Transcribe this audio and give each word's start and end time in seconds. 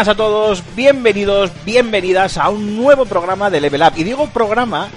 buenas 0.00 0.14
a 0.14 0.16
todos, 0.16 0.62
bienvenidos, 0.74 1.50
bienvenidas 1.66 2.38
a 2.38 2.48
un 2.48 2.74
nuevo 2.74 3.04
programa 3.04 3.50
de 3.50 3.60
Level 3.60 3.82
Up. 3.82 3.92
Y 3.96 4.04
digo 4.04 4.26
programa, 4.28 4.88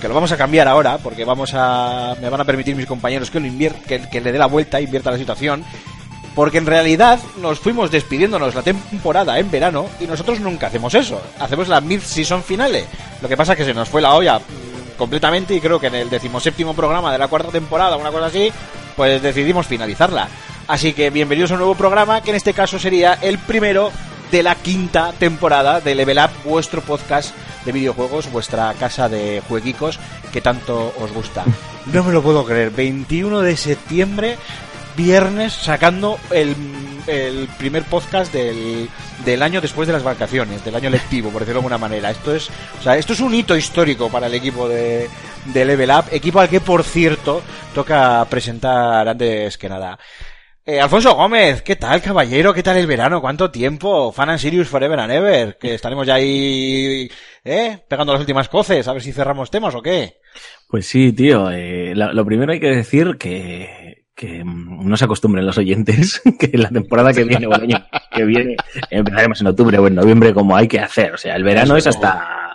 que 0.00 0.08
lo 0.08 0.14
vamos 0.14 0.32
a 0.32 0.38
cambiar 0.38 0.66
ahora, 0.66 0.96
porque 0.96 1.26
vamos 1.26 1.50
a. 1.52 2.16
me 2.22 2.30
van 2.30 2.40
a 2.40 2.44
permitir 2.46 2.74
mis 2.74 2.86
compañeros 2.86 3.30
que 3.30 3.38
lo 3.38 3.46
invier- 3.46 3.78
que, 3.82 4.18
le 4.18 4.32
dé 4.32 4.38
la 4.38 4.46
vuelta, 4.46 4.80
invierta 4.80 5.10
la 5.10 5.18
situación. 5.18 5.62
Porque 6.34 6.56
en 6.56 6.64
realidad 6.64 7.18
nos 7.36 7.58
fuimos 7.60 7.90
despidiéndonos 7.90 8.54
la 8.54 8.62
temporada 8.62 9.38
en 9.38 9.50
verano 9.50 9.90
y 10.00 10.06
nosotros 10.06 10.40
nunca 10.40 10.68
hacemos 10.68 10.94
eso. 10.94 11.20
Hacemos 11.38 11.68
la 11.68 11.82
mid-season 11.82 12.42
finale. 12.42 12.86
Lo 13.20 13.28
que 13.28 13.36
pasa 13.36 13.52
es 13.52 13.58
que 13.58 13.64
se 13.66 13.74
nos 13.74 13.90
fue 13.90 14.00
la 14.00 14.14
olla 14.14 14.38
mm, 14.38 14.96
completamente 14.96 15.54
y 15.54 15.60
creo 15.60 15.78
que 15.78 15.88
en 15.88 15.96
el 15.96 16.08
decimoséptimo 16.08 16.72
programa 16.72 17.12
de 17.12 17.18
la 17.18 17.28
cuarta 17.28 17.50
temporada, 17.50 17.98
una 17.98 18.10
cosa 18.10 18.26
así, 18.26 18.50
pues 18.96 19.20
decidimos 19.20 19.66
finalizarla. 19.66 20.28
Así 20.66 20.94
que 20.94 21.10
bienvenidos 21.10 21.50
a 21.50 21.54
un 21.54 21.60
nuevo 21.60 21.74
programa 21.74 22.22
que 22.22 22.30
en 22.30 22.36
este 22.36 22.54
caso 22.54 22.78
sería 22.78 23.18
el 23.20 23.38
primero 23.38 23.92
de 24.30 24.42
la 24.42 24.54
quinta 24.54 25.12
temporada 25.12 25.80
de 25.80 25.94
Level 25.94 26.18
Up, 26.18 26.30
vuestro 26.44 26.80
podcast 26.80 27.34
de 27.64 27.72
videojuegos, 27.72 28.30
vuestra 28.30 28.72
casa 28.74 29.08
de 29.08 29.42
jueguicos 29.48 29.98
que 30.32 30.40
tanto 30.40 30.94
os 30.98 31.12
gusta. 31.12 31.44
No 31.86 32.02
me 32.02 32.12
lo 32.12 32.20
puedo 32.20 32.44
creer, 32.44 32.70
21 32.70 33.42
de 33.42 33.56
septiembre, 33.56 34.38
viernes, 34.96 35.52
sacando 35.52 36.18
el, 36.32 36.56
el 37.06 37.48
primer 37.58 37.84
podcast 37.84 38.32
del, 38.32 38.88
del 39.24 39.42
año 39.42 39.60
después 39.60 39.86
de 39.86 39.92
las 39.92 40.02
vacaciones, 40.02 40.64
del 40.64 40.74
año 40.74 40.90
lectivo, 40.90 41.30
por 41.30 41.42
decirlo 41.42 41.60
de 41.60 41.64
alguna 41.64 41.78
manera. 41.78 42.10
Esto 42.10 42.34
es, 42.34 42.50
o 42.80 42.82
sea, 42.82 42.96
esto 42.96 43.12
es 43.12 43.20
un 43.20 43.32
hito 43.32 43.56
histórico 43.56 44.08
para 44.10 44.26
el 44.26 44.34
equipo 44.34 44.68
de, 44.68 45.08
de 45.44 45.64
Level 45.64 45.90
Up, 45.90 46.06
equipo 46.10 46.40
al 46.40 46.48
que, 46.48 46.60
por 46.60 46.82
cierto, 46.82 47.40
toca 47.72 48.26
presentar 48.28 49.08
antes 49.08 49.56
que 49.56 49.68
nada. 49.68 49.96
Eh, 50.68 50.80
Alfonso 50.80 51.14
Gómez, 51.14 51.62
¿qué 51.62 51.76
tal, 51.76 52.02
caballero? 52.02 52.52
¿Qué 52.52 52.62
tal 52.64 52.76
el 52.76 52.88
verano? 52.88 53.20
¿Cuánto 53.20 53.52
tiempo? 53.52 54.10
Fan 54.10 54.30
and 54.30 54.38
Sirius 54.40 54.66
Forever 54.68 54.98
and 54.98 55.12
Ever. 55.12 55.58
Que 55.58 55.74
estaremos 55.74 56.04
ya 56.08 56.14
ahí, 56.14 57.08
¿eh? 57.44 57.78
Pegando 57.86 58.12
las 58.12 58.18
últimas 58.20 58.48
coces, 58.48 58.88
a 58.88 58.92
ver 58.92 59.00
si 59.00 59.12
cerramos 59.12 59.48
temas 59.48 59.76
o 59.76 59.82
qué. 59.82 60.16
Pues 60.68 60.86
sí, 60.88 61.12
tío. 61.12 61.52
eh, 61.52 61.92
la- 61.94 62.12
lo 62.12 62.24
primero 62.26 62.50
hay 62.52 62.58
que 62.58 62.70
decir 62.70 63.16
que, 63.16 64.06
que 64.12 64.42
mm, 64.42 64.88
no 64.88 64.96
se 64.96 65.04
acostumbren 65.04 65.46
los 65.46 65.56
oyentes 65.56 66.20
que 66.40 66.58
la 66.58 66.70
temporada 66.70 67.12
que 67.12 67.22
viene 67.22 67.46
o 67.46 67.54
el 67.54 67.62
año 67.62 67.86
que 68.10 68.24
viene 68.24 68.56
empezaremos 68.90 69.40
en 69.40 69.46
octubre 69.46 69.78
o 69.78 69.86
en 69.86 69.94
noviembre 69.94 70.34
como 70.34 70.56
hay 70.56 70.66
que 70.66 70.80
hacer. 70.80 71.12
O 71.14 71.16
sea, 71.18 71.36
el 71.36 71.44
verano 71.44 71.76
es 71.76 71.86
hasta 71.86 72.45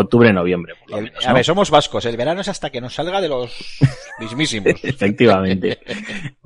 octubre, 0.00 0.32
noviembre. 0.32 0.74
Por 0.80 0.90
lo 0.90 0.96
El- 0.98 1.04
menos, 1.04 1.26
a 1.26 1.32
ver, 1.32 1.44
somos 1.44 1.70
vascos. 1.70 2.04
El 2.06 2.16
verano 2.16 2.40
es 2.40 2.48
hasta 2.48 2.70
que 2.70 2.80
nos 2.80 2.94
salga 2.94 3.20
de 3.20 3.28
los 3.28 3.50
mismísimos. 4.20 4.72
Efectivamente. 4.82 5.78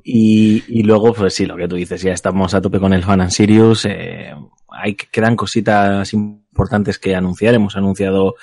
Y, 0.03 0.63
y 0.67 0.83
luego, 0.83 1.13
pues 1.13 1.33
sí, 1.33 1.45
lo 1.45 1.55
que 1.55 1.67
tú 1.67 1.75
dices, 1.75 2.01
ya 2.01 2.13
estamos 2.13 2.53
a 2.53 2.61
tope 2.61 2.79
con 2.79 2.93
el 2.93 3.03
Fan 3.03 3.21
and 3.21 3.31
Sirius. 3.31 3.85
eh, 3.85 4.33
hay, 4.69 4.95
quedan 4.95 5.35
cositas 5.35 6.13
importantes 6.13 6.97
que 6.97 7.15
anunciar. 7.15 7.53
Hemos 7.53 7.75
anunciado 7.75 8.35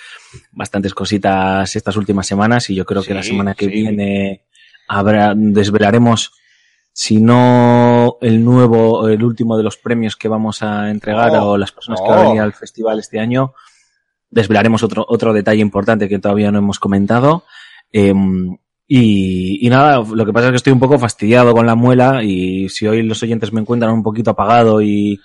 bastantes 0.53 0.93
cositas 0.95 1.75
estas 1.75 1.97
últimas 1.97 2.27
semanas 2.27 2.69
y 2.71 2.75
yo 2.75 2.85
creo 2.85 3.03
que 3.03 3.15
la 3.15 3.23
semana 3.23 3.55
que 3.55 3.65
sí. 3.67 3.71
viene 3.71 4.45
habrá, 4.89 5.33
desvelaremos, 5.35 6.33
si 6.93 7.21
no 7.21 8.19
el 8.21 8.45
nuevo, 8.45 9.09
el 9.09 9.23
último 9.23 9.57
de 9.57 9.63
los 9.63 9.77
premios 9.77 10.17
que 10.17 10.29
vamos 10.29 10.63
a 10.63 10.91
entregar 10.91 11.33
No, 11.33 11.51
o 11.51 11.57
las 11.59 11.73
personas 11.73 12.01
que 12.01 12.09
van 12.11 12.19
a 12.19 12.23
venir 12.25 12.41
al 12.41 12.53
festival 12.53 12.99
este 12.99 13.21
año, 13.21 13.55
desvelaremos 14.31 14.83
otro, 14.83 15.05
otro 15.09 15.33
detalle 15.33 15.63
importante 15.63 16.09
que 16.09 16.19
todavía 16.19 16.51
no 16.51 16.59
hemos 16.59 16.79
comentado. 16.79 17.45
Em, 17.93 18.57
y, 18.87 19.67
y 19.67 19.71
nada, 19.71 20.03
lo 20.03 20.25
que 20.25 20.33
pasa 20.33 20.47
es 20.47 20.53
que 20.53 20.57
estoy 20.57 20.73
un 20.73 20.81
poco 20.81 20.99
fastidiado 20.99 21.53
con 21.53 21.67
la 21.67 21.75
muela 21.75 22.23
y 22.23 22.69
si 22.69 22.87
hoy 22.87 23.03
los 23.03 23.23
oyentes 23.23 23.53
me 23.53 23.61
encuentran 23.61 23.93
un 23.93 24.03
poquito 24.03 24.31
apagado 24.31 24.81
y, 24.81 25.21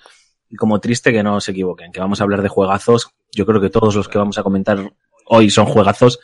y 0.50 0.56
como 0.56 0.80
triste, 0.80 1.12
que 1.12 1.22
no 1.22 1.40
se 1.40 1.52
equivoquen, 1.52 1.90
que 1.90 2.00
vamos 2.00 2.20
a 2.20 2.24
hablar 2.24 2.42
de 2.42 2.48
juegazos. 2.48 3.10
Yo 3.32 3.46
creo 3.46 3.60
que 3.60 3.70
todos 3.70 3.94
los 3.94 4.08
que 4.08 4.18
vamos 4.18 4.38
a 4.38 4.42
comentar 4.42 4.92
hoy 5.26 5.50
son 5.50 5.66
juegazos, 5.66 6.20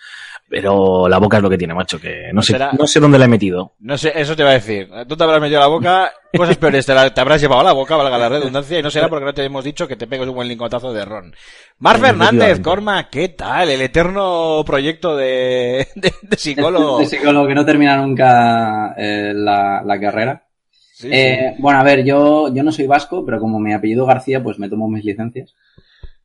pero 0.51 1.09
la 1.09 1.19
boca 1.19 1.37
es 1.37 1.43
lo 1.45 1.49
que 1.49 1.57
tiene, 1.57 1.73
macho, 1.75 2.01
que 2.01 2.31
no 2.35 2.43
sé, 2.43 2.55
Será- 2.55 2.73
no 2.77 2.85
sé 2.87 2.99
dónde 2.99 3.19
la 3.21 3.27
he 3.27 3.29
metido. 3.29 3.75
No 3.79 3.97
sé, 3.97 4.13
eso 4.17 4.35
te 4.35 4.43
va 4.43 4.51
a 4.51 4.55
decir. 4.55 4.91
Tú 5.09 5.17
te 5.17 5.23
habrás 5.23 5.41
metido 5.41 5.61
a 5.61 5.63
la 5.63 5.69
boca, 5.69 6.13
cosas 6.37 6.57
peores 6.57 6.85
te, 6.85 6.93
la- 6.93 7.15
te 7.15 7.21
habrás 7.21 7.41
llevado 7.41 7.61
a 7.61 7.65
la 7.65 7.73
boca, 7.73 7.95
valga 7.95 8.19
la 8.19 8.29
redundancia, 8.29 8.79
y 8.79 8.83
no 8.83 8.91
será 8.91 9.09
porque 9.09 9.25
no 9.27 9.33
te 9.33 9.45
hemos 9.45 9.63
dicho 9.65 9.87
que 9.87 9.95
te 9.95 10.09
pegues 10.09 10.27
un 10.27 10.35
buen 10.35 10.49
lingotazo 10.49 10.93
de 10.93 11.05
ron. 11.05 11.33
Mar 11.79 11.97
Eh, 11.97 12.01
Fernández, 12.01 12.33
efectivamente. 12.33 12.63
Corma, 12.63 13.09
¿qué 13.09 13.29
tal? 13.29 13.71
El 13.71 13.81
eterno 13.81 14.65
proyecto 14.67 15.17
de, 15.17 15.87
de, 15.95 16.13
de 16.21 16.37
psicólogo. 16.37 16.99
de 16.99 17.07
psicólogo 17.07 17.47
que 17.47 17.55
no 17.55 17.65
termina 17.65 17.97
nunca 17.99 18.93
eh, 18.99 19.33
la, 19.33 19.83
la 19.87 20.01
carrera. 20.01 20.45
Sí, 20.93 21.07
sí. 21.09 21.15
Eh, 21.15 21.55
bueno, 21.59 21.79
a 21.79 21.85
ver, 21.85 22.05
yo, 22.05 22.53
yo 22.53 22.63
no 22.65 22.73
soy 22.73 22.87
vasco, 22.89 23.25
pero 23.25 23.39
como 23.39 23.59
mi 23.61 23.73
apellido 23.73 24.05
García, 24.05 24.43
pues 24.43 24.59
me 24.59 24.69
tomo 24.69 24.89
mis 24.89 25.05
licencias. 25.05 25.55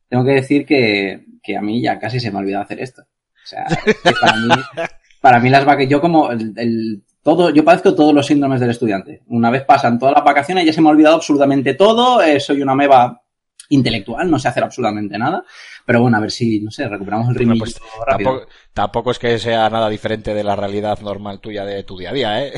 Tengo 0.08 0.24
que 0.24 0.32
decir 0.32 0.66
que, 0.66 1.24
que 1.42 1.56
a 1.56 1.62
mí 1.62 1.80
ya 1.80 1.98
casi 1.98 2.20
se 2.20 2.30
me 2.30 2.38
ha 2.38 2.40
olvidado 2.40 2.64
hacer 2.64 2.80
esto. 2.80 3.02
O 3.46 3.48
sea, 3.48 3.64
para 4.20 4.36
mí, 4.36 4.48
para 5.20 5.40
mí 5.40 5.50
las 5.50 5.64
vacaciones, 5.64 5.90
yo 5.90 6.00
como 6.00 6.30
el, 6.32 6.52
el- 6.56 7.02
todo, 7.22 7.50
yo 7.50 7.64
padezco 7.64 7.94
todos 7.94 8.14
los 8.14 8.26
síndromes 8.26 8.60
del 8.60 8.70
estudiante. 8.70 9.22
Una 9.28 9.50
vez 9.50 9.64
pasan 9.64 9.98
todas 9.98 10.14
las 10.14 10.24
vacaciones, 10.24 10.64
ya 10.66 10.72
se 10.72 10.80
me 10.80 10.88
ha 10.88 10.92
olvidado 10.92 11.16
absolutamente 11.16 11.74
todo, 11.74 12.22
eh, 12.22 12.38
soy 12.40 12.62
una 12.62 12.74
meba 12.76 13.22
intelectual, 13.70 14.30
no 14.30 14.38
sé 14.38 14.48
hacer 14.48 14.62
absolutamente 14.64 15.18
nada. 15.18 15.44
Pero 15.84 16.02
bueno, 16.02 16.16
a 16.16 16.20
ver 16.20 16.30
si, 16.30 16.60
no 16.60 16.70
sé, 16.70 16.88
recuperamos 16.88 17.28
el 17.28 17.34
Bueno, 17.34 17.52
ritmo 17.52 17.64
pues, 17.64 17.74
tampoco, 18.08 18.46
tampoco 18.72 19.10
es 19.10 19.18
que 19.18 19.38
sea 19.40 19.68
nada 19.70 19.88
diferente 19.88 20.34
de 20.34 20.44
la 20.44 20.54
realidad 20.56 21.00
normal 21.00 21.40
tuya 21.40 21.64
de 21.64 21.82
tu 21.84 21.98
día 21.98 22.10
a 22.10 22.12
día, 22.12 22.44
¿eh? 22.46 22.52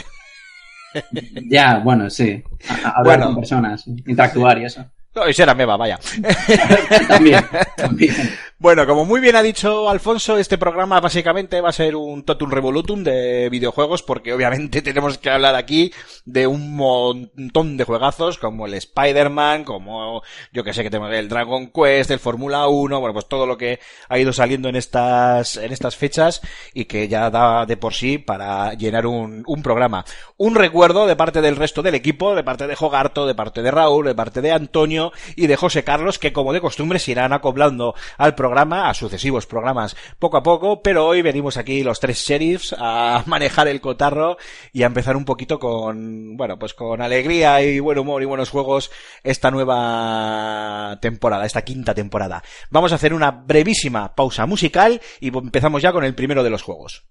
Ya, 1.51 1.79
bueno, 1.79 2.09
sí. 2.11 2.43
Hablar 2.85 3.05
Bueno. 3.05 3.27
con 3.27 3.37
personas, 3.37 3.87
interactuar 3.87 4.59
y 4.59 4.65
eso. 4.65 4.85
No, 5.19 5.29
y 5.29 5.35
será 5.35 5.55
meba, 5.55 5.77
vaya. 5.77 5.99
también, 7.09 7.45
también. 7.77 8.15
Bueno, 8.61 8.87
como 8.89 9.05
muy 9.05 9.21
bien 9.21 9.37
ha 9.37 9.43
dicho 9.43 9.89
Alfonso, 9.89 10.37
este 10.37 10.59
programa 10.59 11.01
básicamente 11.01 11.61
va 11.61 11.69
a 11.69 11.73
ser 11.73 11.95
un 11.95 12.25
totum 12.25 12.51
revolutum 12.51 13.05
de 13.05 13.49
videojuegos 13.51 14.03
porque 14.03 14.33
obviamente 14.33 14.83
tenemos 14.83 15.17
que 15.19 15.31
hablar 15.31 15.55
aquí 15.55 15.93
de 16.25 16.49
un 16.49 16.75
montón 16.75 17.77
de 17.77 17.85
juegazos 17.85 18.37
como 18.39 18.67
el 18.67 18.75
Spider-Man, 18.75 19.63
como 19.63 20.23
yo 20.53 20.65
que 20.65 20.73
sé 20.73 20.83
que 20.83 20.91
tenemos 20.91 21.15
el 21.15 21.29
Dragon 21.29 21.69
Quest, 21.69 22.11
el 22.11 22.19
Fórmula 22.19 22.67
1, 22.67 22.99
bueno, 22.99 23.13
pues 23.13 23.29
todo 23.29 23.47
lo 23.47 23.57
que 23.57 23.79
ha 24.09 24.19
ido 24.19 24.33
saliendo 24.33 24.69
en 24.69 24.75
estas 24.75 25.57
en 25.57 25.73
estas 25.73 25.97
fechas 25.97 26.41
y 26.75 26.87
que 26.87 27.07
ya 27.07 27.31
da 27.31 27.65
de 27.65 27.77
por 27.77 27.95
sí 27.95 28.19
para 28.19 28.75
llenar 28.75 29.07
un, 29.07 29.45
un 29.47 29.63
programa. 29.63 30.05
Un 30.37 30.57
recuerdo 30.57 31.07
de 31.07 31.15
parte 31.15 31.41
del 31.41 31.55
resto 31.55 31.83
del 31.83 31.95
equipo, 31.95 32.35
de 32.35 32.43
parte 32.43 32.67
de 32.67 32.75
Jogarto, 32.75 33.25
de 33.25 33.37
parte 33.37 33.63
de 33.63 33.71
Raúl, 33.71 34.07
de 34.07 34.15
parte 34.17 34.41
de 34.41 34.51
Antonio 34.51 35.08
y 35.37 35.47
de 35.47 35.57
José 35.57 35.85
Carlos 35.85 36.19
que 36.19 36.33
como 36.33 36.53
de 36.53 36.61
costumbre 36.61 36.99
se 36.99 37.13
irán 37.13 37.33
acoplando 37.33 37.95
al 38.17 38.35
programa, 38.35 38.89
a 38.89 38.95
sucesivos 38.95 39.47
programas 39.47 39.97
poco 40.19 40.37
a 40.37 40.43
poco, 40.43 40.83
pero 40.83 41.07
hoy 41.07 41.23
venimos 41.23 41.57
aquí 41.57 41.83
los 41.83 42.01
tres 42.01 42.19
sheriffs 42.19 42.75
a 42.79 43.23
manejar 43.27 43.69
el 43.69 43.81
cotarro 43.81 44.37
y 44.73 44.83
a 44.83 44.87
empezar 44.87 45.17
un 45.17 45.25
poquito 45.25 45.59
con, 45.59 46.37
bueno, 46.37 46.59
pues 46.59 46.75
con 46.75 47.01
alegría 47.03 47.63
y 47.63 47.81
buen 47.81 47.99
humor 47.99 48.23
y 48.23 48.27
buenos 48.27 48.51
juegos 48.51 48.91
esta 49.23 49.51
nueva 49.51 50.99
temporada, 51.01 51.47
esta 51.47 51.63
quinta 51.63 51.95
temporada. 51.95 52.43
Vamos 52.71 52.93
a 52.93 52.97
hacer 52.97 53.15
una 53.15 53.31
brevísima 53.31 54.15
pausa 54.15 54.47
musical 54.47 55.01
y 55.21 55.37
empezamos 55.37 55.83
ya 55.83 55.93
con 55.93 56.05
el 56.05 56.15
primero 56.15 56.43
de 56.43 56.51
los 56.51 56.63
juegos. 56.63 57.05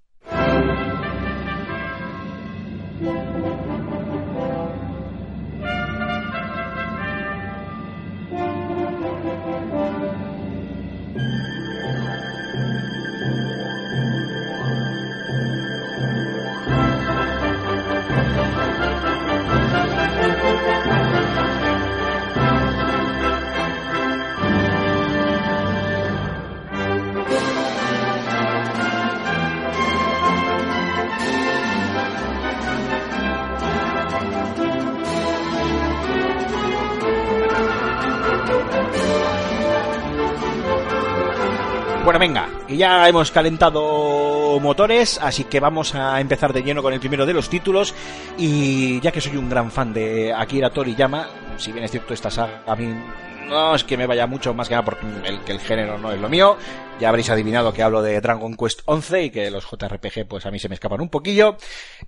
Bueno, 42.08 42.22
venga, 42.22 42.48
y 42.70 42.78
ya 42.78 43.06
hemos 43.10 43.32
calentado 43.32 44.58
motores, 44.62 45.20
así 45.22 45.44
que 45.44 45.60
vamos 45.60 45.94
a 45.94 46.22
empezar 46.22 46.54
de 46.54 46.64
lleno 46.64 46.82
con 46.82 46.94
el 46.94 47.02
primero 47.02 47.26
de 47.26 47.34
los 47.34 47.50
títulos. 47.50 47.94
Y 48.38 49.02
ya 49.02 49.12
que 49.12 49.20
soy 49.20 49.36
un 49.36 49.50
gran 49.50 49.70
fan 49.72 49.92
de 49.92 50.34
Akira 50.34 50.70
Toriyama, 50.70 51.28
si 51.58 51.74
bien 51.74 51.84
es 51.84 51.92
cierto 51.92 52.14
esta 52.14 52.32
saga 52.32 52.62
a 52.66 52.78
mí 52.78 52.96
no 53.48 53.76
es 53.76 53.84
que 53.84 53.98
me 53.98 54.08
vaya 54.08 54.28
mucho 54.28 54.54
más 54.54 54.68
que 54.68 54.76
nada 54.76 54.86
porque 54.86 55.06
el, 55.48 55.60
género 55.60 55.98
no 55.98 56.12
es 56.12 56.20
lo 56.20 56.30
mío. 56.30 56.58
Ya 57.00 57.10
habréis 57.10 57.30
adivinado 57.30 57.74
que 57.74 57.84
hablo 57.84 58.02
de 58.02 58.20
Dragon 58.20 58.56
Quest 58.56 58.82
11 58.86 59.24
y 59.24 59.30
que 59.30 59.52
los 59.52 59.66
JRPG 59.66 60.28
pues 60.28 60.46
a 60.46 60.52
mí 60.52 60.58
se 60.58 60.68
me 60.68 60.76
escapan 60.76 61.02
un 61.02 61.10
poquillo. 61.10 61.58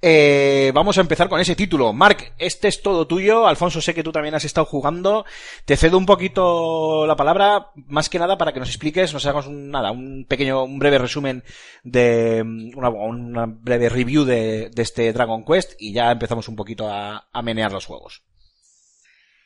Eh, 0.01 0.71
vamos 0.73 0.97
a 0.97 1.01
empezar 1.01 1.29
con 1.29 1.39
ese 1.39 1.55
título. 1.55 1.93
Mark, 1.93 2.33
este 2.39 2.67
es 2.67 2.81
todo 2.81 3.07
tuyo. 3.07 3.47
Alfonso, 3.47 3.81
sé 3.81 3.93
que 3.93 4.03
tú 4.03 4.11
también 4.11 4.35
has 4.35 4.45
estado 4.45 4.65
jugando. 4.65 5.25
Te 5.65 5.77
cedo 5.77 5.97
un 5.97 6.05
poquito 6.05 7.05
la 7.05 7.15
palabra, 7.15 7.71
más 7.87 8.09
que 8.09 8.19
nada 8.19 8.37
para 8.37 8.51
que 8.51 8.59
nos 8.59 8.69
expliques, 8.69 9.13
nos 9.13 9.25
hagamos 9.25 9.47
un, 9.47 9.69
nada, 9.69 9.91
un 9.91 10.25
pequeño, 10.27 10.63
un 10.63 10.79
breve 10.79 10.97
resumen 10.97 11.43
de 11.83 12.41
una, 12.75 12.89
una 12.89 13.45
breve 13.45 13.89
review 13.89 14.25
de, 14.25 14.69
de, 14.69 14.81
este 14.81 15.13
Dragon 15.13 15.45
Quest 15.45 15.73
y 15.79 15.93
ya 15.93 16.11
empezamos 16.11 16.47
un 16.47 16.55
poquito 16.55 16.89
a, 16.89 17.29
a 17.31 17.41
menear 17.41 17.71
los 17.71 17.85
juegos. 17.85 18.23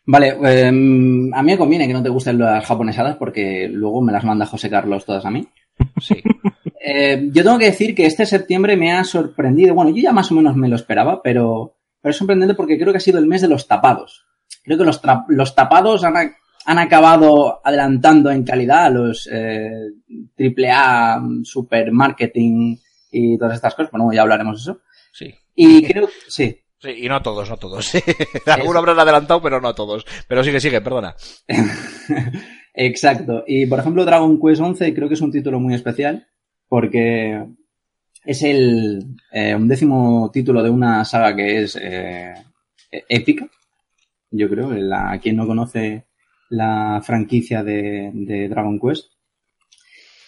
Vale, 0.05 0.35
eh, 0.44 0.67
a 0.67 0.71
mí 0.71 1.51
me 1.51 1.57
conviene 1.57 1.88
que 1.88 1.94
no 1.94 2.03
te 2.03 2.09
gusten 2.09 2.38
las 2.38 2.65
japonesadas 2.65 3.15
porque 3.15 3.69
luego 3.69 4.01
me 4.01 4.11
las 4.11 4.23
manda 4.23 4.45
José 4.45 4.69
Carlos 4.69 5.05
todas 5.05 5.25
a 5.25 5.31
mí. 5.31 5.47
Sí. 6.01 6.15
eh, 6.85 7.29
yo 7.31 7.44
tengo 7.44 7.57
que 7.57 7.67
decir 7.67 7.95
que 7.95 8.05
este 8.05 8.25
septiembre 8.25 8.75
me 8.75 8.91
ha 8.91 9.03
sorprendido. 9.03 9.73
Bueno, 9.73 9.91
yo 9.91 10.01
ya 10.01 10.11
más 10.11 10.31
o 10.31 10.35
menos 10.35 10.55
me 10.57 10.67
lo 10.67 10.75
esperaba, 10.75 11.21
pero, 11.21 11.77
pero 12.01 12.11
es 12.11 12.17
sorprendente 12.17 12.53
porque 12.53 12.77
creo 12.77 12.91
que 12.91 12.97
ha 12.97 13.01
sido 13.01 13.19
el 13.19 13.27
mes 13.27 13.41
de 13.41 13.47
los 13.47 13.67
tapados. 13.67 14.25
Creo 14.63 14.77
que 14.77 14.83
los, 14.83 15.01
los 15.29 15.55
tapados 15.55 16.03
han, 16.03 16.15
han, 16.65 16.79
acabado 16.79 17.61
adelantando 17.63 18.29
en 18.29 18.44
calidad 18.44 18.85
a 18.85 18.89
los 18.89 19.29
eh, 19.31 19.89
AAA, 20.38 21.21
supermarketing 21.44 22.77
y 23.11 23.38
todas 23.38 23.55
estas 23.55 23.73
cosas. 23.73 23.91
Bueno, 23.91 24.11
ya 24.11 24.21
hablaremos 24.21 24.57
de 24.57 24.71
eso. 24.71 24.81
Sí. 25.13 25.33
Y 25.55 25.83
creo, 25.83 26.09
sí. 26.27 26.62
Sí, 26.83 26.89
y 26.97 27.07
no 27.07 27.21
todos, 27.21 27.50
no 27.50 27.56
todos. 27.56 27.94
Algunos 28.45 28.75
habrán 28.75 29.00
adelantado, 29.00 29.41
pero 29.41 29.62
no 29.62 29.74
todos. 29.74 30.06
Pero 30.27 30.44
sigue, 30.44 30.59
sigue, 30.59 30.81
perdona. 30.81 31.15
Exacto. 32.74 33.45
Y 33.47 33.65
por 33.68 33.80
ejemplo, 33.80 34.03
Dragon 34.03 34.38
Quest 34.38 34.62
11 34.62 34.94
creo 34.94 35.07
que 35.07 35.13
es 35.13 35.21
un 35.21 35.31
título 35.31 35.62
muy 35.62 35.75
especial 35.75 36.27
porque 36.68 37.41
es 38.25 38.44
el 38.44 39.15
eh, 39.31 39.56
undécimo 39.56 40.30
título 40.33 40.62
de 40.62 40.71
una 40.71 41.06
saga 41.06 41.33
que 41.33 41.62
es 41.62 41.77
eh, 41.81 42.33
épica. 42.91 43.47
Yo 44.31 44.50
creo, 44.50 44.74
la, 44.74 45.18
quien 45.21 45.38
no 45.38 45.47
conoce 45.47 46.07
la 46.50 47.01
franquicia 47.01 47.63
de, 47.63 48.12
de 48.13 48.50
Dragon 48.50 48.77
Quest. 48.77 49.09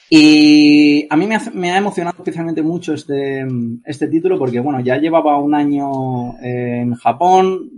Y 0.09 1.07
a 1.09 1.17
mí 1.17 1.25
me 1.25 1.35
ha, 1.35 1.41
me 1.53 1.71
ha, 1.71 1.77
emocionado 1.77 2.17
especialmente 2.19 2.61
mucho 2.61 2.93
este, 2.93 3.45
este 3.85 4.07
título 4.07 4.37
porque, 4.37 4.59
bueno, 4.59 4.79
ya 4.79 4.97
llevaba 4.97 5.39
un 5.39 5.55
año 5.55 6.39
en 6.41 6.93
Japón, 6.93 7.71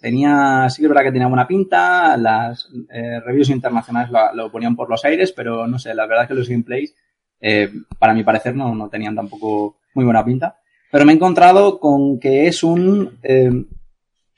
tenía, 0.00 0.68
sí 0.70 0.80
que 0.80 0.84
es 0.84 0.88
verdad 0.88 1.02
que 1.02 1.12
tenía 1.12 1.26
buena 1.26 1.48
pinta, 1.48 2.16
las 2.16 2.68
eh, 2.90 3.20
reviews 3.20 3.50
internacionales 3.50 4.10
lo, 4.10 4.34
lo, 4.34 4.52
ponían 4.52 4.76
por 4.76 4.88
los 4.88 5.04
aires, 5.04 5.32
pero 5.32 5.66
no 5.66 5.78
sé, 5.78 5.94
la 5.94 6.06
verdad 6.06 6.24
es 6.24 6.28
que 6.28 6.34
los 6.34 6.48
gameplays, 6.48 6.94
eh, 7.40 7.70
para 7.98 8.14
mi 8.14 8.22
parecer, 8.22 8.54
no, 8.54 8.74
no 8.74 8.88
tenían 8.88 9.16
tampoco 9.16 9.78
muy 9.94 10.04
buena 10.04 10.24
pinta. 10.24 10.58
Pero 10.92 11.04
me 11.04 11.12
he 11.12 11.16
encontrado 11.16 11.80
con 11.80 12.20
que 12.20 12.46
es 12.46 12.62
un, 12.62 13.18
eh, 13.22 13.50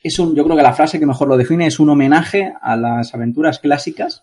es 0.03 0.19
un, 0.19 0.35
yo 0.35 0.45
creo 0.45 0.57
que 0.57 0.63
la 0.63 0.73
frase 0.73 0.99
que 0.99 1.07
mejor 1.07 1.29
lo 1.29 1.37
define 1.37 1.67
es 1.67 1.79
un 1.79 1.91
homenaje 1.91 2.55
a 2.61 2.77
las 2.77 3.15
aventuras 3.15 3.59
clásicas, 3.59 4.23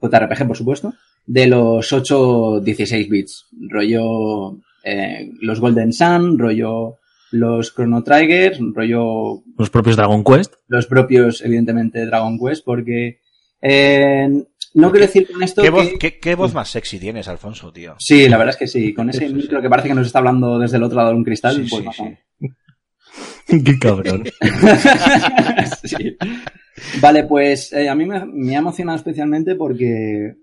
JRPG 0.00 0.46
por 0.46 0.56
supuesto, 0.56 0.94
de 1.26 1.46
los 1.46 1.92
8 1.92 2.60
16 2.60 3.08
bits, 3.08 3.46
rollo 3.68 4.58
eh, 4.84 5.30
los 5.40 5.60
Golden 5.60 5.92
Sun, 5.92 6.38
rollo 6.38 6.98
los 7.32 7.74
Chrono 7.74 8.02
Trigger, 8.04 8.56
rollo 8.72 9.42
los 9.58 9.70
propios 9.70 9.96
Dragon 9.96 10.22
Quest, 10.22 10.54
los 10.68 10.86
propios 10.86 11.42
evidentemente 11.44 12.06
Dragon 12.06 12.38
Quest, 12.38 12.64
porque 12.64 13.20
eh, 13.60 14.28
no 14.74 14.90
quiero 14.90 15.06
decir 15.06 15.28
con 15.30 15.42
esto 15.42 15.62
¿Qué, 15.62 15.68
que... 15.68 15.70
voz, 15.70 15.88
¿qué, 15.98 16.18
¿Qué, 16.20 16.34
voz, 16.34 16.54
más 16.54 16.68
sexy 16.68 16.98
tienes, 16.98 17.26
Alfonso, 17.26 17.72
tío? 17.72 17.96
Sí, 17.98 18.28
la 18.28 18.36
verdad 18.38 18.54
es 18.54 18.58
que 18.58 18.66
sí, 18.68 18.94
con 18.94 19.10
ese 19.10 19.28
micro 19.28 19.60
que 19.60 19.68
parece 19.68 19.88
que 19.88 19.94
nos 19.94 20.06
está 20.06 20.20
hablando 20.20 20.58
desde 20.58 20.76
el 20.76 20.84
otro 20.84 20.96
lado 20.98 21.10
de 21.10 21.16
un 21.16 21.24
cristal, 21.24 21.56
sí, 21.56 21.66
pues 21.68 21.96
sí. 21.96 22.52
Qué 23.64 23.78
cabrón. 23.78 24.24
sí. 25.84 26.16
Vale, 27.00 27.24
pues 27.24 27.72
eh, 27.72 27.88
a 27.88 27.94
mí 27.94 28.04
me, 28.04 28.24
me 28.26 28.54
ha 28.54 28.58
emocionado 28.58 28.98
especialmente 28.98 29.54
porque 29.54 30.34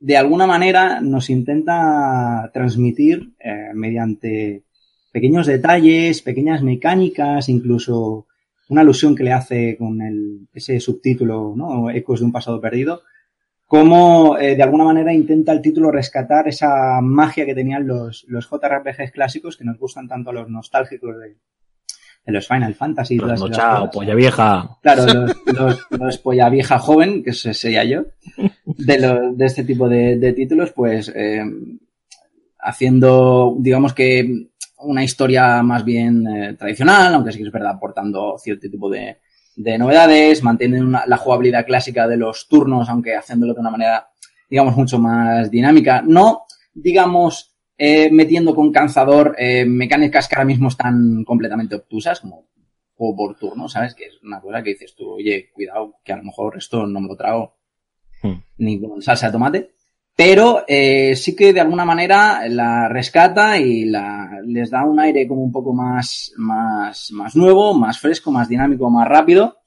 de 0.00 0.16
alguna 0.16 0.46
manera 0.46 1.00
nos 1.02 1.28
intenta 1.28 2.50
transmitir 2.54 3.34
eh, 3.38 3.70
mediante 3.74 4.64
pequeños 5.12 5.46
detalles, 5.46 6.22
pequeñas 6.22 6.62
mecánicas, 6.62 7.50
incluso 7.50 8.26
una 8.70 8.80
alusión 8.80 9.14
que 9.14 9.24
le 9.24 9.32
hace 9.32 9.76
con 9.76 10.00
el, 10.00 10.48
ese 10.54 10.80
subtítulo, 10.80 11.54
¿no? 11.54 11.90
Ecos 11.90 12.20
de 12.20 12.26
un 12.26 12.32
pasado 12.32 12.60
perdido, 12.60 13.02
cómo 13.66 14.38
eh, 14.38 14.56
de 14.56 14.62
alguna 14.62 14.84
manera 14.84 15.12
intenta 15.12 15.52
el 15.52 15.60
título 15.60 15.90
rescatar 15.90 16.48
esa 16.48 17.00
magia 17.02 17.44
que 17.44 17.54
tenían 17.54 17.86
los, 17.86 18.24
los 18.26 18.48
JRPGs 18.48 19.10
clásicos 19.12 19.56
que 19.56 19.64
nos 19.64 19.78
gustan 19.78 20.08
tanto 20.08 20.30
a 20.30 20.32
los 20.32 20.48
nostálgicos 20.48 21.18
de, 21.18 21.36
de 22.24 22.32
los 22.32 22.46
Final 22.46 22.74
Fantasy. 22.74 23.16
Los 23.16 23.40
no, 23.40 23.50
chao, 23.50 23.90
polla 23.90 24.14
vieja. 24.14 24.78
Claro, 24.82 25.06
los, 25.06 25.36
los, 25.46 25.86
los, 25.90 26.18
polla 26.18 26.48
vieja 26.48 26.78
joven, 26.78 27.22
que 27.22 27.32
sería 27.32 27.84
yo, 27.84 28.04
de, 28.64 28.98
los, 28.98 29.36
de 29.36 29.46
este 29.46 29.64
tipo 29.64 29.88
de, 29.88 30.16
de 30.16 30.32
títulos, 30.32 30.72
pues 30.72 31.10
eh, 31.14 31.42
haciendo, 32.58 33.56
digamos 33.58 33.94
que 33.94 34.48
una 34.82 35.04
historia 35.04 35.62
más 35.62 35.84
bien 35.84 36.26
eh, 36.26 36.54
tradicional, 36.54 37.14
aunque 37.14 37.32
sí 37.32 37.38
que 37.38 37.44
es 37.44 37.52
verdad, 37.52 37.72
aportando 37.72 38.36
cierto 38.38 38.68
tipo 38.70 38.88
de, 38.88 39.18
de 39.56 39.78
novedades, 39.78 40.42
mantienen 40.42 40.84
una, 40.84 41.04
la 41.06 41.16
jugabilidad 41.16 41.66
clásica 41.66 42.06
de 42.08 42.16
los 42.16 42.48
turnos, 42.48 42.88
aunque 42.88 43.16
haciéndolo 43.16 43.54
de 43.54 43.60
una 43.60 43.70
manera, 43.70 44.08
digamos, 44.48 44.76
mucho 44.76 44.98
más 44.98 45.50
dinámica. 45.50 46.02
No, 46.02 46.44
digamos, 46.72 47.49
eh, 47.82 48.10
metiendo 48.12 48.54
con 48.54 48.70
cansador 48.70 49.34
eh, 49.38 49.64
mecánicas 49.64 50.28
que 50.28 50.34
ahora 50.34 50.44
mismo 50.44 50.68
están 50.68 51.24
completamente 51.24 51.76
obtusas, 51.76 52.20
como 52.20 52.44
juego 52.94 53.16
por 53.16 53.38
turno, 53.38 53.70
¿sabes? 53.70 53.94
Que 53.94 54.04
es 54.04 54.22
una 54.22 54.38
cosa 54.38 54.62
que 54.62 54.74
dices 54.74 54.94
tú, 54.94 55.12
oye, 55.12 55.48
cuidado, 55.50 55.94
que 56.04 56.12
a 56.12 56.18
lo 56.18 56.24
mejor 56.24 56.58
esto 56.58 56.86
no 56.86 57.00
me 57.00 57.08
lo 57.08 57.16
trago 57.16 57.56
hmm. 58.22 58.34
ni 58.58 58.78
con 58.78 59.00
salsa 59.00 59.28
de 59.28 59.32
tomate. 59.32 59.70
Pero 60.14 60.62
eh, 60.68 61.16
sí 61.16 61.34
que 61.34 61.54
de 61.54 61.60
alguna 61.60 61.86
manera 61.86 62.46
la 62.50 62.86
rescata 62.90 63.56
y 63.56 63.86
la, 63.86 64.28
les 64.44 64.68
da 64.68 64.84
un 64.84 65.00
aire 65.00 65.26
como 65.26 65.42
un 65.42 65.50
poco 65.50 65.72
más, 65.72 66.34
más, 66.36 67.10
más 67.12 67.34
nuevo, 67.34 67.72
más 67.72 67.98
fresco, 67.98 68.30
más 68.30 68.46
dinámico, 68.46 68.90
más 68.90 69.08
rápido. 69.08 69.59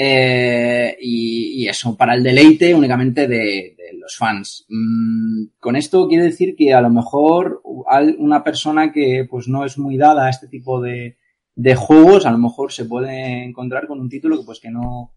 Eh, 0.00 0.96
y, 1.00 1.64
y, 1.64 1.68
eso, 1.68 1.96
para 1.96 2.14
el 2.14 2.22
deleite 2.22 2.72
únicamente 2.72 3.26
de, 3.26 3.74
de 3.76 3.98
los 3.98 4.16
fans. 4.16 4.64
Mm, 4.68 5.46
con 5.58 5.74
esto 5.74 6.06
quiere 6.06 6.22
decir 6.22 6.54
que 6.56 6.72
a 6.72 6.80
lo 6.80 6.88
mejor 6.88 7.60
una 7.64 8.44
persona 8.44 8.92
que 8.92 9.26
pues 9.28 9.48
no 9.48 9.64
es 9.64 9.76
muy 9.76 9.96
dada 9.96 10.26
a 10.26 10.30
este 10.30 10.46
tipo 10.46 10.80
de, 10.80 11.16
de 11.56 11.74
juegos, 11.74 12.26
a 12.26 12.30
lo 12.30 12.38
mejor 12.38 12.70
se 12.70 12.84
puede 12.84 13.42
encontrar 13.42 13.88
con 13.88 13.98
un 14.00 14.08
título 14.08 14.38
que 14.38 14.44
pues 14.46 14.60
que 14.60 14.70
no, 14.70 15.14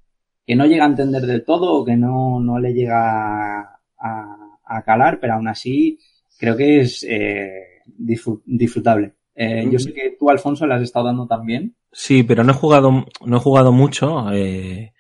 que 0.47 0.55
no 0.55 0.65
llega 0.65 0.85
a 0.85 0.89
entender 0.89 1.27
del 1.27 1.45
todo 1.45 1.73
o 1.73 1.85
que 1.85 1.95
no, 1.95 2.39
no 2.39 2.57
le 2.57 2.73
llega 2.73 3.59
a, 3.99 4.37
a 4.65 4.81
calar, 4.83 5.19
pero 5.19 5.33
aún 5.33 5.47
así 5.47 5.99
creo 6.39 6.57
que 6.57 6.79
es 6.81 7.05
eh, 7.07 7.83
disfrutable. 7.85 9.13
Eh, 9.35 9.67
yo 9.71 9.77
sé 9.77 9.93
que 9.93 10.15
tú, 10.19 10.29
Alfonso, 10.29 10.65
le 10.65 10.73
has 10.73 10.81
estado 10.81 11.05
dando 11.05 11.27
también. 11.27 11.75
Sí, 11.91 12.23
pero 12.23 12.43
no 12.43 12.51
he 12.51 12.55
jugado, 12.55 13.05
no 13.25 13.37
he 13.37 13.39
jugado 13.39 13.71
mucho. 13.71 14.31
Eh, 14.31 14.93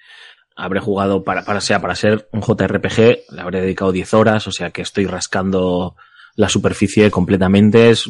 habré 0.55 0.79
jugado 0.79 1.23
para, 1.23 1.43
para, 1.43 1.61
sea, 1.61 1.81
para 1.81 1.95
ser 1.95 2.27
un 2.33 2.41
JRPG, 2.41 3.33
le 3.33 3.41
habré 3.41 3.61
dedicado 3.61 3.91
10 3.91 4.13
horas, 4.13 4.47
o 4.47 4.51
sea 4.51 4.71
que 4.71 4.81
estoy 4.81 5.05
rascando 5.05 5.95
la 6.35 6.49
superficie 6.49 7.09
completamente. 7.09 7.89
Es, 7.91 8.09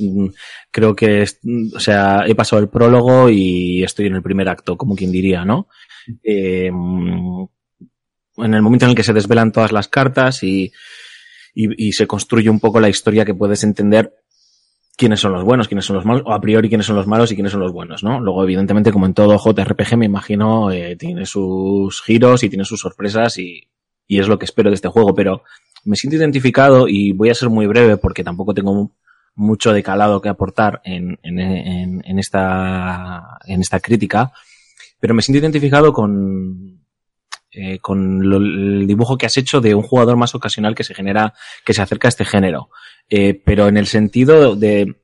creo 0.72 0.96
que, 0.96 1.22
es, 1.22 1.40
o 1.76 1.80
sea, 1.80 2.24
he 2.26 2.36
pasado 2.36 2.62
el 2.62 2.70
prólogo 2.70 3.30
y 3.30 3.84
estoy 3.84 4.08
en 4.08 4.16
el 4.16 4.24
primer 4.24 4.50
acto, 4.50 4.78
como 4.78 4.96
quien 4.96 5.12
diría, 5.12 5.46
¿no? 5.46 5.68
Eh, 6.24 6.72
en 8.38 8.54
el 8.54 8.62
momento 8.62 8.86
en 8.86 8.92
el 8.92 8.96
que 8.96 9.04
se 9.04 9.14
desvelan 9.14 9.52
todas 9.52 9.72
las 9.72 9.88
cartas 9.88 10.42
y, 10.44 10.72
y, 11.54 11.88
y, 11.88 11.92
se 11.94 12.08
construye 12.08 12.50
un 12.50 12.60
poco 12.60 12.80
la 12.80 12.90
historia 12.90 13.26
que 13.26 13.36
puedes 13.36 13.64
entender 13.64 14.14
quiénes 15.02 15.20
son 15.20 15.34
los 15.34 15.44
buenos, 15.44 15.68
quiénes 15.68 15.84
son 15.84 15.96
los 15.96 16.06
malos, 16.06 16.22
o 16.28 16.32
a 16.32 16.40
priori 16.40 16.70
quiénes 16.70 16.86
son 16.86 16.96
los 16.96 17.08
malos 17.08 17.32
y 17.32 17.36
quiénes 17.36 17.52
son 17.52 17.62
los 17.62 17.72
buenos, 17.72 18.04
¿no? 18.04 18.20
Luego, 18.20 18.44
evidentemente, 18.44 18.92
como 18.92 19.08
en 19.08 19.16
todo 19.16 19.36
JRPG, 19.36 19.98
me 19.98 20.06
imagino, 20.06 20.70
eh, 20.70 20.96
tiene 20.96 21.26
sus 21.26 22.04
giros 22.04 22.44
y 22.44 22.50
tiene 22.50 22.66
sus 22.66 22.82
sorpresas 22.82 23.40
y, 23.40 23.68
es 24.08 24.28
lo 24.28 24.38
que 24.38 24.46
espero 24.46 24.70
de 24.70 24.76
este 24.76 24.90
juego, 24.90 25.16
pero 25.16 25.42
me 25.86 25.96
siento 25.96 26.18
identificado 26.18 26.88
y 26.88 27.14
voy 27.14 27.30
a 27.32 27.34
ser 27.34 27.50
muy 27.50 27.66
breve 27.66 27.98
porque 27.98 28.24
tampoco 28.24 28.54
tengo 28.54 28.92
mucho 29.34 29.74
de 29.74 29.82
calado 29.82 30.22
que 30.22 30.30
aportar 30.30 30.82
en, 30.84 31.18
en, 31.24 31.40
en, 31.40 32.02
en 32.06 32.20
esta, 32.20 33.40
en 33.48 33.62
esta 33.62 33.80
crítica, 33.80 34.32
pero 35.00 35.16
me 35.16 35.24
siento 35.24 35.40
identificado 35.40 35.94
con, 35.94 36.82
eh, 37.54 37.80
el 37.84 38.86
dibujo 38.86 39.18
que 39.18 39.26
has 39.26 39.38
hecho 39.38 39.60
de 39.60 39.76
un 39.76 39.82
jugador 39.82 40.16
más 40.16 40.36
ocasional 40.36 40.76
que 40.76 40.84
se 40.84 40.94
genera, 40.94 41.34
que 41.66 41.74
se 41.74 41.82
acerca 41.82 42.08
a 42.08 42.10
este 42.10 42.24
género. 42.24 42.70
Eh, 43.14 43.40
pero 43.46 43.68
en 43.68 43.76
el 43.76 43.88
sentido 43.88 44.56
de, 44.56 44.96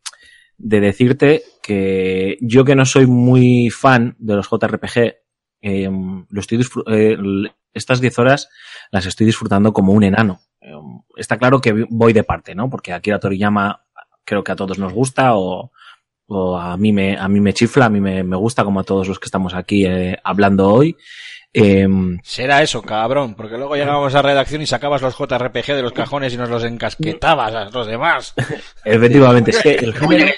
de 0.57 0.79
decirte 0.79 1.43
que 1.61 2.37
yo 2.39 2.63
que 2.63 2.75
no 2.75 2.85
soy 2.85 3.05
muy 3.05 3.69
fan 3.69 4.15
de 4.17 4.35
los 4.35 4.49
JRPG, 4.49 5.15
eh, 5.61 5.89
lo 6.29 6.39
estoy 6.39 6.65
eh, 6.87 7.17
estas 7.73 7.99
10 7.99 8.19
horas 8.19 8.49
las 8.91 9.05
estoy 9.05 9.25
disfrutando 9.25 9.73
como 9.73 9.91
un 9.91 10.03
enano. 10.03 10.39
Eh, 10.61 10.71
está 11.17 11.37
claro 11.37 11.59
que 11.59 11.85
voy 11.89 12.13
de 12.13 12.23
parte, 12.23 12.55
¿no? 12.55 12.69
Porque 12.69 12.93
Akira 12.93 13.19
Toriyama 13.19 13.85
creo 14.23 14.43
que 14.43 14.53
a 14.53 14.55
todos 14.55 14.79
nos 14.79 14.93
gusta 14.93 15.35
o, 15.35 15.71
o 16.27 16.57
a 16.57 16.77
mí 16.77 16.91
me, 16.93 17.17
a 17.17 17.27
mí 17.27 17.39
me 17.39 17.53
chifla, 17.53 17.85
a 17.85 17.89
mí 17.89 17.99
me, 17.99 18.23
me 18.23 18.35
gusta 18.35 18.63
como 18.63 18.79
a 18.79 18.83
todos 18.83 19.07
los 19.07 19.19
que 19.19 19.25
estamos 19.25 19.53
aquí 19.53 19.85
eh, 19.85 20.17
hablando 20.23 20.69
hoy. 20.69 20.95
Eh, 21.53 21.87
Será 22.23 22.61
eso, 22.61 22.81
cabrón, 22.81 23.33
porque 23.33 23.57
luego 23.57 23.75
llegábamos 23.75 24.13
a 24.13 24.21
redacción 24.21 24.61
y 24.61 24.67
sacabas 24.67 25.01
los 25.01 25.17
JRPG 25.17 25.73
de 25.73 25.81
los 25.81 25.93
cajones 25.93 26.33
y 26.33 26.37
nos 26.37 26.49
los 26.49 26.63
encasquetabas 26.63 27.53
a 27.55 27.69
los 27.69 27.87
demás. 27.87 28.33
efectivamente, 28.85 29.51
es 29.51 29.61
que 29.61 29.75
el 29.75 29.93
género, 29.95 30.31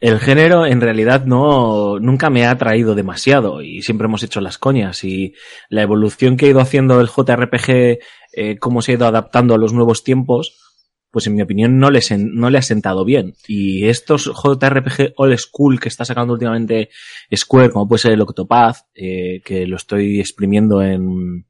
el 0.00 0.18
género 0.18 0.66
en 0.66 0.80
realidad 0.80 1.24
no, 1.24 1.98
nunca 2.00 2.28
me 2.28 2.44
ha 2.44 2.50
atraído 2.50 2.94
demasiado 2.94 3.62
y 3.62 3.82
siempre 3.82 4.06
hemos 4.06 4.22
hecho 4.22 4.40
las 4.40 4.58
coñas 4.58 5.04
y 5.04 5.34
la 5.68 5.82
evolución 5.82 6.36
que 6.36 6.46
ha 6.46 6.50
ido 6.50 6.60
haciendo 6.60 7.00
el 7.00 7.08
JRPG, 7.08 7.98
eh, 8.32 8.58
cómo 8.58 8.82
se 8.82 8.92
ha 8.92 8.94
ido 8.96 9.06
adaptando 9.06 9.54
a 9.54 9.58
los 9.58 9.72
nuevos 9.72 10.02
tiempos, 10.02 10.69
pues 11.10 11.26
en 11.26 11.34
mi 11.34 11.42
opinión 11.42 11.78
no 11.78 11.90
le, 11.90 12.00
no 12.18 12.50
le 12.50 12.58
ha 12.58 12.62
sentado 12.62 13.04
bien. 13.04 13.34
Y 13.48 13.86
estos 13.86 14.24
JRPG 14.26 15.14
old 15.16 15.36
school 15.38 15.80
que 15.80 15.88
está 15.88 16.04
sacando 16.04 16.32
últimamente 16.34 16.90
Square, 17.34 17.70
como 17.70 17.88
puede 17.88 17.98
ser 18.00 18.12
el 18.12 18.20
Octopath, 18.20 18.76
eh, 18.94 19.40
que 19.44 19.66
lo 19.66 19.76
estoy 19.76 20.20
exprimiendo 20.20 20.82
en, 20.82 21.46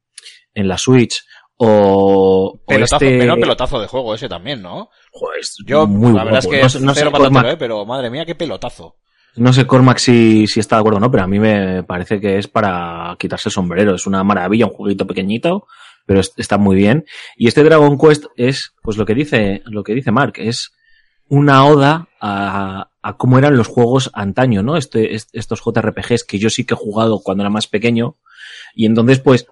en 0.54 0.68
la 0.68 0.78
Switch, 0.78 1.22
o, 1.62 2.54
o 2.54 2.64
Pelotazo, 2.66 3.04
este... 3.04 3.18
pero 3.18 3.34
pelotazo 3.36 3.80
de 3.80 3.86
juego 3.86 4.14
ese 4.14 4.28
también, 4.28 4.62
¿no? 4.62 4.88
Joder, 5.12 5.40
es 5.40 5.56
Yo, 5.66 5.86
muy 5.86 6.12
la 6.14 6.24
verdad 6.24 6.42
guapo. 6.42 6.54
es 6.66 6.72
que 6.74 6.80
No 6.80 6.94
sé- 6.94 7.00
cero 7.00 7.10
Cormac- 7.12 7.28
patatero, 7.34 7.50
¿eh? 7.52 7.56
pero 7.58 7.84
madre 7.84 8.08
mía, 8.10 8.24
qué 8.24 8.34
pelotazo. 8.34 8.96
no 9.36 9.52
sé 9.52 9.66
Cormac 9.66 9.98
si, 9.98 10.46
si 10.46 10.58
está 10.60 10.76
de 10.76 10.80
acuerdo 10.80 10.96
o 10.96 11.00
no, 11.00 11.10
pero 11.10 11.24
a 11.24 11.26
mí 11.26 11.38
me 11.38 11.82
parece 11.82 12.18
que 12.18 12.38
es 12.38 12.48
para 12.48 13.14
quitarse 13.18 13.50
el 13.50 13.52
sombrero. 13.52 13.94
Es 13.94 14.06
una 14.06 14.24
maravilla, 14.24 14.64
un 14.66 14.72
jueguito 14.72 15.06
pequeñito, 15.06 15.66
pero 16.10 16.18
es- 16.22 16.32
está 16.38 16.58
muy 16.58 16.74
bien. 16.74 17.04
Y 17.36 17.46
este 17.46 17.62
Dragon 17.62 17.96
Quest 17.96 18.24
es, 18.34 18.74
pues 18.82 18.96
lo 18.96 19.06
que 19.06 19.14
dice, 19.14 19.62
lo 19.66 19.84
que 19.84 19.94
dice 19.94 20.10
Mark, 20.10 20.32
es 20.38 20.72
una 21.28 21.64
oda 21.64 22.08
a, 22.20 22.90
a 23.00 23.16
cómo 23.16 23.38
eran 23.38 23.56
los 23.56 23.68
juegos 23.68 24.10
antaño, 24.12 24.64
¿no? 24.64 24.76
Este, 24.76 25.14
est- 25.14 25.28
estos 25.32 25.60
JRPGs 25.64 26.24
que 26.24 26.40
yo 26.40 26.50
sí 26.50 26.64
que 26.66 26.74
he 26.74 26.76
jugado 26.76 27.20
cuando 27.22 27.44
era 27.44 27.48
más 27.50 27.68
pequeño. 27.68 28.16
Y 28.74 28.86
entonces, 28.86 29.20
pues, 29.20 29.46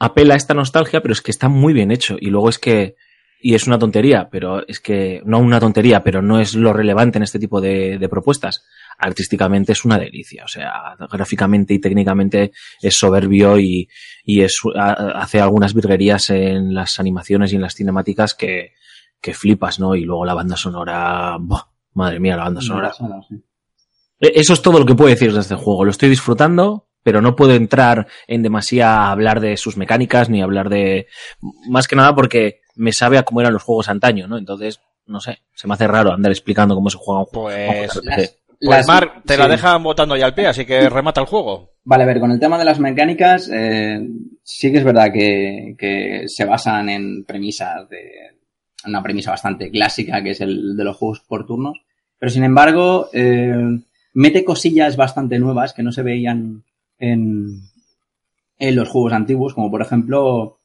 apela 0.00 0.34
a 0.34 0.36
esta 0.36 0.52
nostalgia, 0.52 1.00
pero 1.00 1.12
es 1.12 1.20
que 1.22 1.30
está 1.30 1.48
muy 1.48 1.72
bien 1.72 1.92
hecho. 1.92 2.16
Y 2.18 2.30
luego 2.30 2.48
es 2.48 2.58
que, 2.58 2.96
y 3.46 3.54
es 3.54 3.66
una 3.66 3.78
tontería, 3.78 4.30
pero 4.30 4.66
es 4.66 4.80
que, 4.80 5.20
no 5.26 5.38
una 5.38 5.60
tontería, 5.60 6.02
pero 6.02 6.22
no 6.22 6.40
es 6.40 6.54
lo 6.54 6.72
relevante 6.72 7.18
en 7.18 7.24
este 7.24 7.38
tipo 7.38 7.60
de, 7.60 7.98
de 7.98 8.08
propuestas. 8.08 8.64
Artísticamente 8.96 9.72
es 9.72 9.84
una 9.84 9.98
delicia, 9.98 10.44
o 10.44 10.48
sea, 10.48 10.96
gráficamente 11.12 11.74
y 11.74 11.78
técnicamente 11.78 12.52
es 12.80 12.96
soberbio 12.96 13.58
y, 13.58 13.86
y 14.24 14.40
es, 14.40 14.58
ha- 14.74 15.20
hace 15.20 15.42
algunas 15.42 15.74
virguerías 15.74 16.30
en 16.30 16.72
las 16.72 16.98
animaciones 16.98 17.52
y 17.52 17.56
en 17.56 17.60
las 17.62 17.74
cinemáticas 17.74 18.34
que, 18.34 18.72
que 19.20 19.34
flipas, 19.34 19.78
¿no? 19.78 19.94
Y 19.94 20.04
luego 20.06 20.24
la 20.24 20.32
banda 20.32 20.56
sonora, 20.56 21.36
¡buah! 21.38 21.64
madre 21.92 22.20
mía, 22.20 22.38
la 22.38 22.44
banda 22.44 22.62
sonora. 22.62 22.92
E- 24.20 24.32
Eso 24.36 24.54
es 24.54 24.62
todo 24.62 24.78
lo 24.78 24.86
que 24.86 24.94
puedo 24.94 25.10
decir 25.10 25.34
de 25.34 25.40
este 25.40 25.54
juego. 25.54 25.84
Lo 25.84 25.90
estoy 25.90 26.08
disfrutando, 26.08 26.88
pero 27.02 27.20
no 27.20 27.36
puedo 27.36 27.52
entrar 27.52 28.06
en 28.26 28.42
demasía 28.42 28.90
a 29.02 29.10
hablar 29.10 29.40
de 29.40 29.58
sus 29.58 29.76
mecánicas 29.76 30.30
ni 30.30 30.40
hablar 30.40 30.70
de. 30.70 31.08
Más 31.68 31.86
que 31.88 31.96
nada 31.96 32.14
porque 32.14 32.63
me 32.76 32.92
sabe 32.92 33.18
a 33.18 33.22
cómo 33.22 33.40
eran 33.40 33.52
los 33.52 33.62
juegos 33.62 33.88
antaño, 33.88 34.26
¿no? 34.28 34.36
Entonces, 34.38 34.80
no 35.06 35.20
sé, 35.20 35.40
se 35.54 35.66
me 35.68 35.74
hace 35.74 35.86
raro 35.86 36.12
andar 36.12 36.32
explicando 36.32 36.74
cómo 36.74 36.90
se 36.90 36.98
juega 36.98 37.20
un 37.20 37.26
juego. 37.26 37.72
Pues, 37.72 37.96
un 37.96 38.04
Las- 38.06 38.16
pues 38.16 38.38
las- 38.60 38.86
Mark, 38.88 39.22
te 39.26 39.36
la 39.36 39.48
dejan 39.48 39.82
botando 39.82 40.16
ya 40.16 40.26
al 40.26 40.34
pie, 40.34 40.46
así 40.46 40.64
que 40.64 40.88
remata 40.88 41.20
el 41.20 41.26
juego. 41.26 41.72
Vale, 41.84 42.04
a 42.04 42.06
ver, 42.06 42.20
con 42.20 42.30
el 42.30 42.40
tema 42.40 42.56
de 42.58 42.64
las 42.64 42.78
mecánicas, 42.80 43.50
eh, 43.52 44.00
sí 44.42 44.72
que 44.72 44.78
es 44.78 44.84
verdad 44.84 45.12
que, 45.12 45.74
que 45.78 46.24
se 46.28 46.44
basan 46.46 46.88
en 46.88 47.24
premisas 47.24 47.86
de 47.90 48.10
una 48.86 49.02
premisa 49.02 49.30
bastante 49.32 49.70
clásica, 49.70 50.22
que 50.22 50.30
es 50.30 50.40
el 50.40 50.76
de 50.76 50.84
los 50.84 50.96
juegos 50.96 51.20
por 51.20 51.46
turnos. 51.46 51.78
Pero 52.18 52.30
sin 52.30 52.44
embargo, 52.44 53.08
eh, 53.12 53.54
mete 54.14 54.44
cosillas 54.44 54.96
bastante 54.96 55.38
nuevas 55.38 55.74
que 55.74 55.82
no 55.82 55.92
se 55.92 56.02
veían 56.02 56.62
en, 56.98 57.60
en 58.58 58.76
los 58.76 58.88
juegos 58.88 59.12
antiguos, 59.12 59.52
como 59.52 59.70
por 59.70 59.82
ejemplo 59.82 60.58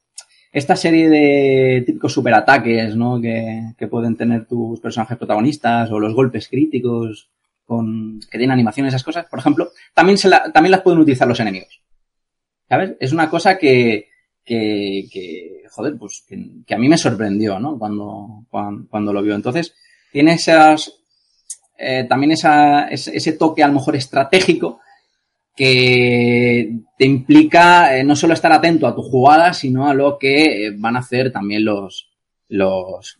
esta 0.52 0.74
serie 0.76 1.08
de 1.08 1.82
típicos 1.86 2.12
superataques, 2.12 2.96
¿no? 2.96 3.20
Que, 3.20 3.72
pueden 3.88 4.16
tener 4.16 4.46
tus 4.46 4.80
personajes 4.80 5.16
protagonistas, 5.16 5.90
o 5.90 5.98
los 6.00 6.14
golpes 6.14 6.48
críticos 6.48 7.28
con, 7.64 8.18
que 8.30 8.38
tienen 8.38 8.50
animación, 8.52 8.86
esas 8.86 9.04
cosas, 9.04 9.26
por 9.26 9.38
ejemplo, 9.38 9.70
también, 9.94 10.18
se 10.18 10.28
la- 10.28 10.50
también 10.52 10.72
las 10.72 10.82
pueden 10.82 11.00
utilizar 11.00 11.28
los 11.28 11.38
enemigos. 11.40 11.80
¿Sabes? 12.68 12.96
Es 13.00 13.12
una 13.12 13.28
cosa 13.30 13.58
que, 13.58 14.08
que, 14.44 15.06
que 15.12 15.62
joder, 15.70 15.96
pues 15.98 16.24
que, 16.28 16.36
que 16.66 16.74
a 16.74 16.78
mí 16.78 16.88
me 16.88 16.98
sorprendió, 16.98 17.58
¿no? 17.58 17.78
Cuando, 17.78 18.44
cuando, 18.48 18.88
cuando 18.88 19.12
lo 19.12 19.22
vio. 19.22 19.34
Entonces, 19.34 19.74
tiene 20.12 20.34
esas, 20.34 20.92
eh, 21.78 22.06
también 22.08 22.32
esa, 22.32 22.88
ese, 22.88 23.16
ese 23.16 23.32
toque 23.32 23.62
a 23.62 23.68
lo 23.68 23.74
mejor 23.74 23.94
estratégico 23.96 24.80
que 25.56 26.78
te 26.98 27.04
implica 27.04 27.96
eh, 27.96 28.04
no 28.04 28.16
solo 28.16 28.34
estar 28.34 28.52
atento 28.52 28.86
a 28.86 28.94
tu 28.94 29.02
jugada, 29.02 29.52
sino 29.52 29.88
a 29.88 29.94
lo 29.94 30.18
que 30.18 30.66
eh, 30.66 30.70
van 30.76 30.96
a 30.96 31.00
hacer 31.00 31.32
también 31.32 31.64
los, 31.64 32.10
los, 32.48 33.18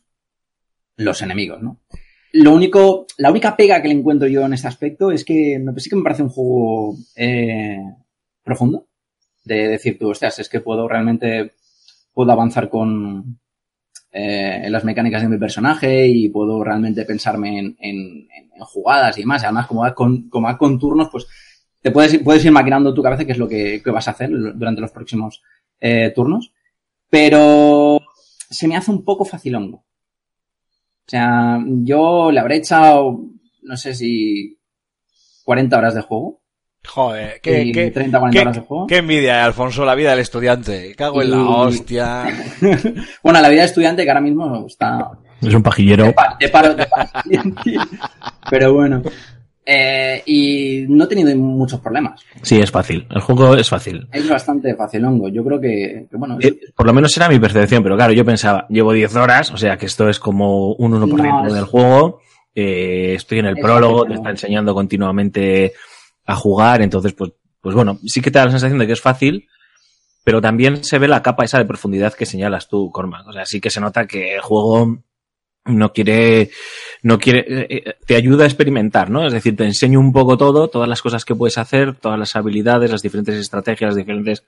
los 0.96 1.22
enemigos, 1.22 1.62
¿no? 1.62 1.78
Lo 2.32 2.52
único, 2.54 3.06
la 3.18 3.30
única 3.30 3.56
pega 3.56 3.82
que 3.82 3.88
le 3.88 3.94
encuentro 3.94 4.28
yo 4.28 4.42
en 4.46 4.52
este 4.54 4.68
aspecto 4.68 5.10
es 5.10 5.24
que 5.24 5.58
me, 5.58 5.78
sí 5.80 5.90
que 5.90 5.96
me 5.96 6.02
parece 6.04 6.22
un 6.22 6.28
juego 6.28 6.96
eh, 7.16 7.78
profundo. 8.44 8.86
De 9.44 9.68
decir 9.68 9.98
tú, 9.98 10.10
hostias, 10.10 10.38
es 10.38 10.48
que 10.48 10.60
puedo 10.60 10.86
realmente, 10.86 11.52
puedo 12.12 12.30
avanzar 12.30 12.68
con 12.68 13.40
eh, 14.12 14.66
las 14.70 14.84
mecánicas 14.84 15.22
de 15.22 15.28
mi 15.28 15.38
personaje 15.38 16.06
y 16.06 16.28
puedo 16.28 16.62
realmente 16.62 17.04
pensarme 17.04 17.58
en, 17.58 17.66
en- 17.80 18.28
en- 18.30 18.50
en 18.54 18.60
jugadas 18.64 19.16
y 19.18 19.22
demás. 19.22 19.42
Además, 19.44 19.66
como 19.66 19.82
va 19.82 19.94
con, 19.94 20.28
como 20.28 20.46
va 20.48 20.58
con 20.58 20.78
turnos, 20.78 21.08
pues 21.10 21.26
te 21.82 21.90
puedes, 21.90 22.14
ir- 22.14 22.24
puedes 22.24 22.44
ir 22.44 22.52
maquinando 22.52 22.90
en 22.90 22.94
tu 22.94 23.02
cabeza 23.02 23.24
qué 23.24 23.32
es 23.32 23.38
lo 23.38 23.48
que, 23.48 23.80
que 23.82 23.90
vas 23.90 24.06
a 24.08 24.12
hacer 24.12 24.30
durante 24.30 24.80
los 24.80 24.90
próximos 24.92 25.42
eh, 25.80 26.12
turnos. 26.14 26.52
Pero 27.08 28.00
se 28.50 28.68
me 28.68 28.76
hace 28.76 28.90
un 28.90 29.04
poco 29.04 29.24
facilongo. 29.24 29.78
O 29.78 31.10
sea, 31.10 31.58
yo 31.66 32.30
le 32.30 32.38
habré 32.40 32.56
echado, 32.56 33.18
no 33.62 33.76
sé 33.76 33.94
si 33.94 34.58
40 35.44 35.76
horas 35.78 35.94
de 35.94 36.02
juego. 36.02 36.40
Joder, 36.86 37.40
qué, 37.42 37.62
y 37.64 37.72
qué, 37.72 37.90
30, 37.90 38.18
40 38.18 38.32
qué- 38.32 38.42
horas 38.42 38.56
de 38.56 38.62
juego. 38.62 38.86
qué 38.86 38.96
envidia, 38.98 39.38
eh, 39.38 39.42
Alfonso, 39.42 39.84
la 39.84 39.94
vida 39.94 40.10
del 40.10 40.20
estudiante. 40.20 40.94
Cago 40.94 41.20
en 41.20 41.30
la 41.32 41.42
hostia. 41.42 42.26
bueno, 43.22 43.40
la 43.40 43.48
vida 43.48 43.60
de 43.62 43.66
estudiante 43.66 44.04
que 44.04 44.10
ahora 44.10 44.20
mismo 44.22 44.66
está 44.66 45.10
Es 45.42 45.52
un 45.52 45.62
pajillero. 45.62 46.04
de 46.06 46.12
paro, 46.12 46.36
de 46.38 46.48
paro, 46.48 46.74
de 46.74 46.86
paro. 46.86 47.10
Pero 48.50 48.72
bueno. 48.74 49.02
Eh, 49.72 50.22
y 50.26 50.84
no 50.88 51.04
he 51.04 51.06
tenido 51.06 51.34
muchos 51.36 51.78
problemas. 51.80 52.20
Sí, 52.42 52.58
es 52.58 52.70
fácil. 52.70 53.06
El 53.08 53.20
juego 53.20 53.54
es 53.54 53.68
fácil. 53.68 54.08
Es 54.12 54.28
bastante 54.28 54.74
facilongo. 54.74 55.28
Yo 55.28 55.44
creo 55.44 55.60
que, 55.60 56.06
que 56.10 56.16
bueno, 56.16 56.38
Eh, 56.40 56.58
por 56.74 56.86
lo 56.86 56.92
menos 56.92 57.16
era 57.16 57.28
mi 57.28 57.38
percepción, 57.38 57.82
pero 57.82 57.94
claro, 57.96 58.12
yo 58.12 58.24
pensaba, 58.24 58.66
llevo 58.68 58.92
10 58.92 59.14
horas, 59.14 59.52
o 59.52 59.56
sea 59.56 59.76
que 59.76 59.86
esto 59.86 60.08
es 60.08 60.18
como 60.18 60.72
un 60.72 60.92
1% 60.94 61.42
No, 61.42 61.46
es- 61.46 61.54
del 61.54 61.64
juego, 61.66 62.20
eh, 62.54 63.14
estoy 63.14 63.38
en 63.38 63.46
el 63.46 63.58
Es 63.58 63.62
prólogo, 63.62 63.98
fácil, 63.98 64.08
te 64.08 64.14
está 64.16 64.30
enseñando 64.30 64.74
continuamente 64.74 65.72
a 66.26 66.34
jugar, 66.34 66.82
entonces 66.82 67.12
pues, 67.12 67.30
pues 67.60 67.74
bueno, 67.74 67.98
sí 68.06 68.20
que 68.20 68.30
te 68.32 68.38
da 68.40 68.46
la 68.46 68.50
sensación 68.50 68.78
de 68.80 68.86
que 68.88 68.94
es 68.94 69.00
fácil, 69.00 69.46
pero 70.24 70.40
también 70.40 70.82
se 70.82 70.98
ve 70.98 71.06
la 71.06 71.22
capa 71.22 71.44
esa 71.44 71.58
de 71.58 71.64
profundidad 71.64 72.12
que 72.14 72.26
señalas 72.26 72.66
tú, 72.68 72.90
Cormac. 72.90 73.26
O 73.28 73.32
sea, 73.32 73.46
sí 73.46 73.60
que 73.60 73.70
se 73.70 73.80
nota 73.80 74.06
que 74.06 74.34
el 74.34 74.40
juego 74.40 74.98
no 75.66 75.92
quiere, 75.92 76.50
no 77.02 77.18
quiere, 77.18 77.40
eh, 77.48 77.66
eh, 77.70 77.94
te 78.06 78.16
ayuda 78.16 78.44
a 78.44 78.46
experimentar, 78.46 79.10
¿no? 79.10 79.26
Es 79.26 79.32
decir, 79.32 79.56
te 79.56 79.64
enseño 79.64 79.98
un 80.00 80.12
poco 80.12 80.36
todo, 80.36 80.68
todas 80.68 80.88
las 80.88 81.02
cosas 81.02 81.24
que 81.24 81.34
puedes 81.34 81.58
hacer, 81.58 81.94
todas 81.96 82.18
las 82.18 82.36
habilidades, 82.36 82.90
las 82.90 83.02
diferentes 83.02 83.36
estrategias, 83.36 83.88
las 83.90 83.96
diferentes 83.96 84.44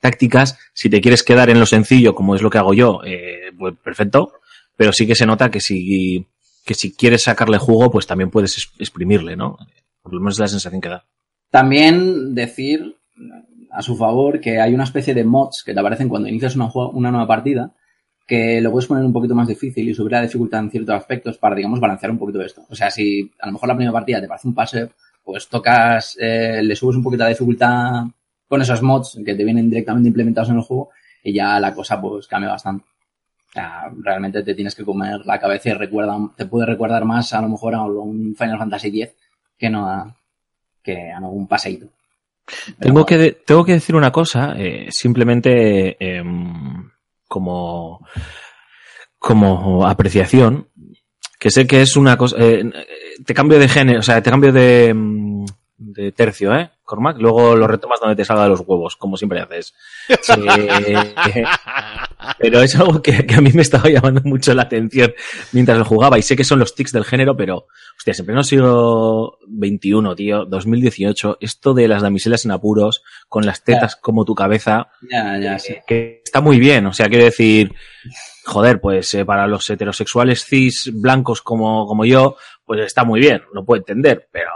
tácticas. 0.00 0.58
Si 0.74 0.90
te 0.90 1.00
quieres 1.00 1.22
quedar 1.22 1.48
en 1.50 1.58
lo 1.60 1.66
sencillo, 1.66 2.14
como 2.14 2.34
es 2.34 2.42
lo 2.42 2.50
que 2.50 2.58
hago 2.58 2.74
yo, 2.74 3.00
eh, 3.04 3.50
pues 3.58 3.74
perfecto. 3.82 4.32
Pero 4.76 4.92
sí 4.92 5.06
que 5.06 5.14
se 5.14 5.24
nota 5.26 5.50
que 5.50 5.60
si, 5.60 6.26
que 6.64 6.74
si 6.74 6.94
quieres 6.94 7.22
sacarle 7.22 7.56
jugo, 7.58 7.90
pues 7.90 8.06
también 8.06 8.30
puedes 8.30 8.58
es- 8.58 8.70
exprimirle, 8.78 9.36
¿no? 9.36 9.56
Por 10.02 10.12
lo 10.12 10.20
menos 10.20 10.34
es 10.34 10.40
la 10.40 10.48
sensación 10.48 10.80
que 10.80 10.88
da. 10.90 11.04
también 11.50 12.34
decir 12.34 12.96
a 13.70 13.82
su 13.82 13.96
favor 13.96 14.40
que 14.40 14.60
hay 14.60 14.74
una 14.74 14.84
especie 14.84 15.14
de 15.14 15.24
mods 15.24 15.62
que 15.64 15.72
te 15.74 15.80
aparecen 15.80 16.08
cuando 16.08 16.28
inicias 16.28 16.54
una, 16.56 16.68
una 16.92 17.10
nueva 17.10 17.26
partida 17.26 17.72
que 18.26 18.60
lo 18.60 18.72
puedes 18.72 18.88
poner 18.88 19.04
un 19.04 19.12
poquito 19.12 19.34
más 19.34 19.46
difícil 19.46 19.88
y 19.88 19.94
subir 19.94 20.12
la 20.12 20.22
dificultad 20.22 20.60
en 20.60 20.70
ciertos 20.70 20.96
aspectos 20.96 21.38
para, 21.38 21.54
digamos, 21.54 21.78
balancear 21.78 22.10
un 22.10 22.18
poquito 22.18 22.42
esto. 22.42 22.64
O 22.68 22.74
sea, 22.74 22.90
si 22.90 23.30
a 23.38 23.46
lo 23.46 23.52
mejor 23.52 23.68
la 23.68 23.76
primera 23.76 23.92
partida 23.92 24.20
te 24.20 24.26
parece 24.26 24.48
un 24.48 24.54
pase, 24.54 24.88
pues 25.22 25.48
tocas, 25.48 26.16
eh, 26.20 26.60
le 26.62 26.74
subes 26.74 26.96
un 26.96 27.04
poquito 27.04 27.22
la 27.22 27.30
dificultad 27.30 28.04
con 28.48 28.62
esos 28.62 28.82
mods 28.82 29.18
que 29.24 29.34
te 29.34 29.44
vienen 29.44 29.70
directamente 29.70 30.08
implementados 30.08 30.50
en 30.50 30.56
el 30.56 30.62
juego 30.62 30.90
y 31.22 31.32
ya 31.32 31.58
la 31.60 31.72
cosa 31.72 32.00
pues 32.00 32.26
cambia 32.26 32.50
bastante. 32.50 32.84
O 33.48 33.52
sea, 33.52 33.90
realmente 34.00 34.42
te 34.42 34.54
tienes 34.54 34.74
que 34.74 34.84
comer 34.84 35.24
la 35.24 35.38
cabeza 35.38 35.70
y 35.70 35.72
recuerda, 35.74 36.16
te 36.36 36.46
puede 36.46 36.66
recordar 36.66 37.04
más 37.04 37.32
a 37.32 37.40
lo 37.40 37.48
mejor 37.48 37.74
a 37.74 37.82
un 37.82 38.34
Final 38.36 38.58
Fantasy 38.58 38.88
X 38.88 39.14
que 39.56 39.70
no 39.70 39.88
a, 39.88 40.14
que 40.82 41.10
a 41.10 41.18
algún 41.18 41.46
paseíto. 41.46 41.86
Tengo 42.78 43.04
que, 43.04 43.38
tengo 43.44 43.64
que 43.64 43.72
decir 43.72 43.96
una 43.96 44.12
cosa, 44.12 44.54
eh, 44.56 44.86
simplemente 44.90 45.96
eh, 45.98 46.22
como, 47.26 48.06
como 49.18 49.86
apreciación, 49.86 50.68
que 51.38 51.50
sé 51.50 51.66
que 51.66 51.82
es 51.82 51.96
una 51.96 52.16
cosa, 52.16 52.36
eh, 52.38 52.64
te 53.24 53.34
cambio 53.34 53.58
de 53.58 53.68
género, 53.68 54.00
o 54.00 54.02
sea, 54.02 54.22
te 54.22 54.30
cambio 54.30 54.52
de, 54.52 54.92
mm, 54.94 55.44
de 55.78 56.12
tercio, 56.12 56.54
¿eh? 56.54 56.70
Cormac, 56.84 57.18
luego 57.18 57.56
lo 57.56 57.66
retomas 57.66 57.98
donde 58.00 58.14
te 58.14 58.24
salga 58.24 58.44
de 58.44 58.50
los 58.50 58.60
huevos, 58.60 58.96
como 58.96 59.16
siempre 59.16 59.40
haces. 59.40 59.74
Eh, 60.08 61.44
pero 62.38 62.60
es 62.62 62.76
algo 62.76 63.02
que, 63.02 63.26
que, 63.26 63.34
a 63.34 63.40
mí 63.40 63.50
me 63.52 63.62
estaba 63.62 63.90
llamando 63.90 64.20
mucho 64.24 64.54
la 64.54 64.62
atención 64.62 65.12
mientras 65.52 65.76
lo 65.78 65.84
jugaba 65.84 66.18
y 66.18 66.22
sé 66.22 66.36
que 66.36 66.44
son 66.44 66.60
los 66.60 66.74
tics 66.74 66.92
del 66.92 67.04
género, 67.04 67.36
pero, 67.36 67.66
hostia, 67.96 68.14
siempre 68.14 68.34
no 68.34 68.44
sigo 68.44 69.38
21, 69.56 70.14
tío, 70.14 70.44
2018, 70.44 71.38
esto 71.40 71.74
de 71.74 71.88
las 71.88 72.02
damiselas 72.02 72.44
en 72.44 72.50
apuros, 72.52 73.02
con 73.28 73.46
las 73.46 73.64
tetas 73.64 73.96
como 73.96 74.24
tu 74.24 74.34
cabeza, 74.34 74.88
sí. 75.58 75.76
que 75.86 76.22
está 76.24 76.40
muy 76.40 76.58
bien, 76.58 76.86
o 76.86 76.92
sea, 76.92 77.08
quiero 77.08 77.24
decir, 77.24 77.74
joder, 78.44 78.80
pues 78.80 79.12
eh, 79.14 79.24
para 79.24 79.46
los 79.46 79.68
heterosexuales 79.68 80.44
cis 80.44 80.90
blancos 80.92 81.42
como, 81.42 81.86
como 81.86 82.04
yo, 82.04 82.36
pues 82.64 82.80
está 82.86 83.04
muy 83.04 83.20
bien, 83.20 83.42
lo 83.52 83.64
puedo 83.64 83.80
entender, 83.80 84.28
pero 84.30 84.50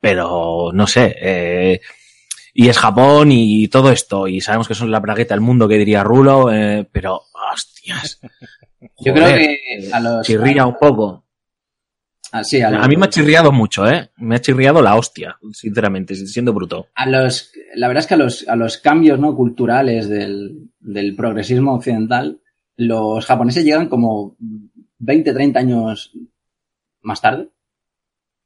pero 0.00 0.70
no 0.74 0.86
sé, 0.86 1.16
eh, 1.18 1.80
y 2.52 2.68
es 2.68 2.78
Japón 2.78 3.32
y 3.32 3.68
todo 3.68 3.90
esto, 3.90 4.28
y 4.28 4.40
sabemos 4.40 4.68
que 4.68 4.74
son 4.74 4.90
la 4.90 5.00
bragueta 5.00 5.34
del 5.34 5.40
mundo 5.40 5.66
que 5.66 5.78
diría 5.78 6.04
Rulo, 6.04 6.52
eh, 6.52 6.86
pero 6.92 7.22
hostias. 7.52 8.20
Yo 9.00 9.12
creo 9.12 9.34
que 9.34 9.90
a 9.92 10.00
los... 10.00 10.26
Chirría 10.26 10.66
un 10.66 10.76
poco. 10.78 11.23
Ah, 12.32 12.42
sí, 12.42 12.60
a, 12.60 12.70
los... 12.70 12.84
a, 12.84 12.88
mí 12.88 12.96
me 12.96 13.06
ha 13.06 13.10
chirriado 13.10 13.52
mucho, 13.52 13.86
¿eh? 13.88 14.10
Me 14.16 14.36
ha 14.36 14.40
chirriado 14.40 14.82
la 14.82 14.96
hostia, 14.96 15.36
sinceramente, 15.52 16.14
siendo 16.14 16.52
bruto. 16.52 16.88
A 16.94 17.08
los, 17.08 17.52
la 17.74 17.88
verdad 17.88 18.02
es 18.02 18.06
que 18.06 18.14
a 18.14 18.18
los, 18.18 18.48
a 18.48 18.56
los 18.56 18.78
cambios 18.78 19.18
¿no? 19.18 19.36
culturales 19.36 20.08
del, 20.08 20.70
del 20.80 21.14
progresismo 21.14 21.74
occidental, 21.74 22.40
los 22.76 23.24
japoneses 23.24 23.64
llegan 23.64 23.88
como 23.88 24.36
20, 24.98 25.32
30 25.32 25.58
años 25.60 26.12
más 27.02 27.20
tarde. 27.20 27.48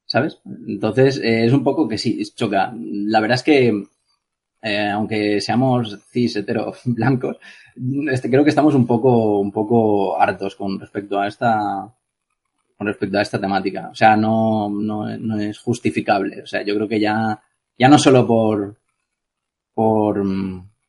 ¿sabes? 0.09 0.41
Entonces, 0.67 1.19
eh, 1.19 1.45
es 1.45 1.53
un 1.53 1.63
poco 1.63 1.87
que 1.87 1.99
sí, 1.99 2.21
choca. 2.35 2.75
La 2.75 3.21
verdad 3.21 3.37
es 3.37 3.43
que, 3.43 3.85
eh, 4.63 4.89
aunque 4.89 5.41
seamos 5.41 5.99
cis, 6.11 6.37
hetero, 6.37 6.73
blancos, 6.85 7.37
este, 8.11 8.31
creo 8.31 8.43
que 8.43 8.51
estamos 8.51 8.75
un 8.75 8.87
poco, 8.87 9.39
un 9.39 9.53
poco 9.53 10.21
hartos 10.21 10.57
con 10.57 10.81
respecto 10.81 11.21
a 11.21 11.29
esta, 11.29 11.95
con 12.79 12.87
respecto 12.87 13.19
a 13.19 13.23
esta 13.23 13.41
temática. 13.41 13.89
O 13.91 13.95
sea, 13.95 14.17
no, 14.17 14.71
no, 14.71 15.05
no 15.19 15.41
es 15.41 15.59
justificable. 15.59 16.43
O 16.43 16.47
sea, 16.47 16.63
yo 16.63 16.77
creo 16.77 16.89
que 16.89 17.01
ya, 17.01 17.43
ya 17.77 17.89
no 17.89 17.99
solo 17.99 18.25
por, 18.25 18.77
por, 19.75 20.25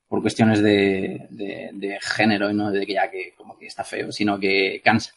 por 0.08 0.22
cuestiones 0.22 0.62
de, 0.62 1.28
de, 1.32 1.72
de 1.74 1.98
género 2.00 2.52
y 2.52 2.54
no 2.54 2.72
de 2.72 2.86
que 2.86 2.94
ya 2.94 3.10
que 3.10 3.34
como 3.36 3.58
que 3.58 3.66
está 3.66 3.84
feo, 3.84 4.12
sino 4.12 4.40
que 4.40 4.80
cansa 4.84 5.14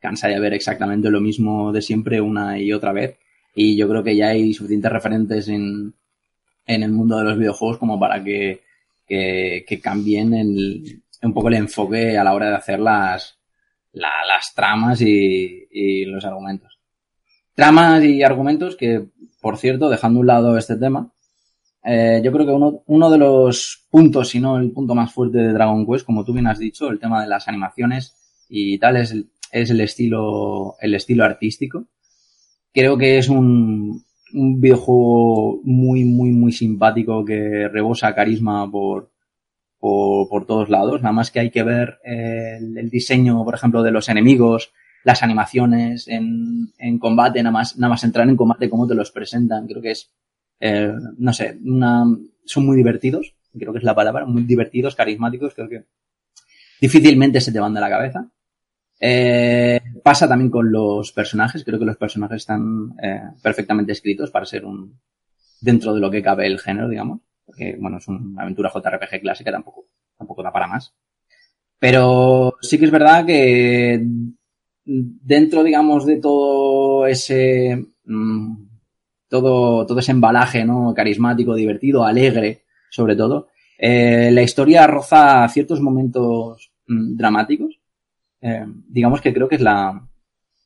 cansa 0.00 0.28
de 0.28 0.38
ver 0.38 0.52
exactamente 0.52 1.08
lo 1.10 1.18
mismo 1.18 1.72
de 1.72 1.80
siempre 1.80 2.20
una 2.20 2.58
y 2.58 2.74
otra 2.74 2.92
vez. 2.92 3.16
Y 3.54 3.74
yo 3.74 3.88
creo 3.88 4.04
que 4.04 4.14
ya 4.14 4.28
hay 4.28 4.52
suficientes 4.52 4.92
referentes 4.92 5.48
en, 5.48 5.94
en 6.66 6.82
el 6.82 6.92
mundo 6.92 7.16
de 7.16 7.24
los 7.24 7.38
videojuegos 7.38 7.78
como 7.78 7.98
para 7.98 8.22
que, 8.22 8.60
que, 9.06 9.64
que 9.66 9.80
cambien 9.80 10.34
el, 10.34 11.02
un 11.22 11.32
poco 11.32 11.48
el 11.48 11.54
enfoque 11.54 12.18
a 12.18 12.24
la 12.24 12.34
hora 12.34 12.50
de 12.50 12.56
hacer 12.56 12.80
las, 12.80 13.38
la, 13.94 14.10
las 14.26 14.52
tramas 14.54 15.00
y, 15.00 15.66
y, 15.70 16.04
los 16.04 16.24
argumentos. 16.24 16.78
Tramas 17.54 18.04
y 18.04 18.22
argumentos 18.22 18.76
que, 18.76 19.06
por 19.40 19.56
cierto, 19.56 19.88
dejando 19.88 20.18
a 20.18 20.20
un 20.20 20.26
lado 20.26 20.58
este 20.58 20.76
tema, 20.76 21.12
eh, 21.84 22.20
yo 22.24 22.32
creo 22.32 22.46
que 22.46 22.52
uno, 22.52 22.82
uno 22.86 23.10
de 23.10 23.18
los 23.18 23.86
puntos, 23.90 24.28
si 24.28 24.40
no 24.40 24.58
el 24.58 24.72
punto 24.72 24.94
más 24.94 25.12
fuerte 25.12 25.38
de 25.38 25.52
Dragon 25.52 25.86
Quest, 25.86 26.04
como 26.04 26.24
tú 26.24 26.32
bien 26.32 26.46
has 26.46 26.58
dicho, 26.58 26.88
el 26.88 26.98
tema 26.98 27.22
de 27.22 27.28
las 27.28 27.46
animaciones 27.48 28.16
y 28.48 28.78
tal, 28.78 28.96
es 28.96 29.14
es 29.54 29.70
el 29.70 29.80
estilo, 29.80 30.74
el 30.80 30.94
estilo 30.94 31.24
artístico. 31.24 31.86
Creo 32.72 32.98
que 32.98 33.18
es 33.18 33.28
un, 33.28 34.04
un 34.34 34.60
videojuego 34.60 35.60
muy, 35.62 36.04
muy, 36.04 36.32
muy 36.32 36.50
simpático 36.50 37.24
que 37.24 37.68
rebosa 37.68 38.14
carisma 38.16 38.68
por, 38.68 39.13
por, 39.84 40.30
por 40.30 40.46
todos 40.46 40.70
lados. 40.70 41.02
Nada 41.02 41.12
más 41.12 41.30
que 41.30 41.40
hay 41.40 41.50
que 41.50 41.62
ver 41.62 41.98
el, 42.04 42.78
el, 42.78 42.88
diseño, 42.88 43.44
por 43.44 43.54
ejemplo, 43.54 43.82
de 43.82 43.90
los 43.90 44.08
enemigos, 44.08 44.72
las 45.02 45.22
animaciones 45.22 46.08
en, 46.08 46.72
en 46.78 46.98
combate, 46.98 47.42
nada 47.42 47.52
más, 47.52 47.76
nada 47.76 47.90
más 47.90 48.02
entrar 48.02 48.26
en 48.26 48.34
combate, 48.34 48.70
cómo 48.70 48.86
te 48.86 48.94
los 48.94 49.10
presentan. 49.10 49.66
Creo 49.66 49.82
que 49.82 49.90
es, 49.90 50.10
eh, 50.58 50.90
no 51.18 51.34
sé, 51.34 51.58
una, 51.62 52.02
son 52.46 52.64
muy 52.64 52.78
divertidos. 52.78 53.34
Creo 53.58 53.74
que 53.74 53.80
es 53.80 53.84
la 53.84 53.94
palabra, 53.94 54.24
muy 54.24 54.44
divertidos, 54.44 54.94
carismáticos. 54.94 55.52
Creo 55.52 55.68
que 55.68 55.84
difícilmente 56.80 57.42
se 57.42 57.52
te 57.52 57.60
van 57.60 57.74
de 57.74 57.80
la 57.82 57.90
cabeza. 57.90 58.26
Eh, 58.98 59.82
pasa 60.02 60.26
también 60.26 60.50
con 60.50 60.72
los 60.72 61.12
personajes. 61.12 61.62
Creo 61.62 61.78
que 61.78 61.84
los 61.84 61.98
personajes 61.98 62.36
están 62.36 62.94
eh, 63.02 63.20
perfectamente 63.42 63.92
escritos 63.92 64.30
para 64.30 64.46
ser 64.46 64.64
un 64.64 64.98
dentro 65.60 65.92
de 65.92 66.00
lo 66.00 66.10
que 66.10 66.22
cabe 66.22 66.46
el 66.46 66.58
género, 66.58 66.88
digamos. 66.88 67.20
Porque, 67.54 67.76
bueno, 67.78 67.98
es 67.98 68.08
una 68.08 68.42
aventura 68.42 68.70
JRPG 68.72 69.20
clásica, 69.20 69.52
tampoco, 69.52 69.86
tampoco 70.18 70.42
da 70.42 70.52
para 70.52 70.66
más. 70.66 70.92
Pero 71.78 72.54
sí 72.60 72.78
que 72.78 72.86
es 72.86 72.90
verdad 72.90 73.24
que 73.24 74.04
dentro, 74.84 75.62
digamos, 75.62 76.04
de 76.04 76.16
todo 76.20 77.06
ese, 77.06 77.86
mmm, 78.04 78.54
todo, 79.28 79.86
todo 79.86 79.98
ese 80.00 80.12
embalaje, 80.12 80.64
¿no? 80.64 80.92
Carismático, 80.94 81.54
divertido, 81.54 82.04
alegre, 82.04 82.62
sobre 82.90 83.14
todo, 83.14 83.48
eh, 83.78 84.30
la 84.32 84.42
historia 84.42 84.86
roza 84.86 85.46
ciertos 85.48 85.80
momentos 85.80 86.72
mmm, 86.86 87.16
dramáticos 87.16 87.78
eh, 88.46 88.66
digamos 88.88 89.22
que 89.22 89.32
creo 89.32 89.48
que 89.48 89.54
es 89.54 89.62
la, 89.62 90.06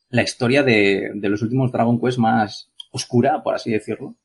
la 0.09 0.21
historia 0.21 0.63
de, 0.63 1.11
de, 1.15 1.29
los 1.29 1.41
últimos 1.41 1.71
Dragon 1.71 1.97
Quest 1.97 2.17
más 2.17 2.69
oscura, 2.91 3.41
por 3.41 3.55
así 3.55 3.71
decirlo. 3.71 4.15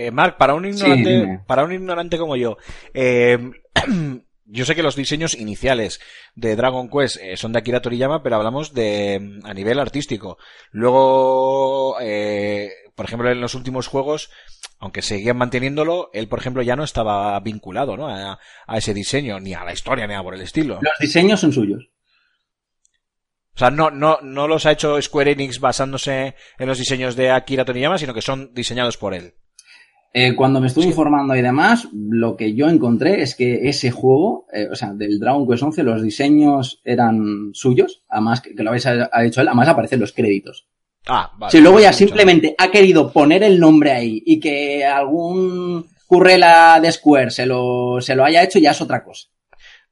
Eh, 0.00 0.10
Mark, 0.10 0.38
para 0.38 0.54
un 0.54 0.64
ignorante, 0.64 1.20
sí, 1.20 1.26
para 1.46 1.64
un 1.64 1.72
ignorante 1.72 2.16
como 2.16 2.34
yo, 2.36 2.56
eh, 2.94 3.38
yo 4.46 4.64
sé 4.64 4.74
que 4.74 4.82
los 4.82 4.96
diseños 4.96 5.34
iniciales 5.34 6.00
de 6.34 6.56
Dragon 6.56 6.88
Quest 6.88 7.18
eh, 7.20 7.36
son 7.36 7.52
de 7.52 7.58
Akira 7.58 7.82
Toriyama, 7.82 8.22
pero 8.22 8.36
hablamos 8.36 8.72
de 8.72 9.40
a 9.44 9.52
nivel 9.52 9.78
artístico. 9.78 10.38
Luego, 10.70 11.96
eh, 12.00 12.70
por 12.94 13.04
ejemplo, 13.04 13.30
en 13.30 13.42
los 13.42 13.54
últimos 13.54 13.88
juegos, 13.88 14.30
aunque 14.78 15.02
seguían 15.02 15.36
manteniéndolo, 15.36 16.08
él, 16.14 16.28
por 16.28 16.38
ejemplo, 16.38 16.62
ya 16.62 16.76
no 16.76 16.84
estaba 16.84 17.38
vinculado 17.40 17.98
¿no? 17.98 18.08
A, 18.08 18.38
a, 18.66 18.78
ese 18.78 18.94
diseño, 18.94 19.38
ni 19.38 19.52
a 19.52 19.64
la 19.64 19.74
historia, 19.74 20.06
ni 20.06 20.14
a 20.14 20.22
por 20.22 20.34
el 20.34 20.40
estilo. 20.40 20.78
Los 20.80 20.98
diseños 20.98 21.40
son 21.40 21.52
suyos. 21.52 21.90
O 23.54 23.58
sea, 23.58 23.70
no, 23.70 23.90
no, 23.90 24.18
no 24.22 24.48
los 24.48 24.64
ha 24.64 24.72
hecho 24.72 25.00
Square 25.02 25.32
Enix 25.32 25.60
basándose 25.60 26.34
en 26.58 26.66
los 26.66 26.78
diseños 26.78 27.16
de 27.16 27.30
Akira 27.30 27.66
Toriyama, 27.66 27.98
sino 27.98 28.14
que 28.14 28.22
son 28.22 28.54
diseñados 28.54 28.96
por 28.96 29.12
él. 29.12 29.34
Eh, 30.12 30.34
cuando 30.34 30.60
me 30.60 30.66
estuve 30.66 30.84
sí. 30.84 30.90
informando 30.90 31.36
y 31.36 31.42
demás, 31.42 31.88
lo 31.92 32.36
que 32.36 32.54
yo 32.54 32.68
encontré 32.68 33.22
es 33.22 33.36
que 33.36 33.68
ese 33.68 33.90
juego, 33.90 34.46
eh, 34.52 34.68
o 34.70 34.74
sea, 34.74 34.92
del 34.92 35.20
Dragon 35.20 35.46
Quest 35.46 35.62
11, 35.62 35.82
los 35.84 36.02
diseños 36.02 36.80
eran 36.84 37.50
suyos, 37.52 38.02
además 38.08 38.40
que, 38.40 38.54
que 38.54 38.62
lo 38.62 38.70
habéis 38.70 38.86
ha 38.86 39.24
hecho 39.24 39.40
él, 39.40 39.48
además 39.48 39.68
aparecen 39.68 40.00
los 40.00 40.12
créditos. 40.12 40.66
Ah, 41.06 41.32
vale. 41.38 41.52
Si 41.52 41.60
luego 41.60 41.80
ya 41.80 41.92
simplemente 41.92 42.54
ha 42.58 42.70
querido 42.70 43.12
poner 43.12 43.42
el 43.42 43.58
nombre 43.58 43.92
ahí 43.92 44.22
y 44.26 44.40
que 44.40 44.84
algún 44.84 45.86
currela 46.06 46.80
de 46.80 46.90
Square 46.90 47.30
se 47.30 47.46
lo, 47.46 48.00
se 48.00 48.16
lo 48.16 48.24
haya 48.24 48.42
hecho, 48.42 48.58
ya 48.58 48.72
es 48.72 48.80
otra 48.80 49.04
cosa. 49.04 49.28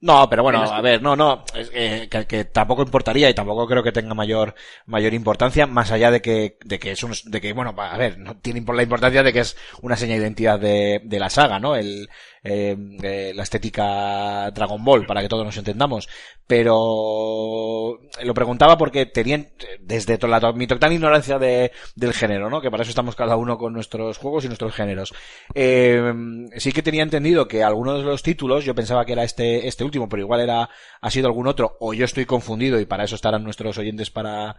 No, 0.00 0.28
pero 0.30 0.44
bueno, 0.44 0.62
a 0.62 0.80
ver, 0.80 1.02
no, 1.02 1.16
no, 1.16 1.44
eh, 1.56 2.06
que, 2.08 2.24
que, 2.24 2.44
tampoco 2.44 2.82
importaría 2.82 3.28
y 3.28 3.34
tampoco 3.34 3.66
creo 3.66 3.82
que 3.82 3.90
tenga 3.90 4.14
mayor 4.14 4.54
mayor 4.86 5.12
importancia, 5.12 5.66
más 5.66 5.90
allá 5.90 6.12
de 6.12 6.22
que 6.22 6.56
de 6.64 6.78
que 6.78 6.92
es 6.92 7.02
un, 7.02 7.12
de 7.24 7.40
que 7.40 7.52
bueno, 7.52 7.74
a 7.76 7.96
ver, 7.96 8.16
no 8.16 8.36
tiene 8.36 8.62
la 8.72 8.82
importancia 8.84 9.24
de 9.24 9.32
que 9.32 9.40
es 9.40 9.56
una 9.82 9.96
seña 9.96 10.14
de 10.14 10.20
identidad 10.20 10.60
de, 10.60 11.00
de 11.02 11.18
la 11.18 11.30
saga, 11.30 11.58
¿no? 11.58 11.74
El 11.74 12.08
eh, 12.48 12.76
eh, 13.02 13.32
la 13.34 13.42
estética 13.42 14.50
Dragon 14.52 14.82
Ball 14.82 15.04
para 15.04 15.20
que 15.20 15.28
todos 15.28 15.44
nos 15.44 15.56
entendamos, 15.58 16.08
pero 16.46 17.98
lo 18.24 18.34
preguntaba 18.34 18.78
porque 18.78 19.04
tenían 19.04 19.48
desde 19.80 20.18
la, 20.26 20.52
mi 20.52 20.66
total 20.66 20.94
ignorancia 20.94 21.38
de, 21.38 21.72
del 21.94 22.14
género, 22.14 22.48
¿no? 22.48 22.62
Que 22.62 22.70
para 22.70 22.84
eso 22.84 22.90
estamos 22.90 23.14
cada 23.14 23.36
uno 23.36 23.58
con 23.58 23.74
nuestros 23.74 24.16
juegos 24.16 24.44
y 24.44 24.48
nuestros 24.48 24.74
géneros. 24.74 25.12
Eh, 25.54 26.12
sí 26.56 26.72
que 26.72 26.82
tenía 26.82 27.02
entendido 27.02 27.46
que 27.46 27.62
algunos 27.62 27.98
de 27.98 28.04
los 28.04 28.22
títulos, 28.22 28.64
yo 28.64 28.74
pensaba 28.74 29.04
que 29.04 29.12
era 29.12 29.24
este 29.24 29.68
este 29.68 29.84
último, 29.84 30.08
pero 30.08 30.22
igual 30.22 30.40
era 30.40 30.70
ha 31.00 31.10
sido 31.10 31.26
algún 31.26 31.48
otro, 31.48 31.76
o 31.80 31.92
yo 31.92 32.06
estoy 32.06 32.24
confundido 32.24 32.80
y 32.80 32.86
para 32.86 33.04
eso 33.04 33.14
estarán 33.14 33.44
nuestros 33.44 33.76
oyentes 33.76 34.10
para 34.10 34.56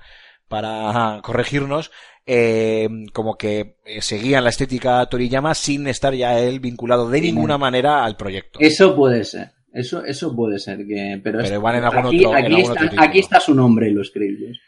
para 0.49 1.21
corregirnos, 1.23 1.91
eh, 2.25 2.89
como 3.13 3.35
que 3.38 3.77
eh, 3.85 4.01
seguían 4.01 4.43
la 4.43 4.49
estética 4.49 5.05
Toriyama 5.05 5.55
sin 5.55 5.88
estar 5.88 6.13
ya 6.13 6.38
él 6.39 6.59
vinculado 6.59 7.09
de 7.09 7.21
ninguna 7.21 7.57
manera 7.57 8.03
al 8.03 8.17
proyecto. 8.17 8.59
Eso 8.62 8.95
puede 8.95 9.23
ser. 9.23 9.51
Eso, 9.71 10.03
eso 10.03 10.35
puede 10.35 10.57
ser, 10.59 10.79
que, 10.88 11.21
pero, 11.23 11.62
van 11.62 11.75
en 11.75 11.83
algún 11.85 12.07
aquí, 12.07 12.25
otro- 12.25 12.38
en 12.38 12.45
aquí 12.45 12.55
algún 12.55 12.71
está, 12.73 12.85
otro 12.88 13.01
aquí 13.03 13.19
está 13.19 13.39
su 13.39 13.53
nombre 13.53 13.88
en 13.88 13.95
los 13.95 14.09
créditos. 14.12 14.59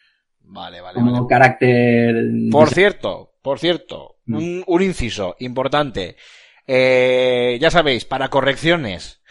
Vale, 0.44 0.80
vale, 0.80 0.96
Como 0.96 1.12
vale. 1.14 1.26
carácter. 1.28 2.16
Por 2.52 2.70
cierto, 2.70 3.34
por 3.42 3.58
cierto, 3.60 4.18
Mm. 4.28 4.36
un, 4.38 4.64
un 4.68 4.82
inciso 4.84 5.36
importante. 5.40 6.16
Eh, 6.68 7.58
ya 7.60 7.72
sabéis, 7.72 8.06
para 8.06 8.30
correcciones, 8.30 9.22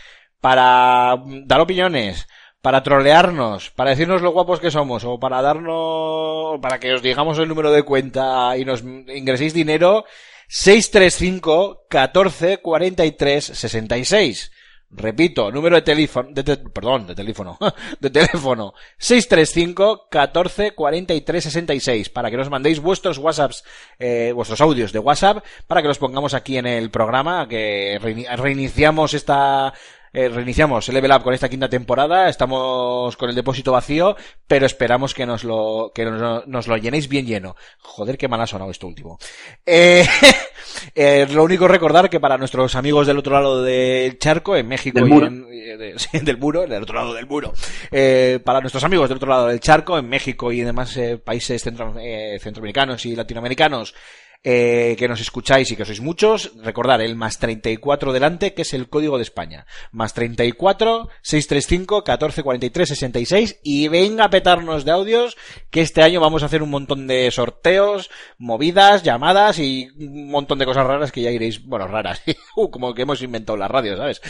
para 0.41 1.15
mm, 1.17 1.47
dar 1.47 1.61
opiniones, 1.61 2.27
para 2.63 2.83
trolearnos, 2.83 3.71
para 3.71 3.91
decirnos 3.91 4.23
lo 4.23 4.33
guapos 4.33 4.61
que 4.61 4.71
somos, 4.71 5.05
o 5.05 5.19
para 5.19 5.41
darnos, 5.43 6.59
para 6.61 6.79
que 6.79 6.93
os 6.93 7.03
digamos 7.03 7.39
el 7.39 7.49
número 7.49 7.71
de 7.73 7.83
cuenta 7.83 8.57
y 8.57 8.65
nos 8.65 8.83
ingreséis 8.83 9.55
dinero, 9.55 10.05
635 10.49 11.87
14 11.89 12.59
43 12.59 13.45
66. 13.45 14.53
Repito, 14.93 15.53
número 15.53 15.77
de 15.77 15.83
teléfono, 15.83 16.31
de 16.33 16.43
perdón, 16.57 17.07
de 17.07 17.15
teléfono, 17.15 17.57
de 18.01 18.11
teléfono, 18.11 18.75
635 18.99 20.09
14 20.11 20.73
43 20.73 21.45
66, 21.45 22.09
para 22.09 22.29
que 22.29 22.37
nos 22.37 22.51
mandéis 22.51 22.81
vuestros 22.81 23.19
WhatsApps, 23.19 23.63
eh, 24.01 24.33
vuestros 24.35 24.61
audios 24.61 24.93
de 24.93 24.99
WhatsApp, 24.99 25.45
para 25.69 25.81
que 25.81 25.87
los 25.89 25.99
pongamos 25.99 26.35
aquí 26.35 26.59
en 26.59 26.67
el 26.67 26.91
programa, 26.91 27.47
que 27.49 28.01
reini- 28.03 28.27
reiniciamos 28.37 29.15
esta, 29.15 29.73
eh, 30.13 30.29
reiniciamos 30.29 30.89
el 30.89 30.95
Level 30.95 31.13
Up 31.13 31.23
con 31.23 31.35
esta 31.35 31.49
quinta 31.49 31.69
temporada, 31.69 32.29
estamos 32.29 33.17
con 33.17 33.29
el 33.31 33.35
depósito 33.37 33.73
vacío, 33.73 34.17
pero 34.47 34.67
esperamos 34.67 35.15
que 35.15 35.27
nos 35.27 35.45
lo, 35.45 35.93
que 35.95 36.05
nos, 36.05 36.47
nos 36.47 36.67
lo 36.67 36.77
llenéis 36.77 37.09
bien 37.09 37.27
lleno. 37.27 37.57
Joder, 37.79 38.19
qué 38.19 38.29
mal 38.29 38.41
ha 38.41 38.47
sonado 38.47 38.71
esto 38.71 38.87
último. 38.87 39.19
Eh, 39.67 40.05
eh, 40.95 41.27
lo 41.31 41.45
único 41.45 41.69
recordar 41.69 42.11
que 42.11 42.21
para 42.21 42.39
nuestros 42.39 42.75
amigos 42.75 43.07
del 43.07 43.19
otro 43.19 43.35
lado 43.35 43.63
del 43.63 44.19
charco, 44.19 44.57
en 44.57 44.69
México 44.69 44.99
Del 44.99 45.09
y 45.09 45.13
muro. 45.13 45.27
en- 45.27 45.47
eh, 45.53 45.77
de- 45.77 45.99
sí, 45.99 46.19
del 46.21 46.39
muro, 46.39 46.67
del 46.67 46.83
otro 46.83 46.97
lado 46.97 47.15
del 47.15 47.27
muro, 47.27 47.53
eh, 47.91 48.41
para 48.45 48.61
nuestros 48.61 48.85
amigos 48.85 49.09
del 49.09 49.17
otro 49.17 49.29
lado 49.31 49.47
del 49.47 49.61
charco, 49.61 49.99
en 49.99 50.09
México 50.09 50.51
y 50.53 50.61
demás 50.61 50.99
países 51.25 51.63
centro- 51.63 51.95
centroamericanos 52.41 53.07
y 53.07 53.15
latinoamericanos, 53.15 53.95
eh, 54.43 54.97
que 54.99 55.07
nos 55.09 55.21
escucháis 55.21 55.71
y 55.71 55.77
que 55.77 55.85
sois 55.85 56.01
muchos, 56.01 56.53
recordar 56.63 57.03
el 57.03 57.15
más 57.15 57.39
34 57.39 58.13
delante, 58.13 58.55
que 58.55 58.63
es 58.63 58.73
el 58.73 58.89
código 58.89 59.19
de 59.19 59.23
España. 59.25 59.67
Más 59.93 60.15
34 60.15 61.09
635 61.23 61.97
1443 61.97 62.89
66 62.89 63.61
y 63.63 63.89
venga 63.89 64.25
a 64.25 64.31
petarnos 64.31 64.85
de 64.85 64.93
audios 64.93 65.37
que 65.71 65.83
este 65.83 66.03
año 66.03 66.21
vamos 66.21 66.43
a 66.43 66.47
hacer 66.47 66.63
un 66.63 66.71
montón 66.71 67.07
de 67.07 67.31
sorteos, 67.31 68.11
movidas, 68.39 69.03
llamadas 69.03 69.59
y 69.59 69.89
un 69.99 70.31
montón 70.31 70.59
de 70.59 70.65
cosas 70.65 70.87
raras 70.87 71.13
que 71.13 71.21
ya 71.23 71.31
iréis, 71.31 71.65
bueno, 71.67 71.87
raras, 71.87 72.23
uh, 72.57 72.71
como 72.71 72.95
que 72.95 73.03
hemos 73.03 73.21
inventado 73.23 73.59
la 73.59 73.69
radio, 73.69 73.97
¿sabes? 73.97 74.23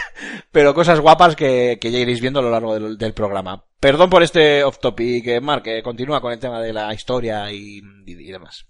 Pero 0.50 0.74
cosas 0.74 1.00
guapas 1.00 1.36
que, 1.36 1.78
que 1.80 1.90
ya 1.90 1.98
iréis 1.98 2.20
viendo 2.20 2.40
a 2.40 2.42
lo 2.42 2.50
largo 2.50 2.78
del, 2.78 3.12
programa. 3.12 3.64
Perdón 3.80 4.10
por 4.10 4.22
este 4.22 4.64
off 4.64 4.78
topic, 4.78 5.26
eh, 5.26 5.40
Mark, 5.40 5.62
que 5.62 5.82
continúa 5.82 6.20
con 6.20 6.32
el 6.32 6.38
tema 6.38 6.60
de 6.60 6.72
la 6.72 6.92
historia 6.94 7.52
y- 7.52 7.80
y 8.06 8.14
demás. 8.32 8.66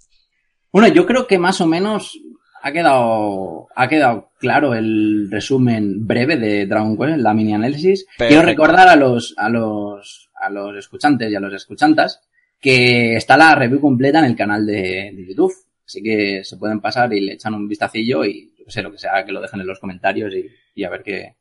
Bueno, 0.72 0.88
yo 0.88 1.06
creo 1.06 1.26
que 1.26 1.38
más 1.38 1.60
o 1.60 1.66
menos 1.66 2.18
ha 2.62 2.72
quedado, 2.72 3.68
ha 3.74 3.88
quedado 3.88 4.30
claro 4.38 4.74
el 4.74 5.30
resumen 5.30 6.06
breve 6.06 6.36
de 6.36 6.66
Dragon 6.66 6.96
Quest, 6.96 7.18
la 7.18 7.34
mini 7.34 7.54
análisis. 7.54 8.04
Perfecto. 8.04 8.26
Quiero 8.28 8.42
recordar 8.42 8.88
a 8.88 8.96
los, 8.96 9.34
a 9.36 9.48
los, 9.48 10.30
a 10.34 10.50
los 10.50 10.76
escuchantes 10.76 11.30
y 11.30 11.34
a 11.34 11.40
los 11.40 11.54
escuchantas 11.54 12.20
que 12.60 13.16
está 13.16 13.36
la 13.36 13.54
review 13.54 13.80
completa 13.80 14.18
en 14.18 14.24
el 14.24 14.36
canal 14.36 14.66
de, 14.66 15.12
de 15.14 15.26
YouTube. 15.26 15.54
Así 15.86 16.02
que 16.02 16.42
se 16.44 16.56
pueden 16.56 16.80
pasar 16.80 17.12
y 17.14 17.20
le 17.20 17.32
echan 17.34 17.54
un 17.54 17.66
vistacillo 17.66 18.24
y 18.24 18.52
yo 18.58 18.64
sé 18.66 18.82
lo 18.82 18.90
que 18.90 18.98
sea, 18.98 19.24
que 19.24 19.32
lo 19.32 19.40
dejen 19.40 19.60
en 19.60 19.66
los 19.66 19.78
comentarios 19.78 20.34
y, 20.34 20.46
y 20.74 20.84
a 20.84 20.90
ver 20.90 21.02
que, 21.02 21.36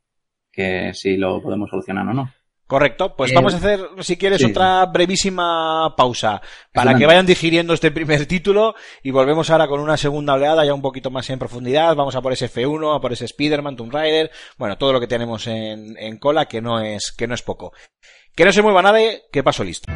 que 0.52 0.94
si 0.94 1.18
lo 1.18 1.42
podemos 1.42 1.70
solucionar 1.70 2.08
o 2.08 2.14
no. 2.14 2.32
Correcto, 2.68 3.16
pues 3.16 3.32
Eh, 3.32 3.36
vamos 3.36 3.54
a 3.54 3.58
hacer, 3.58 3.80
si 4.02 4.18
quieres, 4.18 4.40
sí. 4.42 4.46
otra 4.52 4.86
brevísima 4.88 5.96
pausa 5.96 6.42
para 6.74 6.98
que 6.98 7.06
vayan 7.06 7.26
digiriendo 7.26 7.74
este 7.74 7.92
primer 7.92 8.26
título 8.26 8.76
y 9.02 9.12
volvemos 9.12 9.50
ahora 9.50 9.68
con 9.68 9.80
una 9.80 9.96
segunda 9.96 10.34
oleada 10.34 10.66
ya 10.66 10.74
un 10.74 10.82
poquito 10.82 11.10
más 11.10 11.30
en 11.30 11.40
profundidad. 11.40 11.96
Vamos 11.96 12.16
a 12.16 12.22
por 12.22 12.34
ese 12.34 12.52
F1, 12.52 12.96
a 12.96 13.00
por 13.00 13.14
ese 13.14 13.24
Spider-Man, 13.26 13.78
Tomb 13.78 13.94
Raider, 13.94 14.32
bueno, 14.58 14.78
todo 14.78 14.92
lo 14.92 15.00
que 15.00 15.08
tenemos 15.08 15.48
en, 15.48 15.98
en 15.98 16.18
cola 16.18 16.46
que 16.46 16.62
no 16.62 16.82
es, 16.82 17.14
que 17.18 17.26
no 17.26 17.34
es 17.36 17.42
poco. 17.42 17.72
Que 18.36 18.44
no 18.44 18.52
se 18.52 18.62
mueva 18.62 18.82
nadie, 18.82 19.24
que 19.32 19.44
paso 19.44 19.64
listo. 19.64 19.92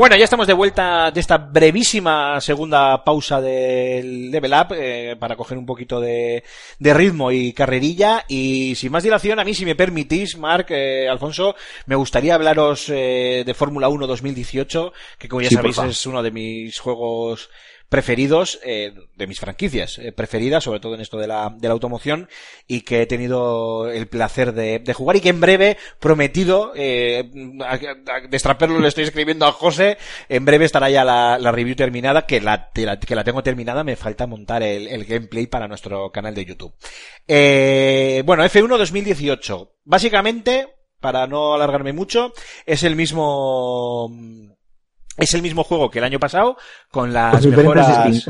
Bueno, 0.00 0.16
ya 0.16 0.24
estamos 0.24 0.46
de 0.46 0.54
vuelta 0.54 1.10
de 1.10 1.20
esta 1.20 1.36
brevísima 1.36 2.40
segunda 2.40 3.04
pausa 3.04 3.38
del 3.38 4.30
Level 4.30 4.54
Up 4.54 4.74
eh, 4.74 5.14
para 5.20 5.36
coger 5.36 5.58
un 5.58 5.66
poquito 5.66 6.00
de, 6.00 6.42
de 6.78 6.94
ritmo 6.94 7.30
y 7.30 7.52
carrerilla. 7.52 8.24
Y 8.26 8.74
sin 8.76 8.92
más 8.92 9.02
dilación, 9.02 9.38
a 9.40 9.44
mí, 9.44 9.52
si 9.52 9.66
me 9.66 9.74
permitís, 9.74 10.38
Marc, 10.38 10.70
eh, 10.70 11.06
Alfonso, 11.06 11.54
me 11.84 11.96
gustaría 11.96 12.34
hablaros 12.34 12.88
eh, 12.88 13.42
de 13.44 13.52
Fórmula 13.52 13.90
1 13.90 14.06
2018, 14.06 14.94
que 15.18 15.28
como 15.28 15.42
ya 15.42 15.50
Sí, 15.50 15.56
sabéis 15.56 15.76
es 15.76 16.06
uno 16.06 16.22
de 16.22 16.30
mis 16.30 16.78
juegos 16.78 17.50
preferidos, 17.90 18.60
eh, 18.64 18.94
de 19.16 19.26
mis 19.26 19.40
franquicias 19.40 19.98
eh, 19.98 20.12
preferidas, 20.12 20.64
sobre 20.64 20.80
todo 20.80 20.94
en 20.94 21.02
esto 21.02 21.18
de 21.18 21.26
la, 21.26 21.54
de 21.54 21.68
la 21.68 21.74
automoción, 21.74 22.28
y 22.66 22.82
que 22.82 23.02
he 23.02 23.06
tenido 23.06 23.90
el 23.90 24.06
placer 24.06 24.54
de, 24.54 24.78
de 24.78 24.94
jugar 24.94 25.16
y 25.16 25.20
que 25.20 25.28
en 25.28 25.40
breve, 25.40 25.76
prometido, 25.98 26.72
eh, 26.76 27.30
a, 27.66 27.76
le 27.76 28.88
estoy 28.88 29.04
escribiendo 29.04 29.44
a 29.44 29.52
José, 29.52 29.98
en 30.28 30.44
breve 30.44 30.64
estará 30.64 30.88
ya 30.88 31.04
la, 31.04 31.36
la 31.38 31.52
review 31.52 31.74
terminada, 31.74 32.26
que 32.26 32.40
la, 32.40 32.70
que 32.72 32.86
la, 32.86 32.98
que 32.98 33.14
la 33.14 33.24
tengo 33.24 33.42
terminada, 33.42 33.82
me 33.82 33.96
falta 33.96 34.26
montar 34.26 34.62
el, 34.62 34.86
el 34.86 35.04
gameplay 35.04 35.48
para 35.48 35.68
nuestro 35.68 36.12
canal 36.12 36.34
de 36.34 36.44
YouTube. 36.44 36.72
Eh, 37.26 38.22
bueno, 38.24 38.44
F1 38.44 38.78
2018. 38.78 39.74
Básicamente, 39.84 40.68
para 41.00 41.26
no 41.26 41.54
alargarme 41.54 41.92
mucho, 41.92 42.32
es 42.66 42.84
el 42.84 42.94
mismo... 42.94 44.08
Es 45.20 45.34
el 45.34 45.42
mismo 45.42 45.64
juego 45.64 45.90
que 45.90 45.98
el 45.98 46.04
año 46.04 46.18
pasado, 46.18 46.56
con 46.90 47.12
las 47.12 47.44
mejoras... 47.46 48.00
skins. 48.00 48.28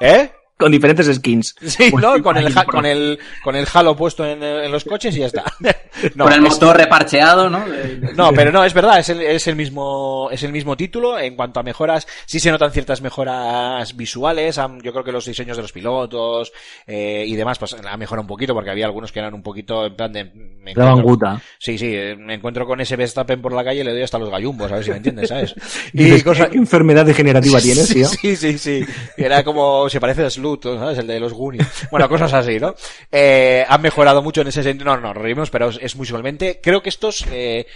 ¿Eh? 0.00 0.30
Con 0.62 0.72
diferentes 0.72 1.06
skins. 1.14 1.54
Sí, 1.66 1.90
Pues 1.90 2.02
¿no? 2.02 2.14
sí, 2.16 2.22
Con 2.22 2.36
el, 2.38 2.54
con 2.66 2.86
el, 2.86 3.18
con 3.42 3.56
el 3.56 3.66
halo 3.72 3.94
puesto 3.96 4.24
en, 4.26 4.42
en 4.42 4.72
los 4.72 4.84
coches 4.84 5.14
y 5.16 5.20
ya 5.20 5.26
está. 5.26 5.44
No, 6.16 6.24
Con 6.24 6.32
el 6.32 6.46
es- 6.46 6.52
motor 6.54 6.76
reparcheado, 6.76 7.50
¿no? 7.50 7.64
No, 8.16 8.32
pero 8.32 8.50
no, 8.50 8.64
es 8.64 8.72
verdad, 8.74 8.98
es 8.98 9.10
el, 9.10 9.20
es 9.20 9.46
el 9.46 9.56
mismo, 9.56 10.28
es 10.32 10.42
el 10.42 10.50
mismo 10.50 10.76
título. 10.76 11.18
En 11.18 11.36
cuanto 11.36 11.60
a 11.60 11.62
mejoras, 11.62 12.06
sí 12.26 12.40
se 12.40 12.50
notan 12.50 12.72
ciertas 12.72 13.02
mejoras 13.02 13.94
visuales. 13.96 14.56
Yo 14.82 14.92
creo 14.92 15.04
que 15.04 15.12
los 15.12 15.26
diseños 15.26 15.56
de 15.56 15.62
los 15.62 15.72
pilotos 15.72 16.52
eh, 16.86 17.24
y 17.26 17.36
demás, 17.36 17.58
pues 17.58 17.74
han 17.74 17.98
mejorado 17.98 18.22
un 18.22 18.26
poquito 18.28 18.54
porque 18.54 18.70
había 18.70 18.86
algunos 18.86 19.12
que 19.12 19.18
eran 19.18 19.34
un 19.34 19.42
poquito 19.42 19.86
en 19.86 19.94
plan 19.96 20.12
de. 20.12 20.24
me 20.24 20.72
encuentro- 20.72 21.02
guta. 21.02 21.42
Sí, 21.58 21.76
sí, 21.78 21.90
eh, 21.94 22.16
me 22.16 22.34
encuentro 22.34 22.66
con 22.66 22.80
ese 22.80 22.96
Verstappen 22.96 23.40
por 23.42 23.52
la 23.52 23.62
calle 23.64 23.80
y 23.80 23.84
le 23.84 23.92
doy 23.92 24.02
hasta 24.02 24.18
los 24.18 24.30
gallumbos, 24.30 24.70
a 24.72 24.76
ver 24.76 24.84
si 24.84 24.90
me 24.90 24.96
entiendes, 24.96 25.28
¿sabes? 25.28 25.54
Y 25.92 26.14
Y 26.14 26.22
cosa- 26.22 26.48
¿Qué 26.48 26.58
enfermedad 26.58 27.04
degenerativa 27.06 27.60
tienes, 27.60 27.86
sí, 27.86 27.94
tío? 27.94 28.08
Sí, 28.08 28.36
sí, 28.36 28.58
sí. 28.58 28.84
Era 29.16 29.44
como, 29.44 29.88
se 29.88 30.00
parece 30.00 30.24
a 30.24 30.30
Slut, 30.60 30.78
¿sabes? 30.78 30.98
El 30.98 31.06
de 31.06 31.20
los 31.20 31.32
Goonies. 31.32 31.66
Bueno, 31.90 32.08
cosas 32.08 32.32
así, 32.32 32.58
¿no? 32.58 32.74
Eh, 33.10 33.64
han 33.68 33.80
mejorado 33.82 34.22
mucho 34.22 34.40
en 34.42 34.48
ese 34.48 34.62
sentido. 34.62 34.94
No, 34.94 35.00
no, 35.00 35.12
reímos, 35.14 35.50
pero 35.50 35.68
es, 35.68 35.78
es 35.80 35.96
muy 35.96 36.06
suavemente. 36.06 36.60
Creo 36.62 36.82
que 36.82 36.88
estos, 36.88 37.24
eh, 37.32 37.66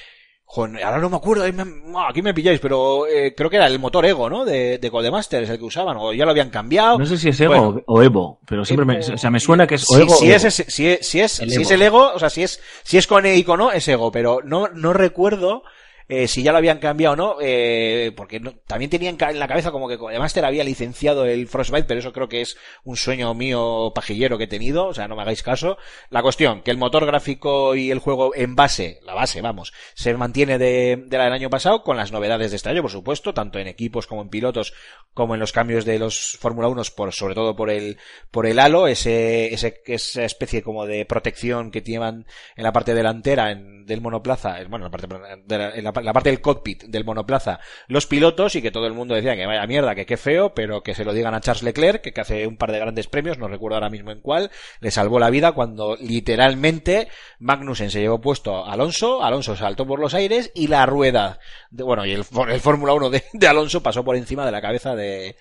joder, 0.44 0.82
ahora 0.84 0.98
no 0.98 1.10
me 1.10 1.16
acuerdo, 1.16 1.44
me- 1.52 1.64
aquí 2.08 2.22
me 2.22 2.32
pilláis, 2.34 2.60
pero 2.60 3.06
eh, 3.06 3.34
creo 3.36 3.50
que 3.50 3.56
era 3.56 3.66
el 3.66 3.78
motor 3.78 4.06
Ego, 4.06 4.28
¿no? 4.30 4.44
De, 4.44 4.78
de 4.78 4.90
Codemasters, 4.90 5.48
el 5.50 5.58
que 5.58 5.64
usaban, 5.64 5.96
o 5.98 6.12
ya 6.12 6.24
lo 6.24 6.30
habían 6.30 6.50
cambiado. 6.50 6.98
No 6.98 7.06
sé 7.06 7.16
si 7.18 7.28
es 7.30 7.40
Ego 7.40 7.54
Bueno, 7.72 7.82
o 7.86 8.02
Evo, 8.02 8.40
pero 8.46 8.64
siempre 8.64 8.86
me, 8.86 9.00
Evo- 9.00 9.14
o 9.14 9.18
sea, 9.18 9.30
me 9.30 9.40
suena 9.40 9.66
que 9.66 9.74
es 9.76 9.90
o 9.90 9.98
Ego 9.98 10.14
si 10.14 10.30
o 10.30 10.34
es, 10.34 10.42
Evo. 10.42 10.48
ese- 10.48 10.70
si 10.70 10.88
es, 10.88 11.06
si 11.06 11.20
es, 11.20 11.40
El 11.40 11.50
si 11.50 11.62
es 11.62 11.70
Ego. 11.70 11.74
el 11.74 11.82
ego, 11.82 12.12
o 12.14 12.18
sea, 12.18 12.30
si 12.30 12.42
es, 12.42 12.60
si 12.84 12.96
es 12.98 13.06
con 13.06 13.26
E 13.26 13.36
y 13.36 13.44
con 13.44 13.60
O, 13.60 13.72
es 13.72 13.86
ego, 13.88 14.10
pero 14.12 14.40
no, 14.44 14.68
no 14.68 14.92
recuerdo 14.92 15.62
eh, 16.08 16.28
si 16.28 16.42
ya 16.42 16.52
lo 16.52 16.58
habían 16.58 16.78
cambiado 16.78 17.14
o 17.14 17.16
no, 17.16 17.36
eh, 17.40 18.12
porque 18.16 18.40
no- 18.40 18.54
también 18.66 18.90
tenía 18.90 19.10
en 19.10 19.38
la 19.38 19.48
cabeza 19.48 19.70
como 19.72 19.88
que 19.88 19.96
Master 19.98 20.44
había 20.44 20.64
licenciado 20.64 21.24
el 21.24 21.48
Frostbite, 21.48 21.84
pero 21.86 22.00
eso 22.00 22.12
creo 22.12 22.28
que 22.28 22.40
es 22.42 22.56
un 22.84 22.96
sueño 22.96 23.32
mío 23.34 23.92
pajillero 23.94 24.38
que 24.38 24.44
he 24.44 24.48
tenido, 24.48 24.86
o 24.86 24.94
sea, 24.94 25.08
no 25.08 25.16
me 25.16 25.22
hagáis 25.22 25.42
caso. 25.42 25.78
La 26.10 26.22
cuestión, 26.22 26.62
que 26.62 26.70
el 26.70 26.78
motor 26.78 27.06
gráfico 27.06 27.74
y 27.74 27.90
el 27.90 27.98
juego 27.98 28.34
en 28.34 28.54
base, 28.54 29.00
la 29.04 29.14
base, 29.14 29.40
vamos, 29.42 29.72
se 29.94 30.14
mantiene 30.14 30.58
de, 30.58 31.04
la 31.10 31.24
del 31.24 31.32
año 31.32 31.50
pasado, 31.50 31.82
con 31.82 31.96
las 31.96 32.12
novedades 32.12 32.50
de 32.50 32.56
este 32.56 32.68
año, 32.70 32.82
por 32.82 32.90
supuesto, 32.90 33.34
tanto 33.34 33.58
en 33.58 33.66
equipos 33.66 34.06
como 34.06 34.22
en 34.22 34.28
pilotos, 34.28 34.74
como 35.14 35.34
en 35.34 35.40
los 35.40 35.52
cambios 35.52 35.84
de 35.84 35.98
los 35.98 36.36
Fórmula 36.40 36.68
1, 36.68 36.82
por, 36.96 37.12
sobre 37.12 37.34
todo 37.34 37.56
por 37.56 37.70
el, 37.70 37.98
por 38.30 38.46
el 38.46 38.58
halo, 38.58 38.86
ese, 38.86 39.52
ese, 39.52 39.82
esa 39.86 40.24
especie 40.24 40.62
como 40.62 40.86
de 40.86 41.04
protección 41.06 41.70
que 41.70 41.80
llevan 41.80 42.26
en 42.56 42.62
la 42.64 42.72
parte 42.72 42.94
delantera 42.94 43.50
en- 43.50 43.86
del 43.86 44.00
monoplaza, 44.00 44.60
en- 44.60 44.68
bueno, 44.70 44.86
en 44.86 44.92
la 44.92 44.98
parte, 44.98 45.42
de 45.46 45.58
la, 45.58 45.70
en 45.74 45.84
la 46.02 46.12
parte 46.12 46.30
del 46.30 46.40
cockpit 46.40 46.84
del 46.84 47.04
monoplaza, 47.04 47.60
los 47.88 48.06
pilotos 48.06 48.54
y 48.56 48.62
que 48.62 48.70
todo 48.70 48.86
el 48.86 48.92
mundo 48.92 49.14
decía 49.14 49.36
que 49.36 49.46
vaya 49.46 49.66
mierda, 49.66 49.94
que 49.94 50.06
qué 50.06 50.16
feo, 50.16 50.54
pero 50.54 50.82
que 50.82 50.94
se 50.94 51.04
lo 51.04 51.12
digan 51.12 51.34
a 51.34 51.40
Charles 51.40 51.62
Leclerc, 51.62 52.02
que, 52.02 52.20
hace 52.20 52.46
un 52.46 52.56
par 52.56 52.72
de 52.72 52.78
grandes 52.78 53.08
premios, 53.08 53.38
no 53.38 53.48
recuerdo 53.48 53.76
ahora 53.76 53.90
mismo 53.90 54.10
en 54.10 54.20
cuál, 54.20 54.50
le 54.80 54.90
salvó 54.90 55.18
la 55.18 55.30
vida 55.30 55.52
cuando 55.52 55.96
literalmente 55.96 57.08
Magnussen 57.38 57.90
se 57.90 58.00
llevó 58.00 58.20
puesto 58.20 58.64
a 58.64 58.72
Alonso, 58.72 59.22
Alonso 59.22 59.56
saltó 59.56 59.86
por 59.86 60.00
los 60.00 60.14
aires 60.14 60.50
y 60.54 60.68
la 60.68 60.86
rueda, 60.86 61.38
bueno, 61.70 62.06
y 62.06 62.12
el, 62.12 62.24
el 62.48 62.60
Fórmula 62.60 62.92
1 62.94 63.10
de, 63.10 63.48
Alonso 63.48 63.82
pasó 63.82 64.04
por 64.04 64.16
encima 64.16 64.44
de 64.44 64.52
la 64.52 64.60
cabeza 64.60 64.94
de, 64.94 65.36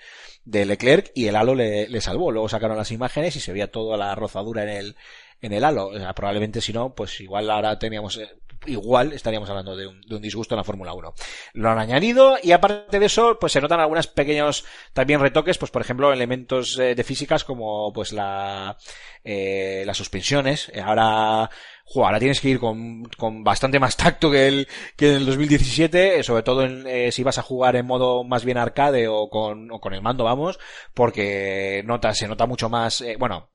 de 0.46 0.66
Leclerc 0.66 1.12
y 1.16 1.28
el 1.28 1.36
halo 1.36 1.56
le, 1.56 2.02
salvó. 2.02 2.32
Luego 2.32 2.48
sacaron 2.48 2.78
las 2.78 2.92
imágenes 2.92 3.36
y 3.36 3.40
se 3.40 3.52
veía 3.52 3.72
toda 3.72 3.98
la 3.98 4.16
rozadura 4.16 4.64
en 4.64 4.70
el, 4.70 4.96
en 5.42 5.54
el 5.54 5.64
halo. 5.64 5.92
Probablemente 6.16 6.62
si 6.62 6.72
no, 6.72 6.94
pues 6.94 7.20
igual 7.20 7.50
ahora 7.50 7.78
teníamos, 7.78 8.18
eh, 8.18 8.30
igual 8.68 9.14
estaríamos 9.14 9.50
hablando 9.50 9.76
de 9.76 9.88
un, 9.88 10.02
de 10.02 10.16
un 10.16 10.22
disgusto 10.22 10.56
en 10.56 10.58
la 10.58 10.64
Fórmula 10.64 10.94
1. 10.94 11.14
Lo 11.54 11.70
han 11.70 11.80
añadido 11.80 12.38
y 12.42 12.52
aparte 12.52 13.00
de 13.00 13.06
eso, 13.06 13.38
pues 13.40 13.54
se 13.54 13.62
notan 13.62 13.80
algunos 13.80 14.08
pequeños 14.08 14.66
también 14.94 15.20
retoques, 15.20 15.58
pues 15.58 15.72
por 15.72 15.82
ejemplo 15.82 16.12
elementos 16.12 16.78
eh, 16.80 16.96
de 16.96 17.04
físicas 17.04 17.44
como 17.44 17.92
pues 17.94 18.14
la, 18.14 18.78
eh, 19.24 19.84
las 19.86 19.98
suspensiones. 19.98 20.72
Ahora, 20.84 21.50
jo, 21.86 22.06
ahora 22.06 22.20
tienes 22.20 22.42
que 22.42 22.50
ir 22.50 22.60
con, 22.60 23.04
con 23.18 23.44
bastante 23.44 23.80
más 23.80 23.96
tacto 23.98 24.32
que 24.32 24.48
el, 24.48 24.68
que 24.96 25.10
en 25.12 25.16
el 25.18 25.26
2017, 25.26 26.20
eh, 26.20 26.24
sobre 26.24 26.44
todo 26.44 26.64
en, 26.64 26.86
eh, 26.88 27.12
si 27.12 27.24
vas 27.24 27.38
a 27.38 27.44
jugar 27.44 27.76
en 27.76 27.86
modo 27.86 28.24
más 28.24 28.44
bien 28.44 28.58
arcade 28.58 29.08
o 29.08 29.30
con, 29.30 29.72
o 29.72 29.80
con 29.80 29.94
el 29.94 30.02
mando, 30.02 30.24
vamos, 30.24 30.60
porque 30.94 31.84
nota, 31.86 32.14
se 32.14 32.28
nota 32.28 32.46
mucho 32.46 32.70
más, 32.70 33.02
eh, 33.02 33.16
bueno, 33.20 33.50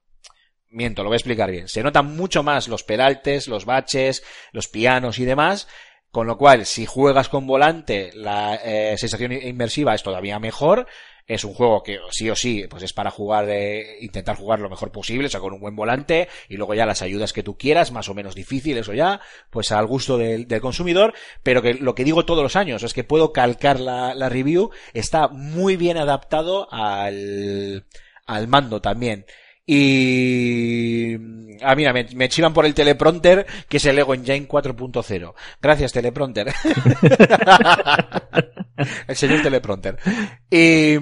miento, 0.71 1.03
lo 1.03 1.09
voy 1.09 1.17
a 1.17 1.19
explicar 1.19 1.51
bien. 1.51 1.69
Se 1.69 1.83
notan 1.83 2.17
mucho 2.17 2.43
más 2.43 2.69
los 2.69 2.85
peraltes, 2.85 3.49
los 3.49 3.65
baches, 3.65 4.23
los 4.53 4.69
pianos 4.69 5.19
y 5.19 5.25
demás. 5.25 5.69
Con 6.11 6.27
lo 6.27 6.37
cual, 6.37 6.67
si 6.67 6.87
juegas 6.87 7.29
con 7.29 7.47
volante, 7.47 8.11
la 8.15 8.57
eh, 8.57 8.97
sensación 8.99 9.31
inmersiva 9.33 9.95
es 9.95 10.03
todavía 10.03 10.41
mejor. 10.41 10.89
Es 11.25 11.45
un 11.45 11.55
juego 11.55 11.85
que 11.85 11.99
sí 12.11 12.29
o 12.29 12.35
sí, 12.35 12.65
pues 12.69 12.83
es 12.83 12.93
para 12.93 13.13
jugar, 13.13 13.49
eh, 13.49 13.99
intentar 14.01 14.35
jugar 14.35 14.59
lo 14.59 14.69
mejor 14.69 14.91
posible, 14.91 15.29
o 15.29 15.31
sea, 15.31 15.39
con 15.39 15.53
un 15.53 15.61
buen 15.61 15.77
volante, 15.77 16.29
y 16.49 16.57
luego 16.57 16.75
ya 16.75 16.87
las 16.87 17.03
ayudas 17.03 17.33
que 17.33 17.45
tú 17.45 17.57
quieras, 17.57 17.93
más 17.93 18.09
o 18.09 18.15
menos 18.15 18.35
difíciles 18.35 18.89
o 18.89 18.95
ya, 18.95 19.21
pues 19.51 19.71
al 19.71 19.87
gusto 19.87 20.19
del, 20.19 20.49
del 20.49 20.61
consumidor, 20.61 21.15
pero 21.45 21.63
que 21.63 21.75
lo 21.75 21.95
que 21.95 22.03
digo 22.03 22.25
todos 22.25 22.43
los 22.43 22.57
años 22.57 22.83
es 22.83 22.95
que 22.95 23.05
puedo 23.05 23.33
calcar 23.33 23.79
la, 23.79 24.13
la 24.17 24.29
review, 24.29 24.71
está 24.93 25.29
muy 25.29 25.77
bien 25.77 25.99
adaptado 25.99 26.67
al, 26.73 27.87
al 28.27 28.49
mando 28.49 28.81
también. 28.81 29.25
Y... 29.67 31.15
Ah, 31.63 31.75
mira, 31.75 31.93
me, 31.93 32.07
me 32.15 32.29
chivan 32.29 32.55
por 32.55 32.65
el 32.65 32.75
teleprompter, 32.75 33.47
que 33.69 33.77
es 33.77 33.85
el 33.85 33.99
Ego 33.99 34.15
Engine 34.15 34.49
4.0. 34.49 35.35
Gracias, 35.61 35.93
teleprompter. 35.93 36.49
el 39.09 39.17
señor 39.17 39.43
teleprompter. 39.43 39.99
Y, 40.51 40.95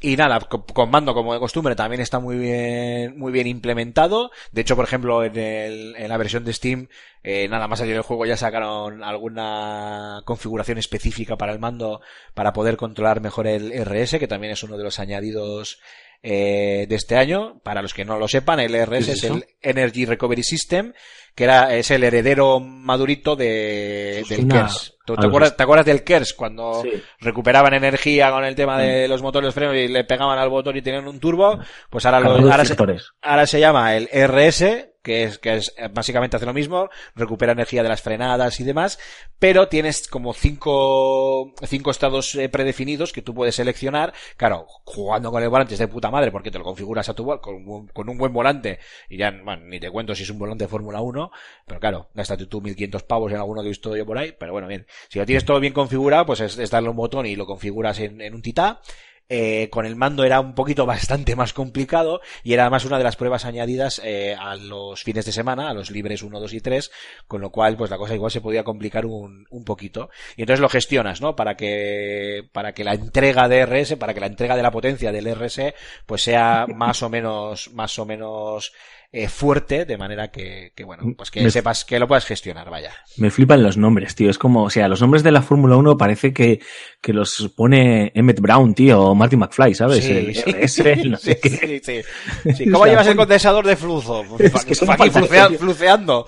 y 0.00 0.16
nada, 0.16 0.40
con, 0.40 0.90
mando 0.90 1.14
como 1.14 1.32
de 1.32 1.40
costumbre 1.40 1.76
también 1.76 2.00
está 2.00 2.18
muy 2.18 2.36
bien, 2.36 3.18
muy 3.18 3.32
bien 3.32 3.46
implementado. 3.46 4.30
De 4.50 4.62
hecho, 4.62 4.76
por 4.76 4.84
ejemplo, 4.84 5.22
en, 5.24 5.36
el, 5.36 5.94
en 5.96 6.08
la 6.08 6.16
versión 6.16 6.44
de 6.44 6.52
Steam, 6.52 6.88
eh, 7.22 7.46
nada 7.48 7.68
más 7.68 7.78
salir 7.78 7.94
el 7.94 8.02
juego 8.02 8.26
ya 8.26 8.36
sacaron 8.36 9.04
alguna 9.04 10.22
configuración 10.24 10.78
específica 10.78 11.36
para 11.36 11.52
el 11.52 11.58
mando 11.58 12.00
para 12.34 12.52
poder 12.52 12.76
controlar 12.76 13.20
mejor 13.20 13.46
el 13.46 13.72
RS, 13.84 14.18
que 14.18 14.28
también 14.28 14.52
es 14.52 14.62
uno 14.62 14.76
de 14.76 14.84
los 14.84 14.98
añadidos 14.98 15.80
eh, 16.22 16.86
de 16.88 16.94
este 16.94 17.16
año. 17.16 17.60
Para 17.62 17.82
los 17.82 17.94
que 17.94 18.04
no 18.04 18.18
lo 18.18 18.28
sepan, 18.28 18.60
el 18.60 18.74
RS 18.74 19.06
¿Qué 19.06 19.12
es 19.12 19.24
el 19.24 19.44
Energy 19.60 20.04
Recovery 20.04 20.42
System, 20.42 20.92
que 21.34 21.44
era, 21.44 21.74
es 21.74 21.90
el 21.90 22.04
heredero 22.04 22.60
madurito 22.60 23.36
de, 23.36 24.24
del 24.28 24.38
Suena 24.38 24.54
KERS. 24.62 24.94
¿Tú 25.04 25.14
a 25.14 25.16
te 25.16 25.26
acuerdas, 25.26 25.56
¿Te 25.56 25.62
acuerdas 25.62 25.86
del 25.86 26.04
KERS 26.04 26.34
cuando 26.34 26.82
Sí. 26.82 26.90
recuperaban 27.20 27.74
energía 27.74 28.30
con 28.30 28.44
el 28.44 28.54
tema 28.54 28.80
de 28.80 29.08
los 29.08 29.20
motores 29.22 29.52
frenos 29.52 29.74
y 29.76 29.88
le 29.88 30.04
pegaban 30.04 30.38
al 30.38 30.48
botón 30.48 30.76
y 30.76 30.82
tenían 30.82 31.08
un 31.08 31.18
turbo? 31.18 31.58
Pues 31.90 32.06
ahora, 32.06 32.20
lo, 32.20 32.30
ahora, 32.30 32.64
se, 32.64 32.76
ahora 33.22 33.46
se 33.46 33.58
llama 33.60 33.96
el 33.96 34.08
RS, 34.12 34.91
que 35.02 35.24
es, 35.24 35.38
que 35.38 35.56
es, 35.56 35.74
eh, 35.76 35.88
básicamente 35.92 36.36
hace 36.36 36.46
lo 36.46 36.54
mismo, 36.54 36.88
recupera 37.14 37.52
energía 37.52 37.82
de 37.82 37.88
las 37.88 38.02
frenadas 38.02 38.60
y 38.60 38.64
demás, 38.64 38.98
pero 39.38 39.68
tienes 39.68 40.08
como 40.08 40.32
cinco, 40.32 41.52
cinco 41.66 41.90
estados 41.90 42.34
eh, 42.36 42.48
predefinidos 42.48 43.12
que 43.12 43.22
tú 43.22 43.34
puedes 43.34 43.56
seleccionar. 43.56 44.12
Claro, 44.36 44.66
jugando 44.84 45.30
con 45.30 45.42
el 45.42 45.48
volante 45.48 45.74
es 45.74 45.80
de 45.80 45.88
puta 45.88 46.10
madre 46.10 46.30
porque 46.30 46.50
te 46.50 46.58
lo 46.58 46.64
configuras 46.64 47.08
a 47.08 47.14
tu 47.14 47.26
con, 47.40 47.88
con 47.88 48.08
un 48.08 48.18
buen 48.18 48.32
volante 48.32 48.78
y 49.08 49.16
ya, 49.16 49.30
bueno, 49.30 49.64
ni 49.66 49.80
te 49.80 49.90
cuento 49.90 50.14
si 50.14 50.22
es 50.22 50.30
un 50.30 50.38
volante 50.38 50.64
de 50.64 50.68
Fórmula 50.68 51.00
1, 51.00 51.30
pero 51.66 51.80
claro, 51.80 52.08
gástate 52.14 52.46
tú 52.46 52.60
1500 52.60 53.02
pavos 53.04 53.32
en 53.32 53.38
alguno 53.38 53.62
que 53.62 53.68
he 53.68 53.70
visto 53.70 53.96
yo 53.96 54.06
por 54.06 54.18
ahí, 54.18 54.34
pero 54.38 54.52
bueno, 54.52 54.68
bien. 54.68 54.86
Si 55.08 55.18
lo 55.18 55.26
tienes 55.26 55.44
todo 55.44 55.60
bien 55.60 55.72
configurado, 55.72 56.26
pues 56.26 56.40
es, 56.40 56.58
es 56.58 56.70
darle 56.70 56.90
un 56.90 56.96
botón 56.96 57.26
y 57.26 57.36
lo 57.36 57.46
configuras 57.46 57.98
en, 58.00 58.20
en 58.20 58.34
un 58.34 58.42
titá. 58.42 58.80
Eh, 59.28 59.70
con 59.70 59.86
el 59.86 59.96
mando 59.96 60.24
era 60.24 60.40
un 60.40 60.54
poquito 60.54 60.84
bastante 60.84 61.36
más 61.36 61.52
complicado 61.54 62.20
y 62.42 62.52
era 62.52 62.64
además 62.64 62.84
una 62.84 62.98
de 62.98 63.04
las 63.04 63.16
pruebas 63.16 63.46
añadidas 63.46 64.00
eh, 64.04 64.36
a 64.38 64.56
los 64.56 65.02
fines 65.02 65.24
de 65.24 65.32
semana, 65.32 65.70
a 65.70 65.74
los 65.74 65.90
libres 65.90 66.22
1, 66.22 66.38
2 66.38 66.52
y 66.52 66.60
3, 66.60 66.90
con 67.26 67.40
lo 67.40 67.50
cual 67.50 67.76
pues 67.76 67.90
la 67.90 67.96
cosa 67.96 68.14
igual 68.14 68.30
se 68.30 68.42
podía 68.42 68.62
complicar 68.62 69.06
un, 69.06 69.46
un 69.48 69.64
poquito. 69.64 70.10
Y 70.36 70.42
entonces 70.42 70.60
lo 70.60 70.68
gestionas, 70.68 71.20
¿no? 71.20 71.34
Para 71.34 71.56
que, 71.56 72.48
para 72.52 72.74
que 72.74 72.84
la 72.84 72.94
entrega 72.94 73.48
de 73.48 73.64
RS, 73.64 73.96
para 73.96 74.12
que 74.12 74.20
la 74.20 74.26
entrega 74.26 74.56
de 74.56 74.62
la 74.62 74.70
potencia 74.70 75.12
del 75.12 75.34
RS 75.34 75.74
pues 76.04 76.22
sea 76.22 76.66
más 76.66 77.02
o 77.02 77.08
menos, 77.08 77.72
más 77.72 77.98
o 77.98 78.04
menos 78.04 78.72
eh, 79.14 79.28
fuerte, 79.28 79.84
de 79.84 79.98
manera 79.98 80.30
que, 80.30 80.72
que 80.74 80.84
bueno, 80.84 81.02
pues 81.16 81.30
que 81.30 81.42
Me- 81.42 81.50
sepas 81.50 81.84
que 81.84 81.98
lo 81.98 82.08
puedas 82.08 82.24
gestionar, 82.24 82.70
vaya. 82.70 82.92
Me 83.18 83.30
flipan 83.30 83.62
los 83.62 83.76
nombres, 83.76 84.14
tío. 84.14 84.30
Es 84.30 84.38
como, 84.38 84.62
o 84.64 84.70
sea, 84.70 84.88
los 84.88 85.02
nombres 85.02 85.22
de 85.22 85.30
la 85.32 85.42
Fórmula 85.42 85.76
1 85.76 85.98
parece 85.98 86.32
que, 86.32 86.60
que 87.02 87.12
los 87.12 87.52
pone 87.54 88.10
Emmett 88.14 88.40
Brown, 88.40 88.74
tío, 88.74 89.02
o 89.02 89.14
Marty 89.14 89.36
McFly, 89.36 89.74
¿sabes? 89.74 90.02
Sí, 90.04 90.12
El 90.12 90.34
sí. 90.68 90.82
RS, 90.82 91.04
no 91.10 91.16
sé 91.18 91.34
Sí, 91.34 91.40
qué. 91.42 91.50
sí, 91.50 92.02
sí. 92.44 92.54
Sí, 92.54 92.70
¿Cómo 92.72 92.86
llevas 92.86 93.06
el 93.06 93.16
condensador 93.16 93.66
de 93.66 93.76
flujo? 93.76 94.22
Es 94.38 94.50
que 94.64 94.72
Aquí 94.90 95.10
flucea- 95.10 95.50
fluceando. 95.58 96.26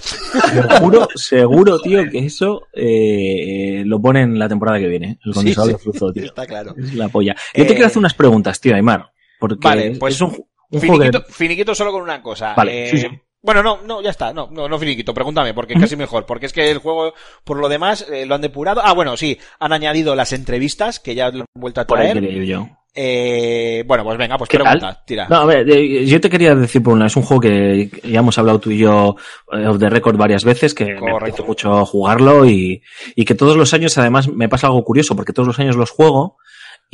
Seguro, 0.71 1.09
seguro, 1.15 1.81
tío, 1.81 2.01
que 2.11 2.19
eso 2.19 2.67
eh, 2.75 3.83
lo 3.87 4.01
pone 4.01 4.23
en 4.23 4.39
la 4.39 4.49
temporada 4.49 4.79
que 4.79 4.89
viene. 4.89 5.19
El 5.25 5.33
condensador 5.33 5.73
de 5.73 5.79
flujo, 5.79 6.13
tío. 6.13 6.25
Está 6.25 6.47
claro. 6.47 6.75
Es 6.79 6.95
la 6.95 7.09
polla. 7.09 7.35
Yo 7.55 7.65
te 7.65 7.73
Eh, 7.73 7.75
quiero 7.75 7.87
hacer 7.87 7.99
unas 7.99 8.15
preguntas, 8.15 8.61
tío, 8.61 8.75
Aymar. 8.75 9.11
Porque 9.41 9.67
Vale, 9.69 9.97
pues 9.99 10.15
es 10.15 10.21
un, 10.21 10.37
que... 10.81 10.87
Finiquito, 10.87 11.23
finiquito 11.29 11.75
solo 11.75 11.93
con 11.93 12.03
una 12.03 12.23
cosa. 12.23 12.55
Vale, 12.57 12.85
Eh, 12.87 12.91
sí, 12.91 12.99
sí. 12.99 13.09
Bueno, 13.43 13.63
no, 13.63 13.81
no, 13.87 14.01
ya 14.01 14.09
está. 14.09 14.33
No, 14.33 14.49
no, 14.51 14.69
no 14.69 14.79
finiquito. 14.79 15.13
Pregúntame, 15.13 15.53
porque 15.53 15.75
casi 15.75 15.97
mejor. 15.97 16.25
Porque 16.25 16.47
es 16.47 16.53
que 16.55 16.71
el 16.71 16.79
juego, 16.79 17.13
por 17.45 17.59
lo 17.59 17.69
demás, 17.69 18.07
eh, 18.11 18.25
lo 18.25 18.35
han 18.35 18.41
depurado. 18.41 18.81
Ah, 18.83 18.95
bueno, 18.95 19.19
sí. 19.19 19.39
Han 19.61 19.73
añadido 19.75 20.15
las 20.15 20.33
entrevistas, 20.33 20.99
que 20.99 21.15
ya 21.15 21.29
lo 21.29 21.41
han 21.41 21.47
vuelto 21.55 21.83
a 21.83 21.87
Por 21.87 21.99
ahí 21.99 22.11
traer. 22.13 22.23
quería 22.25 22.43
ir 22.43 22.49
yo. 22.49 22.67
Eh, 22.97 23.85
bueno, 23.87 24.03
pues 24.05 24.17
venga, 24.17 24.39
pues 24.39 24.49
¿Qué 24.49 24.57
pregunta, 24.57 24.95
tal? 24.95 25.05
tira. 25.05 25.27
No, 25.29 25.37
a 25.37 25.45
ver, 25.45 25.69
eh, 25.69 26.07
yo 26.07 26.21
te 26.21 26.31
quería 26.31 26.55
decir 26.55 26.83
por 26.83 26.95
una, 26.95 27.07
es 27.09 27.17
un 27.17 27.25
juego 27.25 27.41
que 27.43 27.91
ya 28.05 28.21
hemos 28.21 28.39
hablado 28.39 28.61
tú 28.61 28.71
y 28.71 28.79
yo 28.79 29.17
off 29.49 29.79
the 29.79 29.91
record 29.91 30.17
varias 30.17 30.45
veces, 30.45 30.73
que 30.75 30.95
me 30.95 31.11
apetece 31.11 31.43
mucho 31.43 31.85
jugarlo 31.85 32.47
y, 32.47 32.83
y 33.17 33.25
que 33.25 33.35
todos 33.35 33.57
los 33.57 33.75
años 33.75 33.99
además 33.99 34.29
me 34.29 34.49
pasa 34.49 34.69
algo 34.69 34.85
curioso, 34.85 35.17
porque 35.17 35.33
todos 35.33 35.49
los 35.49 35.59
años 35.59 35.75
los 35.77 35.91
juego 35.91 36.39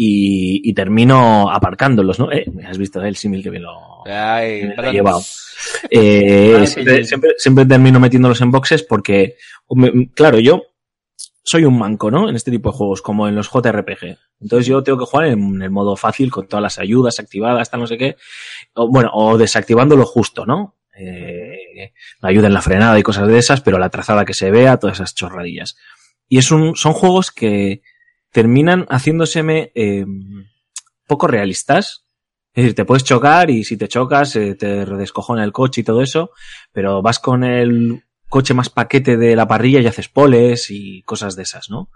y, 0.03 0.63
y 0.65 0.73
termino 0.73 1.51
aparcándolos, 1.51 2.19
¿no? 2.19 2.33
Eh, 2.33 2.47
has 2.67 2.79
visto 2.79 3.03
el 3.03 3.17
símil 3.17 3.43
que 3.43 3.51
lo, 3.59 4.07
Ay, 4.07 4.63
me 4.63 4.67
lo 4.69 4.73
he 4.73 4.77
patatas. 4.77 4.95
llevado. 4.95 5.21
Eh, 5.91 6.57
Ay, 6.59 6.67
siempre, 6.67 7.05
siempre, 7.05 7.31
siempre 7.37 7.67
termino 7.67 8.01
metiéndolos 8.01 8.41
en 8.41 8.51
boxes 8.51 8.83
porque, 8.83 9.37
claro, 10.15 10.39
yo 10.39 10.63
soy 11.43 11.67
un 11.67 11.79
manco, 11.79 12.11
¿no? 12.11 12.31
En 12.31 12.35
este 12.37 12.51
tipo 12.51 12.71
de 12.71 12.79
juegos, 12.79 13.03
como 13.03 13.29
en 13.29 13.35
los 13.35 13.51
JRPG. 13.51 14.17
Entonces 14.41 14.67
yo 14.67 14.83
tengo 14.83 14.99
que 14.99 15.05
jugar 15.05 15.27
en 15.27 15.61
el 15.61 15.71
modo 15.71 15.97
fácil 15.97 16.31
con 16.31 16.49
todas 16.49 16.63
las 16.63 16.79
ayudas 16.79 17.21
activadas, 17.21 17.71
tal 17.71 17.81
no 17.81 17.87
sé 17.87 17.99
qué. 17.99 18.17
O, 18.73 18.89
bueno, 18.89 19.11
o 19.13 19.37
desactivando 19.37 19.97
lo 19.97 20.07
justo, 20.07 20.47
¿no? 20.47 20.77
Eh, 20.99 21.93
la 22.23 22.31
ayuda 22.31 22.47
en 22.47 22.55
la 22.55 22.63
frenada 22.63 22.99
y 22.99 23.03
cosas 23.03 23.29
de 23.29 23.37
esas, 23.37 23.61
pero 23.61 23.79
la 23.79 23.91
trazada 23.91 24.25
que 24.25 24.33
se 24.33 24.51
vea, 24.51 24.79
todas 24.79 24.97
esas 24.97 25.15
chorradillas. 25.15 25.77
Y 26.27 26.39
es 26.39 26.51
un, 26.51 26.75
son 26.75 26.95
juegos 26.95 27.31
que 27.31 27.83
terminan 28.33 28.87
haciéndoseme 28.89 29.73
eh, 29.75 30.05
poco 31.07 31.27
realistas. 31.27 32.07
Es 32.53 32.65
decir, 32.65 32.75
te 32.75 32.85
puedes 32.85 33.05
chocar 33.05 33.51
y 33.51 33.65
si 33.65 33.77
te 33.77 33.89
chocas 33.89 34.35
eh, 34.37 34.55
te 34.57 34.85
descojona 34.85 35.45
el 35.45 35.53
coche 35.53 35.83
y 35.83 35.85
todo 35.85 36.03
eso, 36.03 36.31
pero 36.73 37.01
vas 37.01 37.19
con 37.19 37.45
el 37.45 38.03
coche 38.29 38.55
más 38.55 38.71
paquete 38.71 39.17
de 39.17 39.37
la 39.37 39.47
parrilla 39.47 39.81
y 39.81 39.87
haces 39.87 40.09
poles 40.09 40.71
y 40.71 41.03
cosas 41.03 41.37
de 41.37 41.43
esas, 41.43 41.71
¿no? 41.71 41.91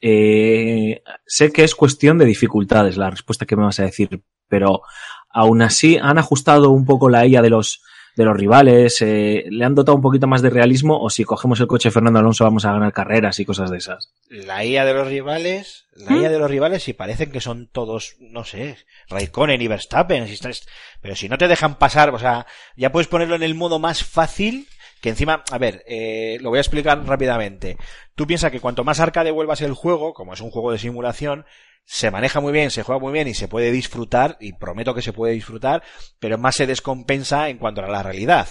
Eh, 0.00 1.02
sé 1.24 1.52
que 1.52 1.62
es 1.62 1.76
cuestión 1.76 2.18
de 2.18 2.24
dificultades 2.24 2.96
la 2.96 3.10
respuesta 3.10 3.46
que 3.46 3.56
me 3.56 3.62
vas 3.62 3.78
a 3.78 3.84
decir, 3.84 4.22
pero 4.48 4.82
aún 5.30 5.62
así 5.62 5.96
han 5.96 6.18
ajustado 6.18 6.70
un 6.70 6.84
poco 6.84 7.08
la 7.08 7.26
IA 7.26 7.42
de 7.42 7.50
los 7.50 7.82
de 8.16 8.24
los 8.24 8.36
rivales, 8.36 9.00
eh, 9.02 9.44
le 9.48 9.64
han 9.64 9.74
dotado 9.74 9.96
un 9.96 10.02
poquito 10.02 10.26
más 10.26 10.42
de 10.42 10.50
realismo 10.50 11.00
o 11.00 11.08
si 11.10 11.24
cogemos 11.24 11.60
el 11.60 11.66
coche 11.66 11.90
Fernando 11.90 12.18
Alonso 12.18 12.44
vamos 12.44 12.64
a 12.64 12.72
ganar 12.72 12.92
carreras 12.92 13.40
y 13.40 13.44
cosas 13.44 13.70
de 13.70 13.78
esas. 13.78 14.12
La 14.28 14.64
IA 14.64 14.84
de 14.84 14.94
los 14.94 15.08
rivales, 15.08 15.86
la 15.96 16.12
¿Mm? 16.12 16.20
IA 16.22 16.28
de 16.30 16.38
los 16.38 16.50
rivales, 16.50 16.82
si 16.82 16.92
parecen 16.92 17.30
que 17.32 17.40
son 17.40 17.68
todos, 17.68 18.16
no 18.20 18.44
sé, 18.44 18.76
Raikkonen 19.08 19.62
y 19.62 19.68
Verstappen, 19.68 20.26
si 20.26 20.34
estás- 20.34 20.66
pero 21.00 21.16
si 21.16 21.28
no 21.28 21.38
te 21.38 21.48
dejan 21.48 21.76
pasar, 21.78 22.10
o 22.14 22.18
sea, 22.18 22.46
ya 22.76 22.92
puedes 22.92 23.08
ponerlo 23.08 23.34
en 23.34 23.42
el 23.42 23.54
modo 23.54 23.78
más 23.78 24.04
fácil, 24.04 24.66
que 25.00 25.08
encima, 25.08 25.42
a 25.50 25.58
ver, 25.58 25.82
eh, 25.88 26.38
lo 26.42 26.50
voy 26.50 26.58
a 26.58 26.60
explicar 26.60 27.04
rápidamente. 27.04 27.76
Tú 28.14 28.26
piensas 28.26 28.52
que 28.52 28.60
cuanto 28.60 28.84
más 28.84 29.00
arcade 29.00 29.30
vuelvas 29.30 29.60
el 29.62 29.72
juego, 29.72 30.12
como 30.14 30.34
es 30.34 30.40
un 30.40 30.50
juego 30.50 30.70
de 30.70 30.78
simulación, 30.78 31.44
se 31.84 32.10
maneja 32.10 32.40
muy 32.40 32.52
bien, 32.52 32.70
se 32.70 32.82
juega 32.82 33.00
muy 33.00 33.12
bien 33.12 33.28
y 33.28 33.34
se 33.34 33.48
puede 33.48 33.70
disfrutar, 33.70 34.36
y 34.40 34.52
prometo 34.54 34.94
que 34.94 35.02
se 35.02 35.12
puede 35.12 35.34
disfrutar, 35.34 35.82
pero 36.18 36.38
más 36.38 36.56
se 36.56 36.66
descompensa 36.66 37.48
en 37.48 37.58
cuanto 37.58 37.82
a 37.82 37.88
la 37.88 38.02
realidad. 38.02 38.48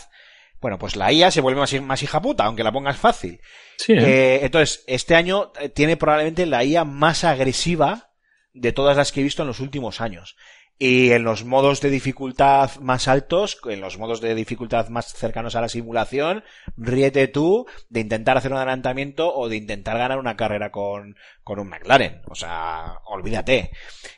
Bueno, 0.59 0.77
pues 0.77 0.95
la 0.95 1.11
IA 1.11 1.31
se 1.31 1.41
vuelve 1.41 1.59
más, 1.59 1.73
más 1.81 2.03
hija 2.03 2.21
puta, 2.21 2.45
aunque 2.45 2.63
la 2.63 2.71
pongas 2.71 2.97
fácil. 2.97 3.41
Sí, 3.77 3.93
¿eh? 3.93 3.97
Eh, 3.97 4.39
entonces, 4.43 4.83
este 4.85 5.15
año 5.15 5.51
eh, 5.59 5.69
tiene 5.69 5.97
probablemente 5.97 6.45
la 6.45 6.63
IA 6.63 6.85
más 6.85 7.23
agresiva 7.23 8.11
de 8.53 8.71
todas 8.71 8.95
las 8.95 9.11
que 9.11 9.21
he 9.21 9.23
visto 9.23 9.41
en 9.41 9.47
los 9.47 9.59
últimos 9.59 10.01
años. 10.01 10.35
Y 10.83 11.11
en 11.11 11.23
los 11.23 11.45
modos 11.45 11.79
de 11.79 11.91
dificultad 11.91 12.77
más 12.77 13.07
altos, 13.07 13.59
en 13.69 13.81
los 13.81 13.99
modos 13.99 14.19
de 14.19 14.33
dificultad 14.33 14.89
más 14.89 15.13
cercanos 15.13 15.55
a 15.55 15.61
la 15.61 15.69
simulación, 15.69 16.43
ríete 16.75 17.27
tú 17.27 17.67
de 17.89 17.99
intentar 17.99 18.35
hacer 18.35 18.51
un 18.51 18.57
adelantamiento 18.57 19.31
o 19.31 19.47
de 19.47 19.57
intentar 19.57 19.99
ganar 19.99 20.17
una 20.17 20.35
carrera 20.35 20.71
con, 20.71 21.17
con 21.43 21.59
un 21.59 21.69
McLaren. 21.69 22.23
O 22.25 22.33
sea, 22.33 22.95
olvídate. 23.05 23.69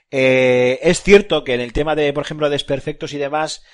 Eh, 0.10 0.80
es 0.82 1.04
cierto 1.04 1.44
que 1.44 1.54
en 1.54 1.60
el 1.60 1.74
tema 1.74 1.96
de, 1.96 2.14
por 2.14 2.24
ejemplo, 2.24 2.50
desperfectos 2.50 3.12
y 3.12 3.18
demás, 3.18 3.66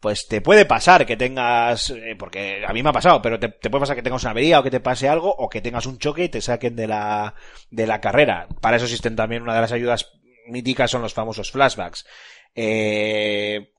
pues 0.00 0.26
te 0.26 0.40
puede 0.40 0.64
pasar 0.64 1.04
que 1.04 1.18
tengas, 1.18 1.90
eh, 1.90 2.16
porque 2.18 2.64
a 2.66 2.72
mí 2.72 2.82
me 2.82 2.88
ha 2.88 2.94
pasado, 2.94 3.20
pero 3.20 3.38
te, 3.38 3.50
te 3.50 3.68
puede 3.68 3.82
pasar 3.82 3.96
que 3.96 4.02
tengas 4.02 4.22
una 4.22 4.30
avería 4.30 4.60
o 4.60 4.62
que 4.62 4.70
te 4.70 4.80
pase 4.80 5.10
algo 5.10 5.28
o 5.30 5.50
que 5.50 5.60
tengas 5.60 5.84
un 5.84 5.98
choque 5.98 6.24
y 6.24 6.28
te 6.30 6.40
saquen 6.40 6.74
de 6.74 6.86
la, 6.86 7.34
de 7.70 7.86
la 7.86 8.00
carrera. 8.00 8.48
Para 8.62 8.78
eso 8.78 8.86
existen 8.86 9.14
también 9.14 9.42
una 9.42 9.54
de 9.54 9.60
las 9.60 9.72
ayudas 9.72 10.10
míticas 10.46 10.90
son 10.90 11.02
los 11.02 11.14
famosos 11.14 11.50
flashbacks. 11.50 12.06
Eh, 12.54 13.72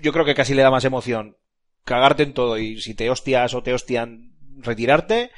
yo 0.00 0.12
creo 0.12 0.24
que 0.24 0.34
casi 0.34 0.54
le 0.54 0.62
da 0.62 0.70
más 0.70 0.84
emoción 0.84 1.36
cagarte 1.84 2.22
en 2.22 2.34
todo 2.34 2.58
y 2.58 2.80
si 2.80 2.94
te 2.94 3.10
hostias 3.10 3.54
o 3.54 3.62
te 3.62 3.74
hostian 3.74 4.32
retirarte 4.58 5.30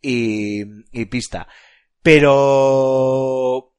y, 0.00 0.62
y 0.90 1.04
pista. 1.06 1.48
Pero 2.02 3.71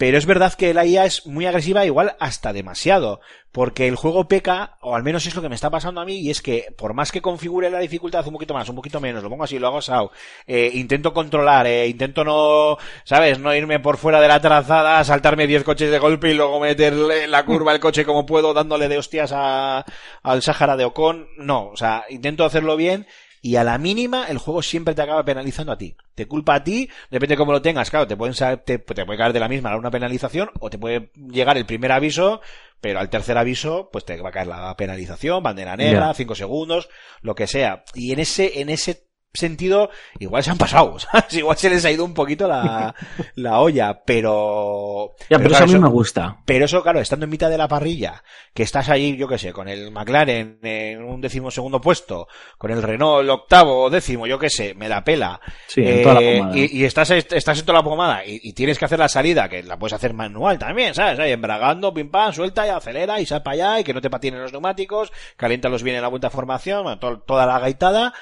pero 0.00 0.16
es 0.16 0.24
verdad 0.24 0.54
que 0.54 0.72
la 0.72 0.86
IA 0.86 1.04
es 1.04 1.26
muy 1.26 1.44
agresiva, 1.44 1.84
igual 1.84 2.16
hasta 2.20 2.54
demasiado, 2.54 3.20
porque 3.52 3.86
el 3.86 3.96
juego 3.96 4.28
peca, 4.28 4.78
o 4.80 4.96
al 4.96 5.02
menos 5.02 5.26
es 5.26 5.34
lo 5.34 5.42
que 5.42 5.50
me 5.50 5.54
está 5.54 5.68
pasando 5.68 6.00
a 6.00 6.06
mí, 6.06 6.20
y 6.20 6.30
es 6.30 6.40
que 6.40 6.74
por 6.78 6.94
más 6.94 7.12
que 7.12 7.20
configure 7.20 7.68
la 7.68 7.80
dificultad 7.80 8.26
un 8.26 8.32
poquito 8.32 8.54
más, 8.54 8.66
un 8.70 8.76
poquito 8.76 8.98
menos, 8.98 9.22
lo 9.22 9.28
pongo 9.28 9.44
así, 9.44 9.58
lo 9.58 9.66
hago 9.66 9.76
asado, 9.76 10.10
eh, 10.46 10.70
intento 10.72 11.12
controlar, 11.12 11.66
eh, 11.66 11.86
intento 11.86 12.24
no, 12.24 12.78
¿sabes? 13.04 13.38
No 13.40 13.54
irme 13.54 13.78
por 13.78 13.98
fuera 13.98 14.22
de 14.22 14.28
la 14.28 14.40
trazada, 14.40 15.04
saltarme 15.04 15.46
10 15.46 15.64
coches 15.64 15.90
de 15.90 15.98
golpe 15.98 16.30
y 16.30 16.34
luego 16.34 16.60
meterle 16.60 17.24
en 17.24 17.30
la 17.30 17.44
curva 17.44 17.74
el 17.74 17.80
coche 17.80 18.06
como 18.06 18.24
puedo, 18.24 18.54
dándole 18.54 18.88
de 18.88 18.96
hostias 18.96 19.32
a, 19.34 19.84
al 20.22 20.40
Sáhara 20.40 20.78
de 20.78 20.86
Ocon. 20.86 21.28
No, 21.36 21.68
o 21.68 21.76
sea, 21.76 22.06
intento 22.08 22.46
hacerlo 22.46 22.74
bien, 22.74 23.06
y 23.42 23.56
a 23.56 23.64
la 23.64 23.78
mínima 23.78 24.26
el 24.28 24.38
juego 24.38 24.62
siempre 24.62 24.94
te 24.94 25.02
acaba 25.02 25.24
penalizando 25.24 25.72
a 25.72 25.78
ti. 25.78 25.96
Te 26.14 26.26
culpa 26.26 26.56
a 26.56 26.64
ti, 26.64 26.90
depende 27.10 27.34
de 27.34 27.38
cómo 27.38 27.52
lo 27.52 27.62
tengas, 27.62 27.90
claro, 27.90 28.06
te 28.06 28.16
pueden 28.16 28.34
te, 28.34 28.78
te 28.78 29.04
puede 29.06 29.18
caer 29.18 29.32
de 29.32 29.40
la 29.40 29.48
misma 29.48 29.76
una 29.76 29.90
penalización 29.90 30.50
o 30.60 30.68
te 30.70 30.78
puede 30.78 31.10
llegar 31.14 31.56
el 31.56 31.66
primer 31.66 31.92
aviso, 31.92 32.40
pero 32.80 33.00
al 33.00 33.08
tercer 33.10 33.38
aviso 33.38 33.88
pues 33.92 34.04
te 34.04 34.20
va 34.20 34.28
a 34.28 34.32
caer 34.32 34.46
la 34.46 34.76
penalización, 34.76 35.42
bandera 35.42 35.76
negra, 35.76 36.08
Ya. 36.08 36.14
5 36.14 36.34
segundos, 36.34 36.88
lo 37.22 37.34
que 37.34 37.46
sea. 37.46 37.84
Y 37.94 38.12
en 38.12 38.20
ese 38.20 38.60
en 38.60 38.68
ese 38.68 39.09
sentido 39.32 39.90
igual 40.18 40.42
se 40.42 40.50
han 40.50 40.58
pasado, 40.58 40.98
¿sabes? 40.98 41.32
igual 41.34 41.56
se 41.56 41.70
les 41.70 41.84
ha 41.84 41.90
ido 41.90 42.04
un 42.04 42.14
poquito 42.14 42.48
la, 42.48 42.94
la 43.36 43.60
olla, 43.60 44.02
pero 44.04 45.14
ya, 45.28 45.38
pero, 45.38 45.50
eso 45.50 45.58
claro, 45.58 45.64
a 45.64 45.74
mí 45.74 45.78
me 45.78 45.88
gusta. 45.88 46.36
pero 46.44 46.64
eso, 46.64 46.82
claro, 46.82 47.00
estando 47.00 47.24
en 47.24 47.30
mitad 47.30 47.48
de 47.50 47.58
la 47.58 47.68
parrilla, 47.68 48.22
que 48.54 48.62
estás 48.64 48.88
ahí, 48.88 49.16
yo 49.16 49.28
qué 49.28 49.38
sé, 49.38 49.52
con 49.52 49.68
el 49.68 49.90
McLaren 49.90 50.58
en 50.62 51.04
un 51.04 51.20
décimo 51.20 51.50
segundo 51.50 51.80
puesto, 51.80 52.26
con 52.58 52.70
el 52.70 52.82
Renault 52.82 53.22
el 53.22 53.30
octavo 53.30 53.84
o 53.84 53.90
décimo, 53.90 54.26
yo 54.26 54.38
qué 54.38 54.50
sé, 54.50 54.74
me 54.74 54.88
la 54.88 55.04
pela. 55.04 55.40
Sí, 55.66 55.82
en 55.86 56.02
toda 56.02 56.14
la 56.14 56.20
Eh, 56.22 56.38
pomada. 56.38 56.56
Y, 56.58 56.78
y 56.80 56.84
estás, 56.84 57.10
estás 57.10 57.58
en 57.60 57.64
toda 57.66 57.78
la 57.78 57.84
pomada 57.84 58.24
y, 58.26 58.40
y 58.42 58.52
tienes 58.52 58.78
que 58.78 58.84
hacer 58.84 58.98
la 58.98 59.08
salida, 59.08 59.48
que 59.48 59.62
la 59.62 59.78
puedes 59.78 59.92
hacer 59.94 60.12
manual 60.14 60.58
también, 60.58 60.94
¿sabes? 60.94 61.18
Ahí 61.18 61.32
embragando, 61.32 61.94
pim 61.94 62.10
pam, 62.10 62.32
suelta 62.32 62.66
y 62.66 62.70
acelera 62.70 63.20
y 63.20 63.26
sal 63.26 63.42
para 63.42 63.54
allá 63.54 63.80
y 63.80 63.84
que 63.84 63.94
no 63.94 64.00
te 64.00 64.10
patinen 64.10 64.42
los 64.42 64.52
neumáticos, 64.52 65.12
caliéntalos 65.36 65.82
bien 65.82 65.96
en 65.96 66.02
la 66.02 66.08
vuelta 66.08 66.28
de 66.28 66.34
formación, 66.34 66.98
to- 66.98 67.20
toda 67.20 67.46
la 67.46 67.58
gaitada. 67.60 68.12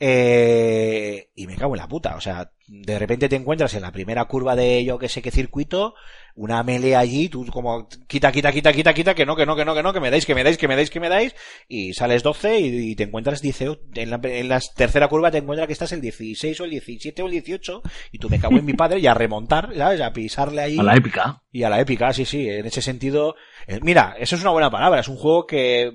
Eh, 0.00 1.30
y 1.36 1.46
me 1.46 1.56
cago 1.56 1.74
en 1.74 1.80
la 1.80 1.88
puta, 1.88 2.16
o 2.16 2.20
sea, 2.20 2.50
de 2.66 2.98
repente 2.98 3.28
te 3.28 3.36
encuentras 3.36 3.74
en 3.74 3.82
la 3.82 3.92
primera 3.92 4.24
curva 4.24 4.56
de 4.56 4.84
yo 4.84 4.98
que 4.98 5.08
sé 5.08 5.22
qué 5.22 5.30
circuito, 5.30 5.94
una 6.34 6.62
melee 6.64 6.96
allí, 6.96 7.28
tú 7.28 7.46
como 7.46 7.88
quita, 8.08 8.32
quita, 8.32 8.50
quita, 8.50 8.72
quita, 8.72 8.92
quita, 8.92 9.14
que 9.14 9.24
no, 9.24 9.36
que 9.36 9.46
no, 9.46 9.54
que 9.54 9.64
no, 9.64 9.72
que 9.74 9.82
no, 9.84 9.92
que 9.92 10.00
me 10.00 10.10
dais, 10.10 10.26
que 10.26 10.34
me 10.34 10.42
dais, 10.42 10.58
que 10.58 10.66
me 10.66 10.74
dais, 10.74 10.90
que 10.90 10.98
me 10.98 11.08
dais, 11.08 11.34
y 11.68 11.94
sales 11.94 12.24
12 12.24 12.58
y, 12.58 12.90
y 12.90 12.96
te 12.96 13.04
encuentras 13.04 13.40
10, 13.40 13.60
en 13.94 14.10
la, 14.10 14.20
en 14.22 14.48
la 14.48 14.60
tercera 14.74 15.06
curva 15.08 15.30
te 15.30 15.38
encuentras 15.38 15.68
que 15.68 15.72
estás 15.74 15.92
el 15.92 16.00
16 16.00 16.60
o 16.60 16.64
el 16.64 16.70
17 16.70 17.22
o 17.22 17.26
el 17.26 17.32
18, 17.32 17.82
y 18.10 18.18
tú 18.18 18.28
me 18.28 18.40
cago 18.40 18.58
en 18.58 18.64
mi 18.64 18.74
padre 18.74 18.98
y 18.98 19.06
a 19.06 19.14
remontar, 19.14 19.70
¿sabes? 19.76 20.00
A 20.00 20.12
pisarle 20.12 20.60
ahí. 20.60 20.78
A 20.78 20.82
la 20.82 20.96
épica. 20.96 21.40
Y 21.52 21.62
a 21.62 21.70
la 21.70 21.80
épica, 21.80 22.12
sí, 22.12 22.24
sí, 22.24 22.48
en 22.48 22.66
ese 22.66 22.82
sentido. 22.82 23.36
eh, 23.68 23.78
mira, 23.80 24.16
eso 24.18 24.34
es 24.34 24.42
una 24.42 24.50
buena 24.50 24.70
palabra, 24.70 25.00
es 25.00 25.08
un 25.08 25.16
juego 25.16 25.46
que 25.46 25.92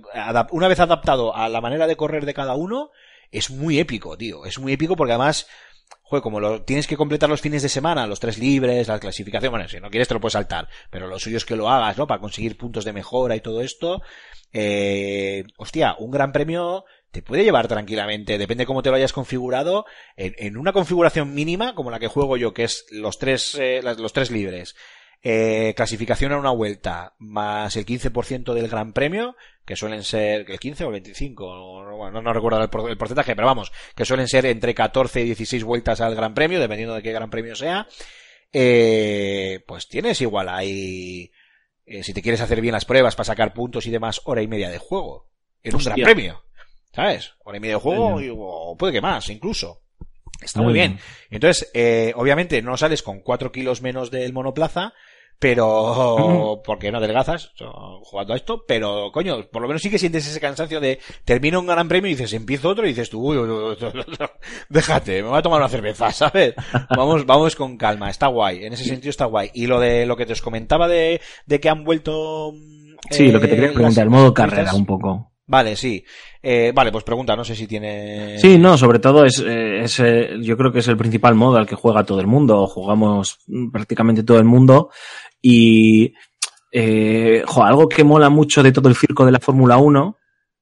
una 0.52 0.68
vez 0.70 0.80
adaptado 0.80 1.36
a 1.36 1.50
la 1.50 1.60
manera 1.60 1.86
de 1.86 1.98
correr 1.98 2.26
de 2.26 2.34
cada 2.34 2.56
uno, 2.56 2.92
es 3.32 3.50
muy 3.50 3.80
épico, 3.80 4.18
tío. 4.18 4.46
Es 4.46 4.60
muy 4.60 4.74
épico 4.74 4.96
porque 4.96 5.14
además, 5.14 5.48
joder, 6.04 6.24
como 6.24 6.40
lo 6.40 6.64
tienes 6.64 6.88
que 6.88 6.98
completar 6.98 7.30
los 7.30 7.42
fines 7.42 7.62
de 7.62 7.70
semana, 7.70 8.08
los 8.08 8.20
tres 8.20 8.38
libres, 8.38 8.88
la 8.88 9.00
clasificación, 9.00 9.52
bueno, 9.52 9.68
si 9.68 9.80
no 9.80 9.90
quieres 9.90 10.08
te 10.08 10.14
lo 10.14 10.20
puedes 10.20 10.34
saltar, 10.34 10.68
pero 10.90 11.08
lo 11.08 11.20
suyo 11.20 11.38
es 11.38 11.46
que 11.46 11.56
lo 11.56 11.70
hagas, 11.70 11.98
¿no? 11.98 12.08
Para 12.08 12.22
conseguir 12.22 12.58
puntos 12.58 12.86
de 12.86 12.94
mejora 12.94 13.36
y 13.36 13.42
todo 13.42 13.62
esto. 13.62 14.02
Eh, 14.52 15.44
hostia, 15.58 15.96
un 16.00 16.12
gran 16.12 16.32
premio 16.32 16.86
te 17.12 17.22
puede 17.22 17.44
llevar 17.44 17.68
tranquilamente, 17.68 18.38
depende 18.38 18.66
cómo 18.66 18.84
te 18.84 18.90
lo 18.90 18.96
hayas 18.96 19.14
configurado, 19.14 19.86
en, 20.16 20.36
en 20.38 20.58
una 20.58 20.74
configuración 20.74 21.34
mínima, 21.34 21.74
como 21.74 21.90
la 21.90 22.00
que 22.00 22.08
juego 22.08 22.38
yo, 22.38 22.54
que 22.54 22.64
es 22.64 22.86
los 22.92 23.18
tres, 23.18 23.56
eh, 23.60 23.82
los 23.82 24.14
tres 24.14 24.30
libres, 24.30 24.76
eh, 25.22 25.74
clasificación 25.76 26.32
a 26.32 26.38
una 26.38 26.52
vuelta, 26.52 27.16
más 27.20 27.76
el 27.76 27.86
15% 27.86 28.54
del 28.54 28.68
gran 28.70 28.94
premio, 28.94 29.36
que 29.66 29.76
suelen 29.76 30.04
ser 30.04 30.46
el 30.50 30.60
15 30.60 30.84
o 30.86 30.88
el 30.88 30.94
25, 30.94 31.56
no, 31.56 32.12
no- 32.12 32.22
no 32.22 32.34
recuerdo 32.34 32.62
el, 32.62 32.70
por- 32.70 32.90
el 32.90 32.98
porcentaje, 32.98 33.36
pero 33.36 33.48
vamos, 33.48 33.72
que 33.96 34.06
suelen 34.06 34.28
ser 34.28 34.46
entre 34.46 34.74
14 34.74 35.22
y 35.22 35.26
16 35.26 35.64
vueltas 35.64 36.02
al 36.02 36.16
gran 36.16 36.34
premio, 36.34 36.60
dependiendo 36.60 36.96
de 36.96 37.02
qué 37.04 37.12
gran 37.12 37.30
premio 37.30 37.56
sea, 37.56 37.88
eh, 38.54 39.64
pues 39.68 39.88
tienes 39.88 40.22
igual 40.22 40.50
ahí, 40.50 41.32
eh, 41.86 42.04
si 42.04 42.14
te 42.14 42.22
quieres 42.22 42.42
hacer 42.42 42.62
bien 42.62 42.74
las 42.74 42.86
pruebas 42.86 43.16
para 43.16 43.26
sacar 43.26 43.54
puntos 43.54 43.86
y 43.86 43.92
demás, 43.92 44.22
hora 44.26 44.42
y 44.42 44.48
media 44.48 44.70
de 44.70 44.78
juego. 44.80 45.30
En 45.64 45.74
un 45.74 45.78
Hostia. 45.78 45.94
gran 45.96 46.06
premio. 46.06 46.44
¿Sabes? 46.94 47.34
Hora 47.44 47.58
y 47.58 47.60
media 47.62 47.76
de 47.76 47.82
juego, 47.82 48.22
y- 48.22 48.32
o 48.36 48.76
puede 48.78 48.94
que 48.94 49.02
más, 49.02 49.30
incluso. 49.30 49.82
Está 50.42 50.60
Muy 50.60 50.68
muy 50.68 50.74
bien. 50.74 50.92
bien. 50.94 51.02
Entonces, 51.32 51.70
eh, 51.74 52.14
obviamente 52.16 52.62
no 52.62 52.78
sales 52.78 53.04
con 53.04 53.20
4 53.20 53.52
kilos 53.52 53.82
menos 53.82 54.10
del 54.10 54.34
monoplaza, 54.34 54.94
pero 55.40 56.62
porque 56.66 56.92
no 56.92 56.98
adelgazas 56.98 57.54
jugando 58.04 58.34
a 58.34 58.36
esto, 58.36 58.64
pero 58.68 59.12
coño, 59.12 59.48
por 59.52 59.62
lo 59.62 59.68
menos 59.68 59.82
sí 59.82 59.90
que 59.90 59.98
sientes 59.98 60.28
ese 60.28 60.40
cansancio 60.40 60.80
de 60.80 61.00
termina 61.24 61.60
un 61.60 61.68
gran 61.68 61.88
premio 61.88 62.12
y 62.12 62.16
dices 62.16 62.34
empiezo 62.34 62.70
otro 62.70 62.86
y 62.86 62.90
dices 62.90 63.10
tú, 63.10 63.22
uy, 63.22 63.38
uy, 63.38 63.50
uy, 63.50 63.78
déjate, 64.70 65.24
me 65.24 65.30
voy 65.30 65.40
a 65.40 65.42
tomar 65.42 65.62
una 65.62 65.70
cerveza, 65.70 66.12
¿sabes? 66.12 66.54
Vamos, 66.96 67.26
vamos 67.26 67.56
con 67.56 67.78
calma, 67.78 68.10
está 68.10 68.28
guay, 68.28 68.66
en 68.66 68.74
ese 68.74 68.84
sentido 68.84 69.10
está 69.10 69.26
guay. 69.26 69.50
Y 69.54 69.68
lo 69.68 69.80
de 69.80 70.06
lo 70.06 70.18
que 70.18 70.26
te 70.26 70.34
os 70.34 70.42
comentaba 70.42 70.88
de, 70.88 71.22
de 71.46 71.60
que 71.60 71.70
han 71.70 71.84
vuelto 71.84 72.54
Sí, 73.10 73.32
lo 73.32 73.40
que 73.40 73.48
te 73.48 73.56
quería 73.56 73.74
preguntar, 73.74 74.04
el 74.04 74.10
modo 74.10 74.34
carrera 74.34 74.74
un 74.74 74.86
poco. 74.86 75.32
Vale, 75.48 75.76
sí. 75.76 76.04
Eh, 76.44 76.72
vale, 76.76 76.92
pues 76.92 77.04
pregunta, 77.04 77.36
no 77.36 77.44
sé 77.44 77.56
si 77.56 77.66
tiene... 77.66 78.38
Sí, 78.38 78.60
no, 78.60 78.78
sobre 78.78 79.00
todo 79.00 79.26
es, 79.26 79.40
eh, 79.40 79.82
es 79.82 80.00
eh, 80.00 80.38
yo 80.42 80.56
creo 80.56 80.72
que 80.72 80.80
es 80.80 80.88
el 80.88 80.96
principal 80.96 81.34
modo 81.34 81.58
al 81.58 81.66
que 81.66 81.76
juega 81.76 82.06
todo 82.06 82.20
el 82.20 82.28
mundo, 82.28 82.62
o 82.62 82.68
jugamos 82.68 83.40
prácticamente 83.72 84.22
todo 84.22 84.38
el 84.38 84.46
mundo, 84.46 84.92
y 85.42 86.14
eh, 86.72 87.44
jo, 87.46 87.64
algo 87.64 87.90
que 87.90 88.04
mola 88.04 88.30
mucho 88.30 88.64
de 88.64 88.72
todo 88.72 88.90
el 88.90 88.96
circo 88.96 89.26
de 89.26 89.32
la 89.32 89.40
Fórmula 89.40 89.78
1, 89.78 90.18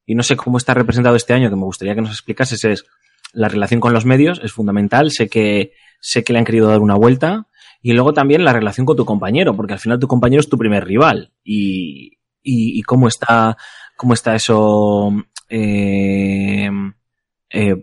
y 0.05 0.15
no 0.15 0.23
sé 0.23 0.37
cómo 0.37 0.57
está 0.57 0.73
representado 0.73 1.15
este 1.15 1.33
año, 1.33 1.49
que 1.49 1.55
me 1.55 1.63
gustaría 1.63 1.95
que 1.95 2.01
nos 2.01 2.11
explicases, 2.11 2.63
es 2.63 2.85
la 3.33 3.49
relación 3.49 3.79
con 3.79 3.93
los 3.93 4.05
medios, 4.05 4.39
es 4.43 4.53
fundamental, 4.53 5.11
sé 5.11 5.27
que, 5.27 5.73
sé 5.99 6.23
que 6.23 6.33
le 6.33 6.39
han 6.39 6.45
querido 6.45 6.69
dar 6.69 6.79
una 6.79 6.95
vuelta, 6.95 7.47
y 7.81 7.93
luego 7.93 8.13
también 8.13 8.43
la 8.43 8.53
relación 8.53 8.85
con 8.85 8.95
tu 8.95 9.05
compañero, 9.05 9.55
porque 9.55 9.73
al 9.73 9.79
final 9.79 9.99
tu 9.99 10.07
compañero 10.07 10.39
es 10.39 10.49
tu 10.49 10.57
primer 10.57 10.85
rival, 10.85 11.33
y, 11.43 12.17
y, 12.41 12.79
y 12.79 12.81
cómo 12.83 13.07
está, 13.07 13.57
cómo 13.97 14.13
está 14.13 14.35
eso, 14.35 15.11
eh, 15.49 16.69
eh, 17.49 17.75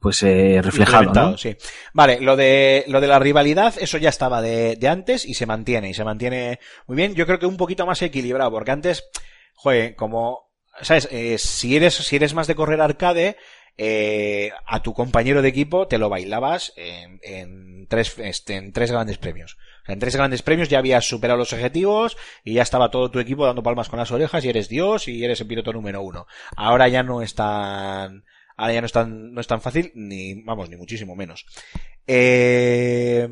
pues 0.00 0.22
eh, 0.22 0.60
reflejado. 0.62 1.12
¿no? 1.12 1.38
Sí. 1.38 1.56
Vale, 1.92 2.20
lo 2.20 2.36
de, 2.36 2.84
lo 2.88 3.00
de 3.00 3.06
la 3.06 3.18
rivalidad, 3.18 3.74
eso 3.78 3.98
ya 3.98 4.08
estaba 4.08 4.42
de, 4.42 4.76
de, 4.76 4.88
antes 4.88 5.24
y 5.24 5.34
se 5.34 5.46
mantiene, 5.46 5.90
y 5.90 5.94
se 5.94 6.04
mantiene 6.04 6.58
muy 6.86 6.96
bien. 6.96 7.14
Yo 7.14 7.26
creo 7.26 7.38
que 7.38 7.46
un 7.46 7.56
poquito 7.56 7.86
más 7.86 8.02
equilibrado, 8.02 8.50
porque 8.50 8.72
antes, 8.72 9.04
joder, 9.54 9.94
como, 9.94 10.50
¿sabes? 10.80 11.08
Eh, 11.10 11.38
si 11.38 11.76
eres, 11.76 11.94
si 11.94 12.16
eres 12.16 12.34
más 12.34 12.46
de 12.46 12.54
correr 12.54 12.80
arcade, 12.80 13.36
eh, 13.78 14.52
a 14.66 14.82
tu 14.82 14.94
compañero 14.94 15.42
de 15.42 15.50
equipo 15.50 15.86
te 15.86 15.98
lo 15.98 16.08
bailabas 16.08 16.72
en, 16.76 17.20
en 17.22 17.86
tres, 17.88 18.18
este, 18.18 18.56
en 18.56 18.72
tres 18.72 18.90
grandes 18.90 19.18
premios. 19.18 19.58
En 19.86 19.98
tres 19.98 20.16
grandes 20.16 20.42
premios 20.42 20.68
ya 20.68 20.78
habías 20.78 21.06
superado 21.06 21.38
los 21.38 21.52
objetivos 21.52 22.16
y 22.42 22.54
ya 22.54 22.62
estaba 22.62 22.90
todo 22.90 23.10
tu 23.10 23.20
equipo 23.20 23.46
dando 23.46 23.62
palmas 23.62 23.88
con 23.88 23.98
las 23.98 24.10
orejas 24.10 24.44
y 24.44 24.48
eres 24.48 24.68
Dios 24.68 25.06
y 25.08 25.22
eres 25.24 25.40
el 25.40 25.46
piloto 25.46 25.72
número 25.72 26.02
uno. 26.02 26.26
Ahora 26.56 26.88
ya 26.88 27.02
no 27.02 27.22
es 27.22 27.34
tan, 27.34 28.24
ahora 28.56 28.74
ya 28.74 28.80
no 28.80 28.86
es 28.86 28.92
tan, 28.92 29.32
no 29.32 29.40
es 29.40 29.46
tan 29.46 29.60
fácil, 29.60 29.92
ni, 29.94 30.42
vamos, 30.42 30.68
ni 30.70 30.76
muchísimo 30.76 31.14
menos. 31.14 31.46
Eh, 32.06 33.28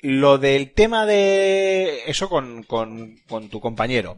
lo 0.00 0.38
del 0.38 0.72
tema 0.72 1.06
de 1.06 2.02
eso 2.06 2.28
con, 2.28 2.62
con, 2.64 3.16
con 3.28 3.48
tu 3.48 3.60
compañero. 3.60 4.16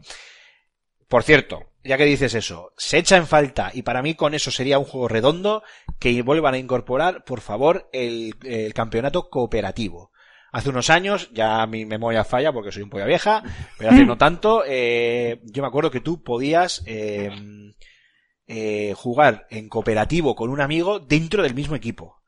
Por 1.07 1.23
cierto, 1.23 1.71
ya 1.83 1.97
que 1.97 2.05
dices 2.05 2.35
eso, 2.35 2.71
se 2.77 2.99
echa 2.99 3.17
en 3.17 3.25
falta, 3.25 3.71
y 3.73 3.81
para 3.81 4.01
mí 4.01 4.13
con 4.13 4.33
eso 4.33 4.51
sería 4.51 4.77
un 4.77 4.85
juego 4.85 5.07
redondo, 5.07 5.63
que 5.99 6.21
vuelvan 6.21 6.53
a 6.53 6.59
incorporar, 6.59 7.23
por 7.23 7.41
favor, 7.41 7.89
el, 7.93 8.35
el 8.43 8.73
campeonato 8.73 9.29
cooperativo. 9.29 10.11
Hace 10.51 10.69
unos 10.69 10.89
años, 10.89 11.29
ya 11.31 11.65
mi 11.67 11.85
memoria 11.85 12.23
falla 12.23 12.51
porque 12.51 12.71
soy 12.71 12.81
un 12.83 12.89
polla 12.89 13.05
vieja, 13.05 13.43
pero 13.77 13.91
hace 13.91 14.05
no 14.05 14.17
tanto, 14.17 14.63
eh, 14.65 15.41
yo 15.43 15.61
me 15.61 15.67
acuerdo 15.67 15.91
que 15.91 15.99
tú 15.99 16.23
podías 16.23 16.81
eh, 16.87 17.29
eh, 18.49 18.93
jugar 18.95 19.45
en 19.51 19.69
cooperativo 19.69 20.35
con 20.35 20.49
un 20.49 20.59
amigo 20.59 20.99
dentro 20.99 21.43
del 21.43 21.53
mismo 21.53 21.75
equipo. 21.75 22.18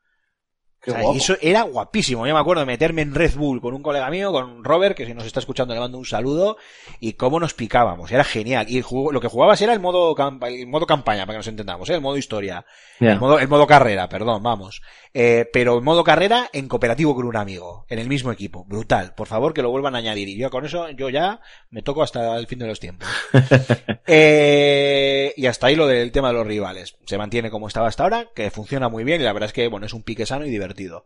O 0.84 0.90
sea, 0.90 1.04
y 1.12 1.16
eso 1.16 1.36
era 1.40 1.62
guapísimo. 1.62 2.26
Yo 2.26 2.34
me 2.34 2.40
acuerdo 2.40 2.60
de 2.60 2.66
meterme 2.66 3.02
en 3.02 3.14
Red 3.14 3.36
Bull 3.36 3.60
con 3.60 3.72
un 3.72 3.82
colega 3.82 4.10
mío, 4.10 4.32
con 4.32 4.64
Robert, 4.64 4.96
que 4.96 5.06
si 5.06 5.14
nos 5.14 5.24
está 5.24 5.38
escuchando 5.38 5.74
le 5.74 5.80
mando 5.80 5.96
un 5.96 6.04
saludo, 6.04 6.56
y 6.98 7.12
cómo 7.12 7.38
nos 7.38 7.54
picábamos. 7.54 8.10
Era 8.10 8.24
genial. 8.24 8.66
Y 8.68 8.82
lo 8.82 9.20
que 9.20 9.28
jugabas 9.28 9.62
era 9.62 9.72
el 9.72 9.80
modo, 9.80 10.16
el 10.46 10.66
modo 10.66 10.86
campaña, 10.86 11.24
para 11.24 11.34
que 11.34 11.38
nos 11.38 11.46
entendamos, 11.46 11.88
¿eh? 11.88 11.94
el 11.94 12.00
modo 12.00 12.16
historia. 12.16 12.64
Yeah. 12.98 13.12
El, 13.12 13.20
modo, 13.20 13.38
el 13.38 13.48
modo 13.48 13.66
carrera, 13.66 14.08
perdón, 14.08 14.42
vamos. 14.42 14.82
Eh, 15.14 15.48
pero 15.52 15.76
el 15.76 15.82
modo 15.82 16.02
carrera 16.02 16.48
en 16.52 16.68
cooperativo 16.68 17.14
con 17.14 17.26
un 17.26 17.36
amigo, 17.36 17.86
en 17.88 17.98
el 17.98 18.08
mismo 18.08 18.32
equipo. 18.32 18.64
Brutal. 18.64 19.14
Por 19.14 19.28
favor, 19.28 19.54
que 19.54 19.62
lo 19.62 19.70
vuelvan 19.70 19.94
a 19.94 19.98
añadir. 19.98 20.28
Y 20.28 20.36
yo 20.36 20.50
con 20.50 20.64
eso, 20.64 20.90
yo 20.90 21.10
ya 21.10 21.40
me 21.70 21.82
toco 21.82 22.02
hasta 22.02 22.36
el 22.36 22.46
fin 22.48 22.58
de 22.58 22.66
los 22.66 22.80
tiempos. 22.80 23.08
eh, 24.06 25.32
y 25.36 25.46
hasta 25.46 25.68
ahí 25.68 25.76
lo 25.76 25.86
del 25.86 26.10
tema 26.10 26.28
de 26.28 26.34
los 26.34 26.46
rivales. 26.46 26.96
Se 27.06 27.18
mantiene 27.18 27.50
como 27.50 27.68
estaba 27.68 27.86
hasta 27.86 28.02
ahora, 28.02 28.28
que 28.34 28.50
funciona 28.50 28.88
muy 28.88 29.04
bien, 29.04 29.20
y 29.20 29.24
la 29.24 29.32
verdad 29.32 29.48
es 29.48 29.52
que, 29.52 29.68
bueno, 29.68 29.86
es 29.86 29.92
un 29.92 30.02
pique 30.02 30.26
sano 30.26 30.44
y 30.44 30.50
divertido 30.50 30.71
divertido. 30.74 31.04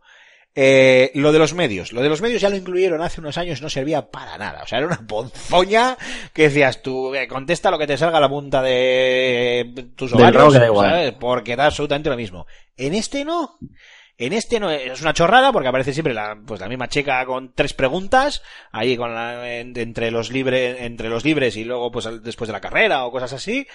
Eh, 0.59 1.11
lo 1.13 1.31
de 1.31 1.37
los 1.37 1.53
medios. 1.53 1.93
Lo 1.93 2.01
de 2.01 2.09
los 2.09 2.21
medios 2.21 2.41
ya 2.41 2.49
lo 2.49 2.55
incluyeron 2.55 3.01
hace 3.01 3.21
unos 3.21 3.37
años, 3.37 3.61
no 3.61 3.69
servía 3.69 4.09
para 4.09 4.39
nada. 4.39 4.63
O 4.63 4.67
sea, 4.67 4.79
era 4.79 4.87
una 4.87 5.05
ponzoña 5.05 5.97
que 6.33 6.43
decías 6.43 6.81
tú, 6.81 7.13
eh, 7.13 7.27
contesta 7.27 7.69
lo 7.69 7.77
que 7.77 7.85
te 7.85 7.97
salga 7.97 8.17
a 8.17 8.21
la 8.21 8.29
punta 8.29 8.63
de 8.63 9.91
tus 9.95 10.13
ovarios. 10.13 10.55
Porque 11.19 11.55
da 11.55 11.65
absolutamente 11.65 12.09
lo 12.09 12.17
mismo. 12.17 12.47
En 12.75 12.95
este 12.95 13.23
no. 13.23 13.59
En 14.19 14.33
este 14.33 14.59
no 14.59 14.71
es 14.71 14.99
una 14.99 15.13
chorrada 15.13 15.51
porque 15.51 15.67
aparece 15.67 15.93
siempre 15.93 16.15
la, 16.15 16.35
pues 16.43 16.59
la 16.59 16.67
misma 16.67 16.87
checa 16.87 17.23
con 17.27 17.53
tres 17.53 17.75
preguntas 17.75 18.41
ahí 18.71 18.97
con 18.97 19.13
la, 19.13 19.59
entre 19.59 20.09
los 20.09 20.31
libres, 20.31 20.77
entre 20.79 21.07
los 21.07 21.23
libres 21.23 21.55
y 21.55 21.63
luego 21.63 21.91
pues 21.91 22.09
después 22.23 22.47
de 22.47 22.53
la 22.53 22.61
carrera 22.61 23.05
o 23.05 23.11
cosas 23.11 23.33
así. 23.33 23.67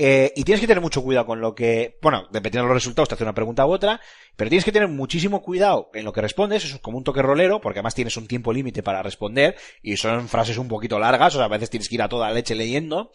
Eh, 0.00 0.32
y 0.36 0.44
tienes 0.44 0.60
que 0.60 0.68
tener 0.68 0.80
mucho 0.80 1.02
cuidado 1.02 1.26
con 1.26 1.40
lo 1.40 1.56
que, 1.56 1.98
bueno, 2.00 2.28
dependiendo 2.30 2.68
de 2.68 2.74
los 2.74 2.82
resultados 2.82 3.08
te 3.08 3.16
hace 3.16 3.24
una 3.24 3.34
pregunta 3.34 3.66
u 3.66 3.72
otra, 3.72 4.00
pero 4.36 4.48
tienes 4.48 4.64
que 4.64 4.70
tener 4.70 4.88
muchísimo 4.88 5.42
cuidado 5.42 5.90
en 5.92 6.04
lo 6.04 6.12
que 6.12 6.20
respondes, 6.20 6.64
eso 6.64 6.76
es 6.76 6.80
como 6.80 6.98
un 6.98 7.04
toque 7.04 7.20
rolero, 7.20 7.60
porque 7.60 7.80
además 7.80 7.96
tienes 7.96 8.16
un 8.16 8.28
tiempo 8.28 8.52
límite 8.52 8.84
para 8.84 9.02
responder, 9.02 9.56
y 9.82 9.96
son 9.96 10.28
frases 10.28 10.56
un 10.56 10.68
poquito 10.68 11.00
largas, 11.00 11.34
o 11.34 11.38
sea, 11.38 11.46
a 11.46 11.48
veces 11.48 11.70
tienes 11.70 11.88
que 11.88 11.96
ir 11.96 12.02
a 12.02 12.08
toda 12.08 12.30
leche 12.30 12.54
leyendo, 12.54 13.10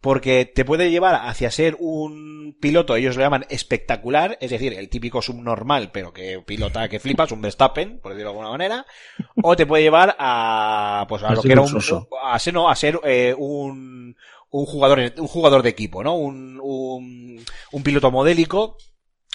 porque 0.00 0.44
te 0.44 0.66
puede 0.66 0.90
llevar 0.90 1.14
hacia 1.26 1.50
ser 1.50 1.76
un 1.78 2.58
piloto, 2.60 2.94
ellos 2.94 3.16
lo 3.16 3.22
llaman 3.22 3.46
espectacular, 3.48 4.36
es 4.40 4.50
decir, 4.50 4.74
el 4.74 4.90
típico 4.90 5.22
subnormal, 5.22 5.92
pero 5.92 6.12
que 6.12 6.42
pilota 6.44 6.88
que 6.90 7.00
flipas, 7.00 7.32
un 7.32 7.40
Verstappen, 7.40 8.00
por 8.00 8.12
decirlo 8.12 8.30
de 8.30 8.36
alguna 8.36 8.50
manera, 8.50 8.86
o 9.42 9.56
te 9.56 9.64
puede 9.64 9.82
llevar 9.82 10.14
a, 10.18 11.06
pues 11.08 11.22
a 11.22 11.32
lo 11.32 11.42
que 11.42 11.52
era 11.52 11.62
un, 11.62 11.82
a 12.22 12.38
ser, 12.38 12.52
no, 12.52 12.68
a 12.68 12.76
ser 12.76 13.00
eh, 13.04 13.34
un, 13.36 14.14
un 14.54 14.66
jugador, 14.66 15.12
un 15.18 15.26
jugador 15.26 15.62
de 15.62 15.70
equipo, 15.70 16.04
¿no? 16.04 16.14
Un, 16.14 16.60
un, 16.62 17.44
un 17.72 17.82
piloto 17.82 18.12
modélico 18.12 18.76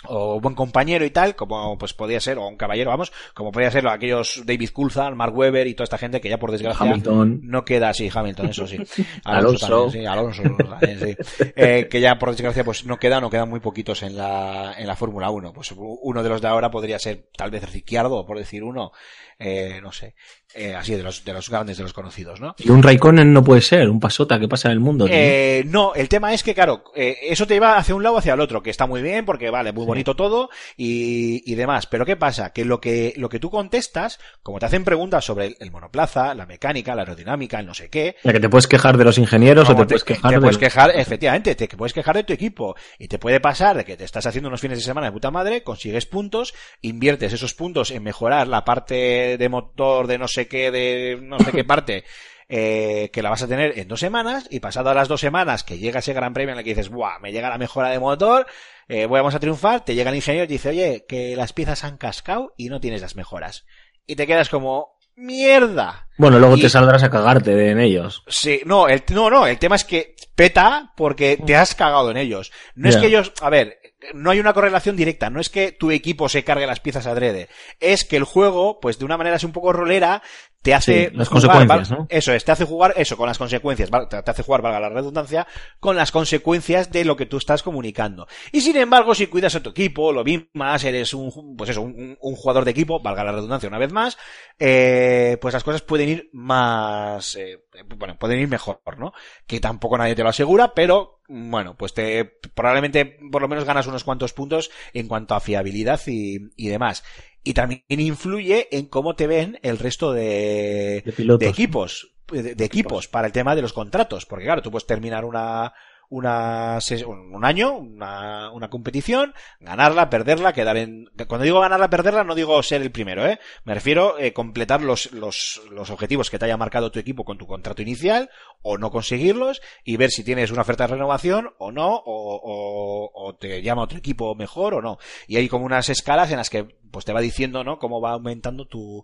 o 0.06 0.40
buen 0.40 0.56
compañero 0.56 1.04
y 1.04 1.10
tal, 1.10 1.36
como 1.36 1.78
pues 1.78 1.94
podía 1.94 2.22
ser, 2.22 2.38
o 2.38 2.48
un 2.48 2.56
caballero, 2.56 2.90
vamos, 2.90 3.12
como 3.34 3.52
podía 3.52 3.70
ser 3.70 3.86
aquellos 3.88 4.44
David 4.46 4.70
Coulthard, 4.70 5.16
Mark 5.16 5.36
Webber 5.36 5.68
y 5.68 5.74
toda 5.74 5.84
esta 5.84 5.98
gente 5.98 6.22
que 6.22 6.30
ya 6.30 6.40
por 6.40 6.52
desgracia 6.52 6.86
Hamilton. 6.86 7.42
no 7.44 7.66
queda 7.66 7.90
así, 7.90 8.10
Hamilton, 8.14 8.50
eso 8.50 8.66
sí. 8.66 8.78
Alonso. 9.26 9.68
También, 9.68 9.92
sí, 9.92 10.06
Alonso 10.06 10.44
también, 10.58 11.00
sí. 11.00 11.44
Eh, 11.56 11.88
que 11.90 12.00
ya 12.00 12.18
por 12.18 12.32
desgracia 12.32 12.64
pues 12.64 12.86
no 12.86 12.98
quedan, 12.98 13.22
no 13.22 13.30
quedan 13.30 13.50
muy 13.50 13.60
poquitos 13.60 14.04
en 14.04 14.16
la, 14.16 14.74
en 14.78 14.88
la 14.88 14.96
Fórmula 14.96 15.30
1. 15.30 15.52
Pues 15.52 15.74
uno 15.76 16.24
de 16.24 16.30
los 16.30 16.42
de 16.42 16.48
ahora 16.48 16.72
podría 16.72 16.98
ser 16.98 17.28
tal 17.36 17.52
vez 17.52 17.70
Ricciardo, 17.70 18.26
por 18.26 18.38
decir 18.38 18.64
uno, 18.64 18.94
eh, 19.38 19.80
no 19.82 19.92
sé, 19.92 20.16
eh, 20.54 20.74
así 20.74 20.96
de 20.96 21.04
los, 21.04 21.24
de 21.24 21.34
los 21.34 21.50
grandes, 21.50 21.78
de 21.78 21.84
los 21.84 21.94
conocidos, 21.94 22.42
¿no? 22.42 22.56
Y 22.58 22.70
un 22.70 22.82
Raikkonen 22.82 23.32
no 23.32 23.44
puede 23.44 23.62
ser, 23.62 23.90
un 23.90 24.00
pasota 24.00 24.40
que 24.40 24.48
pasa 24.48 24.70
en 24.70 24.74
el 24.74 24.80
mundo. 24.80 25.06
Eh, 25.08 25.64
no, 25.68 25.94
el 25.94 26.10
tema 26.10 26.34
es 26.34 26.42
que, 26.42 26.56
claro, 26.56 26.86
eh, 26.96 27.18
eso 27.24 27.46
te 27.46 27.54
lleva 27.54 27.78
hacia 27.78 27.94
un 27.94 28.02
lado 28.02 28.16
o 28.16 28.18
hacia 28.18 28.34
el 28.34 28.40
otro, 28.40 28.64
que 28.64 28.72
está 28.72 28.88
muy 28.88 29.02
bien, 29.02 29.26
porque 29.26 29.52
vale, 29.52 29.72
muy 29.72 29.84
sí. 29.84 29.88
bonito 29.88 30.16
todo 30.16 30.50
y, 30.76 31.44
y 31.46 31.56
demás. 31.56 31.86
Pero 31.86 32.06
¿qué 32.06 32.16
pasa? 32.16 32.52
Que 32.52 32.66
lo 32.66 32.82
que, 32.82 33.14
lo 33.18 33.30
que 33.30 33.40
tú 33.40 33.52
contestas, 33.52 34.20
como 34.42 34.60
te 34.60 34.66
hacen 34.66 34.84
preguntas 34.84 35.24
sobre 35.24 35.48
el, 35.48 35.58
el 35.60 35.72
monoplaza, 35.72 36.34
la 36.34 36.48
mecánica, 36.48 36.96
la 36.96 37.04
aerodinámica, 37.04 37.60
el 37.60 37.68
no 37.68 37.76
sé 37.76 37.90
qué. 37.90 38.16
Ya 38.24 38.34
que 38.34 38.40
te 38.40 38.50
puedes 38.50 38.68
quejar 38.68 38.98
de 38.98 39.04
los 39.04 39.20
ingenieros 39.20 39.70
o 39.70 39.76
te, 39.76 39.82
te, 39.82 39.86
puedes 39.86 40.04
quejar 40.04 40.32
te 40.32 40.36
de 40.36 40.42
puedes 40.42 40.58
quejar, 40.58 40.92
efectivamente, 40.96 41.54
te 41.54 41.68
puedes 41.68 41.94
quejar 41.94 42.16
de 42.16 42.24
tu 42.24 42.34
equipo. 42.34 42.76
Y 42.98 43.08
te 43.08 43.20
puede 43.20 43.40
pasar 43.40 43.78
de 43.78 43.86
que 43.86 43.98
te 43.98 44.04
estás 44.04 44.26
haciendo 44.26 44.48
unos 44.48 44.62
fines 44.62 44.80
de 44.80 44.84
semana 44.84 45.08
de 45.08 45.14
puta 45.14 45.30
madre, 45.30 45.62
consigues 45.62 46.08
puntos, 46.08 46.56
inviertes 46.82 47.34
esos 47.34 47.54
puntos 47.54 47.92
en 47.92 48.02
mejorar 48.02 48.48
la 48.48 48.66
parte 48.66 49.38
de 49.38 49.50
motor 49.50 50.08
de 50.08 50.18
no 50.18 50.28
sé 50.28 50.39
qué, 50.48 50.72
de 50.72 51.20
no 51.22 51.40
sé 51.40 51.52
qué 51.52 51.64
parte, 51.66 52.04
eh, 52.48 53.10
que 53.14 53.22
la 53.22 53.30
vas 53.30 53.44
a 53.44 53.48
tener 53.48 53.78
en 53.78 53.88
dos 53.88 54.00
semanas, 54.00 54.48
y 54.50 54.60
pasado 54.60 54.94
las 54.94 55.08
dos 55.08 55.22
semanas 55.22 55.64
que 55.64 55.78
llega 55.78 56.00
ese 56.00 56.14
gran 56.14 56.34
premio 56.34 56.54
en 56.54 56.60
el 56.60 56.64
que 56.64 56.72
dices, 56.72 56.90
¡buah! 56.90 57.20
Me 57.20 57.32
llega 57.32 57.50
la 57.50 57.58
mejora 57.58 57.90
de 57.90 58.00
motor, 58.00 58.48
eh, 58.88 59.06
vamos 59.06 59.36
a 59.36 59.40
triunfar, 59.40 59.86
te 59.86 59.94
llega 59.94 60.10
el 60.10 60.16
ingeniero 60.16 60.46
y 60.46 60.48
dice, 60.48 60.70
oye, 60.70 61.06
que 61.08 61.36
las 61.36 61.54
piezas 61.54 61.84
han 61.84 61.98
cascado 61.98 62.54
y 62.58 62.70
no 62.70 62.80
tienes 62.80 63.02
las 63.02 63.16
mejoras. 63.16 63.66
Y 64.08 64.16
te 64.16 64.26
quedas 64.26 64.50
como, 64.50 64.98
¡mierda! 65.16 66.08
Bueno, 66.18 66.40
luego 66.40 66.58
y... 66.58 66.62
te 66.62 66.70
saldrás 66.70 67.04
a 67.04 67.12
cagarte 67.12 67.70
en 67.70 67.80
ellos. 67.80 68.24
Sí, 68.28 68.62
no, 68.66 68.88
el, 68.88 69.04
no, 69.14 69.30
no, 69.30 69.46
el 69.46 69.60
tema 69.60 69.76
es 69.76 69.86
que 69.86 70.16
peta 70.36 70.94
porque 70.96 71.38
te 71.38 71.56
has 71.56 71.76
cagado 71.76 72.10
en 72.12 72.18
ellos. 72.18 72.52
No 72.74 72.90
yeah. 72.90 72.98
es 72.98 73.02
que 73.02 73.08
ellos, 73.08 73.34
a 73.42 73.50
ver, 73.50 73.79
no 74.14 74.32
hay 74.32 74.40
una 74.40 74.54
correlación 74.54 74.96
directa, 74.96 75.30
no 75.30 75.40
es 75.40 75.50
que 75.50 75.72
tu 75.72 75.92
equipo 75.92 76.30
se 76.30 76.44
cargue 76.44 76.68
las 76.68 76.80
piezas 76.80 77.06
adrede, 77.06 77.50
es 77.80 78.06
que 78.06 78.18
el 78.18 78.24
juego, 78.24 78.80
pues 78.80 79.00
de 79.00 79.06
una 79.06 79.18
manera 79.18 79.36
así 79.36 79.46
un 79.46 79.52
poco 79.52 79.74
rolera, 79.74 80.22
te 80.62 80.74
hace 80.74 81.10
Sí, 81.10 81.12
las 81.14 81.30
jugar, 81.30 81.66
consecuencias, 81.66 81.68
val- 81.68 81.92
¿no? 81.92 82.10
Eso 82.10 82.34
es, 82.34 82.44
te 82.44 82.52
hace 82.52 82.66
jugar 82.66 82.94
eso 82.98 83.16
con 83.18 83.28
las 83.28 83.38
consecuencias, 83.38 83.90
te 84.10 84.18
hace 84.32 84.44
jugar, 84.44 84.62
valga 84.62 84.80
la 84.80 84.90
redundancia, 84.90 85.48
con 85.80 85.96
las 85.96 86.12
consecuencias 86.12 86.92
de 86.92 87.06
lo 87.06 87.16
que 87.16 87.26
tú 87.28 87.38
estás 87.38 87.64
comunicando. 87.64 88.28
Y 88.52 88.62
sin 88.62 88.76
embargo, 88.78 89.14
si 89.16 89.28
cuidas 89.28 89.56
a 89.56 89.64
tu 89.64 89.70
equipo, 89.70 90.12
lo 90.12 90.24
mimas, 90.24 90.84
eres 90.84 91.14
un, 91.14 91.56
pues 91.58 91.70
eso, 91.70 91.82
un, 91.82 92.18
un 92.20 92.36
jugador 92.36 92.66
de 92.66 92.72
equipo, 92.72 93.00
valga 93.02 93.24
la 93.24 93.32
redundancia 93.34 93.70
una 93.70 93.78
vez 93.78 93.92
más, 93.92 94.18
eh, 94.58 95.38
pues 95.42 95.54
las 95.54 95.64
cosas 95.64 95.82
pueden 95.82 96.10
ir 96.10 96.30
más, 96.34 97.36
eh, 97.36 97.64
bueno, 97.98 98.18
pueden 98.18 98.40
ir 98.40 98.48
mejor, 98.48 98.82
¿no? 98.98 99.14
Que 99.48 99.60
tampoco 99.60 99.98
nadie 99.98 100.16
te 100.16 100.24
lo 100.24 100.30
asegura, 100.30 100.74
pero 100.74 101.22
bueno, 101.28 101.76
pues 101.78 101.94
te 101.94 102.26
probablemente 102.56 103.18
por 103.32 103.42
lo 103.42 103.48
menos 103.48 103.64
ganas 103.66 103.86
unos 103.88 104.04
cuantos 104.04 104.34
puntos 104.34 104.72
en 104.94 105.08
cuanto 105.08 105.36
a 105.36 105.40
fiabilidad 105.40 106.02
y, 106.08 106.38
y 106.56 106.68
demás. 106.70 107.04
Y 107.44 107.54
también 107.54 107.84
influye 107.88 108.68
en 108.76 108.88
cómo 108.88 109.16
te 109.16 109.28
ven 109.28 109.60
el 109.64 109.78
resto 109.80 110.12
de, 110.14 111.04
De 111.06 111.14
pilotos. 111.16 111.40
de 111.40 111.48
equipos, 111.50 112.16
de, 112.32 112.56
de 112.56 112.66
equipos 112.66 113.08
para 113.08 113.28
el 113.28 113.34
tema 113.34 113.56
de 113.56 113.62
los 113.62 113.74
contratos, 113.74 114.26
porque 114.26 114.46
claro, 114.46 114.62
tú 114.62 114.72
puedes 114.72 114.86
terminar 114.88 115.26
una 115.26 115.74
una 116.10 116.80
un 117.06 117.46
año, 117.46 117.78
una, 117.78 118.52
una 118.52 118.70
competición, 118.70 119.34
ganarla, 119.60 120.10
perderla, 120.10 120.54
quedar 120.54 120.78
en 120.78 121.06
cuando 121.28 121.46
digo 121.46 121.60
ganarla, 121.60 121.90
perderla 121.90 122.24
no 122.24 122.36
digo 122.36 122.62
ser 122.64 122.82
el 122.82 122.92
primero, 122.92 123.26
¿eh? 123.26 123.40
Me 123.64 123.76
refiero 123.76 124.18
eh, 124.18 124.34
completar 124.34 124.82
los, 124.82 125.12
los 125.14 125.62
los 125.72 125.90
objetivos 125.92 126.30
que 126.30 126.40
te 126.40 126.46
haya 126.46 126.58
marcado 126.58 126.92
tu 126.92 127.00
equipo 127.00 127.24
con 127.24 127.38
tu 127.38 127.46
contrato 127.46 127.82
inicial 127.82 128.30
o 128.62 128.78
no 128.78 128.90
conseguirlos 128.90 129.62
y 129.84 129.98
ver 129.98 130.10
si 130.10 130.24
tienes 130.24 130.52
una 130.52 130.64
oferta 130.64 130.88
de 130.88 130.94
renovación 130.94 131.50
o 131.60 131.72
no 131.72 131.96
o, 131.96 132.02
o, 132.06 133.12
o 133.14 133.36
te 133.36 133.62
llama 133.62 133.84
otro 133.84 134.00
equipo 134.00 134.34
mejor 134.36 134.74
o 134.74 134.82
no. 134.82 134.98
Y 135.28 135.38
hay 135.38 135.48
como 135.48 135.66
unas 135.66 135.90
escalas 135.90 136.32
en 136.32 136.38
las 136.38 136.50
que 136.50 136.68
pues 136.92 137.06
te 137.06 137.14
va 137.14 137.22
diciendo, 137.22 137.64
¿no? 137.64 137.78
Cómo 137.78 138.02
va 138.02 138.14
aumentando 138.14 138.66
tu 138.66 139.04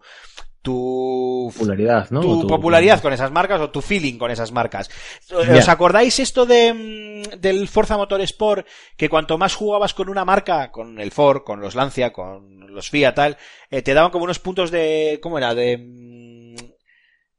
tu 0.66 1.52
Popularidad, 1.54 2.10
¿no? 2.10 2.22
tu 2.22 2.48
popularidad 2.48 3.02
con 3.02 3.14
esas 3.14 3.32
marcas 3.32 3.62
o 3.62 3.70
tu 3.70 3.82
feeling 3.82 4.18
con 4.18 4.32
esas 4.32 4.52
marcas. 4.52 4.90
¿Os 5.32 5.70
acordáis 5.70 6.20
esto 6.20 6.46
de 6.46 6.74
mm, 6.74 7.40
del 7.40 7.68
Forza 7.70 7.96
Motorsport 7.98 8.68
que 8.98 9.08
cuanto 9.08 9.38
más 9.38 9.54
jugabas 9.56 9.94
con 9.94 10.10
una 10.10 10.26
marca, 10.26 10.72
con 10.72 11.00
el 11.00 11.12
Ford, 11.12 11.44
con 11.44 11.62
los 11.62 11.76
Lancia, 11.76 12.12
con 12.12 12.74
los 12.74 12.90
Fiat 12.90 13.14
tal, 13.16 13.38
eh, 13.70 13.82
te 13.84 13.94
daban 13.94 14.12
como 14.12 14.26
unos 14.26 14.40
puntos 14.40 14.72
de 14.72 15.20
¿cómo 15.22 15.38
era? 15.38 15.54
de 15.56 15.78
mm, 15.78 16.56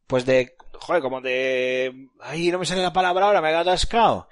pues 0.07 0.25
de 0.25 0.55
joder, 0.73 1.03
como 1.03 1.21
de 1.21 1.93
ay, 2.21 2.51
no 2.53 2.59
me 2.61 2.67
sale 2.67 2.83
la 2.83 2.93
palabra 2.93 3.27
ahora, 3.27 3.41
me 3.43 3.51
he 3.51 3.55
atascado. 3.55 4.29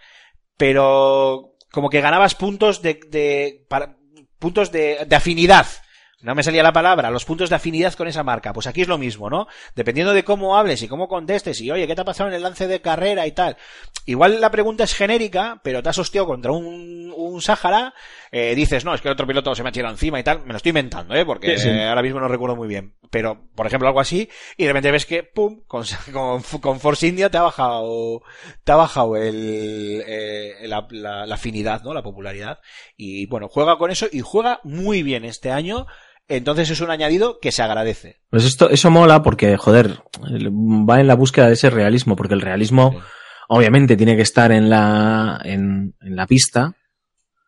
Pero 0.57 1.55
como 1.73 1.91
que 1.91 2.01
ganabas 2.01 2.35
puntos 2.37 2.81
de 2.81 3.01
de 3.09 3.65
para- 3.69 3.97
puntos 4.39 4.71
de, 4.71 5.05
de 5.07 5.17
afinidad. 5.17 5.67
No 6.25 6.35
me 6.35 6.43
salía 6.43 6.63
la 6.63 6.73
palabra, 6.73 7.11
los 7.11 7.25
puntos 7.27 7.51
de 7.51 7.57
afinidad 7.57 7.93
con 7.95 8.09
esa 8.09 8.23
marca. 8.23 8.53
Pues 8.55 8.67
aquí 8.67 8.81
es 8.81 8.89
lo 8.89 8.97
mismo, 8.99 9.29
¿no? 9.29 9.47
Dependiendo 9.75 10.15
de 10.15 10.25
cómo 10.25 10.57
hables 10.57 10.83
y 10.83 10.89
cómo 10.89 11.07
contestes 11.07 11.61
y, 11.61 11.71
oye, 11.71 11.87
¿qué 11.87 11.95
te 11.95 12.01
ha 12.01 12.05
pasado 12.05 12.31
en 12.31 12.35
el 12.37 12.43
lance 12.43 12.67
de 12.67 12.81
carrera 12.81 13.27
y 13.27 13.33
tal? 13.33 13.57
Igual 14.07 14.41
la 14.41 14.51
pregunta 14.51 14.85
es 14.85 14.95
genérica, 14.95 15.61
pero 15.63 15.83
te 15.83 15.91
has 15.91 15.99
hostiado 15.99 16.27
contra 16.27 16.53
un, 16.53 17.13
un 17.15 17.43
Sáhara, 17.43 17.93
eh, 18.33 18.55
dices, 18.55 18.85
no, 18.85 18.95
es 18.95 19.01
que 19.03 19.09
el 19.09 19.13
otro 19.13 19.27
piloto 19.27 19.55
se 19.55 19.63
me 19.63 19.69
ha 19.69 19.73
tirado 19.73 19.93
encima 19.93 20.19
y 20.19 20.23
tal. 20.23 20.41
Me 20.47 20.53
lo 20.53 20.57
estoy 20.57 20.71
inventando, 20.71 21.15
¿eh? 21.15 21.27
Porque 21.27 21.59
Sí, 21.59 21.65
sí. 21.65 21.69
eh, 21.69 21.85
ahora 21.89 22.03
mismo 22.03 22.21
no 22.21 22.29
recuerdo 22.29 22.57
muy 22.57 22.69
bien. 22.69 22.95
Pero, 23.11 23.47
por 23.55 23.67
ejemplo, 23.67 23.87
algo 23.89 24.01
así, 24.01 24.29
y 24.57 24.63
de 24.65 24.69
repente 24.71 24.91
ves 24.91 25.07
que, 25.07 25.23
pum, 25.25 25.61
con, 25.67 25.85
con, 26.13 26.43
con 26.61 26.81
Force 26.81 27.07
India 27.07 27.31
te 27.31 27.37
ha 27.39 27.43
bajado, 27.43 28.23
te 28.65 28.73
ha 28.73 28.77
bajado 28.77 29.17
el, 29.17 30.03
eh, 30.07 30.55
la, 30.63 30.87
la, 30.91 31.27
la 31.27 31.35
afinidad, 31.35 31.83
¿no? 31.83 31.93
La 31.93 32.03
popularidad. 32.03 32.61
Y 32.97 33.27
bueno, 33.27 33.49
juega 33.49 33.77
con 33.77 33.91
eso 33.91 34.07
y 34.11 34.21
juega 34.21 34.61
muy 34.65 35.03
bien 35.03 35.25
este 35.27 35.51
año. 35.51 35.87
Entonces 36.29 36.71
es 36.71 36.81
un 36.81 36.91
añadido 36.91 37.39
que 37.41 37.53
se 37.53 37.63
agradece. 37.63 38.17
Pues 38.31 38.45
esto, 38.45 38.71
eso 38.71 38.91
mola 38.91 39.23
porque, 39.23 39.57
joder, 39.57 39.99
va 40.23 41.01
en 41.01 41.07
la 41.07 41.15
búsqueda 41.17 41.49
de 41.49 41.53
ese 41.55 41.71
realismo, 41.71 42.17
porque 42.17 42.35
el 42.35 42.41
realismo, 42.41 42.93
Sí. 42.93 42.99
obviamente, 43.49 43.97
tiene 43.97 44.17
que 44.17 44.23
estar 44.23 44.51
en 44.53 44.71
la, 44.71 45.41
en, 45.45 45.95
en 46.01 46.17
la 46.17 46.27
pista, 46.27 46.73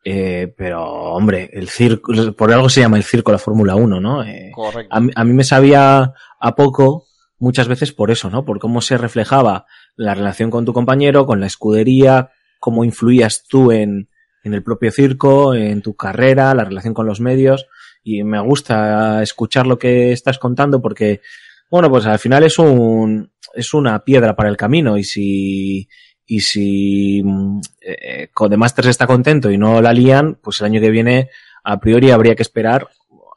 eh, 0.04 0.52
pero, 0.56 0.84
hombre, 0.84 1.50
el 1.52 1.68
circo, 1.68 2.12
por 2.36 2.52
algo 2.52 2.68
se 2.68 2.80
llama 2.80 2.96
el 2.96 3.02
circo 3.02 3.32
la 3.32 3.38
Fórmula 3.38 3.74
1, 3.74 4.00
¿no? 4.00 4.22
Eh, 4.22 4.50
Correcto. 4.54 4.94
a, 4.94 4.98
a 4.98 5.24
mí 5.24 5.32
me 5.32 5.42
sabía 5.42 6.12
a 6.38 6.54
poco 6.54 7.06
muchas 7.38 7.66
veces 7.68 7.92
por 7.92 8.10
eso, 8.10 8.30
¿no? 8.30 8.44
Por 8.44 8.58
cómo 8.60 8.80
se 8.82 8.98
reflejaba 8.98 9.66
la 9.96 10.14
relación 10.14 10.50
con 10.50 10.64
tu 10.64 10.72
compañero, 10.72 11.26
con 11.26 11.40
la 11.40 11.46
escudería, 11.46 12.30
cómo 12.60 12.84
influías 12.84 13.44
tú 13.48 13.72
en, 13.72 14.08
en 14.44 14.54
el 14.54 14.62
propio 14.62 14.92
circo, 14.92 15.54
en 15.54 15.82
tu 15.82 15.96
carrera, 15.96 16.54
la 16.54 16.64
relación 16.64 16.94
con 16.94 17.06
los 17.06 17.20
medios. 17.20 17.66
Y 18.08 18.22
me 18.22 18.38
gusta 18.38 19.20
escuchar 19.20 19.66
lo 19.66 19.80
que 19.80 20.12
estás 20.12 20.38
contando 20.38 20.80
porque, 20.80 21.22
bueno, 21.68 21.90
pues 21.90 22.06
al 22.06 22.20
final 22.20 22.44
es 22.44 22.56
un, 22.56 23.32
es 23.52 23.74
una 23.74 23.98
piedra 24.04 24.36
para 24.36 24.48
el 24.48 24.56
camino 24.56 24.96
y 24.96 25.02
si, 25.02 25.88
y 26.24 26.40
si 26.40 27.20
mm, 27.24 27.60
eh, 27.80 28.28
Codemasters 28.32 28.86
está 28.86 29.08
contento 29.08 29.50
y 29.50 29.58
no 29.58 29.82
la 29.82 29.92
lían, 29.92 30.38
pues 30.40 30.60
el 30.60 30.66
año 30.66 30.80
que 30.80 30.90
viene 30.90 31.30
a 31.64 31.80
priori 31.80 32.12
habría 32.12 32.36
que 32.36 32.42
esperar 32.42 32.86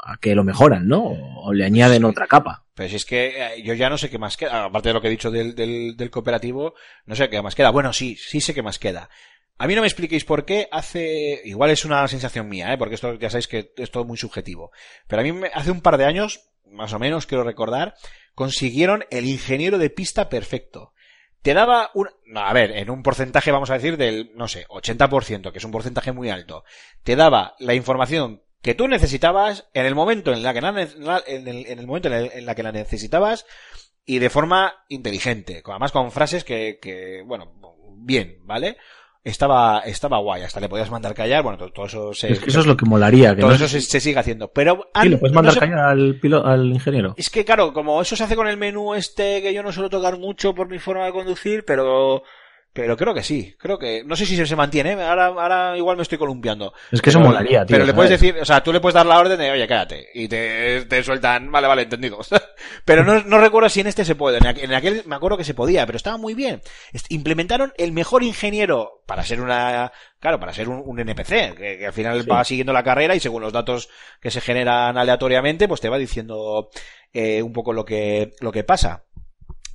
a 0.01 0.17
que 0.17 0.35
lo 0.35 0.43
mejoran, 0.43 0.87
¿no? 0.87 1.01
O 1.01 1.51
le 1.51 1.65
añaden 1.65 2.05
otra 2.05 2.27
capa. 2.27 2.65
Pero 2.75 2.89
si 2.89 2.97
es 2.97 3.05
que 3.05 3.43
eh, 3.43 3.63
yo 3.63 3.73
ya 3.73 3.89
no 3.89 3.97
sé 3.97 4.11
qué 4.11 4.19
más 4.19 4.37
queda. 4.37 4.65
Aparte 4.65 4.89
de 4.89 4.93
lo 4.93 5.01
que 5.01 5.07
he 5.07 5.11
dicho 5.11 5.31
del, 5.31 5.55
del, 5.55 5.97
del 5.97 6.11
cooperativo, 6.11 6.75
no 7.07 7.15
sé 7.15 7.27
qué 7.27 7.41
más 7.41 7.55
queda. 7.55 7.71
Bueno, 7.71 7.91
sí, 7.91 8.15
sí 8.17 8.39
sé 8.39 8.53
qué 8.53 8.61
más 8.61 8.77
queda. 8.77 9.09
A 9.59 9.67
mí 9.67 9.75
no 9.75 9.81
me 9.81 9.87
expliquéis 9.87 10.25
por 10.25 10.45
qué 10.45 10.67
hace, 10.71 11.41
igual 11.43 11.69
es 11.69 11.85
una 11.85 12.07
sensación 12.07 12.47
mía, 12.49 12.73
¿eh? 12.73 12.77
porque 12.77 12.95
esto 12.95 13.13
ya 13.15 13.29
sabéis 13.29 13.47
que 13.47 13.73
es 13.77 13.91
todo 13.91 14.05
muy 14.05 14.17
subjetivo. 14.17 14.71
Pero 15.07 15.19
a 15.21 15.23
mí 15.23 15.31
me- 15.33 15.51
hace 15.53 15.69
un 15.71 15.81
par 15.81 15.97
de 15.97 16.05
años, 16.05 16.49
más 16.65 16.93
o 16.93 16.99
menos, 16.99 17.25
quiero 17.27 17.43
recordar, 17.43 17.93
consiguieron 18.33 19.03
el 19.11 19.25
ingeniero 19.25 19.77
de 19.77 19.89
pista 19.89 20.29
perfecto. 20.29 20.93
Te 21.41 21.53
daba 21.53 21.91
un, 21.93 22.09
no, 22.25 22.39
a 22.41 22.53
ver, 22.53 22.71
en 22.71 22.89
un 22.89 23.03
porcentaje, 23.03 23.51
vamos 23.51 23.69
a 23.69 23.73
decir, 23.75 23.97
del, 23.97 24.31
no 24.35 24.47
sé, 24.47 24.65
80%, 24.67 25.51
que 25.51 25.57
es 25.57 25.63
un 25.65 25.71
porcentaje 25.71 26.11
muy 26.11 26.29
alto. 26.29 26.63
Te 27.03 27.15
daba 27.15 27.55
la 27.59 27.73
información 27.73 28.41
que 28.61 28.75
tú 28.75 28.87
necesitabas 28.87 29.69
en 29.73 29.85
el 29.85 29.95
momento 29.95 30.33
en 30.33 30.43
la 30.43 30.53
que 30.53 30.61
la, 30.61 30.69
en 31.27 31.47
el, 31.47 31.65
en 31.67 31.79
el 31.79 31.87
momento 31.87 32.07
en, 32.13 32.29
en 32.33 32.45
la 32.45 32.55
que 32.55 32.63
la 32.63 32.71
necesitabas 32.73 33.45
y 34.05 34.19
de 34.19 34.29
forma 34.29 34.85
inteligente, 34.89 35.61
además 35.65 35.91
con 35.91 36.11
frases 36.11 36.43
que, 36.43 36.77
que 36.81 37.21
bueno, 37.25 37.53
bien, 37.97 38.37
¿vale? 38.43 38.77
Estaba, 39.29 39.79
estaba 39.85 40.17
guay, 40.19 40.43
hasta 40.43 40.59
le 40.59 40.67
podías 40.69 40.89
mandar 40.91 41.13
callar, 41.13 41.43
bueno, 41.43 41.57
todo, 41.57 41.71
todo 41.71 41.85
eso 41.85 42.13
se, 42.13 42.31
Es 42.33 42.39
que 42.39 42.49
eso 42.49 42.59
es 42.59 42.65
lo 42.65 42.75
que 42.75 42.85
molaría. 42.85 43.35
Que 43.35 43.41
todo 43.41 43.49
no 43.51 43.55
eso 43.55 43.67
se, 43.67 43.81
se 43.81 43.99
sigue 43.99 44.19
haciendo, 44.19 44.49
pero 44.51 44.89
Sí, 45.01 45.09
le 45.09 45.17
puedes 45.17 45.33
no 45.33 45.41
mandar 45.41 45.59
callar 45.59 45.79
al, 45.79 46.19
pilo- 46.19 46.43
al 46.45 46.65
ingeniero. 46.67 47.13
es 47.17 47.29
que 47.29 47.45
claro, 47.45 47.71
como 47.73 48.01
eso 48.01 48.15
se 48.15 48.23
hace 48.23 48.35
con 48.35 48.47
el 48.47 48.57
menú 48.57 48.93
este 48.95 49.41
que 49.41 49.53
yo 49.53 49.63
no 49.63 49.71
suelo 49.71 49.89
tocar 49.89 50.17
mucho 50.17 50.53
por 50.53 50.67
mi 50.67 50.79
forma 50.79 51.05
de 51.05 51.11
conducir, 51.11 51.63
pero 51.65 52.23
pero 52.71 52.95
creo 52.95 53.13
que 53.13 53.23
sí, 53.23 53.55
creo 53.57 53.77
que 53.79 54.03
no 54.05 54.15
sé 54.15 54.25
si 54.25 54.45
se, 54.45 54.55
mantiene, 54.55 54.91
¿eh? 54.93 55.01
ahora 55.03 55.25
ahora 55.27 55.77
igual 55.77 55.97
me 55.97 56.03
estoy 56.03 56.17
columpiando. 56.17 56.73
Es 56.91 57.01
que 57.01 57.09
eso 57.09 57.19
Pero- 57.19 57.29
molaría, 57.31 57.65
tío. 57.65 57.75
Pero 57.75 57.85
le 57.85 57.93
puedes 57.93 58.09
¿sabes? 58.11 58.21
decir, 58.21 58.41
o 58.41 58.45
sea, 58.45 58.61
tú 58.61 58.71
le 58.71 58.79
puedes 58.79 58.93
dar 58.93 59.05
la 59.05 59.17
orden 59.19 59.37
de, 59.39 59.51
oye, 59.51 59.67
cállate, 59.67 60.07
y 60.13 60.27
te, 60.27 60.85
te 60.85 61.03
sueltan, 61.03 61.51
vale, 61.51 61.67
vale, 61.67 61.81
entendido. 61.83 62.19
pero 62.85 63.03
no, 63.03 63.23
no 63.23 63.39
recuerdo 63.39 63.69
si 63.69 63.81
en 63.81 63.87
este 63.87 64.05
se 64.05 64.15
puede, 64.15 64.37
en 64.37 64.47
aquel, 64.47 64.65
en 64.65 64.73
aquel 64.73 65.03
me 65.05 65.15
acuerdo 65.15 65.37
que 65.37 65.43
se 65.43 65.53
podía, 65.53 65.85
pero 65.85 65.97
estaba 65.97 66.17
muy 66.17 66.33
bien. 66.35 66.61
Implementaron 67.09 67.73
el 67.77 67.91
mejor 67.91 68.23
ingeniero 68.23 69.01
para 69.05 69.23
ser 69.23 69.41
una, 69.41 69.91
claro, 70.19 70.39
para 70.39 70.53
ser 70.53 70.69
un, 70.69 70.81
un 70.85 70.99
NPC, 70.99 71.55
que, 71.55 71.77
que 71.79 71.85
al 71.87 71.93
final 71.93 72.21
Sí. 72.23 72.29
va 72.29 72.43
siguiendo 72.43 72.73
la 72.73 72.83
carrera 72.83 73.15
y 73.15 73.19
según 73.19 73.41
los 73.41 73.53
datos 73.53 73.89
que 74.21 74.29
se 74.31 74.41
generan 74.41 74.97
aleatoriamente, 74.97 75.67
pues 75.67 75.81
te 75.81 75.89
va 75.89 75.97
diciendo 75.97 76.69
eh, 77.13 77.41
un 77.41 77.53
poco 77.53 77.73
lo 77.73 77.83
que, 77.85 78.33
lo 78.39 78.51
que 78.51 78.63
pasa. 78.63 79.03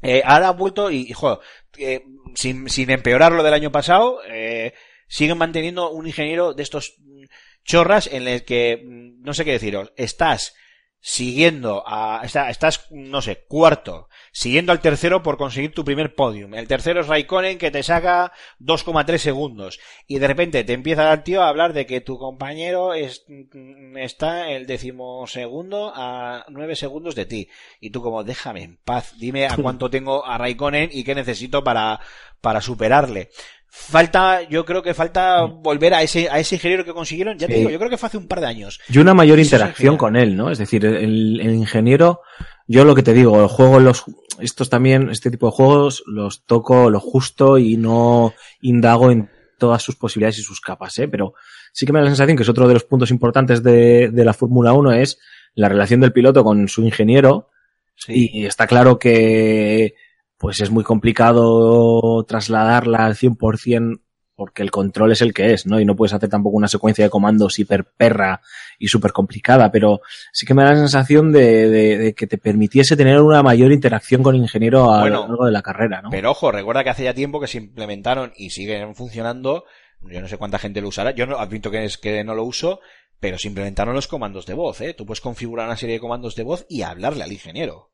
Eh, 0.05 0.23
ahora 0.25 0.49
ha 0.49 0.53
vuelto 0.53 0.91
y, 0.91 1.13
joder, 1.13 1.39
eh, 1.79 2.05
sin, 2.35 2.69
sin 2.69 2.91
empeorar 2.91 3.33
lo 3.33 3.43
del 3.43 3.55
año 3.55 3.73
pasado, 3.73 4.21
eh, 4.29 4.75
siguen 5.09 5.39
manteniendo 5.39 5.91
un 5.91 6.07
ingeniero 6.07 6.55
de 6.55 6.63
estos 6.63 6.95
mm, 6.99 7.25
chorras 7.65 8.07
en 8.07 8.29
el 8.29 8.45
que, 8.45 8.83
mm, 8.85 9.23
no 9.23 9.35
sé 9.35 9.45
qué 9.45 9.53
deciros, 9.53 9.93
estás 9.97 10.55
siguiendo 11.01 11.83
a, 11.87 12.23
está- 12.25 12.51
estás, 12.51 12.87
no 12.91 13.21
sé, 13.23 13.45
cuarto, 13.49 14.09
siguiendo 14.37 14.73
al 14.73 14.81
tercero 14.81 15.23
por 15.23 15.37
conseguir 15.37 15.73
tu 15.73 15.85
primer 15.85 16.17
podium. 16.17 16.55
El 16.55 16.67
tercero 16.67 17.01
es 17.01 17.07
Raikkonen 17.07 17.57
que 17.57 17.71
te 17.71 17.85
saca 17.85 18.33
2,3 18.61 19.19
segundos. 19.19 19.79
Y 20.09 20.19
de 20.19 20.27
repente 20.27 20.65
te 20.65 20.73
empieza 20.73 21.13
el 21.13 21.23
tío 21.23 21.41
a 21.43 21.49
hablar 21.49 21.73
de 21.73 21.87
que 21.87 22.01
tu 22.01 22.19
compañero 22.19 22.95
es, 22.95 23.25
mm, 23.29 23.97
está 23.97 24.51
el 24.51 24.67
decimosegundo 24.67 25.93
a 25.95 26.45
9 26.49 26.75
segundos 26.75 27.15
de 27.15 27.27
ti. 27.27 27.49
Y 27.81 27.91
tú 27.91 28.03
como, 28.03 28.25
déjame 28.25 28.65
en 28.65 28.77
paz, 28.85 29.15
dime 29.19 29.47
a 29.47 29.57
cuánto 29.57 29.89
tengo 29.89 30.27
a 30.27 30.37
Raikkonen 30.37 30.91
y 30.93 31.05
qué 31.05 31.15
necesito 31.15 31.63
para, 31.63 32.01
para 32.41 32.61
superarle. 32.61 33.31
Falta, 33.77 34.43
yo 34.49 34.65
creo 34.65 34.83
que 34.83 34.95
falta 34.95 35.43
volver 35.43 35.95
a 35.95 36.03
ese, 36.03 36.29
a 36.31 36.39
ese 36.39 36.55
ingeniero 36.57 36.85
que 36.85 36.93
consiguieron, 36.93 37.39
ya 37.39 37.47
te 37.49 37.55
Sí. 37.55 37.59
digo, 37.59 37.71
yo 37.71 37.79
creo 37.79 37.91
que 37.91 37.97
fue 37.99 38.07
hace 38.07 38.19
un 38.19 38.29
par 38.29 38.41
de 38.41 38.47
años. 38.47 38.81
Y 38.89 38.99
una 38.99 39.15
mayor 39.15 39.39
Eso 39.41 39.49
interacción 39.57 39.97
con 39.97 40.15
él, 40.17 40.37
¿no? 40.37 40.51
Es 40.51 40.59
decir, 40.59 40.85
el, 40.87 41.41
el 41.41 41.55
ingeniero, 41.55 42.21
yo 42.67 42.85
lo 42.85 42.95
que 42.95 43.03
te 43.03 43.13
digo, 43.13 43.41
el 43.41 43.49
juego, 43.49 43.81
los, 43.81 44.05
estos 44.39 44.71
también, 44.71 45.11
este 45.11 45.31
tipo 45.31 45.47
de 45.47 45.53
juegos, 45.53 46.03
los 46.07 46.45
toco 46.45 46.91
lo 46.91 47.01
justo 47.01 47.59
y 47.59 47.77
no 47.77 48.35
indago 48.61 49.11
en 49.11 49.31
todas 49.59 49.83
sus 49.83 49.97
posibilidades 49.97 50.39
y 50.39 50.43
sus 50.43 50.61
capas, 50.61 50.99
¿eh? 50.99 51.09
Pero 51.09 51.35
sí 51.73 51.87
que 51.87 51.93
me 51.93 51.99
da 51.99 52.05
la 52.05 52.11
sensación 52.11 52.37
que 52.37 52.43
es 52.43 52.49
otro 52.49 52.67
de 52.67 52.75
los 52.75 52.85
puntos 52.85 53.11
importantes 53.11 53.63
de, 53.63 54.11
de 54.11 54.25
la 54.25 54.33
Fórmula 54.33 54.73
1 54.73 54.93
es 54.93 55.19
la 55.55 55.69
relación 55.69 56.01
del 56.01 56.13
piloto 56.13 56.43
con 56.43 56.69
su 56.69 56.83
ingeniero 56.83 57.51
Sí. 57.97 58.31
Y 58.33 58.47
está 58.47 58.67
claro 58.67 58.99
que 58.99 59.95
pues 60.37 60.61
es 60.61 60.71
muy 60.71 60.85
complicado 60.85 62.25
trasladarla 62.25 63.07
al 63.07 63.15
100% 63.15 64.01
porque 64.37 64.63
el 64.63 64.71
control 64.71 65.13
es 65.13 65.21
el 65.23 65.33
que 65.33 65.53
es, 65.53 65.67
¿no? 65.67 65.79
Y 65.81 65.85
no 65.85 65.95
puedes 65.95 66.13
hacer 66.13 66.29
tampoco 66.29 66.57
una 66.57 66.69
secuencia 66.69 67.05
de 67.05 67.11
comandos 67.11 67.59
hiper 67.59 67.85
perra 67.85 68.41
y 68.79 68.89
súper 68.89 69.13
complicada, 69.13 69.71
pero 69.71 70.01
sí 70.33 70.45
que 70.47 70.55
me 70.55 70.63
da 70.65 70.71
la 70.71 70.77
sensación 70.77 71.31
de, 71.33 71.69
de- 71.71 71.99
de 71.99 72.15
que 72.15 72.27
te 72.27 72.39
permitiese 72.39 72.97
tener 72.97 73.21
una 73.21 73.43
mayor 73.43 73.71
interacción 73.73 74.23
con 74.23 74.35
el 74.35 74.41
ingeniero 74.43 74.93
a 74.93 75.01
Bueno, 75.01 75.23
lo 75.23 75.29
largo 75.29 75.47
de 75.47 75.53
la 75.53 75.63
carrera, 75.63 76.03
¿no? 76.03 76.11
Pero 76.11 76.31
ojo, 76.33 76.51
recuerda 76.51 76.83
que 76.85 76.91
hace 76.91 77.05
ya 77.05 77.15
tiempo 77.15 77.41
que 77.41 77.47
se 77.47 77.59
implementaron 77.59 78.33
y 78.37 78.51
siguen 78.51 78.95
funcionando. 78.95 79.65
Yo 80.03 80.21
no 80.21 80.29
sé 80.29 80.37
cuánta 80.37 80.59
gente 80.59 80.81
lo 80.81 80.89
usará. 80.89 81.13
Yo 81.13 81.27
no 81.27 81.39
admito 81.39 81.71
que 81.71 81.85
es 81.85 81.97
que 81.97 82.25
no 82.25 82.35
lo 82.35 82.45
uso, 82.45 82.81
pero 83.21 83.39
se 83.39 83.49
implementaron 83.49 83.95
los 83.95 84.07
comandos 84.09 84.45
de 84.47 84.55
voz, 84.55 84.81
¿eh? 84.81 84.93
Tú 84.95 85.07
puedes 85.07 85.21
configurar 85.21 85.67
una 85.67 85.77
serie 85.77 85.95
de 85.95 86.01
comandos 86.01 86.35
de 86.37 86.43
voz 86.43 86.67
y 86.69 86.83
hablarle 86.83 87.23
al 87.25 87.33
ingeniero. 87.33 87.91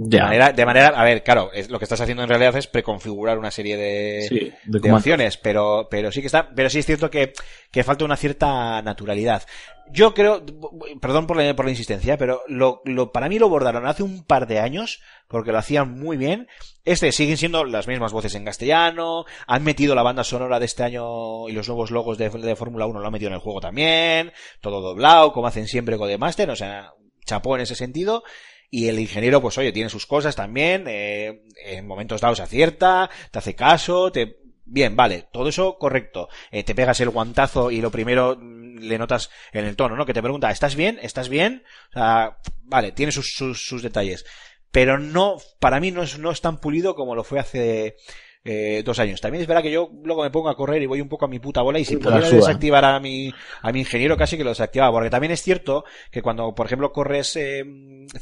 De 0.00 0.20
manera, 0.20 0.52
de 0.52 0.64
manera, 0.64 0.88
a 0.90 1.02
ver, 1.02 1.24
claro, 1.24 1.50
es, 1.52 1.70
lo 1.70 1.80
que 1.80 1.84
estás 1.84 2.00
haciendo 2.00 2.22
en 2.22 2.28
realidad 2.28 2.54
es 2.56 2.68
preconfigurar 2.68 3.36
una 3.36 3.50
serie 3.50 3.76
de, 3.76 4.26
sí, 4.28 4.38
de 4.38 4.54
de 4.64 4.78
comandos. 4.78 5.00
opciones, 5.00 5.36
pero, 5.36 5.88
pero 5.90 6.12
sí 6.12 6.20
que 6.20 6.26
está, 6.26 6.50
pero 6.54 6.70
sí 6.70 6.78
es 6.78 6.86
cierto 6.86 7.10
que, 7.10 7.32
que 7.72 7.82
falta 7.82 8.04
una 8.04 8.16
cierta 8.16 8.80
naturalidad. 8.82 9.42
Yo 9.90 10.14
creo, 10.14 10.44
perdón 11.00 11.26
por 11.26 11.36
la, 11.36 11.56
por 11.56 11.64
la 11.64 11.72
insistencia, 11.72 12.16
pero 12.16 12.42
lo, 12.46 12.80
lo, 12.84 13.10
para 13.10 13.28
mí 13.28 13.40
lo 13.40 13.48
bordaron 13.48 13.88
hace 13.88 14.04
un 14.04 14.22
par 14.22 14.46
de 14.46 14.60
años, 14.60 15.00
porque 15.26 15.50
lo 15.50 15.58
hacían 15.58 15.98
muy 15.98 16.16
bien. 16.16 16.46
Este 16.84 17.10
siguen 17.10 17.36
siendo 17.36 17.64
las 17.64 17.88
mismas 17.88 18.12
voces 18.12 18.36
en 18.36 18.44
castellano, 18.44 19.24
han 19.48 19.64
metido 19.64 19.96
la 19.96 20.04
banda 20.04 20.22
sonora 20.22 20.60
de 20.60 20.66
este 20.66 20.84
año 20.84 21.48
y 21.48 21.52
los 21.52 21.66
nuevos 21.66 21.90
logos 21.90 22.18
de, 22.18 22.30
de 22.30 22.54
Fórmula 22.54 22.86
1 22.86 23.00
lo 23.00 23.04
han 23.06 23.12
metido 23.12 23.30
en 23.30 23.34
el 23.34 23.40
juego 23.40 23.60
también, 23.60 24.30
todo 24.60 24.80
doblado, 24.80 25.32
como 25.32 25.48
hacen 25.48 25.66
siempre 25.66 25.98
con 25.98 26.08
The 26.08 26.18
Master, 26.18 26.50
o 26.50 26.56
sea, 26.56 26.92
chapó 27.26 27.56
en 27.56 27.62
ese 27.62 27.74
sentido. 27.74 28.22
Y 28.70 28.88
el 28.88 28.98
ingeniero, 28.98 29.40
pues 29.40 29.56
oye, 29.58 29.72
tiene 29.72 29.88
sus 29.88 30.06
cosas 30.06 30.36
también, 30.36 30.84
eh, 30.88 31.42
en 31.64 31.86
momentos 31.86 32.20
dados 32.20 32.40
acierta, 32.40 33.08
te 33.30 33.38
hace 33.38 33.54
caso, 33.54 34.12
te... 34.12 34.36
Bien, 34.70 34.94
vale, 34.94 35.26
todo 35.32 35.48
eso 35.48 35.78
correcto. 35.78 36.28
Eh, 36.50 36.62
te 36.62 36.74
pegas 36.74 37.00
el 37.00 37.08
guantazo 37.08 37.70
y 37.70 37.80
lo 37.80 37.90
primero 37.90 38.36
mm, 38.38 38.80
le 38.80 38.98
notas 38.98 39.30
en 39.52 39.64
el 39.64 39.76
tono, 39.76 39.96
¿no? 39.96 40.04
Que 40.04 40.12
te 40.12 40.20
pregunta, 40.20 40.50
¿estás 40.50 40.76
bien? 40.76 40.98
¿Estás 41.00 41.30
bien? 41.30 41.64
O 41.90 41.92
sea, 41.94 42.36
vale, 42.64 42.92
tiene 42.92 43.10
sus, 43.10 43.32
sus, 43.34 43.66
sus 43.66 43.82
detalles. 43.82 44.26
Pero 44.70 44.98
no, 44.98 45.38
para 45.58 45.80
mí 45.80 45.90
no 45.90 46.02
es, 46.02 46.18
no 46.18 46.30
es 46.30 46.42
tan 46.42 46.60
pulido 46.60 46.94
como 46.94 47.14
lo 47.14 47.24
fue 47.24 47.40
hace 47.40 47.96
eh, 48.50 48.82
dos 48.82 48.98
años. 48.98 49.20
También 49.20 49.42
es 49.42 49.46
verdad 49.46 49.62
que 49.62 49.70
yo 49.70 49.90
luego 50.02 50.22
me 50.22 50.30
pongo 50.30 50.48
a 50.48 50.56
correr 50.56 50.80
y 50.80 50.86
voy 50.86 51.02
un 51.02 51.08
poco 51.10 51.26
a 51.26 51.28
mi 51.28 51.38
puta 51.38 51.60
bola 51.60 51.78
y 51.78 51.84
si 51.84 51.98
pudiera 51.98 52.30
desactivar 52.30 52.82
a 52.82 52.98
mi, 52.98 53.30
a 53.60 53.72
mi 53.72 53.80
ingeniero 53.80 54.16
casi 54.16 54.38
que 54.38 54.44
lo 54.44 54.48
desactivaba. 54.48 54.90
Porque 54.90 55.10
también 55.10 55.32
es 55.32 55.42
cierto 55.42 55.84
que 56.10 56.22
cuando, 56.22 56.54
por 56.54 56.64
ejemplo, 56.64 56.90
corres 56.90 57.36
eh, 57.36 57.62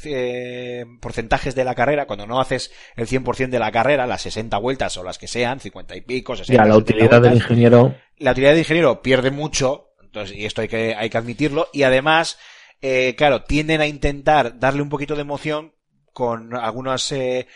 eh, 0.03 0.85
porcentajes 0.99 1.55
de 1.55 1.63
la 1.63 1.75
carrera, 1.75 2.07
cuando 2.07 2.27
no 2.27 2.41
haces 2.41 2.73
el 2.97 3.07
100% 3.07 3.47
de 3.47 3.59
la 3.59 3.71
carrera, 3.71 4.05
las 4.05 4.21
60 4.23 4.57
vueltas 4.57 4.97
o 4.97 5.03
las 5.03 5.17
que 5.17 5.27
sean, 5.27 5.61
50 5.61 5.95
y 5.95 6.01
pico, 6.01 6.35
60, 6.35 6.61
Ya, 6.61 6.67
la 6.67 6.75
70 6.75 6.77
utilidad 6.77 7.21
del 7.21 7.33
ingeniero. 7.35 7.95
la 8.17 8.31
utilidad 8.31 8.51
del 8.51 8.59
ingeniero 8.59 9.01
pierde 9.01 9.31
mucho, 9.31 9.91
entonces, 10.03 10.35
y 10.35 10.45
esto 10.45 10.59
hay 10.59 10.67
que, 10.67 10.93
hay 10.93 11.09
que 11.09 11.17
admitirlo, 11.17 11.69
y 11.71 11.83
además, 11.83 12.37
eh, 12.81 13.15
claro, 13.17 13.43
tienden 13.43 13.79
a 13.79 13.87
intentar 13.87 14.59
darle 14.59 14.81
un 14.81 14.89
poquito 14.89 15.15
de 15.15 15.21
emoción 15.21 15.73
con 16.11 16.55
algunas 16.55 17.11
eh, 17.11 17.47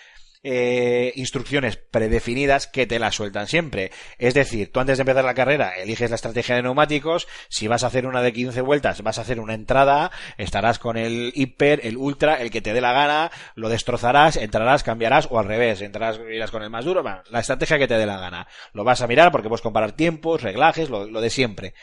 eh, 0.44 1.14
instrucciones 1.16 1.78
predefinidas 1.78 2.68
que 2.68 2.88
te 2.88 3.00
las 3.00 3.16
sueltan 3.16 3.48
siempre. 3.48 3.92
Es 4.18 4.34
decir, 4.34 4.72
tú 4.72 4.80
antes 4.80 4.98
de 4.98 5.04
empezar 5.04 5.24
la 5.24 5.34
carrera 5.34 5.76
eliges 5.76 6.10
la 6.10 6.16
estrategia 6.16 6.56
de 6.56 6.64
neumáticos, 6.64 7.28
si 7.50 7.68
vas 7.68 7.84
a 7.84 7.88
hacer 7.88 8.08
una 8.08 8.22
de 8.22 8.34
15 8.34 8.62
vueltas, 8.62 9.02
vas 9.04 9.20
a 9.20 9.22
hacer 9.22 9.40
una 9.40 9.54
entrada, 9.54 10.12
estarás 10.38 10.80
con 10.80 10.98
el 10.98 11.32
hiper, 11.36 11.82
el 11.84 11.98
ultra, 11.98 12.42
el 12.42 12.50
que 12.50 12.62
te 12.62 12.74
dé 12.74 12.82
la 12.82 12.94
gana, 12.94 13.32
lo 13.56 13.70
destrozarás, 13.70 14.36
entrarás, 14.38 14.84
cambiarás 14.84 15.28
o 15.30 15.40
al 15.40 15.46
revés, 15.46 15.82
entrarás, 15.82 16.20
irás 16.32 16.52
con 16.52 16.64
el 16.64 16.70
más 16.70 16.86
duro, 16.86 17.04
la 17.04 17.40
estrategia 17.40 17.78
que 17.78 17.88
te 17.88 17.98
dé 17.98 18.06
la 18.06 18.20
gana. 18.20 18.48
Lo 18.74 18.84
vas 18.84 19.02
a 19.02 19.08
mirar 19.08 19.32
porque 19.32 19.48
puedes 19.48 19.62
comparar 19.62 19.92
tiempos, 19.92 20.42
reglajes, 20.42 20.90
lo, 20.90 21.06
de 21.06 21.30
siempre. 21.30 21.74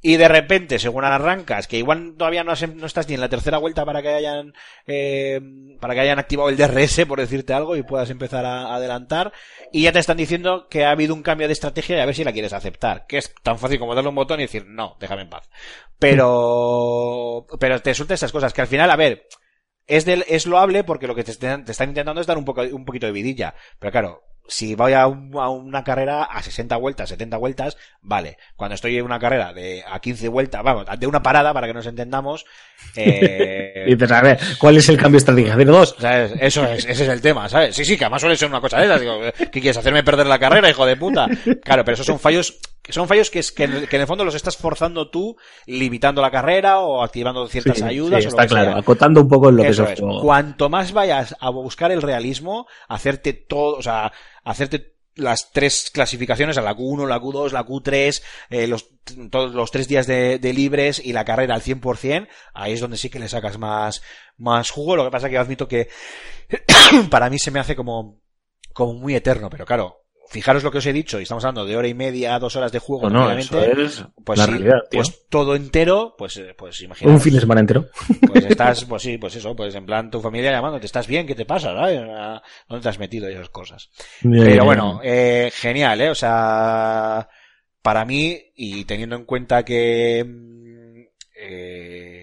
Y 0.00 0.16
de 0.16 0.28
repente, 0.28 0.78
según 0.78 1.04
arrancas, 1.04 1.66
que 1.66 1.78
igual 1.78 2.14
todavía 2.16 2.44
no, 2.44 2.52
no 2.74 2.86
estás 2.86 3.08
ni 3.08 3.14
en 3.14 3.20
la 3.20 3.28
tercera 3.28 3.58
vuelta 3.58 3.84
para 3.84 4.00
que 4.00 4.08
hayan 4.08 4.52
eh, 4.86 5.40
para 5.80 5.94
que 5.94 6.00
hayan 6.00 6.18
activado 6.18 6.48
el 6.48 6.56
DRS, 6.56 7.04
por 7.06 7.18
decirte 7.18 7.52
algo, 7.52 7.76
y 7.76 7.82
puedas 7.82 7.97
empezar 8.10 8.44
a, 8.44 8.74
adelantar, 8.74 9.32
y 9.72 9.82
ya 9.82 9.92
te 9.92 9.98
están 9.98 10.16
diciendo 10.16 10.68
que 10.68 10.84
ha 10.84 10.90
habido 10.90 11.14
un 11.14 11.22
cambio 11.22 11.46
de 11.46 11.52
estrategia 11.52 11.96
y 11.96 12.00
a 12.00 12.06
ver 12.06 12.14
si 12.14 12.24
la 12.24 12.32
quieres 12.32 12.52
aceptar. 12.52 13.06
Que 13.06 13.18
es 13.18 13.32
tan 13.42 13.58
fácil 13.58 13.78
como 13.78 13.94
darle 13.94 14.08
un 14.10 14.14
botón 14.14 14.40
y 14.40 14.44
decir, 14.44 14.64
no, 14.66 14.96
déjame 15.00 15.22
en 15.22 15.30
paz. 15.30 15.48
Pero, 15.98 17.46
pero 17.58 17.80
te 17.80 17.94
suelta 17.94 18.14
esas 18.14 18.32
cosas, 18.32 18.52
que 18.52 18.60
al 18.60 18.66
final, 18.66 18.90
a 18.90 18.96
ver, 18.96 19.26
es, 19.86 20.04
del, 20.04 20.24
es 20.28 20.46
loable 20.46 20.84
porque 20.84 21.06
lo 21.06 21.14
que 21.14 21.24
te, 21.24 21.30
están- 21.32 21.64
te 21.64 21.72
están 21.72 21.88
intentando 21.90 22.20
es 22.20 22.26
dar 22.26 22.38
un, 22.38 22.44
poco, 22.44 22.62
un 22.62 22.84
poquito 22.84 23.06
de 23.06 23.12
vidilla. 23.12 23.54
Pero 23.78 23.90
claro, 23.92 24.22
si 24.48 24.74
voy 24.74 24.94
a, 24.94 25.06
un- 25.06 25.30
a 25.38 25.48
una 25.50 25.84
carrera 25.84 26.24
a 26.24 26.42
60 26.42 26.76
vueltas, 26.78 27.10
70 27.10 27.36
vueltas, 27.36 27.76
vale. 28.00 28.38
Cuando 28.56 28.74
estoy 28.74 28.96
en 28.98 29.04
una 29.04 29.18
carrera 29.20 29.52
de 29.52 29.84
a 29.86 30.00
15 30.00 30.28
vueltas, 30.28 30.62
vamos, 30.64 30.86
de 30.98 31.06
una 31.06 31.22
parada 31.22 31.52
para 31.54 31.66
que 31.66 31.74
nos 31.74 31.86
entendamos, 31.86 32.46
eh, 32.96 33.84
Y 33.86 33.94
dices, 33.94 34.10
a 34.10 34.22
ver, 34.22 34.38
¿cuál 34.58 34.76
es 34.76 34.88
el 34.88 34.96
cambio 34.96 35.12
de 35.12 35.18
estrategia? 35.18 35.54
¿Hacer 35.54 35.66
dos? 35.66 35.96
¿Sabes? 35.98 36.32
Eso 36.40 36.64
es, 36.64 36.84
ese 36.84 37.02
es 37.04 37.08
el 37.08 37.20
tema, 37.20 37.48
¿sabes? 37.48 37.76
Sí, 37.76 37.84
sí, 37.84 37.96
que 37.96 38.04
además 38.04 38.20
suele 38.22 38.36
ser 38.36 38.48
una 38.48 38.60
cosa 38.60 38.78
de 38.78 38.86
esas. 38.86 39.00
Digo, 39.00 39.20
¿qué 39.36 39.50
quieres 39.60 39.76
hacerme 39.76 40.02
perder 40.02 40.26
la 40.26 40.38
carrera, 40.38 40.68
hijo 40.70 40.86
de 40.86 40.96
puta? 40.96 41.28
Claro, 41.64 41.84
pero 41.84 41.94
esos 41.94 42.06
son 42.06 42.18
fallos, 42.18 42.58
que 42.88 42.94
son 42.94 43.06
fallos 43.06 43.28
que, 43.30 43.40
es, 43.40 43.52
que, 43.52 43.64
en, 43.64 43.86
que 43.86 43.96
en 43.96 44.00
el 44.00 44.08
fondo 44.08 44.24
los 44.24 44.34
estás 44.34 44.56
forzando 44.56 45.10
tú, 45.10 45.36
limitando 45.66 46.22
la 46.22 46.30
carrera 46.30 46.80
o 46.80 47.02
activando 47.02 47.46
ciertas 47.46 47.76
Sí, 47.78 47.84
ayudas. 47.84 48.22
sí, 48.24 48.28
o 48.28 48.30
lo 48.30 48.36
está 48.36 48.42
que 48.44 48.48
claro, 48.48 48.70
sea. 48.70 48.80
acotando 48.80 49.20
un 49.20 49.28
poco 49.28 49.50
en 49.50 49.56
lo 49.58 49.62
que 49.62 49.68
Eso 49.68 49.84
es 49.84 49.90
es. 49.90 50.00
juego. 50.00 50.22
Cuanto 50.22 50.70
más 50.70 50.92
vayas 50.92 51.36
a 51.38 51.50
buscar 51.50 51.92
el 51.92 52.00
realismo, 52.00 52.66
hacerte 52.88 53.34
todo, 53.34 53.76
o 53.76 53.82
sea, 53.82 54.10
hacerte 54.42 54.94
las 55.16 55.52
tres 55.52 55.90
clasificaciones, 55.92 56.56
a 56.56 56.62
la 56.62 56.74
Q1, 56.74 57.06
la 57.08 57.20
Q2, 57.20 57.50
la 57.52 57.66
Q3, 57.66 58.22
eh, 58.48 58.66
los, 58.68 58.86
todos 59.30 59.52
los 59.52 59.70
tres 59.70 59.86
días 59.86 60.06
de, 60.06 60.38
de 60.38 60.52
libres 60.54 60.98
y 61.04 61.12
la 61.12 61.26
carrera 61.26 61.54
al 61.56 61.60
100%, 61.62 62.26
ahí 62.54 62.72
es 62.72 62.80
donde 62.80 62.96
sí 62.96 63.10
que 63.10 63.18
le 63.18 63.28
sacas 63.28 63.58
más, 63.58 64.00
más 64.38 64.70
jugo. 64.70 64.96
Lo 64.96 65.04
que 65.04 65.10
pasa 65.10 65.28
que 65.28 65.34
yo 65.34 65.40
admito 65.42 65.68
que 65.68 65.88
para 67.10 67.28
mí 67.30 67.38
se 67.38 67.50
me 67.50 67.60
hace 67.60 67.76
como, 67.76 68.20
como 68.72 68.94
muy 68.94 69.14
eterno, 69.14 69.50
pero 69.50 69.66
claro, 69.66 70.04
fijaros 70.30 70.62
lo 70.62 70.70
que 70.70 70.78
os 70.78 70.86
he 70.86 70.92
dicho, 70.92 71.18
y 71.18 71.22
estamos 71.22 71.44
hablando 71.44 71.64
de 71.66 71.76
hora 71.76 71.88
y 71.88 71.94
media, 71.94 72.38
dos 72.38 72.54
horas 72.56 72.72
de 72.72 72.78
juego, 72.78 73.08
No, 73.10 73.24
no, 73.28 73.38
eso 73.38 73.62
es 73.62 74.04
pues 74.24 74.38
la 74.38 74.44
sí, 74.44 74.50
realidad, 74.50 74.78
tío. 74.90 75.00
pues 75.00 75.28
todo 75.28 75.54
entero, 75.56 76.14
pues, 76.16 76.36
eh, 76.36 76.54
pues 76.56 76.80
imagínate. 76.82 77.14
Un 77.14 77.20
fin 77.20 77.34
de 77.34 77.40
semana 77.40 77.60
entero. 77.60 77.86
Pues 78.26 78.44
estás, 78.44 78.84
pues 78.84 79.02
sí, 79.02 79.18
pues 79.18 79.34
eso, 79.36 79.54
pues 79.56 79.74
en 79.74 79.86
plan 79.86 80.10
tu 80.10 80.20
familia 80.20 80.50
llamándote, 80.50 80.86
¿estás 80.86 81.06
bien? 81.06 81.26
¿Qué 81.26 81.34
te 81.34 81.44
pasa? 81.46 81.70
¿A 81.72 82.42
¿Dónde 82.68 82.82
te 82.82 82.88
has 82.88 82.98
metido 82.98 83.28
y 83.28 83.32
esas 83.32 83.48
cosas? 83.50 83.90
Pero 84.22 84.64
bueno, 84.64 85.00
eh, 85.02 85.50
genial, 85.54 86.00
¿eh? 86.00 86.10
O 86.10 86.14
sea, 86.14 87.28
para 87.82 88.04
mí, 88.04 88.38
y 88.54 88.84
teniendo 88.84 89.16
en 89.16 89.24
cuenta 89.24 89.64
que, 89.64 90.24
mm, 90.26 91.00
eh, 91.40 92.17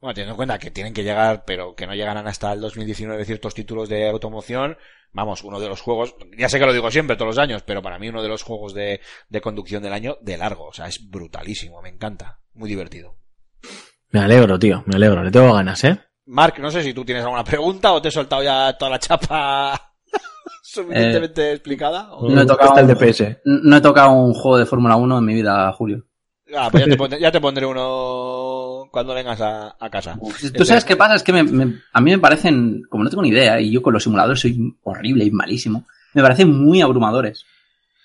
bueno, 0.00 0.14
teniendo 0.14 0.32
en 0.32 0.36
cuenta 0.36 0.58
que 0.58 0.70
tienen 0.70 0.92
que 0.94 1.02
llegar, 1.04 1.44
pero 1.46 1.74
que 1.74 1.86
no 1.86 1.94
llegarán 1.94 2.26
hasta 2.28 2.52
el 2.52 2.60
2019 2.60 3.24
ciertos 3.24 3.54
títulos 3.54 3.88
de 3.88 4.08
automoción, 4.08 4.76
vamos, 5.12 5.42
uno 5.42 5.58
de 5.58 5.68
los 5.68 5.80
juegos, 5.80 6.14
ya 6.36 6.48
sé 6.48 6.58
que 6.58 6.66
lo 6.66 6.72
digo 6.72 6.90
siempre, 6.90 7.16
todos 7.16 7.34
los 7.36 7.38
años, 7.42 7.62
pero 7.62 7.82
para 7.82 7.98
mí 7.98 8.08
uno 8.08 8.22
de 8.22 8.28
los 8.28 8.42
juegos 8.42 8.74
de, 8.74 9.00
de 9.28 9.40
conducción 9.40 9.82
del 9.82 9.92
año 9.94 10.16
de 10.20 10.36
largo, 10.36 10.66
o 10.68 10.72
sea, 10.72 10.86
es 10.86 11.08
brutalísimo, 11.10 11.80
me 11.82 11.88
encanta, 11.88 12.40
muy 12.54 12.68
divertido. 12.68 13.16
Me 14.10 14.20
alegro, 14.20 14.58
tío, 14.58 14.82
me 14.86 14.96
alegro, 14.96 15.22
le 15.22 15.30
tengo 15.30 15.52
ganas, 15.54 15.82
¿eh? 15.84 15.98
Mark, 16.26 16.54
no 16.58 16.70
sé 16.70 16.82
si 16.82 16.92
tú 16.92 17.04
tienes 17.04 17.22
alguna 17.24 17.44
pregunta 17.44 17.92
o 17.92 18.02
te 18.02 18.08
he 18.08 18.10
soltado 18.12 18.42
ya 18.42 18.76
toda 18.76 18.90
la 18.92 18.98
chapa 18.98 19.92
suficientemente 20.62 21.52
explicada. 21.52 22.12
o- 22.12 22.28
No 22.30 22.42
he 22.42 22.46
tocado 22.46 22.70
Está 22.70 22.80
el 22.80 22.86
un- 22.88 22.94
DPS. 22.94 23.38
No 23.44 23.76
he 23.76 23.80
tocado 23.80 24.10
un 24.12 24.34
juego 24.34 24.58
de 24.58 24.66
Fórmula 24.66 24.96
1 24.96 25.18
en 25.18 25.24
mi 25.24 25.34
vida, 25.34 25.72
Julio. 25.72 26.05
Ah, 26.54 26.68
pues 26.70 26.84
ya 26.84 26.90
te, 26.90 26.96
pondré, 26.98 27.20
ya 27.20 27.32
te 27.32 27.40
pondré 27.40 27.66
uno 27.66 28.88
cuando 28.90 29.14
vengas 29.14 29.40
a, 29.40 29.76
a 29.78 29.90
casa. 29.90 30.18
¿Tú 30.56 30.64
sabes 30.64 30.84
qué 30.84 30.96
pasa? 30.96 31.14
Es 31.16 31.22
que 31.22 31.32
me- 31.32 31.42
me- 31.42 31.74
a 31.92 32.00
mí 32.00 32.10
me 32.12 32.18
parecen, 32.18 32.82
como 32.88 33.04
no 33.04 33.10
tengo 33.10 33.22
ni 33.22 33.30
idea, 33.30 33.60
y 33.60 33.70
yo 33.72 33.82
con 33.82 33.92
los 33.92 34.02
simuladores 34.02 34.40
soy 34.40 34.74
horrible 34.84 35.24
y 35.24 35.30
malísimo, 35.30 35.84
me 36.14 36.22
parecen 36.22 36.50
muy 36.52 36.80
abrumadores. 36.80 37.44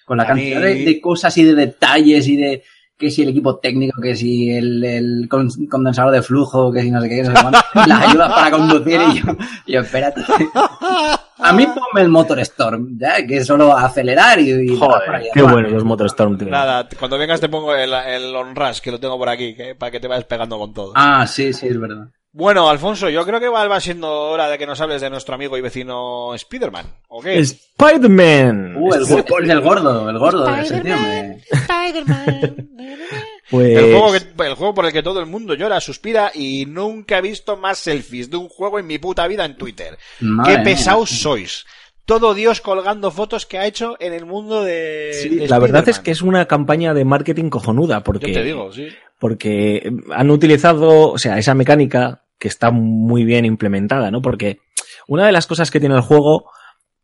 Con 0.06 0.18
la 0.18 0.24
A 0.24 0.28
cantidad 0.28 0.60
mí- 0.60 0.66
de, 0.66 0.86
de 0.86 1.02
cosas 1.02 1.38
y 1.38 1.44
de 1.44 1.54
detalles 1.56 2.28
y 2.28 2.36
de 2.36 2.64
que 2.98 3.10
si 3.10 3.22
el 3.24 3.30
equipo 3.30 3.58
técnico, 3.58 4.00
que 4.02 4.16
si 4.16 4.50
el, 4.52 4.84
el 4.84 5.28
con- 5.30 5.50
condensador 5.70 6.12
de 6.14 6.22
flujo, 6.22 6.72
que 6.72 6.82
si 6.82 6.92
no 6.92 7.02
sé 7.02 7.10
qué, 7.10 7.24
no 7.24 7.36
sé 7.36 7.42
cuánto, 7.42 7.60
las 7.88 8.08
ayudas 8.10 8.32
para 8.34 8.52
conducir 8.52 9.00
y 9.14 9.20
yo, 9.20 9.26
y 9.66 9.72
yo, 9.74 9.80
espérate. 9.82 10.22
A 11.40 11.54
mí 11.54 11.66
ponme 11.66 12.02
el 12.02 12.10
Motor 12.10 12.40
Storm, 12.42 12.98
¿ya? 13.00 13.26
que 13.26 13.38
es 13.38 13.48
solo 13.48 13.76
acelerar 13.76 14.40
y... 14.40 14.52
y 14.74 14.78
Joder, 14.78 15.24
qué 15.34 15.42
bueno 15.42 15.70
los 15.70 15.84
Motorstorm, 15.84 16.38
tío. 16.38 16.50
Nada, 16.50 16.88
cuando 17.00 17.18
vengas 17.18 17.40
te 17.42 17.50
pongo 17.50 17.76
el, 17.76 17.92
el 17.94 18.36
on-rush, 18.36 18.80
que 18.80 18.92
lo 18.92 19.00
tengo 19.00 19.18
por 19.18 19.30
aquí, 19.30 19.56
que, 19.56 19.74
para 19.76 19.92
que 19.92 20.00
te 20.00 20.08
vayas 20.08 20.26
pegando 20.26 20.60
con 20.60 20.74
todo. 20.74 20.94
Ah, 20.96 21.26
sí, 21.26 21.52
sí, 21.54 21.68
es 21.68 21.80
verdad. 21.80 22.08
Bueno, 22.34 22.70
Alfonso, 22.70 23.10
yo 23.10 23.26
creo 23.26 23.40
que 23.42 23.50
va, 23.50 23.80
siendo 23.82 24.10
hora 24.10 24.48
de 24.50 24.58
que 24.58 24.66
nos 24.66 24.80
hables 24.80 25.02
de 25.02 25.10
nuestro 25.10 25.36
amigo 25.36 25.58
y 25.58 25.62
vecino 25.62 26.34
Spider-Man. 26.36 26.86
¿O 27.10 27.22
qué? 27.22 27.40
Spider-Man. 27.40 28.76
Uh, 28.78 28.94
el, 28.94 29.02
Este- 29.02 29.22
go- 29.22 29.40
es 29.40 29.50
el 29.50 29.60
gordo, 29.62 30.10
el 30.10 30.18
gordo 30.18 30.46
de 30.46 30.62
ese 30.62 30.80
tío. 30.80 30.96
Pues... 33.52 33.78
El, 33.78 33.92
juego 33.94 34.12
que- 34.14 34.48
el 34.48 34.54
juego 34.56 34.74
por 34.74 34.86
el 34.86 34.92
que 34.94 35.04
todo 35.04 35.20
el 35.20 35.26
mundo 35.28 35.54
llora, 35.54 35.80
suspira 35.82 36.32
y 36.34 36.66
nunca 36.66 37.18
he 37.18 37.22
visto 37.22 37.58
más 37.58 37.78
selfies 37.78 38.30
de 38.32 38.38
un 38.38 38.48
juego 38.50 38.80
en 38.80 38.88
mi 38.88 38.98
puta 38.98 39.28
vida 39.28 39.46
en 39.46 39.58
Twitter. 39.58 39.98
Madre 40.22 40.52
Qué 40.52 40.58
mía. 40.58 40.64
pesados 40.64 41.10
sois. 41.10 41.66
Todo 42.06 42.34
Dios 42.34 42.62
colgando 42.62 43.12
fotos 43.12 43.46
que 43.46 43.58
ha 43.60 43.68
hecho 43.68 43.96
en 44.00 44.14
el 44.14 44.26
mundo 44.26 44.64
de. 44.64 45.12
Sí, 45.22 45.30
de 45.36 45.48
la 45.48 45.60
verdad 45.60 45.88
es 45.88 46.00
que 46.00 46.12
es 46.12 46.22
una 46.24 46.46
campaña 46.48 46.94
de 46.94 47.06
marketing 47.06 47.50
cojonuda, 47.50 48.04
porque, 48.04 48.28
Yo 48.30 48.34
te 48.34 48.44
digo, 48.44 48.72
sí. 48.74 48.88
porque 49.20 49.92
han 50.12 50.32
utilizado, 50.32 51.12
o 51.12 51.18
sea, 51.20 51.38
esa 51.38 51.54
mecánica 51.54 52.24
que 52.40 52.48
está 52.48 52.72
muy 52.72 53.24
bien 53.24 53.46
implementada, 53.46 54.10
¿no? 54.10 54.22
Porque 54.22 54.60
una 55.08 55.26
de 55.28 55.32
las 55.32 55.46
cosas 55.46 55.70
que 55.70 55.80
tiene 55.80 55.96
el 55.96 56.02
juego 56.02 56.50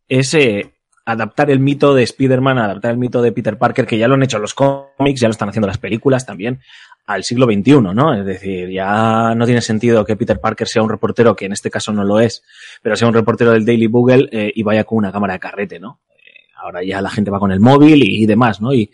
es 0.10 0.34
eh, 0.34 0.74
adaptar 1.08 1.50
el 1.50 1.62
mito 1.62 1.96
de 1.96 2.04
Spider-Man, 2.04 2.58
adaptar 2.58 2.92
el 2.92 2.98
mito 2.98 3.22
de 3.22 3.32
Peter 3.32 3.58
Parker, 3.58 3.88
que 3.88 3.98
ya 3.98 4.10
lo 4.10 4.16
han 4.16 4.24
hecho 4.24 4.40
los 4.40 4.54
cómics, 4.54 5.22
ya 5.22 5.30
lo 5.30 5.32
están 5.32 5.48
haciendo 5.48 5.66
las 5.66 5.78
películas 5.78 6.26
también, 6.26 6.60
al 7.06 7.24
siglo 7.24 7.46
XXI, 7.46 7.80
¿no? 7.80 8.14
Es 8.14 8.26
decir, 8.26 8.70
ya 8.70 9.34
no 9.34 9.46
tiene 9.46 9.62
sentido 9.62 10.04
que 10.04 10.18
Peter 10.18 10.42
Parker 10.42 10.68
sea 10.68 10.84
un 10.84 10.90
reportero, 10.90 11.34
que 11.34 11.46
en 11.46 11.54
este 11.54 11.72
caso 11.72 11.94
no 11.94 12.04
lo 12.04 12.20
es, 12.20 12.44
pero 12.82 12.98
sea 12.98 13.08
un 13.08 13.14
reportero 13.14 13.52
del 13.52 13.66
Daily 13.66 13.88
Bugle 13.88 14.28
eh, 14.34 14.52
y 14.54 14.64
vaya 14.64 14.84
con 14.84 14.98
una 14.98 15.14
cámara 15.14 15.36
de 15.36 15.40
carrete, 15.40 15.80
¿no? 15.80 16.02
Eh, 16.10 16.52
ahora 16.62 16.84
ya 16.84 17.02
la 17.02 17.10
gente 17.10 17.32
va 17.32 17.40
con 17.40 17.54
el 17.54 17.62
móvil 17.62 18.04
y, 18.04 18.24
y 18.24 18.26
demás, 18.26 18.60
¿no? 18.60 18.74
Y, 18.74 18.92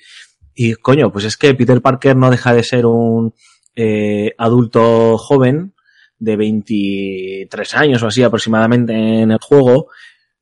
y 0.53 0.76
coño, 0.76 1.11
pues 1.11 1.26
es 1.26 1.36
que 1.36 1.55
Peter 1.55 1.82
Parker 1.82 2.16
no 2.16 2.30
deja 2.30 2.53
de 2.53 2.64
ser 2.64 2.86
un 2.86 3.34
eh, 3.76 4.36
adulto 4.38 5.18
joven 5.18 5.74
de 6.20 6.36
23 6.36 7.74
años 7.74 8.03
o 8.03 8.07
así 8.07 8.22
aproximadamente 8.22 8.93
en 8.93 9.32
el 9.32 9.39
juego 9.41 9.88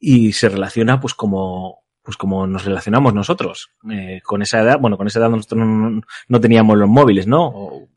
y 0.04 0.34
se 0.34 0.50
relaciona 0.50 1.00
pues 1.00 1.14
como 1.14 1.84
pues 2.04 2.18
como 2.18 2.48
nos 2.48 2.66
relacionamos 2.66 3.14
nosotros 3.14 3.70
eh, 3.92 4.20
con 4.26 4.42
esa 4.42 4.60
edad 4.62 4.80
bueno 4.80 4.98
con 4.98 5.06
esa 5.08 5.20
edad 5.20 5.30
nosotros 5.30 5.62
no, 5.66 6.02
no 6.28 6.42
teníamos 6.42 6.76
los 6.78 6.90
móviles 6.90 7.28
no 7.28 7.48
O- 7.48 7.88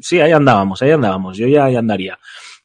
sí 0.00 0.20
ahí 0.20 0.30
andábamos 0.32 0.82
ahí 0.82 0.90
andábamos 0.90 1.38
yo 1.38 1.48
ya 1.48 1.64
ahí 1.64 1.74
andaría 1.76 2.18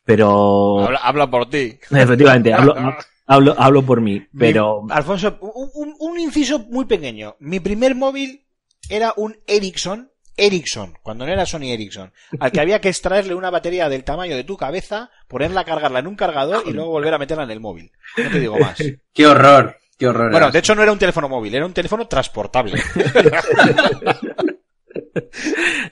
pero 0.04 0.82
Habla, 0.86 1.00
habla 1.00 1.30
por 1.32 1.50
ti. 1.50 1.80
efectivamente 1.92 2.54
hablo, 2.54 2.76
hablo 3.26 3.56
hablo 3.58 3.84
por 3.84 4.02
mí 4.02 4.22
pero 4.38 4.84
Mi- 4.84 4.92
Alfonso, 4.94 5.38
un, 5.42 5.70
un- 5.74 5.96
un 6.00 6.20
inciso 6.20 6.60
muy 6.60 6.86
pequeño. 6.86 7.36
Mi 7.39 7.60
primer 7.62 7.96
móvil 7.96 8.46
era 8.89 9.14
un 9.16 9.38
Ericsson. 9.48 10.11
Ericsson, 10.46 10.98
cuando 11.04 11.26
no 11.26 11.32
era 11.32 11.46
Sony 11.46 11.72
Ericsson, 11.72 12.12
al 12.39 12.52
que 12.52 12.60
había 12.62 12.82
que 12.82 12.89
extraerle 12.89 13.36
una 13.36 13.50
batería 13.50 13.88
del 13.89 14.04
tamaño 14.04 14.36
de 14.36 14.44
tu 14.44 14.58
cabeza, 14.58 15.10
ponerla 15.28 15.62
a 15.62 15.66
cargarla 15.66 16.00
en 16.00 16.08
un 16.08 16.16
cargador 16.16 16.64
y 16.68 16.72
luego 16.74 16.89
volver 16.92 17.14
a 17.14 17.18
meterla 17.20 17.44
en 17.44 17.52
el 17.52 17.60
móvil. 17.60 17.92
No 18.18 18.30
te 18.30 18.39
digo 18.39 18.58
más. 18.60 18.78
Qué 19.14 19.28
horror, 19.28 19.78
qué 19.98 20.08
horror. 20.08 20.32
Bueno, 20.32 20.50
de 20.52 20.60
hecho 20.60 20.74
no 20.76 20.82
era 20.84 20.92
un 20.92 21.00
teléfono 21.00 21.30
móvil, 21.30 21.54
era 21.56 21.66
un 21.66 21.74
teléfono 21.74 22.08
transportable. 22.08 22.82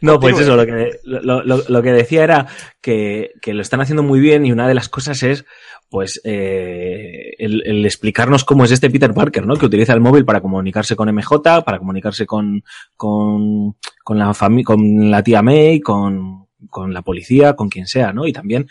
No, 0.02 0.20
pues 0.20 0.38
eso, 0.40 0.56
lo 0.56 0.66
que, 0.66 1.00
lo, 1.04 1.44
lo- 1.44 1.64
lo 1.68 1.82
que 1.82 1.92
decía 1.92 2.24
era 2.24 2.48
que, 2.82 3.32
que 3.42 3.54
lo 3.54 3.62
están 3.62 3.82
haciendo 3.82 4.04
muy 4.04 4.20
bien 4.20 4.46
y 4.46 4.52
una 4.52 4.68
de 4.68 4.74
las 4.74 4.90
cosas 4.90 5.24
es, 5.24 5.46
pues, 5.90 6.22
eh, 6.24 7.34
el, 7.38 7.64
el 7.66 7.86
explicarnos 7.86 8.46
cómo 8.46 8.64
es 8.64 8.72
este 8.72 8.90
Peter 8.90 9.14
Parker, 9.14 9.46
¿no? 9.46 9.56
Que 9.56 9.66
utiliza 9.66 9.94
el 9.94 10.02
móvil 10.02 10.26
para 10.26 10.42
comunicarse 10.42 10.96
con 10.96 11.14
MJ, 11.14 11.64
para 11.66 11.80
comunicarse 11.80 12.26
con, 12.26 12.64
con, 12.96 13.76
con 14.04 14.18
la 14.20 14.34
familia, 14.34 14.66
con 14.66 15.12
la 15.12 15.24
tía 15.24 15.42
May, 15.42 15.80
con, 15.80 16.48
con 16.70 16.94
la 16.94 17.02
policía, 17.02 17.56
con 17.56 17.70
quien 17.70 17.88
sea, 17.88 18.14
¿no? 18.14 18.28
Y 18.28 18.34
también 18.34 18.68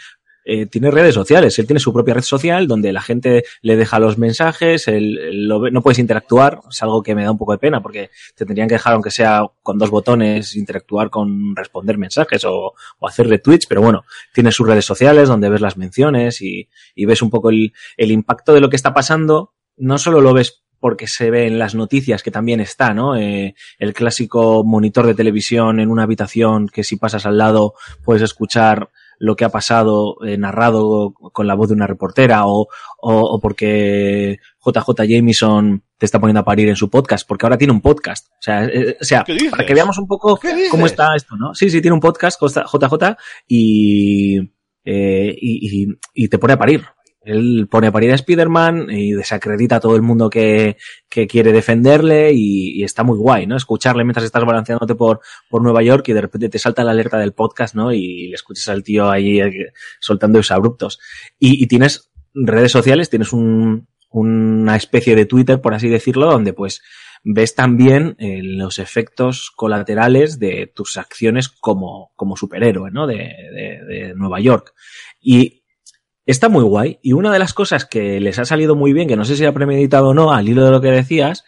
eh, 0.50 0.64
tiene 0.66 0.90
redes 0.90 1.14
sociales. 1.14 1.58
Él 1.58 1.66
tiene 1.66 1.78
su 1.78 1.92
propia 1.92 2.14
red 2.14 2.22
social 2.22 2.66
donde 2.66 2.90
la 2.92 3.02
gente 3.02 3.44
le 3.60 3.76
deja 3.76 3.98
los 3.98 4.16
mensajes, 4.16 4.88
él, 4.88 5.46
lo 5.46 5.60
ve- 5.60 5.70
no 5.70 5.82
puedes 5.82 5.98
interactuar, 5.98 6.60
es 6.70 6.82
algo 6.82 7.02
que 7.02 7.14
me 7.14 7.22
da 7.22 7.30
un 7.30 7.36
poco 7.36 7.52
de 7.52 7.58
pena 7.58 7.82
porque 7.82 8.08
te 8.34 8.46
tendrían 8.46 8.66
que 8.66 8.76
dejar, 8.76 8.94
aunque 8.94 9.10
sea 9.10 9.42
con 9.62 9.76
dos 9.78 9.90
botones, 9.90 10.56
interactuar 10.56 11.10
con 11.10 11.54
responder 11.54 11.98
mensajes 11.98 12.44
o, 12.46 12.72
o 12.98 13.06
hacer 13.06 13.28
retweets, 13.28 13.66
pero 13.66 13.82
bueno, 13.82 14.04
tiene 14.32 14.50
sus 14.50 14.66
redes 14.66 14.86
sociales 14.86 15.28
donde 15.28 15.50
ves 15.50 15.60
las 15.60 15.76
menciones 15.76 16.40
y, 16.40 16.66
ves 16.96 17.20
un 17.20 17.28
poco 17.30 17.50
el, 17.50 17.72
el 17.98 18.10
impacto 18.10 18.54
de 18.54 18.60
lo 18.60 18.70
que 18.70 18.76
está 18.76 18.94
pasando. 18.94 19.52
No 19.76 19.98
solo 19.98 20.20
lo 20.22 20.32
ves 20.32 20.62
porque 20.80 21.06
se 21.08 21.30
ve 21.30 21.46
en 21.46 21.58
las 21.58 21.74
noticias, 21.74 22.22
que 22.22 22.30
también 22.30 22.60
está, 22.60 22.94
¿no? 22.94 23.16
Eh, 23.16 23.54
el 23.78 23.92
clásico 23.92 24.62
monitor 24.64 25.06
de 25.06 25.14
televisión 25.14 25.80
en 25.80 25.90
una 25.90 26.04
habitación 26.04 26.68
que 26.68 26.84
si 26.84 26.96
pasas 26.96 27.26
al 27.26 27.36
lado 27.36 27.74
puedes 28.04 28.22
escuchar 28.22 28.88
lo 29.18 29.36
que 29.36 29.44
ha 29.44 29.50
pasado 29.50 30.16
eh, 30.24 30.38
narrado 30.38 31.12
con 31.32 31.46
la 31.46 31.54
voz 31.54 31.68
de 31.68 31.74
una 31.74 31.86
reportera 31.86 32.46
o, 32.46 32.68
o, 32.98 33.20
o 33.20 33.40
porque 33.40 34.38
JJ 34.64 35.06
Jameson 35.06 35.82
te 35.98 36.06
está 36.06 36.20
poniendo 36.20 36.40
a 36.40 36.44
parir 36.44 36.68
en 36.68 36.76
su 36.76 36.88
podcast, 36.88 37.26
porque 37.26 37.44
ahora 37.44 37.58
tiene 37.58 37.72
un 37.72 37.80
podcast. 37.80 38.28
O 38.28 38.42
sea, 38.42 38.64
eh, 38.64 38.96
o 39.00 39.04
sea 39.04 39.24
para 39.50 39.66
que 39.66 39.74
veamos 39.74 39.98
un 39.98 40.06
poco 40.06 40.38
cómo 40.70 40.86
está 40.86 41.14
esto, 41.16 41.36
¿no? 41.36 41.54
Sí, 41.54 41.68
sí, 41.68 41.80
tiene 41.80 41.94
un 41.94 42.00
podcast, 42.00 42.40
JJ, 42.40 43.16
y, 43.48 44.38
eh, 44.84 45.36
y, 45.36 45.82
y, 45.82 45.98
y 46.14 46.28
te 46.28 46.38
pone 46.38 46.54
a 46.54 46.58
parir. 46.58 46.84
Él 47.28 47.68
pone 47.70 47.88
a 47.88 47.92
parir 47.92 48.10
a 48.10 48.14
Spider-Man 48.14 48.86
y 48.90 49.12
desacredita 49.12 49.76
a 49.76 49.80
todo 49.80 49.96
el 49.96 50.02
mundo 50.02 50.30
que, 50.30 50.78
que 51.10 51.26
quiere 51.26 51.52
defenderle 51.52 52.32
y, 52.32 52.80
y 52.80 52.84
está 52.84 53.04
muy 53.04 53.18
guay, 53.18 53.46
¿no? 53.46 53.56
Escucharle 53.56 54.04
mientras 54.04 54.24
estás 54.24 54.44
balanceándote 54.44 54.94
por, 54.94 55.20
por 55.50 55.62
Nueva 55.62 55.82
York 55.82 56.08
y 56.08 56.14
de 56.14 56.22
repente 56.22 56.48
te 56.48 56.58
salta 56.58 56.84
la 56.84 56.92
alerta 56.92 57.18
del 57.18 57.34
podcast, 57.34 57.74
¿no? 57.74 57.92
Y 57.92 58.28
le 58.28 58.34
escuchas 58.34 58.68
al 58.70 58.82
tío 58.82 59.10
ahí 59.10 59.40
eh, 59.40 59.72
soltando 60.00 60.38
esos 60.38 60.52
abruptos. 60.52 60.98
Y, 61.38 61.62
y 61.62 61.66
tienes 61.66 62.10
redes 62.32 62.72
sociales, 62.72 63.10
tienes 63.10 63.32
un, 63.34 63.88
una 64.10 64.76
especie 64.76 65.14
de 65.14 65.26
Twitter, 65.26 65.60
por 65.60 65.74
así 65.74 65.88
decirlo, 65.88 66.30
donde 66.30 66.54
pues 66.54 66.82
ves 67.24 67.54
también 67.54 68.16
eh, 68.18 68.40
los 68.42 68.78
efectos 68.78 69.50
colaterales 69.54 70.38
de 70.38 70.72
tus 70.74 70.96
acciones 70.96 71.48
como, 71.48 72.12
como 72.16 72.36
superhéroe, 72.36 72.90
¿no? 72.90 73.06
De, 73.06 73.16
de, 73.16 73.84
de 73.84 74.14
Nueva 74.14 74.40
York. 74.40 74.72
Y 75.20 75.57
está 76.32 76.48
muy 76.48 76.62
guay. 76.62 76.98
Y 77.02 77.14
una 77.14 77.32
de 77.32 77.38
las 77.38 77.54
cosas 77.54 77.86
que 77.86 78.20
les 78.20 78.38
ha 78.38 78.44
salido 78.44 78.76
muy 78.76 78.92
bien, 78.92 79.08
que 79.08 79.16
no 79.16 79.24
sé 79.24 79.36
si 79.36 79.44
ha 79.44 79.52
premeditado 79.52 80.08
o 80.08 80.14
no, 80.14 80.32
al 80.32 80.48
hilo 80.48 80.64
de 80.64 80.70
lo 80.70 80.80
que 80.80 80.90
decías, 80.90 81.44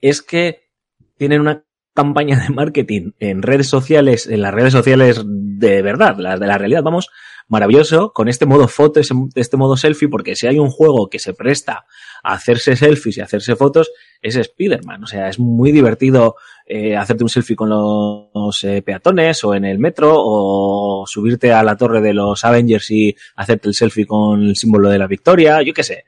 es 0.00 0.22
que 0.22 0.70
tienen 1.18 1.40
una 1.40 1.64
campaña 1.94 2.40
de 2.40 2.48
marketing 2.48 3.12
en 3.18 3.42
redes 3.42 3.68
sociales, 3.68 4.26
en 4.26 4.40
las 4.40 4.54
redes 4.54 4.72
sociales 4.72 5.22
de 5.24 5.82
verdad, 5.82 6.16
las 6.16 6.40
de 6.40 6.46
la 6.46 6.56
realidad, 6.58 6.82
vamos, 6.82 7.10
maravilloso, 7.52 8.14
con 8.14 8.28
este 8.28 8.46
modo 8.46 8.66
foto, 8.66 8.98
este 9.34 9.56
modo 9.58 9.76
selfie, 9.76 10.08
porque 10.08 10.34
si 10.34 10.46
hay 10.46 10.58
un 10.58 10.70
juego 10.70 11.10
que 11.10 11.18
se 11.18 11.34
presta 11.34 11.84
a 12.22 12.32
hacerse 12.32 12.76
selfies 12.76 13.18
y 13.18 13.20
hacerse 13.20 13.56
fotos, 13.56 13.92
es 14.22 14.36
Spider-Man. 14.36 15.04
O 15.04 15.06
sea, 15.06 15.28
es 15.28 15.38
muy 15.38 15.70
divertido 15.70 16.36
eh, 16.66 16.96
hacerte 16.96 17.24
un 17.24 17.28
selfie 17.28 17.54
con 17.54 17.68
los 17.68 18.64
eh, 18.64 18.80
peatones 18.80 19.44
o 19.44 19.54
en 19.54 19.66
el 19.66 19.78
metro 19.78 20.14
o 20.16 21.04
subirte 21.06 21.52
a 21.52 21.62
la 21.62 21.76
torre 21.76 22.00
de 22.00 22.14
los 22.14 22.42
Avengers 22.42 22.90
y 22.90 23.14
hacerte 23.36 23.68
el 23.68 23.74
selfie 23.74 24.06
con 24.06 24.42
el 24.42 24.56
símbolo 24.56 24.88
de 24.88 24.98
la 24.98 25.06
victoria, 25.06 25.60
yo 25.60 25.74
qué 25.74 25.82
sé. 25.82 26.04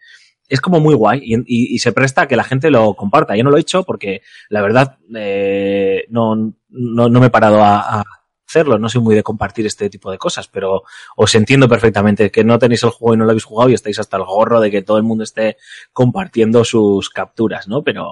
Es 0.49 0.63
como 0.63 0.81
muy 0.81 0.95
guay 0.95 1.21
y, 1.25 1.79
se 1.79 1.93
presta 1.93 2.23
a 2.23 2.29
que 2.29 2.37
la 2.37 2.45
gente 2.45 2.71
lo 2.71 2.95
comparta. 2.95 3.37
Yo 3.37 3.45
no 3.45 3.51
lo 3.51 3.59
he 3.59 3.61
hecho 3.61 3.83
porque 3.83 4.23
la 4.49 4.63
verdad 4.63 4.97
eh, 5.15 6.05
no, 6.09 6.37
no, 6.71 7.09
no 7.09 7.21
me 7.21 7.27
he 7.27 7.31
parado 7.31 7.63
a 7.63 8.03
hacerlo, 8.55 8.79
no 8.79 8.89
soy 8.89 9.01
muy 9.01 9.15
de 9.15 9.23
compartir 9.23 9.67
este 9.67 9.91
tipo 9.91 10.11
de 10.11 10.19
cosas, 10.19 10.47
pero 10.49 10.83
os 11.17 11.35
entiendo 11.35 11.69
perfectamente 11.69 12.31
que 12.31 12.45
no 12.45 12.59
tenéis 12.59 12.83
el 12.85 12.91
juego 12.91 13.15
y 13.15 13.17
no 13.19 13.25
lo 13.25 13.31
habéis 13.31 13.45
jugado 13.45 13.71
y 13.71 13.75
estáis 13.75 13.99
hasta 13.99 14.17
el 14.17 14.25
gorro 14.25 14.61
de 14.61 14.71
que 14.71 14.83
todo 14.83 14.97
el 14.97 15.03
mundo 15.03 15.25
esté 15.25 15.57
compartiendo 15.93 16.65
sus 16.65 17.11
capturas, 17.11 17.67
¿no? 17.69 17.83
Pero, 17.83 18.07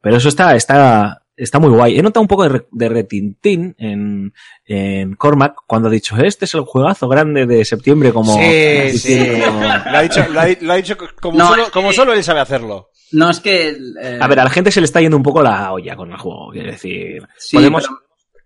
pero 0.00 0.16
eso 0.16 0.28
está, 0.28 0.54
está, 0.54 1.22
está 1.36 1.58
muy 1.58 1.70
guay. 1.70 1.98
He 1.98 2.02
notado 2.02 2.22
un 2.22 2.28
poco 2.28 2.44
de, 2.44 2.48
re- 2.50 2.66
de 2.70 2.88
retintín 2.88 3.74
en, 3.78 4.32
en 4.64 5.14
Cormac 5.16 5.56
cuando 5.66 5.88
ha 5.88 5.92
dicho, 5.92 6.16
este 6.16 6.44
es 6.44 6.54
el 6.54 6.60
juegazo 6.62 7.08
grande 7.08 7.46
de 7.46 7.64
septiembre 7.64 8.12
como... 8.12 8.36
Sí, 8.36 8.98
sí. 8.98 9.40
como- 9.44 9.60
Lo 9.60 9.98
ha 9.98 10.02
dicho, 10.02 10.24
lo 10.30 10.40
ha, 10.40 10.46
lo 10.60 10.72
ha 10.72 10.76
dicho 10.76 10.96
como, 11.20 11.38
No, 11.38 11.48
solo, 11.48 11.62
es 11.64 11.70
como 11.70 11.92
solo 11.92 12.12
él 12.12 12.22
sabe 12.22 12.40
hacerlo. 12.40 12.90
No, 13.12 13.30
es 13.30 13.38
que... 13.40 13.68
eh, 14.02 14.18
A 14.20 14.26
ver, 14.26 14.40
a 14.40 14.44
la 14.44 14.50
gente 14.50 14.70
se 14.72 14.80
le 14.80 14.84
está 14.86 15.00
yendo 15.00 15.16
un 15.16 15.22
poco 15.22 15.40
la 15.42 15.72
olla 15.72 15.94
con 15.94 16.10
el 16.10 16.16
juego, 16.18 16.50
quiero 16.52 16.72
decir. 16.72 17.22
sí, 17.38 17.56
podemos, 17.56 17.84
pero- 17.84 18.00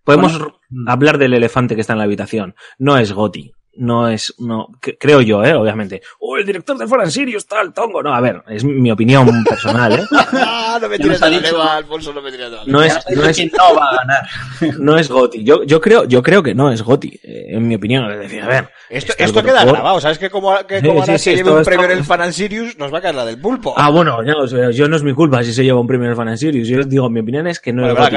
podemos 0.05 0.39
bueno, 0.39 0.61
hablar 0.87 1.19
del 1.19 1.35
elefante 1.35 1.75
que 1.75 1.81
está 1.81 1.95
en 1.95 1.99
la 1.99 2.05
habitación. 2.05 2.55
No 2.79 2.99
es 2.99 3.13
Goti. 3.13 3.53
No 3.77 4.09
es, 4.09 4.35
no, 4.39 4.69
que- 4.81 4.99
creo 4.99 5.21
yo, 5.21 5.45
eh, 5.45 5.55
obviamente. 5.55 6.03
Oh, 6.19 6.37
el 6.37 6.45
director 6.45 6.77
de 6.77 6.87
Foreign 6.87 7.11
Sirius 7.11 7.47
tal, 7.47 7.73
tongo. 7.73 8.03
No, 8.03 8.13
a 8.13 8.21
ver, 8.21 8.43
es 8.49 8.65
mi 8.65 8.91
opinión 8.91 9.29
personal, 9.49 9.93
eh. 9.93 10.03
No 10.81 10.89
me 10.89 10.99
tires 10.99 11.21
a 11.23 11.29
la 11.29 11.39
lengua, 11.41 11.77
Alfonso, 11.77 12.13
no 12.13 12.23
me 12.23 12.31
tires 12.31 12.47
a 12.47 12.51
la 12.51 12.63
No 12.67 12.83
es, 12.83 12.99
no 13.15 13.25
es, 13.25 13.39
no 13.53 13.75
va 13.79 13.91
a 13.91 13.97
ganar. 13.97 14.77
no 14.79 14.97
es 14.99 15.09
Goti. 15.09 15.43
Yo, 15.45 15.63
yo 15.65 15.81
creo, 15.81 16.05
yo 16.05 16.23
creo 16.23 16.43
que 16.43 16.55
no 16.55 16.71
es 16.71 16.83
Goti, 16.83 17.19
eh, 17.23 17.47
en 17.51 17.67
mi 17.69 17.75
opinión. 17.75 18.11
Es 18.11 18.19
decir, 18.21 18.43
a 18.43 18.47
ver. 18.49 18.69
Esto, 18.89 19.13
esto 19.19 19.43
queda 19.43 19.65
grabado, 19.65 20.01
¿sabes? 20.01 20.19
Que 20.19 20.31
como, 20.31 20.57
que 20.67 20.81
como 20.81 20.93
sí, 21.05 21.11
ahora 21.11 21.19
sí, 21.19 21.25
se 21.25 21.31
lleve 21.37 21.41
esto- 21.51 21.59
un 21.59 21.65
premio 21.65 21.85
en 21.87 21.93
el 21.93 22.05
Fan 22.05 22.33
Sirius, 22.33 22.77
nos 22.79 22.93
va 22.93 22.99
a 22.99 23.01
caer 23.01 23.15
la 23.15 23.25
del 23.25 23.41
pulpo. 23.41 23.75
Ah, 23.77 23.91
bueno, 23.91 24.23
ya, 24.25 24.35
o 24.37 24.47
sea, 24.49 24.71
yo 24.71 24.89
no 24.89 24.97
es 24.97 25.03
mi 25.03 25.13
culpa 25.15 25.43
si 25.45 25.53
se 25.53 25.63
lleva 25.65 25.81
un 25.81 25.87
premio 25.87 26.07
en 26.07 26.11
el 26.11 26.17
Fan 26.17 26.37
Sirius. 26.39 26.67
Yo 26.69 26.83
digo, 26.85 27.09
mi 27.11 27.21
opinión 27.21 27.47
es 27.47 27.61
que 27.61 27.73
no 27.73 27.83
es 27.89 27.95
Goti. 27.95 28.17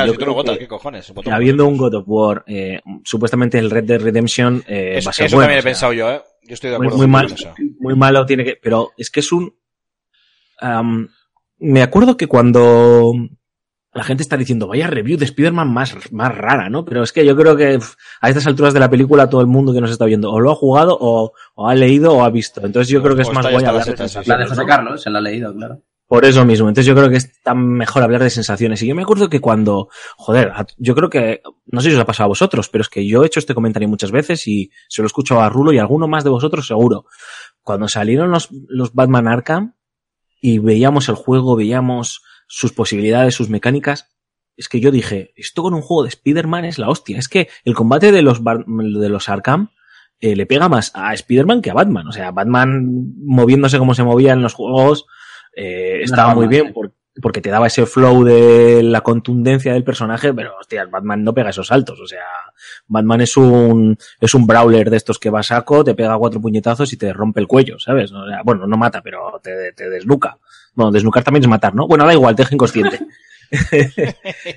habiendo 1.31 1.65
un 1.67 1.77
God 1.77 1.93
of 1.95 2.03
War, 2.07 2.43
eh, 2.47 2.81
supuestamente 3.03 3.59
el 3.59 3.69
Red 3.69 3.83
Dead 3.85 4.01
Redemption 4.01 4.63
eh, 4.67 4.99
va 5.05 5.09
a 5.09 5.13
ser 5.13 5.29
bueno. 5.31 5.52
También 5.53 5.59
he 5.59 5.63
pensado 5.63 5.93
yo, 5.93 6.11
¿eh? 6.11 6.21
Yo 6.43 6.53
estoy 6.55 6.71
de 6.71 6.77
muy, 6.77 6.87
acuerdo 6.87 6.97
muy 6.97 7.07
mal, 7.07 7.25
eso. 7.31 7.53
muy 7.79 7.95
malo 7.95 8.25
tiene 8.25 8.43
que, 8.43 8.59
pero 8.61 8.91
es 8.97 9.09
que 9.09 9.21
es 9.21 9.31
un, 9.31 9.55
me 11.59 11.81
acuerdo 11.81 12.17
que 12.17 12.27
cuando 12.27 13.13
la 13.93 14.03
gente 14.03 14.23
está 14.23 14.37
diciendo, 14.37 14.67
vaya 14.67 14.87
review 14.87 15.17
de 15.17 15.25
Spider-Man 15.25 15.71
más, 15.71 15.95
más 16.11 16.35
rara, 16.35 16.69
¿no? 16.69 16.83
Pero 16.83 17.03
es 17.03 17.13
que 17.13 17.25
yo 17.25 17.35
creo 17.35 17.55
que 17.55 17.79
a 18.21 18.29
estas 18.29 18.47
alturas 18.47 18.73
de 18.73 18.79
la 18.79 18.89
película 18.89 19.29
todo 19.29 19.41
el 19.41 19.47
mundo 19.47 19.73
que 19.73 19.81
nos 19.81 19.91
está 19.91 20.05
viendo 20.05 20.31
o 20.31 20.39
lo 20.39 20.51
ha 20.51 20.55
jugado 20.55 20.97
o, 20.99 21.31
o 21.55 21.69
ha 21.69 21.75
leído 21.75 22.13
o 22.13 22.23
ha 22.23 22.29
visto. 22.29 22.65
Entonces 22.65 22.89
yo 22.89 23.01
creo 23.03 23.15
que 23.15 23.21
es 23.21 23.31
más 23.31 23.49
guay 23.49 23.63
hablar 23.63 23.85
de. 23.85 24.23
La 24.25 24.37
de 24.37 24.47
José 24.47 24.65
Carlos, 24.65 25.01
se 25.01 25.09
la 25.09 25.19
ha 25.19 25.21
leído, 25.21 25.53
claro. 25.53 25.81
Por 26.07 26.25
eso 26.25 26.45
mismo. 26.45 26.67
Entonces 26.67 26.85
yo 26.85 26.95
creo 26.95 27.09
que 27.09 27.17
es 27.17 27.41
tan 27.41 27.57
mejor 27.65 28.03
hablar 28.03 28.21
de 28.21 28.29
sensaciones. 28.29 28.81
Y 28.83 28.87
yo 28.87 28.95
me 28.95 29.01
acuerdo 29.01 29.29
que 29.29 29.39
cuando, 29.39 29.89
joder, 30.17 30.51
yo 30.77 30.95
creo 30.95 31.09
que, 31.09 31.41
no 31.65 31.81
sé 31.81 31.89
si 31.89 31.95
os 31.95 32.01
ha 32.01 32.05
pasado 32.05 32.25
a 32.25 32.29
vosotros, 32.29 32.69
pero 32.69 32.81
es 32.81 32.89
que 32.89 33.07
yo 33.07 33.23
he 33.23 33.27
hecho 33.27 33.39
este 33.39 33.55
comentario 33.55 33.87
muchas 33.87 34.11
veces 34.11 34.47
y 34.47 34.71
se 34.89 35.01
lo 35.01 35.05
he 35.05 35.07
escuchado 35.07 35.41
a 35.41 35.49
Rulo 35.49 35.73
y 35.73 35.79
alguno 35.79 36.07
más 36.07 36.23
de 36.23 36.29
vosotros 36.29 36.67
seguro. 36.67 37.05
Cuando 37.61 37.87
salieron 37.87 38.31
los, 38.31 38.49
los 38.67 38.93
Batman 38.93 39.27
Arkham 39.27 39.75
y 40.41 40.59
veíamos 40.59 41.09
el 41.09 41.15
juego, 41.15 41.55
veíamos 41.55 42.21
sus 42.47 42.73
posibilidades, 42.73 43.33
sus 43.33 43.49
mecánicas, 43.49 44.09
es 44.55 44.69
que 44.69 44.79
yo 44.79 44.91
dije, 44.91 45.33
esto 45.35 45.63
con 45.63 45.73
un 45.73 45.81
juego 45.81 46.03
de 46.03 46.09
Spider-Man 46.09 46.65
es 46.65 46.77
la 46.77 46.89
hostia. 46.89 47.17
Es 47.17 47.27
que 47.27 47.49
el 47.65 47.73
combate 47.73 48.11
de 48.11 48.21
los, 48.21 48.41
de 48.43 49.09
los 49.09 49.29
Arkham 49.29 49.69
eh, 50.19 50.35
le 50.35 50.45
pega 50.45 50.69
más 50.69 50.91
a 50.93 51.13
Spider-Man 51.13 51.61
que 51.61 51.71
a 51.71 51.73
Batman. 51.73 52.07
O 52.07 52.11
sea, 52.11 52.31
Batman 52.31 53.13
moviéndose 53.17 53.79
como 53.79 53.95
se 53.95 54.03
movía 54.03 54.33
en 54.33 54.41
los 54.43 54.53
juegos 54.53 55.05
eh, 55.55 56.01
estaba 56.03 56.35
muy 56.35 56.47
bien 56.47 56.73
porque, 56.73 56.95
porque 57.21 57.41
te 57.41 57.49
daba 57.49 57.67
ese 57.67 57.85
flow 57.85 58.23
de 58.23 58.81
la 58.83 59.01
contundencia 59.01 59.73
del 59.73 59.83
personaje, 59.83 60.33
pero 60.33 60.57
hostia, 60.59 60.85
Batman 60.85 61.23
no 61.23 61.33
pega 61.33 61.51
esos 61.51 61.67
saltos. 61.67 61.99
O 61.99 62.07
sea, 62.07 62.25
Batman 62.87 63.21
es 63.21 63.37
un, 63.37 63.97
es 64.19 64.33
un 64.33 64.47
brawler 64.47 64.89
de 64.89 64.97
estos 64.97 65.19
que 65.19 65.29
va 65.29 65.41
a 65.41 65.43
saco, 65.43 65.83
te 65.83 65.95
pega 65.95 66.17
cuatro 66.17 66.41
puñetazos 66.41 66.91
y 66.93 66.97
te 66.97 67.13
rompe 67.13 67.39
el 67.39 67.47
cuello, 67.47 67.79
¿sabes? 67.79 68.11
O 68.11 68.27
sea, 68.27 68.41
bueno, 68.43 68.65
no 68.67 68.77
mata, 68.77 69.01
pero 69.01 69.39
te, 69.43 69.73
te 69.73 69.89
desnuca. 69.89 70.37
Bueno, 70.73 70.91
desnucar 70.91 71.23
también 71.23 71.43
es 71.43 71.49
matar, 71.49 71.75
¿no? 71.75 71.87
Bueno, 71.87 72.05
da 72.05 72.13
igual, 72.13 72.35
te 72.35 72.43
deja 72.43 72.55
inconsciente. 72.55 72.99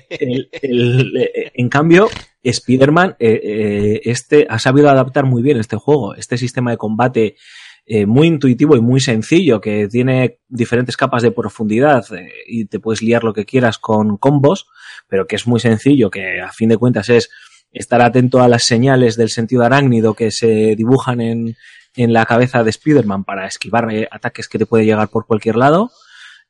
el, 0.09 0.49
el, 0.51 1.17
eh, 1.17 1.51
en 1.53 1.69
cambio, 1.69 2.09
Spider-Man, 2.43 3.15
eh, 3.19 3.39
eh, 3.43 4.01
este 4.05 4.47
ha 4.49 4.59
sabido 4.59 4.89
adaptar 4.89 5.25
muy 5.25 5.43
bien 5.43 5.59
este 5.59 5.75
juego, 5.75 6.15
este 6.15 6.37
sistema 6.37 6.71
de 6.71 6.77
combate 6.77 7.35
eh, 7.89 8.05
muy 8.05 8.27
intuitivo 8.27 8.75
y 8.75 8.81
muy 8.81 8.99
sencillo, 8.99 9.61
que 9.61 9.87
tiene 9.87 10.39
diferentes 10.49 10.97
capas 10.97 11.23
de 11.23 11.31
profundidad 11.31 12.05
eh, 12.13 12.29
y 12.45 12.65
te 12.65 12.81
puedes 12.81 13.01
liar 13.01 13.23
lo 13.23 13.33
que 13.33 13.45
quieras 13.45 13.77
con 13.77 14.17
combos, 14.17 14.67
pero 15.07 15.25
que 15.25 15.37
es 15.37 15.47
muy 15.47 15.61
sencillo, 15.61 16.09
que 16.09 16.41
a 16.41 16.51
fin 16.51 16.67
de 16.67 16.75
cuentas 16.75 17.07
es 17.07 17.29
estar 17.71 18.01
atento 18.01 18.41
a 18.41 18.49
las 18.49 18.65
señales 18.65 19.15
del 19.15 19.29
sentido 19.29 19.63
arácnido 19.63 20.15
que 20.15 20.31
se 20.31 20.75
dibujan 20.75 21.21
en, 21.21 21.55
en 21.95 22.11
la 22.11 22.25
cabeza 22.25 22.61
de 22.61 22.71
Spider-Man 22.71 23.23
para 23.23 23.47
esquivar 23.47 23.89
eh, 23.89 24.09
ataques 24.11 24.49
que 24.49 24.59
te 24.59 24.65
puede 24.65 24.83
llegar 24.83 25.07
por 25.07 25.25
cualquier 25.25 25.55
lado. 25.55 25.89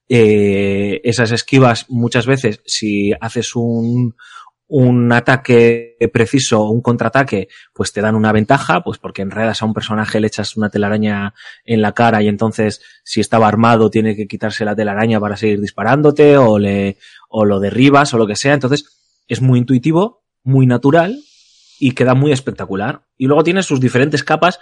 Esas 0.10 1.32
esquivas 1.32 1.86
muchas 1.90 2.26
veces, 2.26 2.62
si 2.66 3.12
haces 3.20 3.56
un, 3.56 4.16
un 4.68 5.12
ataque 5.14 5.96
preciso 6.12 6.62
o 6.62 6.72
un 6.72 6.82
contraataque, 6.82 7.48
pues 7.74 7.94
te 7.94 8.02
dan 8.02 8.16
una 8.16 8.32
ventaja, 8.32 8.84
pues 8.84 8.98
porque 8.98 9.22
enredas 9.22 9.62
a 9.62 9.66
un 9.66 9.74
personaje, 9.74 10.20
le 10.20 10.28
echas 10.28 10.58
una 10.58 10.70
telaraña 10.70 11.34
en 11.64 11.82
la 11.82 11.94
cara 11.94 12.22
y 12.22 12.28
entonces 12.28 12.82
si 13.04 13.22
estaba 13.22 13.48
armado 13.48 13.90
tiene 13.90 14.16
que 14.16 14.28
quitarse 14.28 14.66
la 14.66 14.76
telaraña 14.76 15.20
para 15.20 15.38
seguir 15.38 15.62
disparándote 15.62 16.38
o 16.38 16.60
le, 16.60 16.98
o 17.30 17.46
lo 17.46 17.60
derribas 17.60 18.14
o 18.14 18.18
lo 18.18 18.28
que 18.28 18.36
sea. 18.36 18.54
Entonces 18.54 18.86
es 19.28 19.42
muy 19.42 19.60
intuitivo, 19.60 20.24
muy 20.44 20.68
natural 20.68 21.18
y 21.80 21.92
queda 21.92 22.14
muy 22.14 22.34
espectacular. 22.34 23.04
Y 23.18 23.28
luego 23.28 23.44
tiene 23.44 23.64
sus 23.64 23.80
diferentes 23.80 24.24
capas 24.24 24.60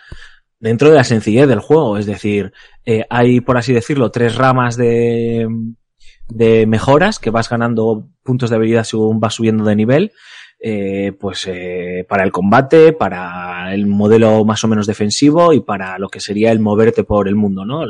dentro 0.60 0.90
de 0.90 0.96
la 0.96 1.04
sencillez 1.04 1.48
del 1.48 1.60
juego. 1.60 1.98
Es 1.98 2.06
decir, 2.06 2.54
eh, 2.86 3.06
hay, 3.10 3.42
por 3.42 3.58
así 3.58 3.74
decirlo, 3.74 4.12
tres 4.12 4.36
ramas 4.36 4.78
de, 4.78 5.48
de 6.28 6.66
mejoras 6.66 7.20
que 7.20 7.30
vas 7.30 7.50
ganando 7.50 8.08
puntos 8.24 8.50
de 8.50 8.56
habilidad 8.56 8.84
según 8.84 9.20
vas 9.20 9.36
subiendo 9.36 9.64
de 9.64 9.76
nivel. 9.76 10.12
Eh, 10.68 11.12
pues 11.20 11.46
eh, 11.48 12.06
para 12.08 12.24
el 12.24 12.32
combate, 12.32 12.94
para 12.94 13.74
el 13.74 13.86
modelo 13.86 14.44
más 14.46 14.64
o 14.64 14.68
menos 14.68 14.88
defensivo 14.88 15.54
y 15.54 15.60
para 15.62 16.00
lo 16.00 16.10
que 16.10 16.20
sería 16.20 16.52
el 16.52 16.60
moverte 16.60 17.04
por 17.04 17.28
el 17.28 17.36
mundo, 17.36 17.66
¿no? 17.66 17.84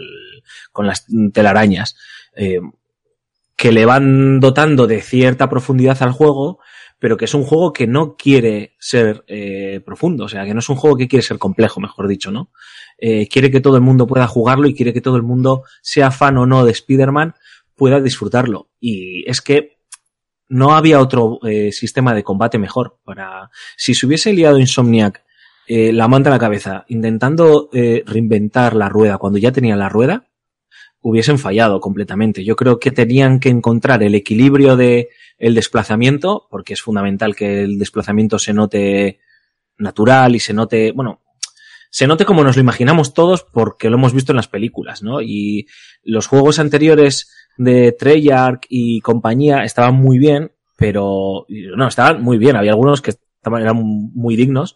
Con 0.72 0.88
las 0.88 1.06
telarañas. 1.32 1.96
Eh, 2.36 2.60
que 3.56 3.72
le 3.72 3.86
van 3.86 4.42
dotando 4.42 4.88
de 4.88 5.02
cierta 5.02 5.48
profundidad 5.48 6.04
al 6.04 6.12
juego, 6.12 6.60
pero 7.00 7.16
que 7.16 7.24
es 7.24 7.34
un 7.34 7.46
juego 7.46 7.72
que 7.72 7.88
no 7.88 8.18
quiere 8.18 8.76
ser 8.78 9.24
eh, 9.28 9.80
profundo, 9.86 10.26
o 10.26 10.28
sea, 10.28 10.44
que 10.44 10.54
no 10.54 10.60
es 10.60 10.68
un 10.68 10.76
juego 10.76 10.98
que 10.98 11.08
quiere 11.08 11.24
ser 11.24 11.38
complejo, 11.38 11.80
mejor 11.80 12.10
dicho, 12.10 12.32
¿no? 12.32 12.50
Quiere 12.98 13.52
que 13.52 13.62
todo 13.62 13.78
el 13.78 13.82
mundo 13.82 14.08
pueda 14.08 14.28
jugarlo 14.28 14.68
y 14.68 14.74
quiere 14.74 14.92
que 14.92 15.00
todo 15.00 15.16
el 15.16 15.24
mundo, 15.24 15.64
sea 15.82 16.12
fan 16.12 16.38
o 16.38 16.46
no 16.46 16.66
de 16.66 16.72
Spider-Man, 16.72 17.36
pueda 17.76 18.02
disfrutarlo. 18.02 18.70
Y 18.80 19.30
es 19.30 19.42
que 19.42 19.78
no 20.48 20.74
había 20.76 21.00
otro 21.00 21.40
eh, 21.44 21.72
sistema 21.72 22.14
de 22.14 22.24
combate 22.24 22.58
mejor 22.58 23.00
para... 23.04 23.50
Si 23.78 23.94
se 23.94 24.06
hubiese 24.06 24.34
liado 24.34 24.60
Insomniac 24.60 25.24
eh, 25.68 25.92
la 25.92 26.08
manta 26.08 26.30
en 26.30 26.34
la 26.34 26.40
cabeza 26.40 26.86
intentando 26.90 27.70
eh, 27.74 28.04
reinventar 28.06 28.76
la 28.76 28.88
rueda 28.88 29.18
cuando 29.18 29.40
ya 29.40 29.52
tenía 29.52 29.76
la 29.76 29.90
rueda, 29.90 30.28
hubiesen 31.02 31.40
fallado 31.40 31.80
completamente. 31.80 32.44
Yo 32.44 32.56
creo 32.56 32.80
que 32.80 32.92
tenían 32.92 33.40
que 33.40 33.50
encontrar 33.50 34.04
el 34.04 34.16
equilibrio 34.16 34.76
de 34.76 35.10
el 35.38 35.54
desplazamiento, 35.54 36.48
porque 36.50 36.74
es 36.74 36.82
fundamental 36.82 37.36
que 37.36 37.64
el 37.64 37.78
desplazamiento 37.78 38.40
se 38.40 38.54
note 38.54 39.20
natural 39.78 40.36
y 40.36 40.40
se 40.40 40.54
note, 40.54 40.92
bueno, 40.94 41.22
se 41.90 42.08
note 42.08 42.26
como 42.26 42.44
nos 42.44 42.56
lo 42.56 42.62
imaginamos 42.62 43.14
todos 43.14 43.44
porque 43.44 43.90
lo 43.90 43.98
hemos 43.98 44.14
visto 44.14 44.32
en 44.32 44.38
las 44.38 44.48
películas, 44.48 45.04
¿no? 45.04 45.22
Y 45.22 45.68
los 46.04 46.28
juegos 46.28 46.60
anteriores 46.60 47.32
de 47.58 47.92
Treyarch 47.92 48.66
y 48.70 49.02
compañía 49.02 49.64
estaban 49.64 49.96
muy 49.96 50.18
bien, 50.18 50.52
pero 50.78 51.46
no, 51.50 51.88
estaban 51.88 52.22
muy 52.22 52.38
bien. 52.38 52.56
Había 52.56 52.72
algunos 52.72 53.02
que 53.02 53.12
estaban, 53.12 53.62
eran 53.62 53.78
muy 53.78 54.36
dignos, 54.36 54.76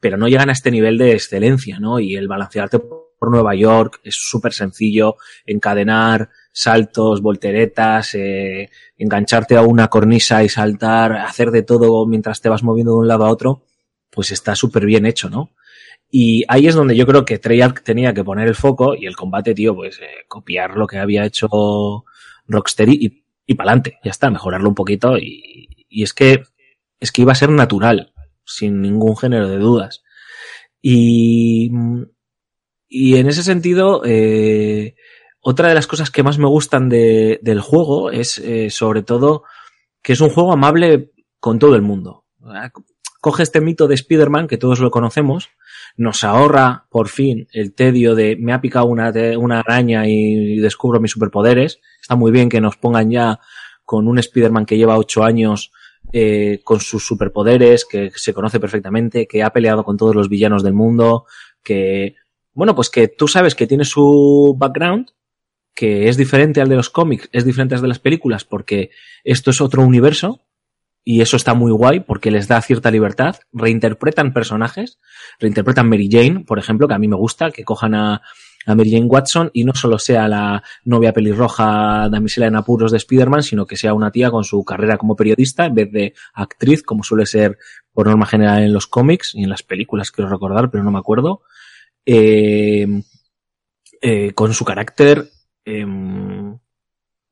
pero 0.00 0.16
no 0.16 0.28
llegan 0.28 0.48
a 0.48 0.52
este 0.52 0.70
nivel 0.70 0.98
de 0.98 1.12
excelencia, 1.12 1.78
¿no? 1.78 2.00
Y 2.00 2.16
el 2.16 2.28
balancearte 2.28 2.78
por 2.78 3.30
Nueva 3.30 3.54
York 3.54 4.00
es 4.02 4.16
súper 4.18 4.52
sencillo, 4.52 5.16
encadenar 5.46 6.28
saltos, 6.52 7.22
volteretas, 7.22 8.14
eh, 8.14 8.68
engancharte 8.98 9.56
a 9.56 9.62
una 9.62 9.88
cornisa 9.88 10.42
y 10.44 10.48
saltar, 10.48 11.12
hacer 11.12 11.50
de 11.50 11.62
todo 11.62 12.06
mientras 12.06 12.40
te 12.40 12.48
vas 12.48 12.62
moviendo 12.62 12.92
de 12.92 12.98
un 12.98 13.08
lado 13.08 13.24
a 13.24 13.30
otro, 13.30 13.62
pues 14.10 14.32
está 14.32 14.54
súper 14.54 14.84
bien 14.86 15.06
hecho, 15.06 15.30
¿no? 15.30 15.50
Y 16.10 16.44
ahí 16.48 16.66
es 16.66 16.74
donde 16.74 16.94
yo 16.94 17.06
creo 17.06 17.24
que 17.24 17.38
Treyarch 17.38 17.82
tenía 17.82 18.12
que 18.12 18.22
poner 18.22 18.46
el 18.46 18.54
foco 18.54 18.94
y 18.94 19.06
el 19.06 19.16
combate, 19.16 19.54
tío, 19.54 19.74
pues 19.74 19.98
eh, 19.98 20.24
copiar 20.28 20.76
lo 20.76 20.86
que 20.86 20.98
había 20.98 21.24
hecho 21.24 22.04
Rocksteady 22.46 22.98
y, 23.00 23.24
y 23.46 23.54
para 23.54 23.70
adelante, 23.70 23.98
ya 24.04 24.10
está, 24.10 24.30
mejorarlo 24.30 24.68
un 24.68 24.74
poquito 24.74 25.16
y, 25.18 25.86
y, 25.88 26.02
es 26.02 26.12
que 26.12 26.42
es 27.00 27.10
que 27.10 27.22
iba 27.22 27.32
a 27.32 27.36
ser 27.36 27.50
natural, 27.50 28.12
sin 28.44 28.80
ningún 28.80 29.16
género 29.16 29.48
de 29.48 29.58
dudas. 29.58 30.02
Y, 30.80 31.70
y 32.88 33.16
en 33.16 33.28
ese 33.28 33.42
sentido, 33.42 34.02
eh, 34.04 34.94
otra 35.40 35.68
de 35.68 35.74
las 35.74 35.86
cosas 35.86 36.10
que 36.10 36.22
más 36.22 36.38
me 36.38 36.46
gustan 36.46 36.88
de, 36.88 37.40
del 37.42 37.60
juego 37.60 38.10
es 38.10 38.38
eh, 38.38 38.70
sobre 38.70 39.02
todo 39.02 39.42
que 40.02 40.12
es 40.12 40.20
un 40.20 40.30
juego 40.30 40.52
amable 40.52 41.10
con 41.40 41.58
todo 41.58 41.74
el 41.74 41.82
mundo. 41.82 42.24
Coge 43.20 43.42
este 43.42 43.60
mito 43.60 43.86
de 43.88 43.94
Spider-Man, 43.94 44.48
que 44.48 44.58
todos 44.58 44.80
lo 44.80 44.90
conocemos, 44.90 45.50
nos 45.96 46.24
ahorra 46.24 46.86
por 46.90 47.08
fin 47.08 47.46
el 47.52 47.74
tedio 47.74 48.14
de 48.14 48.36
me 48.36 48.52
ha 48.52 48.60
picado 48.60 48.86
una, 48.86 49.12
una 49.38 49.60
araña 49.60 50.08
y 50.08 50.56
descubro 50.58 51.00
mis 51.00 51.12
superpoderes. 51.12 51.80
Está 52.02 52.16
muy 52.16 52.32
bien 52.32 52.48
que 52.48 52.60
nos 52.60 52.76
pongan 52.76 53.10
ya 53.10 53.40
con 53.84 54.08
un 54.08 54.18
Spider-Man 54.18 54.66
que 54.66 54.76
lleva 54.76 54.98
ocho 54.98 55.22
años 55.22 55.72
eh, 56.12 56.60
con 56.64 56.80
sus 56.80 57.06
superpoderes, 57.06 57.86
que 57.86 58.10
se 58.14 58.34
conoce 58.34 58.60
perfectamente, 58.60 59.26
que 59.26 59.42
ha 59.42 59.50
peleado 59.50 59.84
con 59.84 59.96
todos 59.96 60.14
los 60.14 60.28
villanos 60.28 60.62
del 60.62 60.74
mundo, 60.74 61.26
que, 61.62 62.16
bueno, 62.52 62.74
pues 62.74 62.90
que 62.90 63.08
tú 63.08 63.28
sabes 63.28 63.54
que 63.54 63.66
tiene 63.66 63.84
su 63.84 64.54
background, 64.58 65.10
que 65.74 66.08
es 66.08 66.16
diferente 66.16 66.60
al 66.60 66.68
de 66.68 66.76
los 66.76 66.90
cómics, 66.90 67.28
es 67.32 67.44
diferente 67.44 67.76
al 67.76 67.82
de 67.82 67.88
las 67.88 67.98
películas, 67.98 68.44
porque 68.44 68.90
esto 69.24 69.50
es 69.50 69.60
otro 69.60 69.82
universo, 69.82 70.40
y 71.04 71.20
eso 71.20 71.36
está 71.36 71.54
muy 71.54 71.72
guay 71.72 72.00
porque 72.00 72.30
les 72.30 72.46
da 72.46 72.60
cierta 72.62 72.90
libertad, 72.90 73.36
reinterpretan 73.52 74.32
personajes, 74.32 74.98
reinterpretan 75.40 75.88
Mary 75.88 76.08
Jane, 76.10 76.40
por 76.40 76.58
ejemplo, 76.58 76.86
que 76.86 76.94
a 76.94 76.98
mí 76.98 77.08
me 77.08 77.16
gusta, 77.16 77.50
que 77.50 77.64
cojan 77.64 77.94
a, 77.94 78.22
a 78.66 78.74
Mary 78.74 78.90
Jane 78.90 79.06
Watson 79.06 79.50
y 79.52 79.64
no 79.64 79.74
solo 79.74 79.98
sea 79.98 80.28
la 80.28 80.62
novia 80.84 81.12
pelirroja 81.12 82.08
damisela 82.08 82.46
en 82.46 82.56
apuros 82.56 82.90
de 82.90 82.98
Spider-Man, 82.98 83.42
sino 83.42 83.66
que 83.66 83.76
sea 83.76 83.94
una 83.94 84.10
tía 84.10 84.30
con 84.30 84.44
su 84.44 84.64
carrera 84.64 84.96
como 84.96 85.16
periodista 85.16 85.66
en 85.66 85.74
vez 85.74 85.92
de 85.92 86.14
actriz, 86.34 86.82
como 86.82 87.02
suele 87.02 87.26
ser 87.26 87.58
por 87.92 88.06
norma 88.06 88.26
general 88.26 88.62
en 88.62 88.72
los 88.72 88.86
cómics 88.86 89.34
y 89.34 89.42
en 89.44 89.50
las 89.50 89.62
películas, 89.62 90.10
quiero 90.10 90.30
recordar, 90.30 90.70
pero 90.70 90.84
no 90.84 90.90
me 90.90 90.98
acuerdo. 90.98 91.42
Eh, 92.04 92.86
eh, 94.00 94.32
con 94.32 94.52
su 94.52 94.64
carácter, 94.64 95.28
eh, 95.64 95.86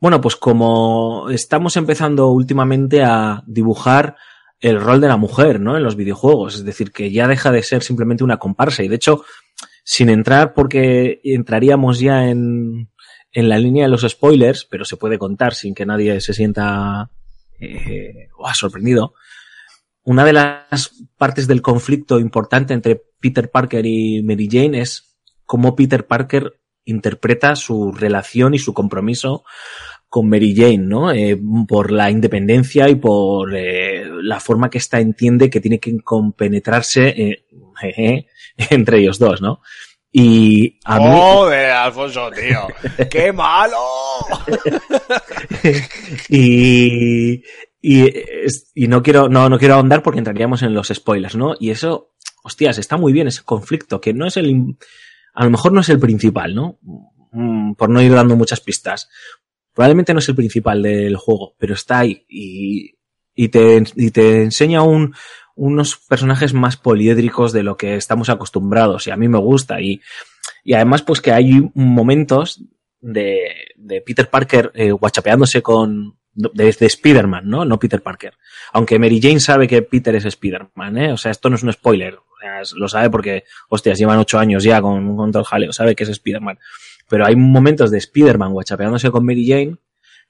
bueno, 0.00 0.20
pues 0.20 0.36
como 0.36 1.28
estamos 1.30 1.76
empezando 1.76 2.30
últimamente 2.30 3.02
a 3.02 3.42
dibujar 3.46 4.16
el 4.60 4.80
rol 4.80 5.00
de 5.00 5.08
la 5.08 5.16
mujer, 5.16 5.60
¿no? 5.60 5.76
En 5.76 5.82
los 5.82 5.96
videojuegos. 5.96 6.54
Es 6.54 6.64
decir, 6.64 6.92
que 6.92 7.10
ya 7.10 7.26
deja 7.26 7.50
de 7.50 7.62
ser 7.62 7.82
simplemente 7.82 8.24
una 8.24 8.38
comparsa. 8.38 8.82
Y 8.82 8.88
de 8.88 8.96
hecho, 8.96 9.24
sin 9.84 10.08
entrar, 10.08 10.54
porque 10.54 11.20
entraríamos 11.24 12.00
ya 12.00 12.28
en, 12.28 12.90
en 13.32 13.48
la 13.48 13.58
línea 13.58 13.84
de 13.84 13.90
los 13.90 14.02
spoilers, 14.02 14.64
pero 14.64 14.84
se 14.84 14.96
puede 14.96 15.18
contar 15.18 15.54
sin 15.54 15.74
que 15.74 15.86
nadie 15.86 16.20
se 16.20 16.34
sienta 16.34 17.10
eh, 17.60 18.28
sorprendido. 18.54 19.14
Una 20.02 20.24
de 20.24 20.32
las 20.32 20.92
partes 21.18 21.46
del 21.46 21.62
conflicto 21.62 22.18
importante 22.18 22.74
entre 22.74 23.00
Peter 23.20 23.50
Parker 23.50 23.84
y 23.84 24.22
Mary 24.22 24.48
Jane 24.50 24.80
es 24.80 25.16
cómo 25.44 25.76
Peter 25.76 26.06
Parker 26.06 26.60
interpreta 26.84 27.54
su 27.54 27.92
relación 27.92 28.54
y 28.54 28.58
su 28.58 28.72
compromiso 28.72 29.44
con 30.08 30.28
Mary 30.28 30.54
Jane, 30.56 30.78
¿no? 30.78 31.12
Eh, 31.12 31.40
por 31.68 31.92
la 31.92 32.10
independencia 32.10 32.88
y 32.88 32.96
por 32.96 33.54
eh, 33.54 34.04
la 34.22 34.40
forma 34.40 34.68
que 34.68 34.78
ésta 34.78 34.98
entiende 34.98 35.48
que 35.48 35.60
tiene 35.60 35.78
que 35.78 35.96
compenetrarse 36.00 37.08
eh, 37.08 37.44
entre 38.70 38.98
ellos 38.98 39.18
dos, 39.18 39.40
¿no? 39.40 39.60
Y 40.12 40.80
a 40.84 40.98
mí... 40.98 41.04
¡Joder, 41.06 41.70
Alfonso, 41.70 42.30
tío! 42.30 42.66
¡Qué 43.10 43.32
malo! 43.32 43.78
y, 46.28 47.42
y, 47.80 48.12
y 48.74 48.88
no 48.88 49.02
quiero, 49.02 49.28
no, 49.28 49.48
no 49.48 49.58
quiero 49.58 49.74
ahondar 49.74 50.02
porque 50.02 50.18
entraríamos 50.18 50.62
en 50.62 50.74
los 50.74 50.88
spoilers, 50.88 51.36
¿no? 51.36 51.54
Y 51.60 51.70
eso, 51.70 52.14
hostias, 52.42 52.78
está 52.78 52.96
muy 52.96 53.12
bien 53.12 53.28
ese 53.28 53.44
conflicto, 53.44 54.00
que 54.00 54.12
no 54.12 54.26
es 54.26 54.36
el, 54.36 54.76
a 55.34 55.44
lo 55.44 55.50
mejor 55.50 55.72
no 55.72 55.80
es 55.80 55.88
el 55.88 56.00
principal, 56.00 56.54
¿no? 56.54 56.78
Mm, 57.32 57.74
por 57.74 57.88
no 57.88 58.02
ir 58.02 58.12
dando 58.12 58.36
muchas 58.36 58.60
pistas. 58.60 59.08
Probablemente 59.72 60.12
no 60.12 60.18
es 60.18 60.28
el 60.28 60.34
principal 60.34 60.82
del 60.82 61.16
juego, 61.16 61.54
pero 61.56 61.74
está 61.74 62.00
ahí 62.00 62.24
y, 62.28 62.96
y, 63.34 63.48
te, 63.48 63.82
y 63.94 64.10
te 64.10 64.42
enseña 64.42 64.82
un, 64.82 65.14
unos 65.60 65.98
personajes 66.08 66.54
más 66.54 66.78
poliédricos 66.78 67.52
de 67.52 67.62
lo 67.62 67.76
que 67.76 67.96
estamos 67.96 68.30
acostumbrados 68.30 69.06
y 69.06 69.10
a 69.10 69.16
mí 69.16 69.28
me 69.28 69.38
gusta 69.38 69.78
y, 69.82 70.00
y 70.64 70.72
además 70.72 71.02
pues 71.02 71.20
que 71.20 71.32
hay 71.32 71.70
momentos 71.74 72.64
de, 72.98 73.40
de 73.76 74.00
Peter 74.00 74.30
Parker 74.30 74.72
eh, 74.74 74.90
guachapeándose 74.90 75.60
con 75.60 76.16
de, 76.32 76.64
de 76.64 76.86
Spider-Man, 76.86 77.42
¿no? 77.46 77.66
No 77.66 77.78
Peter 77.78 78.00
Parker. 78.00 78.34
Aunque 78.72 78.98
Mary 78.98 79.20
Jane 79.20 79.40
sabe 79.40 79.68
que 79.68 79.82
Peter 79.82 80.14
es 80.14 80.24
Spider-Man, 80.24 80.96
¿eh? 80.96 81.12
O 81.12 81.18
sea, 81.18 81.30
esto 81.30 81.50
no 81.50 81.56
es 81.56 81.62
un 81.62 81.72
spoiler. 81.72 82.18
Lo 82.76 82.88
sabe 82.88 83.10
porque, 83.10 83.44
hostias, 83.68 83.98
llevan 83.98 84.18
ocho 84.18 84.38
años 84.38 84.64
ya 84.64 84.80
con, 84.80 85.16
con 85.16 85.30
todo 85.30 85.40
el 85.40 85.46
jaleo, 85.46 85.72
sabe 85.72 85.94
que 85.94 86.04
es 86.04 86.08
Spider-Man. 86.08 86.58
Pero 87.08 87.26
hay 87.26 87.36
momentos 87.36 87.90
de 87.90 87.98
Spider-Man 87.98 88.52
guachapeándose 88.52 89.10
con 89.10 89.26
Mary 89.26 89.46
Jane 89.46 89.76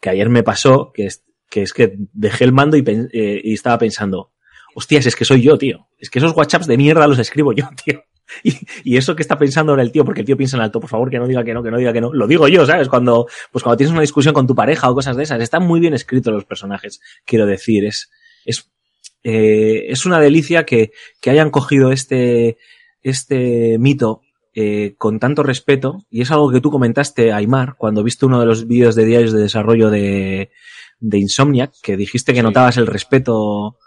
que 0.00 0.10
ayer 0.10 0.28
me 0.28 0.42
pasó, 0.42 0.90
que 0.92 1.06
es 1.06 1.22
que, 1.48 1.96
dejé 2.12 2.44
el 2.44 2.52
mando 2.52 2.76
y, 2.76 2.84
eh, 3.12 3.40
y 3.44 3.52
estaba 3.52 3.78
pensando, 3.78 4.32
hostias, 4.74 5.06
es 5.06 5.16
que 5.16 5.24
soy 5.24 5.42
yo, 5.42 5.58
tío. 5.58 5.88
Es 5.98 6.10
que 6.10 6.18
esos 6.18 6.36
WhatsApps 6.36 6.66
de 6.66 6.76
mierda 6.76 7.06
los 7.06 7.18
escribo 7.18 7.52
yo, 7.52 7.68
tío. 7.84 8.04
Y, 8.44 8.56
y, 8.84 8.96
eso 8.96 9.16
que 9.16 9.22
está 9.22 9.36
pensando 9.36 9.72
ahora 9.72 9.82
el 9.82 9.90
tío, 9.90 10.04
porque 10.04 10.20
el 10.20 10.26
tío 10.26 10.36
piensa 10.36 10.56
en 10.56 10.62
alto, 10.62 10.78
por 10.78 10.88
favor, 10.88 11.10
que 11.10 11.18
no 11.18 11.26
diga 11.26 11.42
que 11.42 11.52
no, 11.52 11.64
que 11.64 11.70
no 11.70 11.78
diga 11.78 11.92
que 11.92 12.00
no. 12.00 12.12
Lo 12.12 12.28
digo 12.28 12.46
yo, 12.46 12.64
¿sabes? 12.64 12.88
Cuando, 12.88 13.26
pues 13.50 13.64
cuando 13.64 13.76
tienes 13.76 13.92
una 13.92 14.02
discusión 14.02 14.34
con 14.34 14.46
tu 14.46 14.54
pareja 14.54 14.88
o 14.88 14.94
cosas 14.94 15.16
de 15.16 15.24
esas, 15.24 15.42
están 15.42 15.66
muy 15.66 15.80
bien 15.80 15.94
escritos 15.94 16.32
los 16.32 16.44
personajes, 16.44 17.00
quiero 17.24 17.44
decir. 17.44 17.84
Es, 17.84 18.08
es, 18.44 18.70
eh, 19.24 19.86
es 19.88 20.06
una 20.06 20.20
delicia 20.20 20.64
que, 20.64 20.92
que 21.20 21.30
hayan 21.30 21.50
cogido 21.50 21.90
este, 21.90 22.56
este 23.02 23.78
mito 23.78 24.22
eh, 24.54 24.94
con 24.98 25.18
tanto 25.20 25.42
respeto, 25.42 26.04
y 26.10 26.22
es 26.22 26.30
algo 26.30 26.50
que 26.50 26.60
tú 26.60 26.70
comentaste, 26.70 27.32
Aymar, 27.32 27.76
cuando 27.76 28.02
viste 28.02 28.26
uno 28.26 28.40
de 28.40 28.46
los 28.46 28.66
vídeos 28.66 28.94
de 28.94 29.04
diarios 29.04 29.32
de 29.32 29.40
desarrollo 29.40 29.90
de, 29.90 30.50
de 30.98 31.18
Insomniac, 31.18 31.72
que 31.82 31.96
dijiste 31.96 32.32
que 32.32 32.40
sí. 32.40 32.44
notabas 32.44 32.76
el 32.76 32.86
respeto. 32.86 33.78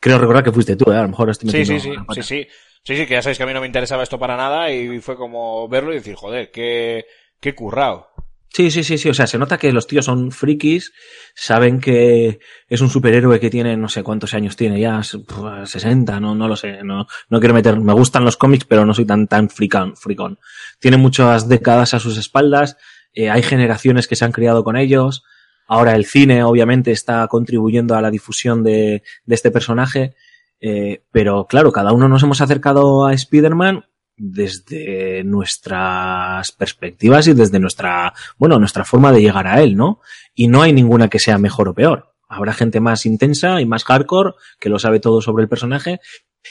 Creo 0.00 0.18
recordar 0.18 0.42
que 0.42 0.52
fuiste 0.52 0.76
tú, 0.76 0.90
¿eh? 0.90 0.96
a 0.96 1.02
lo 1.02 1.08
mejor 1.08 1.30
estoy 1.30 1.50
sí, 1.50 1.64
sí, 1.64 1.78
sí, 1.78 1.92
sí, 2.14 2.22
sí. 2.22 2.48
Sí, 2.82 2.96
sí, 2.96 3.06
que 3.06 3.12
ya 3.12 3.22
sabéis 3.22 3.36
que 3.36 3.44
a 3.44 3.46
mí 3.46 3.52
no 3.52 3.60
me 3.60 3.66
interesaba 3.66 4.02
esto 4.02 4.18
para 4.18 4.38
nada 4.38 4.72
y 4.72 5.00
fue 5.00 5.14
como 5.16 5.68
verlo 5.68 5.92
y 5.92 5.96
decir, 5.96 6.14
joder, 6.14 6.50
qué, 6.50 7.04
qué 7.38 7.54
currado. 7.54 8.08
Sí, 8.52 8.70
sí, 8.70 8.82
sí, 8.82 8.98
sí. 8.98 9.08
O 9.08 9.14
sea, 9.14 9.26
se 9.26 9.38
nota 9.38 9.58
que 9.58 9.72
los 9.72 9.86
tíos 9.86 10.06
son 10.06 10.32
frikis, 10.32 10.92
saben 11.34 11.80
que 11.80 12.40
es 12.68 12.80
un 12.80 12.90
superhéroe 12.90 13.38
que 13.38 13.50
tiene, 13.50 13.76
no 13.76 13.88
sé 13.88 14.02
cuántos 14.02 14.34
años 14.34 14.56
tiene 14.56 14.80
ya, 14.80 15.02
60, 15.02 16.18
no, 16.18 16.34
no 16.34 16.48
lo 16.48 16.56
sé, 16.56 16.82
no, 16.82 17.06
no 17.28 17.38
quiero 17.38 17.54
meter, 17.54 17.78
me 17.78 17.92
gustan 17.92 18.24
los 18.24 18.36
cómics, 18.36 18.64
pero 18.64 18.84
no 18.84 18.92
soy 18.92 19.04
tan, 19.04 19.28
tan 19.28 19.50
fricón, 19.50 19.96
fricón. 19.96 20.38
Tiene 20.80 20.96
muchas 20.96 21.48
décadas 21.48 21.94
a 21.94 22.00
sus 22.00 22.16
espaldas, 22.16 22.76
eh, 23.12 23.30
hay 23.30 23.42
generaciones 23.42 24.08
que 24.08 24.16
se 24.16 24.24
han 24.24 24.32
criado 24.32 24.64
con 24.64 24.76
ellos, 24.76 25.22
ahora 25.70 25.94
el 25.94 26.04
cine 26.04 26.42
obviamente 26.42 26.90
está 26.90 27.26
contribuyendo 27.28 27.94
a 27.94 28.02
la 28.02 28.10
difusión 28.10 28.64
de, 28.64 29.04
de 29.24 29.34
este 29.34 29.52
personaje, 29.52 30.14
eh, 30.60 31.02
pero 31.12 31.46
claro, 31.46 31.70
cada 31.70 31.92
uno 31.92 32.08
nos 32.08 32.24
hemos 32.24 32.40
acercado 32.40 33.06
a 33.06 33.14
Spider-Man 33.14 33.84
desde 34.16 35.22
nuestras 35.22 36.50
perspectivas 36.50 37.28
y 37.28 37.34
desde 37.34 37.60
nuestra, 37.60 38.12
bueno, 38.36 38.58
nuestra 38.58 38.84
forma 38.84 39.12
de 39.12 39.22
llegar 39.22 39.46
a 39.46 39.62
él, 39.62 39.76
¿no? 39.76 40.00
Y 40.34 40.48
no 40.48 40.60
hay 40.60 40.72
ninguna 40.72 41.08
que 41.08 41.20
sea 41.20 41.38
mejor 41.38 41.68
o 41.68 41.74
peor. 41.74 42.14
Habrá 42.28 42.52
gente 42.52 42.80
más 42.80 43.06
intensa 43.06 43.60
y 43.60 43.64
más 43.64 43.84
hardcore 43.84 44.32
que 44.58 44.70
lo 44.70 44.80
sabe 44.80 44.98
todo 44.98 45.22
sobre 45.22 45.44
el 45.44 45.48
personaje 45.48 46.00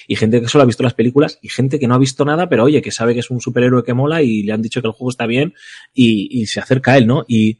y 0.07 0.15
gente 0.15 0.39
que 0.39 0.47
solo 0.47 0.61
ha 0.61 0.67
visto 0.67 0.84
las 0.84 0.93
películas 0.93 1.39
y 1.41 1.49
gente 1.49 1.78
que 1.78 1.88
no 1.88 1.95
ha 1.95 1.99
visto 1.99 2.24
nada, 2.24 2.47
pero 2.47 2.63
oye, 2.63 2.82
que 2.82 2.91
sabe 2.91 3.13
que 3.13 3.20
es 3.20 3.30
un 3.30 3.41
superhéroe 3.41 3.84
que 3.84 3.93
mola 3.93 4.22
y 4.22 4.43
le 4.43 4.53
han 4.53 4.61
dicho 4.61 4.82
que 4.82 4.88
el 4.88 4.93
juego 4.93 5.09
está 5.09 5.26
bien 5.26 5.55
y, 5.93 6.41
y 6.41 6.45
se 6.45 6.61
acerca 6.61 6.93
a 6.93 6.97
él, 6.97 7.05
¿no? 7.05 7.26
Y 7.28 7.59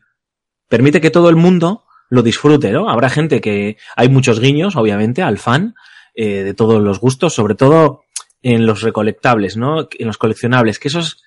permite 0.70 1.02
que 1.02 1.12
todo 1.12 1.30
el 1.30 1.36
mundo 1.36 1.84
lo 2.10 2.24
disfrute, 2.24 2.72
¿no? 2.72 2.90
Habrá 2.90 3.10
gente 3.10 3.42
que 3.42 3.78
hay 3.96 4.10
muchos 4.10 4.40
guiños, 4.40 4.76
obviamente, 4.78 5.22
al 5.22 5.38
fan 5.38 5.76
eh, 6.16 6.44
de 6.44 6.54
todos 6.54 6.82
los 6.82 7.00
gustos, 7.00 7.34
sobre 7.34 7.56
todo 7.56 8.04
en 8.42 8.66
los 8.66 8.82
recolectables, 8.82 9.58
¿no? 9.58 9.90
En 9.92 10.08
los 10.08 10.18
coleccionables, 10.18 10.80
que 10.80 10.88
eso 10.88 11.00
es 11.00 11.18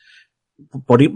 por 0.86 1.03
ir, 1.03 1.12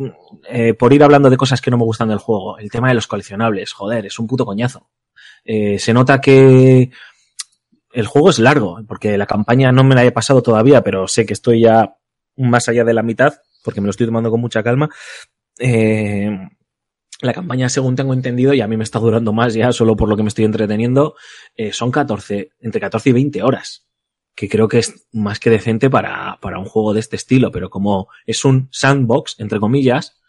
eh, 0.48 0.74
por 0.74 0.92
ir 0.92 1.02
hablando 1.02 1.30
de 1.30 1.36
cosas 1.36 1.60
que 1.60 1.70
no 1.70 1.78
me 1.78 1.84
gustan 1.84 2.08
del 2.08 2.18
juego. 2.18 2.58
El 2.58 2.70
tema 2.70 2.88
de 2.88 2.94
los 2.94 3.06
coleccionables, 3.06 3.72
joder, 3.72 4.06
es 4.06 4.18
un 4.18 4.26
puto 4.26 4.44
coñazo. 4.44 4.90
Eh, 5.44 5.78
se 5.78 5.92
nota 5.92 6.20
que 6.20 6.90
el 7.92 8.06
juego 8.06 8.30
es 8.30 8.38
largo, 8.38 8.80
porque 8.86 9.16
la 9.16 9.26
campaña 9.26 9.72
no 9.72 9.84
me 9.84 9.94
la 9.94 10.04
he 10.04 10.12
pasado 10.12 10.42
todavía, 10.42 10.82
pero 10.82 11.08
sé 11.08 11.24
que 11.24 11.32
estoy 11.32 11.62
ya 11.62 11.96
más 12.36 12.68
allá 12.68 12.84
de 12.84 12.94
la 12.94 13.02
mitad, 13.02 13.34
porque 13.64 13.80
me 13.80 13.86
lo 13.86 13.90
estoy 13.90 14.06
tomando 14.06 14.30
con 14.30 14.40
mucha 14.40 14.62
calma. 14.62 14.90
Eh, 15.58 16.30
la 17.22 17.32
campaña, 17.32 17.68
según 17.68 17.96
tengo 17.96 18.12
entendido, 18.12 18.52
y 18.54 18.60
a 18.60 18.68
mí 18.68 18.76
me 18.76 18.84
está 18.84 18.98
durando 18.98 19.32
más 19.32 19.54
ya, 19.54 19.72
solo 19.72 19.96
por 19.96 20.08
lo 20.08 20.16
que 20.16 20.22
me 20.22 20.28
estoy 20.28 20.44
entreteniendo, 20.44 21.14
eh, 21.54 21.72
son 21.72 21.90
14, 21.90 22.50
entre 22.60 22.80
14 22.80 23.10
y 23.10 23.12
20 23.12 23.42
horas 23.42 23.86
que 24.36 24.50
creo 24.50 24.68
que 24.68 24.78
es 24.78 25.08
más 25.12 25.40
que 25.40 25.48
decente 25.48 25.88
para, 25.88 26.38
para 26.42 26.58
un 26.58 26.66
juego 26.66 26.92
de 26.92 27.00
este 27.00 27.16
estilo, 27.16 27.50
pero 27.50 27.70
como 27.70 28.08
es 28.26 28.44
un 28.44 28.68
sandbox, 28.70 29.40
entre 29.40 29.58
comillas, 29.58 30.20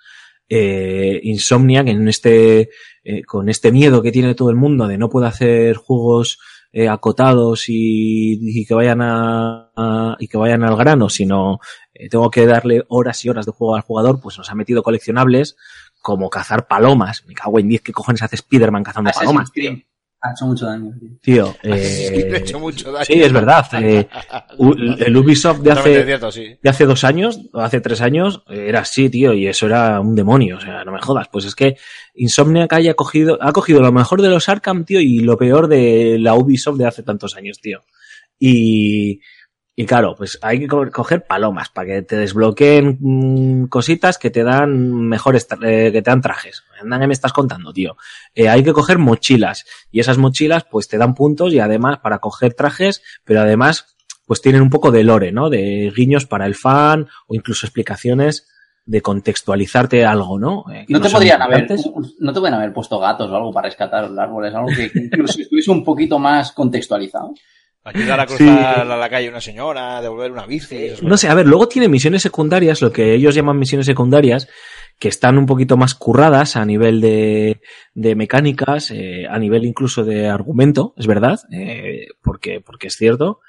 eh, 0.47 1.19
Insomniac 1.23 1.87
en 1.89 2.07
este, 2.07 2.69
eh, 3.03 3.23
con 3.23 3.49
este 3.49 3.71
miedo 3.73 4.01
que 4.01 4.13
tiene 4.13 4.33
todo 4.33 4.49
el 4.49 4.55
mundo 4.55 4.87
de 4.87 4.97
no 4.97 5.09
poder 5.09 5.27
hacer 5.27 5.75
juegos 5.75 6.39
eh, 6.71 6.87
acotados 6.87 7.69
y, 7.69 8.39
y, 8.41 8.65
que 8.65 8.73
vayan 8.73 9.01
a, 9.01 9.71
a, 9.75 10.15
y 10.19 10.27
que 10.27 10.37
vayan 10.37 10.63
al 10.63 10.77
grano, 10.77 11.09
sino 11.09 11.59
eh, 11.93 12.09
tengo 12.09 12.29
que 12.29 12.45
darle 12.45 12.83
horas 12.89 13.23
y 13.25 13.29
horas 13.29 13.45
de 13.45 13.51
juego 13.51 13.75
al 13.75 13.81
jugador, 13.81 14.19
pues 14.21 14.37
nos 14.37 14.49
ha 14.49 14.55
metido 14.55 14.83
coleccionables 14.83 15.57
como 16.07 16.29
cazar 16.29 16.67
palomas. 16.67 17.25
Me 17.27 17.33
cago 17.33 17.59
en 17.59 17.67
10 17.67 17.81
que 17.81 17.91
cojones 17.91 18.23
hace 18.23 18.37
Spider-Man 18.37 18.81
cazando 18.81 19.09
Assassin's 19.09 19.27
palomas. 19.27 19.51
Creed. 19.51 19.79
Ha 20.21 20.31
hecho 20.31 20.45
mucho 20.45 20.65
daño. 20.65 20.93
Tío, 21.21 21.53
eh, 21.63 22.29
eh, 22.31 22.37
hecho 22.37 22.61
mucho 22.61 22.93
daño. 22.93 23.03
sí, 23.03 23.21
es 23.21 23.33
verdad. 23.33 23.67
Eh, 23.73 24.07
el 24.99 25.17
Ubisoft 25.17 25.59
de 25.59 25.71
hace, 25.73 26.05
cierto, 26.05 26.31
sí. 26.31 26.57
de 26.63 26.69
hace 26.69 26.85
dos 26.85 27.03
años, 27.03 27.41
o 27.51 27.59
hace 27.59 27.81
tres 27.81 27.99
años, 27.99 28.41
era 28.47 28.79
así, 28.79 29.09
tío, 29.09 29.33
y 29.33 29.47
eso 29.47 29.65
era 29.65 29.99
un 29.99 30.15
demonio, 30.15 30.55
o 30.55 30.61
sea, 30.61 30.85
no 30.85 30.93
me 30.93 31.01
jodas. 31.01 31.27
Pues 31.29 31.43
es 31.43 31.55
que 31.55 31.75
Insomniac 32.15 32.71
haya 32.71 32.93
cogido, 32.93 33.37
ha 33.41 33.51
cogido 33.51 33.81
lo 33.81 33.91
mejor 33.91 34.21
de 34.21 34.29
los 34.29 34.47
Arkham, 34.47 34.85
tío, 34.85 35.01
y 35.01 35.19
lo 35.19 35.37
peor 35.37 35.67
de 35.67 36.17
la 36.19 36.35
Ubisoft 36.35 36.77
de 36.77 36.87
hace 36.87 37.03
tantos 37.03 37.35
años, 37.35 37.59
tío. 37.59 37.83
Y, 38.39 39.19
y 39.79 39.85
claro, 39.85 40.15
pues 40.15 40.39
hay 40.41 40.59
que 40.59 40.67
coger 40.67 41.27
palomas 41.27 41.69
para 41.69 41.87
que 41.87 42.01
te 42.01 42.17
desbloqueen 42.17 42.97
mmm, 42.99 43.65
cositas 43.67 44.17
que 44.17 44.31
te 44.31 44.43
dan 44.43 45.07
mejores, 45.07 45.47
eh, 45.63 45.91
que 45.91 46.01
te 46.01 46.09
dan 46.09 46.19
trajes. 46.19 46.63
Anda, 46.81 46.99
¿qué 46.99 47.05
me 47.05 47.13
estás 47.13 47.31
contando, 47.31 47.71
tío? 47.71 47.95
Eh, 48.33 48.49
hay 48.49 48.63
que 48.63 48.73
coger 48.73 48.97
mochilas. 48.97 49.67
Y 49.91 49.99
esas 49.99 50.17
mochilas, 50.17 50.63
pues 50.63 50.87
te 50.87 50.97
dan 50.97 51.13
puntos 51.13 51.53
y 51.53 51.59
además 51.59 51.99
para 51.99 52.17
coger 52.17 52.55
trajes, 52.55 53.03
pero 53.23 53.41
además, 53.41 53.95
pues 54.25 54.41
tienen 54.41 54.63
un 54.63 54.71
poco 54.71 54.89
de 54.89 55.03
lore, 55.03 55.31
¿no? 55.31 55.51
De 55.51 55.93
guiños 55.95 56.25
para 56.25 56.47
el 56.47 56.55
fan 56.55 57.07
o 57.27 57.35
incluso 57.35 57.67
explicaciones 57.67 58.47
de 58.83 59.01
contextualizarte 59.01 60.05
algo, 60.05 60.39
¿no? 60.39 60.65
Eh, 60.73 60.87
no, 60.89 60.97
no, 60.97 61.05
te 61.05 61.11
podrían 61.11 61.43
haber, 61.43 61.67
no 62.17 62.33
te 62.33 62.39
podrían 62.39 62.59
haber 62.59 62.73
puesto 62.73 62.97
gatos 62.97 63.29
o 63.29 63.35
algo 63.35 63.53
para 63.53 63.67
rescatar 63.67 64.09
los 64.09 64.17
árboles, 64.17 64.55
algo 64.55 64.69
que 64.69 64.89
incluso 64.95 65.39
estuviese 65.39 65.69
un 65.69 65.83
poquito 65.83 66.17
más 66.17 66.51
contextualizado. 66.51 67.35
Ayudar 67.87 68.19
a 68.19 68.25
cruzar 68.25 68.75
sí. 68.75 68.81
a 68.81 68.83
la 68.83 69.09
calle 69.09 69.29
una 69.29 69.39
señora, 69.39 70.01
devolver 70.01 70.31
una 70.31 70.45
bici. 70.45 70.89
No 71.01 71.15
sé, 71.15 71.29
a 71.29 71.33
ver, 71.33 71.47
luego 71.47 71.69
tiene 71.69 71.87
misiones 71.87 72.21
secundarias, 72.21 72.81
lo 72.81 72.91
que 72.91 73.13
ellos 73.13 73.33
llaman 73.33 73.57
misiones 73.57 73.85
secundarias, 73.85 74.49
que 74.99 75.07
están 75.07 75.37
un 75.37 75.45
poquito 75.45 75.77
más 75.77 75.93
curradas 75.93 76.57
a 76.57 76.65
nivel 76.65 76.99
de, 76.99 77.61
de 77.93 78.15
mecánicas, 78.15 78.91
eh, 78.91 79.25
a 79.29 79.39
nivel 79.39 79.63
incluso 79.63 80.03
de 80.03 80.27
argumento, 80.27 80.93
es 80.97 81.07
verdad, 81.07 81.39
eh, 81.51 82.07
porque, 82.21 82.59
porque 82.59 82.87
es 82.87 82.95
cierto. 82.95 83.39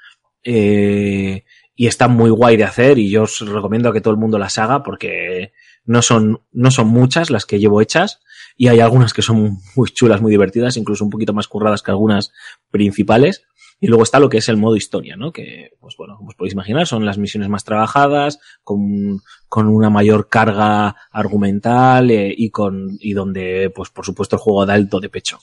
Eh, 0.43 1.43
y 1.75 1.87
está 1.87 2.07
muy 2.07 2.29
guay 2.29 2.55
de 2.55 2.63
hacer 2.63 2.97
y 2.97 3.09
yo 3.09 3.23
os 3.23 3.39
recomiendo 3.41 3.91
que 3.91 4.01
todo 4.01 4.13
el 4.13 4.19
mundo 4.19 4.37
las 4.37 4.57
haga 4.57 4.83
porque 4.83 5.51
no 5.85 6.01
son, 6.01 6.41
no 6.51 6.71
son 6.71 6.87
muchas 6.87 7.29
las 7.29 7.45
que 7.45 7.59
llevo 7.59 7.81
hechas 7.81 8.19
y 8.55 8.67
hay 8.67 8.79
algunas 8.79 9.13
que 9.13 9.21
son 9.21 9.57
muy 9.75 9.89
chulas, 9.89 10.21
muy 10.21 10.31
divertidas, 10.31 10.77
incluso 10.77 11.03
un 11.03 11.09
poquito 11.09 11.33
más 11.33 11.47
curradas 11.47 11.81
que 11.81 11.91
algunas 11.91 12.31
principales. 12.69 13.43
Y 13.79 13.87
luego 13.87 14.03
está 14.03 14.19
lo 14.19 14.29
que 14.29 14.39
es 14.39 14.49
el 14.49 14.57
modo 14.57 14.75
historia, 14.75 15.15
¿no? 15.15 15.31
Que, 15.31 15.71
pues 15.79 15.95
bueno, 15.97 16.17
como 16.17 16.29
os 16.29 16.35
podéis 16.35 16.53
imaginar, 16.53 16.85
son 16.85 17.05
las 17.05 17.17
misiones 17.17 17.49
más 17.49 17.63
trabajadas, 17.63 18.39
con, 18.63 19.21
con 19.47 19.67
una 19.67 19.89
mayor 19.89 20.27
carga 20.27 20.95
argumental 21.11 22.11
eh, 22.11 22.33
y 22.35 22.49
con, 22.49 22.97
y 22.99 23.13
donde, 23.13 23.71
pues 23.73 23.89
por 23.89 24.05
supuesto, 24.05 24.35
el 24.35 24.41
juego 24.41 24.65
da 24.65 24.73
alto 24.73 24.99
de 24.99 25.09
pecho. 25.09 25.39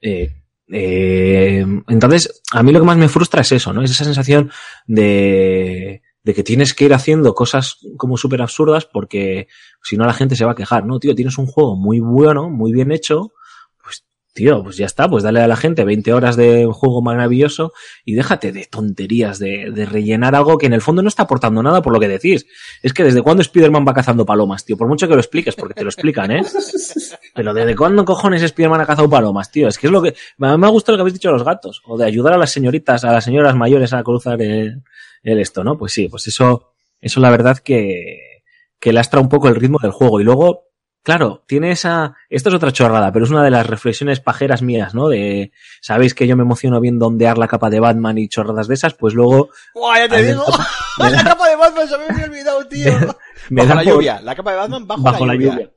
Eh, 0.00 0.30
eh, 0.72 1.66
entonces, 1.88 2.42
a 2.52 2.62
mí 2.62 2.72
lo 2.72 2.80
que 2.80 2.86
más 2.86 2.98
me 2.98 3.08
frustra 3.08 3.40
es 3.40 3.52
eso, 3.52 3.72
¿no? 3.72 3.82
Es 3.82 3.90
esa 3.90 4.04
sensación 4.04 4.50
de, 4.86 6.02
de 6.22 6.34
que 6.34 6.42
tienes 6.42 6.74
que 6.74 6.84
ir 6.84 6.94
haciendo 6.94 7.34
cosas 7.34 7.78
como 7.96 8.16
súper 8.16 8.42
absurdas 8.42 8.84
porque 8.84 9.48
si 9.82 9.96
no 9.96 10.04
la 10.04 10.12
gente 10.12 10.36
se 10.36 10.44
va 10.44 10.52
a 10.52 10.56
quejar, 10.56 10.84
¿no? 10.84 10.98
Tío, 10.98 11.14
tienes 11.14 11.38
un 11.38 11.46
juego 11.46 11.76
muy 11.76 12.00
bueno, 12.00 12.50
muy 12.50 12.72
bien 12.72 12.92
hecho, 12.92 13.32
tío, 14.32 14.62
pues 14.62 14.76
ya 14.76 14.86
está, 14.86 15.08
pues 15.08 15.22
dale 15.22 15.40
a 15.40 15.48
la 15.48 15.56
gente 15.56 15.84
20 15.84 16.12
horas 16.12 16.36
de 16.36 16.66
juego 16.72 17.02
maravilloso 17.02 17.72
y 18.04 18.14
déjate 18.14 18.52
de 18.52 18.66
tonterías, 18.66 19.38
de, 19.38 19.70
de 19.72 19.86
rellenar 19.86 20.34
algo 20.34 20.56
que 20.56 20.66
en 20.66 20.72
el 20.72 20.80
fondo 20.80 21.02
no 21.02 21.08
está 21.08 21.24
aportando 21.24 21.62
nada 21.62 21.82
por 21.82 21.92
lo 21.92 22.00
que 22.00 22.08
decís. 22.08 22.46
Es 22.82 22.92
que 22.92 23.04
desde 23.04 23.22
cuándo 23.22 23.42
Spider-Man 23.42 23.84
va 23.86 23.94
cazando 23.94 24.24
palomas, 24.24 24.64
tío, 24.64 24.76
por 24.76 24.88
mucho 24.88 25.08
que 25.08 25.14
lo 25.14 25.20
expliques, 25.20 25.56
porque 25.56 25.74
te 25.74 25.82
lo 25.82 25.88
explican, 25.88 26.30
¿eh? 26.30 26.42
Pero 27.34 27.54
¿desde 27.54 27.74
cuándo 27.76 28.04
cojones 28.04 28.42
Spider-Man 28.42 28.80
ha 28.80 28.86
cazado 28.86 29.10
palomas, 29.10 29.50
tío? 29.50 29.68
Es 29.68 29.78
que 29.78 29.88
es 29.88 29.92
lo 29.92 30.02
que... 30.02 30.14
A 30.40 30.52
mí 30.52 30.58
me 30.58 30.66
ha 30.66 30.70
gustado 30.70 30.96
lo 30.96 30.98
que 30.98 31.02
habéis 31.02 31.14
dicho 31.14 31.28
de 31.28 31.34
los 31.34 31.44
gatos, 31.44 31.82
o 31.86 31.98
de 31.98 32.04
ayudar 32.04 32.34
a 32.34 32.38
las 32.38 32.50
señoritas, 32.50 33.04
a 33.04 33.12
las 33.12 33.24
señoras 33.24 33.54
mayores 33.56 33.92
a 33.92 34.02
cruzar 34.02 34.40
el, 34.42 34.82
el 35.22 35.40
esto, 35.40 35.64
¿no? 35.64 35.76
Pues 35.76 35.92
sí, 35.92 36.08
pues 36.08 36.26
eso, 36.28 36.72
eso 37.00 37.20
la 37.20 37.30
verdad 37.30 37.58
que, 37.58 38.42
que 38.78 38.92
lastra 38.92 39.20
un 39.20 39.28
poco 39.28 39.48
el 39.48 39.56
ritmo 39.56 39.78
del 39.80 39.92
juego. 39.92 40.20
Y 40.20 40.24
luego, 40.24 40.69
claro, 41.02 41.42
tiene 41.46 41.70
esa, 41.72 42.14
esto 42.28 42.48
es 42.48 42.54
otra 42.54 42.72
chorrada, 42.72 43.12
pero 43.12 43.24
es 43.24 43.30
una 43.30 43.42
de 43.42 43.50
las 43.50 43.66
reflexiones 43.66 44.20
pajeras 44.20 44.62
mías, 44.62 44.94
¿no? 44.94 45.08
De, 45.08 45.52
sabéis 45.80 46.14
que 46.14 46.26
yo 46.26 46.36
me 46.36 46.42
emociono 46.42 46.80
viendo 46.80 47.06
ondear 47.06 47.38
la 47.38 47.48
capa 47.48 47.70
de 47.70 47.80
Batman 47.80 48.18
y 48.18 48.28
chorradas 48.28 48.68
de 48.68 48.74
esas, 48.74 48.94
pues 48.94 49.14
luego... 49.14 49.50
¡Guau, 49.74 49.96
ya 49.96 50.08
te 50.08 50.22
digo! 50.22 50.44
me 50.98 51.10
la 51.10 51.16
da- 51.16 51.24
capa 51.24 51.48
de 51.48 51.56
Batman 51.56 51.88
se 51.88 51.98
me 51.98 52.04
había 52.04 52.24
olvidado, 52.26 52.66
tío. 52.68 52.92
me 53.50 53.62
bajo 53.62 53.68
da 53.68 53.74
la 53.74 53.82
por- 53.82 53.92
lluvia. 53.94 54.20
La 54.20 54.34
capa 54.34 54.50
de 54.52 54.56
Batman 54.58 54.86
bajo, 54.86 55.02
bajo 55.02 55.26
la, 55.26 55.34
lluvia. 55.34 55.70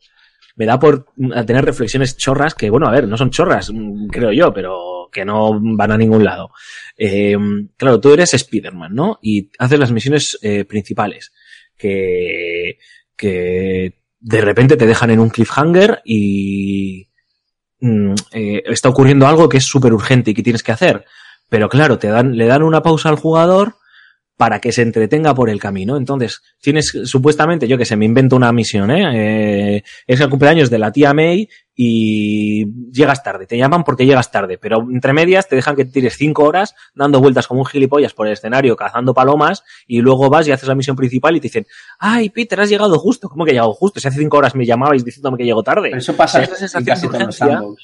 Me 0.56 0.66
da 0.66 0.78
por 0.78 1.08
mm, 1.16 1.46
tener 1.46 1.66
reflexiones 1.66 2.16
chorras 2.18 2.54
que, 2.54 2.70
bueno, 2.70 2.88
a 2.88 2.92
ver, 2.92 3.08
no 3.08 3.18
son 3.18 3.32
chorras, 3.32 3.72
mm, 3.74 4.08
creo 4.08 4.32
yo, 4.32 4.54
pero 4.54 5.10
que 5.12 5.26
no 5.26 5.60
van 5.62 5.92
a 5.92 5.98
ningún 5.98 6.24
lado. 6.24 6.52
Eh, 6.98 7.38
claro, 7.78 8.00
tú 8.00 8.14
eres 8.14 8.34
Spider-Man, 8.34 8.94
¿no? 8.94 9.20
Y 9.22 9.50
haces 9.60 9.80
las 9.80 9.92
misiones 9.92 10.38
eh, 10.42 10.66
principales 10.66 11.32
que, 11.78 12.78
que 13.16 14.03
de 14.24 14.40
repente 14.40 14.78
te 14.78 14.88
dejan 14.88 15.12
en 15.12 15.20
un 15.20 15.30
cliffhanger 15.30 16.02
y 16.06 17.10
mm, 17.82 18.14
eh, 18.32 18.64
está 18.68 18.88
ocurriendo 18.88 19.28
algo 19.28 19.50
que 19.50 19.58
es 19.58 19.66
súper 19.66 19.94
urgente 19.94 20.32
y 20.32 20.34
que 20.34 20.42
tienes 20.42 20.64
que 20.64 20.72
hacer. 20.72 21.06
Pero 21.50 21.68
claro, 21.68 22.00
te 22.00 22.08
dan, 22.08 22.38
le 22.38 22.48
dan 22.48 22.64
una 22.64 22.82
pausa 22.82 23.10
al 23.10 23.18
jugador 23.18 23.76
para 24.36 24.60
que 24.60 24.72
se 24.72 24.82
entretenga 24.82 25.34
por 25.36 25.50
el 25.50 25.60
camino. 25.60 25.96
Entonces, 25.96 26.42
tienes 26.60 26.92
supuestamente, 27.06 27.68
yo 27.68 27.78
que 27.78 27.86
sé, 27.86 27.96
me 27.96 28.06
invento 28.06 28.36
una 28.36 28.52
misión, 28.52 28.90
¿eh? 28.92 29.78
Eh, 29.78 29.84
es 30.08 30.20
el 30.20 30.30
cumpleaños 30.30 30.70
de 30.70 30.80
la 30.80 30.92
tía 30.92 31.14
May 31.14 31.48
y 31.76 32.66
llegas 32.92 33.24
tarde. 33.24 33.46
Te 33.46 33.58
llaman 33.58 33.84
porque 33.84 34.06
llegas 34.06 34.32
tarde, 34.32 34.58
pero 34.58 34.86
entre 34.92 35.14
medias 35.14 35.48
te 35.48 35.56
dejan 35.56 35.76
que 35.76 35.86
tires 35.86 36.16
cinco 36.18 36.44
horas 36.46 36.74
dando 36.96 37.20
vueltas 37.20 37.48
como 37.48 37.62
un 37.62 37.66
gilipollas 37.68 38.14
por 38.14 38.26
el 38.28 38.34
escenario, 38.34 38.76
cazando 38.76 39.14
palomas, 39.14 39.64
y 39.88 40.02
luego 40.02 40.30
vas 40.30 40.48
y 40.48 40.52
haces 40.52 40.68
la 40.68 40.76
misión 40.76 40.96
principal 40.96 41.36
y 41.36 41.40
te 41.40 41.48
dicen, 41.48 41.66
ay, 42.00 42.30
Peter, 42.30 42.60
has 42.60 42.70
llegado 42.70 42.98
justo. 43.00 43.30
¿Cómo 43.30 43.46
que 43.46 43.52
he 43.52 43.54
llegado 43.54 43.74
justo? 43.74 44.00
Si 44.00 44.08
hace 44.08 44.20
cinco 44.20 44.38
horas 44.38 44.56
me 44.56 44.66
llamabais 44.66 45.06
diciéndome 45.06 45.38
que 45.38 45.46
llego 45.46 45.64
tarde. 45.64 45.90
Pero 45.90 45.98
eso 45.98 46.16
pasa 46.16 46.42
Esa 46.42 46.56
sensación 46.56 46.82
en 46.82 46.86
casi 46.86 47.02
de 47.02 47.08
todos 47.08 47.20
los 47.28 47.36
urgencia- 47.40 47.56
sandbox. 47.58 47.84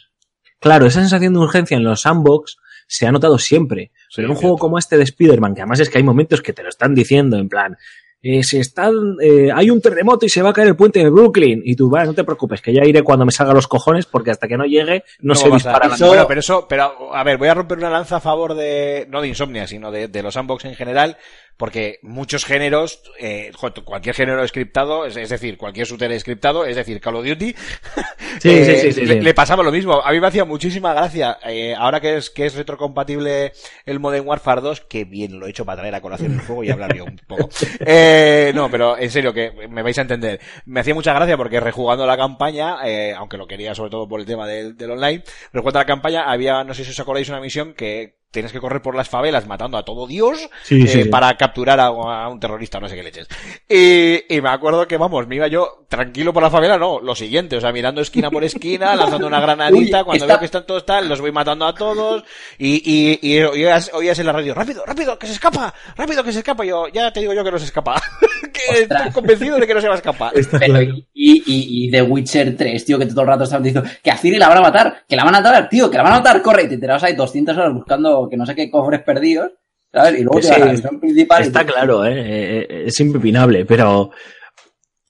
Claro, 0.60 0.86
esa 0.88 1.00
sensación 1.00 1.34
de 1.34 1.40
urgencia 1.40 1.78
en 1.78 1.84
los 1.84 2.02
sandbox 2.02 2.58
se 2.90 3.06
ha 3.06 3.12
notado 3.12 3.38
siempre. 3.38 3.92
Pero 4.14 4.28
en 4.28 4.32
un 4.32 4.38
juego 4.38 4.58
como 4.58 4.80
este 4.80 4.98
de 4.98 5.04
Spider-Man, 5.04 5.54
que 5.54 5.62
además 5.62 5.80
es 5.80 5.90
que 5.90 6.00
hay 6.00 6.04
momentos 6.04 6.42
que 6.42 6.54
te 6.54 6.64
lo 6.64 6.70
están 6.70 6.96
diciendo, 6.96 7.38
en 7.38 7.48
plan, 7.48 7.78
eh, 8.22 8.44
se 8.44 8.60
están, 8.60 9.16
eh, 9.22 9.50
hay 9.54 9.70
un 9.70 9.80
terremoto 9.80 10.26
y 10.26 10.30
se 10.30 10.42
va 10.42 10.50
a 10.50 10.54
caer 10.54 10.70
el 10.70 10.76
puente 10.76 11.00
de 11.00 11.10
Brooklyn. 11.12 11.62
Y 11.64 11.76
tú, 11.76 11.88
vale, 11.88 12.08
no 12.08 12.16
te 12.16 12.24
preocupes, 12.24 12.62
que 12.62 12.74
ya 12.74 12.84
iré 12.84 13.04
cuando 13.04 13.26
me 13.26 13.32
salga 13.32 13.54
los 13.54 13.68
cojones, 13.68 14.08
porque 14.08 14.32
hasta 14.32 14.48
que 14.48 14.58
no 14.58 14.66
llegue, 14.66 15.04
no, 15.20 15.36
se 15.36 15.52
dispara 15.52 15.88
nada. 15.88 16.08
Bueno, 16.08 16.26
pero 16.28 16.40
eso, 16.40 16.66
pero 16.68 17.14
a 17.14 17.24
ver, 17.24 17.38
voy 17.38 17.48
a 17.48 17.54
romper 17.54 17.78
una 17.78 17.92
lanza 17.92 18.18
a 18.18 18.22
favor 18.22 18.56
de, 18.56 19.06
no 19.08 19.22
de 19.22 19.28
Insomnia, 19.28 19.68
sino 19.68 19.92
de, 19.92 20.08
de 20.08 20.24
los 20.24 20.34
sandbox 20.34 20.66
en 20.66 20.76
general, 20.76 21.16
porque 21.60 22.00
muchos 22.04 22.46
géneros, 22.46 23.04
eh, 23.20 23.52
cualquier 23.84 24.16
género 24.16 24.48
scriptado, 24.48 25.06
es, 25.06 25.18
es 25.18 25.28
decir, 25.28 25.58
cualquier 25.58 25.86
shooter 25.86 26.18
scriptado, 26.18 26.64
es 26.64 26.78
decir, 26.78 27.02
Call 27.02 27.18
of 27.18 27.26
Duty, 27.26 27.54
Sí, 28.40 28.50
eh, 28.50 28.66
sí, 28.66 28.76
sí, 28.80 28.94
sí, 28.94 29.06
le, 29.06 29.16
sí. 29.16 29.20
le 29.20 29.34
pasaba 29.34 29.62
lo 29.62 29.72
mismo. 29.72 30.02
A 30.02 30.14
mí 30.14 30.22
me 30.22 30.28
hacía 30.28 30.46
muchísima 30.46 30.94
gracia, 30.94 31.38
eh, 31.46 31.76
ahora 31.78 32.00
que 32.00 32.16
es, 32.16 32.30
que 32.30 32.46
es 32.46 32.56
retrocompatible 32.56 33.52
el 33.86 34.00
Modern 34.00 34.26
Warfare 34.26 34.62
2, 34.62 34.82
que 34.88 35.04
bien 35.04 35.38
lo 35.38 35.48
he 35.48 35.50
hecho 35.50 35.66
para 35.66 35.82
traer 35.82 35.96
a 35.96 36.02
colación 36.02 36.32
el 36.32 36.40
juego 36.40 36.64
y 36.64 36.70
hablar 36.70 36.96
yo 36.96 37.04
un 37.04 37.20
poco. 37.28 37.50
Eh, 37.86 38.52
no, 38.56 38.70
pero 38.70 38.98
en 38.98 39.10
serio, 39.10 39.34
que 39.34 39.52
me 39.70 39.82
vais 39.82 39.98
a 39.98 40.02
entender. 40.02 40.40
Me 40.66 40.80
hacía 40.80 40.94
mucha 40.94 41.14
gracia 41.14 41.36
porque 41.36 41.60
rejugando 41.60 42.06
la 42.06 42.16
campaña, 42.16 42.78
eh, 42.86 43.14
aunque 43.16 43.38
lo 43.38 43.48
quería 43.48 43.76
sobre 43.76 43.90
todo 43.90 44.08
por 44.08 44.20
el 44.20 44.26
tema 44.26 44.48
del, 44.48 44.78
del 44.78 44.92
online, 44.92 45.24
rejugando 45.52 45.80
la 45.80 45.86
campaña 45.86 46.24
había, 46.32 46.64
no 46.64 46.74
sé 46.74 46.86
si 46.86 46.92
os 46.92 47.00
acordáis, 47.00 47.30
una 47.30 47.42
misión 47.42 47.74
que 47.74 48.19
tienes 48.32 48.52
que 48.52 48.60
correr 48.60 48.82
por 48.82 48.96
las 48.96 49.10
favelas 49.10 49.48
matando 49.48 49.78
a 49.78 49.84
todo 49.84 50.06
Dios 50.06 50.50
Sí, 50.64 50.82
eh, 50.84 50.88
sí, 50.88 51.04
sí. 51.04 51.10
para 51.10 51.36
capturar 51.36 51.80
a, 51.80 51.88
a 51.88 52.28
un 52.30 52.40
terrorista, 52.40 52.80
no 52.80 52.88
sé 52.88 52.96
qué 52.96 53.04
leches. 53.04 53.28
Y, 53.68 54.36
y 54.36 54.42
me 54.42 54.50
acuerdo 54.50 54.88
que, 54.88 54.98
vamos, 54.98 55.28
me 55.28 55.36
iba 55.36 55.48
yo 55.48 55.86
tranquilo 55.88 56.32
por 56.32 56.44
la 56.44 56.50
favela, 56.52 56.78
no, 56.78 57.00
lo 57.00 57.16
siguiente, 57.16 57.58
o 57.58 57.62
sea, 57.62 57.72
mirando 57.72 58.02
esquina 58.02 58.30
por 58.30 58.44
esquina, 58.44 58.96
lanzando 58.98 59.26
una 59.28 59.40
granadita, 59.40 60.00
Uy, 60.00 60.04
cuando 60.06 60.24
está- 60.26 60.34
veo 60.34 60.40
que 60.40 60.46
están 60.46 60.66
todos 60.66 60.86
tal, 60.86 61.10
los 61.10 61.22
voy 61.22 61.32
matando 61.32 61.66
a 61.66 61.74
todos, 61.74 62.24
y, 62.58 62.82
y, 62.86 63.20
y 63.22 63.42
oías, 63.42 63.90
oías 63.94 64.20
en 64.20 64.28
la 64.28 64.34
radio, 64.34 64.54
rápido, 64.54 64.84
rápido, 64.86 65.18
que 65.18 65.26
se 65.28 65.34
escapa, 65.34 65.74
rápido, 65.96 66.24
que 66.24 66.32
se 66.32 66.40
escapa, 66.40 66.64
yo, 66.66 66.88
ya 66.90 67.12
te 67.12 67.22
digo 67.22 67.34
yo 67.34 67.44
que 67.44 67.52
no 67.52 67.58
se 67.60 67.66
escapa, 67.66 68.00
que 68.54 68.82
Ostras. 68.82 69.00
estoy 69.08 69.12
convencido 69.14 69.58
de 69.58 69.66
que 69.68 69.74
no 69.74 69.82
se 69.82 69.88
va 69.88 69.94
a 69.96 69.98
escapar. 69.98 70.34
Pero, 70.60 70.82
y, 70.82 71.08
y, 71.14 71.44
y 71.88 71.92
The 71.92 72.04
Witcher 72.04 72.56
3, 72.56 72.86
tío, 72.86 73.00
que 73.00 73.06
todo 73.08 73.22
el 73.22 73.28
rato 73.28 73.44
estaban 73.46 73.64
diciendo 73.64 73.90
que 74.04 74.12
a 74.12 74.18
Ciri 74.18 74.38
la 74.38 74.50
van 74.50 74.60
a 74.60 74.62
matar, 74.62 75.04
que 75.08 75.16
la 75.16 75.24
van 75.24 75.36
a 75.36 75.42
matar, 75.42 75.68
tío, 75.70 75.90
que 75.90 75.98
la 75.98 76.04
van 76.04 76.14
a 76.14 76.18
matar, 76.18 76.42
corre, 76.42 76.64
y 76.64 76.68
te 76.68 76.76
enterabas 76.76 77.04
ahí 77.04 77.16
200 77.16 77.58
horas 77.58 77.74
buscando 77.74 78.19
que 78.28 78.36
no 78.38 78.46
sé 78.46 78.56
qué 78.56 78.72
cofres 78.72 79.02
perdidos, 79.04 79.52
¿sabes? 79.94 80.20
Y 80.20 80.24
luego 80.24 80.40
te 80.40 80.60
la 80.60 80.66
misión 80.72 81.00
principal 81.00 81.44
y 81.44 81.48
Está 81.48 81.66
te- 81.66 81.72
claro, 81.72 82.04
¿eh? 82.04 82.14
Eh, 82.20 82.68
eh, 82.70 82.84
es 82.88 83.00
impepinable, 83.00 83.66
pero... 83.66 84.10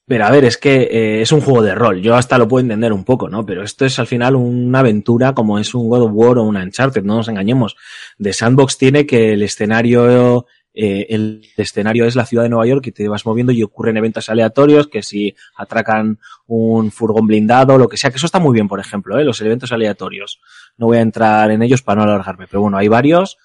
Pero 0.06 0.26
a 0.26 0.32
ver, 0.32 0.44
es 0.46 0.58
que 0.58 0.74
eh, 0.92 1.22
es 1.22 1.32
un 1.32 1.40
juego 1.42 1.62
de 1.62 1.76
rol. 1.76 2.02
Yo 2.02 2.16
hasta 2.16 2.40
lo 2.40 2.48
puedo 2.48 2.62
entender 2.62 2.92
un 2.92 3.04
poco, 3.04 3.30
¿no? 3.30 3.46
Pero 3.46 3.62
esto 3.62 3.86
es 3.86 4.00
al 4.00 4.08
final 4.08 4.36
una 4.36 4.80
aventura 4.80 5.34
como 5.36 5.60
es 5.60 5.76
un 5.76 5.88
God 5.88 6.02
of 6.02 6.12
War 6.16 6.40
o 6.40 6.44
un 6.46 6.58
Uncharted, 6.58 7.04
no 7.04 7.18
nos 7.18 7.28
engañemos. 7.28 7.76
De 8.18 8.34
Sandbox 8.34 8.80
tiene 8.80 9.06
que 9.06 9.34
el 9.34 9.44
escenario, 9.44 10.48
eh, 10.74 11.06
el 11.10 11.44
escenario 11.58 12.06
es 12.06 12.16
la 12.16 12.26
ciudad 12.26 12.42
de 12.42 12.50
Nueva 12.50 12.66
York 12.66 12.88
y 12.88 12.92
te 12.92 13.08
vas 13.08 13.24
moviendo 13.28 13.52
y 13.52 13.62
ocurren 13.62 13.98
eventos 13.98 14.30
aleatorios 14.30 14.88
que 14.88 15.04
si 15.04 15.36
atracan 15.56 16.18
un 16.48 16.90
furgón 16.90 17.28
blindado, 17.28 17.78
lo 17.78 17.88
que 17.88 17.98
sea, 17.98 18.10
que 18.10 18.18
eso 18.18 18.26
está 18.26 18.40
muy 18.40 18.56
bien, 18.56 18.68
por 18.68 18.80
ejemplo, 18.80 19.20
¿eh? 19.20 19.24
Los 19.24 19.40
eventos 19.42 19.72
aleatorios. 19.72 20.40
No 20.80 20.88
voy 20.88 20.98
a 20.98 21.02
entrar 21.02 21.52
en 21.52 21.62
ellos 21.62 21.84
para 21.84 22.02
no 22.04 22.10
alargarme, 22.12 22.48
pero 22.48 22.62
bueno, 22.62 22.78
hay 22.78 22.88
varios 22.88 23.38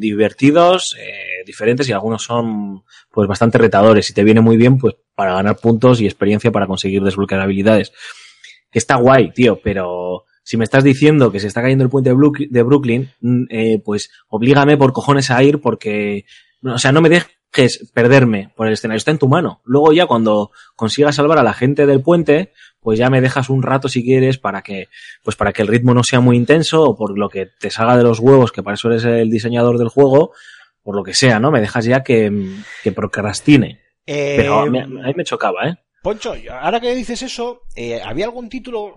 divertidos, 0.00 0.96
eh, 0.98 1.44
diferentes 1.44 1.88
y 1.88 1.92
algunos 1.92 2.22
son 2.22 2.82
pues 3.10 3.28
bastante 3.28 3.58
retadores 3.58 4.08
y 4.10 4.14
te 4.14 4.24
viene 4.24 4.40
muy 4.40 4.56
bien 4.56 4.78
pues 4.78 4.94
para 5.14 5.34
ganar 5.34 5.56
puntos 5.56 6.00
y 6.00 6.06
experiencia 6.06 6.50
para 6.50 6.66
conseguir 6.66 7.02
desbloquear 7.02 7.40
habilidades. 7.40 7.92
Está 8.72 8.96
guay, 8.96 9.32
tío, 9.32 9.60
pero 9.62 10.24
si 10.42 10.56
me 10.56 10.64
estás 10.64 10.84
diciendo 10.84 11.30
que 11.30 11.40
se 11.40 11.48
está 11.48 11.60
cayendo 11.60 11.84
el 11.84 11.90
puente 11.90 12.10
de, 12.10 12.16
Brook- 12.16 12.48
de 12.48 12.62
Brooklyn, 12.62 13.10
mm, 13.20 13.42
eh, 13.50 13.82
pues 13.84 14.10
oblígame 14.28 14.76
por 14.76 14.92
cojones 14.92 15.30
a 15.30 15.42
ir 15.42 15.60
porque, 15.60 16.24
o 16.62 16.78
sea, 16.78 16.92
no 16.92 17.00
me 17.02 17.08
dejes 17.08 17.90
perderme 17.92 18.52
por 18.56 18.66
el 18.68 18.74
escenario, 18.74 18.98
está 18.98 19.10
en 19.10 19.18
tu 19.18 19.28
mano. 19.28 19.60
Luego 19.64 19.92
ya 19.92 20.06
cuando 20.06 20.52
consigas 20.76 21.16
salvar 21.16 21.38
a 21.38 21.42
la 21.42 21.52
gente 21.52 21.84
del 21.86 22.00
puente, 22.00 22.52
pues 22.80 22.98
ya 22.98 23.10
me 23.10 23.20
dejas 23.20 23.50
un 23.50 23.62
rato 23.62 23.88
si 23.88 24.02
quieres 24.02 24.38
para 24.38 24.62
que, 24.62 24.88
pues 25.22 25.36
para 25.36 25.52
que 25.52 25.62
el 25.62 25.68
ritmo 25.68 25.94
no 25.94 26.02
sea 26.02 26.20
muy 26.20 26.36
intenso 26.36 26.82
o 26.82 26.96
por 26.96 27.16
lo 27.18 27.28
que 27.28 27.46
te 27.46 27.70
salga 27.70 27.96
de 27.96 28.02
los 28.02 28.20
huevos, 28.20 28.52
que 28.52 28.62
para 28.62 28.74
eso 28.74 28.88
eres 28.88 29.04
el 29.04 29.30
diseñador 29.30 29.78
del 29.78 29.88
juego, 29.88 30.32
por 30.82 30.96
lo 30.96 31.02
que 31.02 31.14
sea, 31.14 31.38
¿no? 31.38 31.50
Me 31.50 31.60
dejas 31.60 31.84
ya 31.84 32.02
que, 32.02 32.32
que 32.82 32.92
procrastine. 32.92 33.80
Eh, 34.06 34.34
Pero 34.36 34.60
a 34.60 34.66
mí, 34.66 34.78
a 34.78 34.86
mí 34.86 35.12
me 35.14 35.24
chocaba, 35.24 35.68
¿eh? 35.68 35.76
Poncho, 36.02 36.34
ahora 36.50 36.80
que 36.80 36.94
dices 36.94 37.20
eso, 37.22 37.62
eh, 37.76 38.00
¿había 38.02 38.24
algún 38.24 38.48
título? 38.48 38.94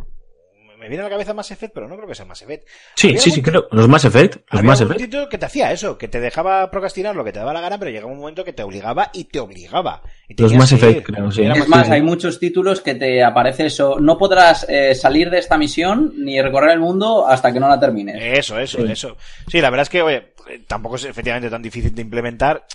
Me 0.84 0.90
viene 0.90 1.02
a 1.02 1.06
la 1.06 1.12
cabeza 1.12 1.34
Mass 1.34 1.50
Effect, 1.50 1.74
pero 1.74 1.88
no 1.88 1.96
creo 1.96 2.10
que 2.10 2.14
sea 2.14 2.26
Mass 2.26 2.42
Effect. 2.42 2.68
Sí, 2.96 3.08
¿Había 3.08 3.22
sí, 3.22 3.32
sí, 3.32 3.42
creo. 3.42 3.70
Los 3.72 3.88
Mass 3.88 4.04
Effect, 4.04 4.36
los 4.52 4.60
Había 4.60 4.70
Mass 4.70 4.82
Effect. 4.82 5.00
título 5.00 5.30
que 5.30 5.38
te 5.38 5.46
hacía 5.46 5.72
eso, 5.72 5.98
que 5.98 6.10
te 6.10 6.20
dejaba 6.20 6.70
procrastinar 6.70 7.16
lo 7.16 7.24
que 7.24 7.32
te 7.32 7.40
daba 7.40 7.54
la 7.54 7.62
gana, 7.62 7.80
pero 7.80 7.90
llegaba 7.90 8.12
un 8.12 8.20
momento 8.20 8.44
que 8.44 8.52
te 8.52 8.64
obligaba 8.64 9.10
y 9.14 9.24
te 9.24 9.40
obligaba. 9.40 10.02
Y 10.28 10.42
Los 10.42 10.54
Mass 10.54 10.74
Effect, 10.74 10.98
ir. 10.98 11.04
creo, 11.04 11.32
sí. 11.32 11.44
Es 11.44 11.70
más- 11.70 11.90
hay 11.90 12.02
muchos 12.02 12.38
títulos 12.38 12.82
que 12.82 12.96
te 12.96 13.24
aparece 13.24 13.68
eso. 13.68 13.98
No 13.98 14.18
podrás 14.18 14.66
eh, 14.68 14.94
salir 14.94 15.30
de 15.30 15.38
esta 15.40 15.58
misión 15.58 16.14
ni 16.18 16.42
recorrer 16.42 16.72
el 16.72 16.80
mundo 16.82 17.26
hasta 17.26 17.54
que 17.54 17.62
no 17.62 17.70
la 17.70 17.80
termines. 17.80 18.18
Eso, 18.22 18.60
eso, 18.60 18.86
Sí. 18.86 18.92
eso. 18.92 19.16
Sí, 19.48 19.62
la 19.62 19.70
verdad 19.70 19.84
es 19.84 19.90
que, 19.90 20.02
oye, 20.02 20.34
eh, 20.50 20.64
tampoco 20.68 20.98
es 20.98 21.06
efectivamente 21.06 21.50
tan 21.50 21.62
difícil 21.62 21.96
de 21.96 22.02
implementar. 22.02 22.66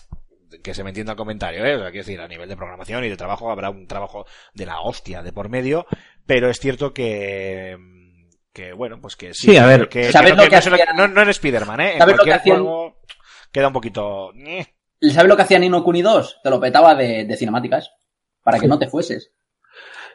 que 0.62 0.72
se 0.74 0.82
me 0.82 0.90
entienda 0.90 1.12
el 1.12 1.18
comentario, 1.18 1.64
¿eh? 1.64 1.76
O 1.76 1.78
sea, 1.78 1.90
quiero 1.90 2.06
decir, 2.06 2.20
a 2.20 2.26
nivel 2.26 2.48
de 2.48 2.56
programación 2.56 3.04
y 3.04 3.08
de 3.10 3.16
trabajo 3.18 3.50
habrá 3.50 3.68
un 3.70 3.86
trabajo 3.86 4.24
de 4.54 4.64
la 4.66 4.80
hostia 4.80 5.22
de 5.22 5.30
por 5.30 5.50
medio, 5.50 5.86
pero 6.26 6.48
es 6.48 6.58
cierto 6.58 6.92
que 6.94 7.76
que 8.58 8.72
bueno, 8.72 9.00
pues 9.00 9.14
que 9.14 9.32
sí, 9.34 9.56
a 9.56 9.66
ver, 9.66 9.88
que, 9.88 10.10
¿sabes 10.10 10.30
que 10.32 10.36
lo 10.36 10.42
no, 10.42 10.42
que 10.42 10.48
que 10.60 10.70
no, 10.70 10.74
hacía- 10.76 10.92
no- 10.94 11.08
no 11.08 11.22
en 11.22 11.28
Spider-Man, 11.28 11.80
¿eh? 11.80 11.92
En 11.92 11.98
¿sabes 11.98 12.16
lo 12.16 12.24
que 12.24 12.32
hacían- 12.32 12.56
juego 12.62 12.96
queda 13.52 13.68
un 13.68 13.72
poquito... 13.72 14.32
eh. 14.34 14.66
¿Sabes 15.12 15.28
lo 15.28 15.36
que 15.36 15.42
hacía 15.42 15.58
Nino 15.60 15.84
Kuni 15.84 16.02
2? 16.02 16.40
Te 16.42 16.50
lo 16.50 16.58
petaba 16.60 16.94
de, 16.96 17.24
de 17.24 17.36
cinemáticas. 17.36 17.92
Para 18.42 18.58
que 18.58 18.66
no 18.66 18.78
te 18.80 18.88
fueses. 18.88 19.30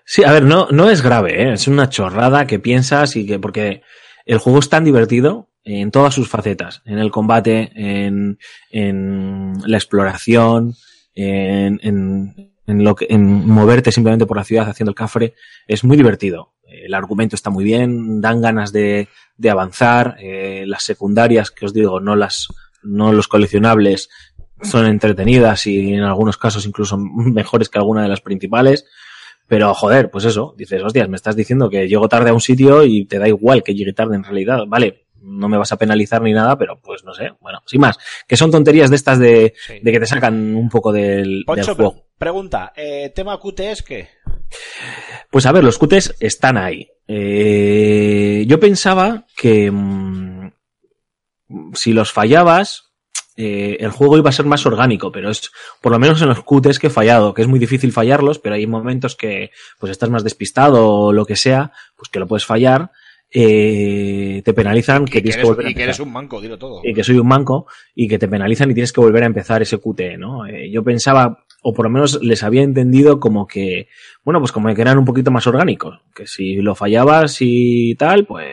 Sí, 0.05 0.23
a 0.25 0.31
ver, 0.33 0.43
no, 0.43 0.67
no 0.71 0.89
es 0.89 1.01
grave, 1.01 1.41
¿eh? 1.43 1.53
es 1.53 1.67
una 1.69 1.87
chorrada 1.87 2.45
que 2.47 2.59
piensas 2.59 3.15
y 3.15 3.25
que, 3.25 3.39
porque 3.39 3.81
el 4.25 4.39
juego 4.39 4.59
es 4.59 4.67
tan 4.69 4.83
divertido 4.83 5.49
en 5.63 5.91
todas 5.91 6.13
sus 6.13 6.27
facetas, 6.27 6.81
en 6.85 6.97
el 6.99 7.11
combate, 7.11 7.71
en, 7.75 8.39
en 8.71 9.53
la 9.65 9.77
exploración, 9.77 10.73
en, 11.15 11.79
en, 11.83 12.52
en 12.67 12.83
lo 12.83 12.95
que, 12.95 13.07
en 13.09 13.47
moverte 13.47 13.91
simplemente 13.91 14.25
por 14.25 14.37
la 14.37 14.43
ciudad 14.43 14.69
haciendo 14.69 14.91
el 14.91 14.95
cafre, 14.95 15.33
es 15.67 15.83
muy 15.83 15.97
divertido. 15.97 16.53
El 16.65 16.93
argumento 16.93 17.35
está 17.35 17.49
muy 17.49 17.63
bien, 17.63 18.21
dan 18.21 18.41
ganas 18.41 18.71
de, 18.71 19.07
de 19.37 19.49
avanzar, 19.49 20.15
eh, 20.19 20.63
las 20.65 20.83
secundarias, 20.83 21.51
que 21.51 21.65
os 21.65 21.73
digo, 21.73 21.99
no 21.99 22.15
las, 22.15 22.47
no 22.81 23.13
los 23.13 23.27
coleccionables, 23.27 24.09
son 24.61 24.85
entretenidas 24.85 25.67
y 25.67 25.93
en 25.93 26.03
algunos 26.03 26.37
casos 26.37 26.65
incluso 26.65 26.97
mejores 26.97 27.69
que 27.69 27.77
alguna 27.77 28.03
de 28.03 28.09
las 28.09 28.21
principales. 28.21 28.85
Pero 29.47 29.73
joder, 29.73 30.09
pues 30.09 30.25
eso, 30.25 30.55
dices, 30.57 30.81
hostias, 30.81 31.09
me 31.09 31.17
estás 31.17 31.35
diciendo 31.35 31.69
que 31.69 31.87
llego 31.87 32.07
tarde 32.07 32.29
a 32.29 32.33
un 32.33 32.41
sitio 32.41 32.83
y 32.85 33.05
te 33.05 33.19
da 33.19 33.27
igual 33.27 33.61
que 33.61 33.75
llegue 33.75 33.93
tarde 33.93 34.15
en 34.15 34.23
realidad. 34.23 34.59
Vale, 34.67 35.02
no 35.23 35.47
me 35.49 35.57
vas 35.57 35.71
a 35.71 35.77
penalizar 35.77 36.21
ni 36.21 36.33
nada, 36.33 36.57
pero 36.57 36.79
pues 36.81 37.03
no 37.03 37.13
sé, 37.13 37.31
bueno, 37.39 37.61
sin 37.65 37.81
más. 37.81 37.97
Que 38.27 38.37
son 38.37 38.51
tonterías 38.51 38.89
de 38.89 38.95
estas 38.95 39.19
de, 39.19 39.53
Sí. 39.65 39.79
de 39.81 39.91
que 39.91 39.99
te 39.99 40.05
sacan 40.05 40.55
un 40.55 40.69
poco 40.69 40.91
del, 40.91 41.23
del 41.23 41.43
Poncho, 41.45 41.75
juego. 41.75 41.93
pre- 41.93 42.03
pregunta, 42.17 42.73
eh, 42.75 43.11
tema 43.15 43.39
QTS, 43.39 43.83
¿qué? 43.83 44.09
Pues 45.31 45.45
a 45.45 45.51
ver, 45.51 45.63
los 45.63 45.77
QTs 45.79 46.15
están 46.19 46.57
ahí. 46.57 46.87
Eh, 47.07 48.45
yo 48.47 48.59
pensaba 48.59 49.25
que 49.35 49.71
mm, 49.71 50.51
si 51.73 51.93
los 51.93 52.11
fallabas, 52.11 52.91
eh, 53.35 53.77
el 53.79 53.89
juego 53.91 54.17
iba 54.17 54.29
a 54.29 54.33
ser 54.33 54.45
más 54.45 54.65
orgánico, 54.65 55.11
pero 55.11 55.29
es 55.29 55.51
por 55.81 55.91
lo 55.91 55.99
menos 55.99 56.21
en 56.21 56.29
los 56.29 56.43
QTs 56.43 56.79
que 56.79 56.87
he 56.87 56.91
fallado, 56.91 57.33
que 57.33 57.41
es 57.41 57.47
muy 57.47 57.59
difícil 57.59 57.91
fallarlos, 57.91 58.39
pero 58.39 58.55
hay 58.55 58.67
momentos 58.67 59.15
que 59.15 59.51
pues 59.79 59.91
estás 59.91 60.09
más 60.09 60.23
despistado 60.23 60.87
o 60.87 61.13
lo 61.13 61.25
que 61.25 61.35
sea, 61.35 61.71
pues 61.95 62.09
que 62.09 62.19
lo 62.19 62.27
puedes 62.27 62.45
fallar, 62.45 62.91
eh, 63.35 64.41
te 64.45 64.53
penalizan 64.53 65.05
que 65.05 65.17
Y 65.17 65.21
que, 65.21 65.21
tienes 65.21 65.35
que 65.35 65.41
eres, 65.41 65.49
volver 65.49 65.65
a 65.65 65.69
y 65.71 65.73
que 65.73 65.83
eres 65.83 65.99
un 65.99 66.11
manco, 66.13 66.39
dilo 66.39 66.57
todo. 66.59 66.81
y 66.83 66.93
que 66.93 67.03
soy 67.03 67.17
un 67.17 67.27
manco 67.27 67.65
y 67.95 68.07
que 68.07 68.19
te 68.19 68.27
penalizan 68.27 68.69
y 68.69 68.75
tienes 68.75 68.93
que 68.93 69.01
volver 69.01 69.23
a 69.23 69.27
empezar 69.27 69.61
ese 69.63 69.79
QT, 69.79 70.17
¿no? 70.19 70.45
Eh, 70.45 70.69
yo 70.71 70.83
pensaba, 70.83 71.45
o 71.63 71.73
por 71.73 71.85
lo 71.85 71.89
menos 71.89 72.21
les 72.21 72.43
había 72.43 72.61
entendido 72.61 73.19
como 73.19 73.47
que, 73.47 73.87
bueno, 74.23 74.39
pues 74.39 74.51
como 74.51 74.73
que 74.73 74.81
eran 74.81 74.99
un 74.99 75.05
poquito 75.05 75.31
más 75.31 75.47
orgánicos, 75.47 75.99
que 76.13 76.27
si 76.27 76.57
lo 76.57 76.75
fallabas 76.75 77.37
y 77.39 77.95
tal, 77.95 78.25
pues, 78.25 78.51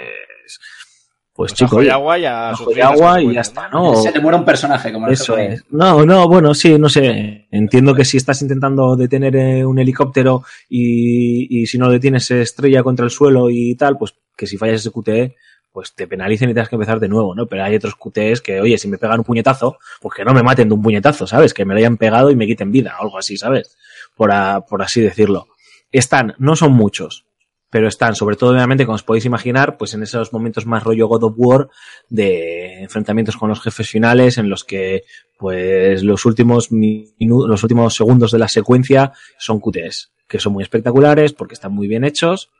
pues, 1.34 1.52
Pues 1.52 1.54
chico, 1.54 1.76
ajo 1.76 1.82
y 1.82 1.84
oye, 1.84 1.90
agua 1.90 2.18
ya 2.18 2.50
agua 2.88 3.22
y 3.22 3.34
ya 3.34 3.40
está, 3.42 3.68
¿no? 3.68 3.96
Se 3.96 4.12
te 4.12 4.20
muere 4.20 4.38
un 4.38 4.44
personaje, 4.44 4.92
como 4.92 5.08
Eso 5.08 5.36
es. 5.36 5.62
No, 5.70 6.04
no, 6.04 6.26
bueno, 6.26 6.54
sí, 6.54 6.78
no 6.78 6.88
sé. 6.88 7.48
Entiendo 7.50 7.94
que 7.94 8.04
si 8.04 8.16
estás 8.16 8.42
intentando 8.42 8.96
detener 8.96 9.36
eh, 9.36 9.64
un 9.64 9.78
helicóptero 9.78 10.42
y, 10.68 11.60
y 11.60 11.66
si 11.66 11.78
no 11.78 11.86
lo 11.86 11.92
detienes 11.92 12.26
se 12.26 12.42
estrella 12.42 12.82
contra 12.82 13.04
el 13.04 13.10
suelo 13.10 13.48
y 13.48 13.74
tal, 13.74 13.96
pues 13.96 14.14
que 14.40 14.46
si 14.46 14.56
fallas 14.56 14.80
ese 14.80 14.90
QTE, 14.90 15.36
pues 15.70 15.94
te 15.94 16.08
penalicen 16.08 16.48
y 16.50 16.54
tengas 16.54 16.68
que 16.68 16.74
empezar 16.76 16.98
de 16.98 17.08
nuevo, 17.08 17.34
¿no? 17.34 17.46
Pero 17.46 17.62
hay 17.62 17.76
otros 17.76 17.94
QTEs 17.94 18.40
que, 18.40 18.60
oye, 18.60 18.76
si 18.78 18.88
me 18.88 18.98
pegan 18.98 19.20
un 19.20 19.24
puñetazo, 19.24 19.78
pues 20.00 20.14
que 20.16 20.24
no 20.24 20.32
me 20.34 20.42
maten 20.42 20.68
de 20.68 20.74
un 20.74 20.82
puñetazo, 20.82 21.26
¿sabes? 21.26 21.54
Que 21.54 21.64
me 21.64 21.74
lo 21.74 21.78
hayan 21.78 21.96
pegado 21.96 22.30
y 22.30 22.36
me 22.36 22.46
quiten 22.46 22.72
vida, 22.72 22.96
algo 22.98 23.18
así, 23.18 23.36
¿sabes? 23.36 23.76
Por, 24.16 24.30
por 24.68 24.82
así 24.82 25.00
decirlo. 25.00 25.46
Están, 25.92 26.34
no 26.38 26.56
son 26.56 26.72
muchos, 26.72 27.24
pero 27.68 27.86
están, 27.86 28.16
sobre 28.16 28.34
todo, 28.34 28.50
obviamente, 28.50 28.84
como 28.84 28.96
os 28.96 29.04
podéis 29.04 29.26
imaginar, 29.26 29.76
pues 29.76 29.94
en 29.94 30.02
esos 30.02 30.32
momentos 30.32 30.66
más 30.66 30.82
rollo 30.82 31.06
God 31.06 31.22
of 31.24 31.34
War, 31.36 31.68
de 32.08 32.82
enfrentamientos 32.82 33.36
con 33.36 33.48
los 33.48 33.60
jefes 33.60 33.88
finales 33.88 34.38
en 34.38 34.48
los 34.48 34.64
que 34.64 35.04
pues 35.38 36.02
los 36.02 36.24
últimos 36.26 36.70
minu- 36.72 37.46
los 37.46 37.62
últimos 37.62 37.94
segundos 37.94 38.32
de 38.32 38.38
la 38.38 38.48
secuencia 38.48 39.12
son 39.38 39.60
QTs 39.60 40.10
que 40.28 40.38
son 40.38 40.52
muy 40.52 40.62
espectaculares 40.62 41.32
porque 41.32 41.54
están 41.54 41.72
muy 41.72 41.88
bien 41.88 42.04
hechos 42.04 42.50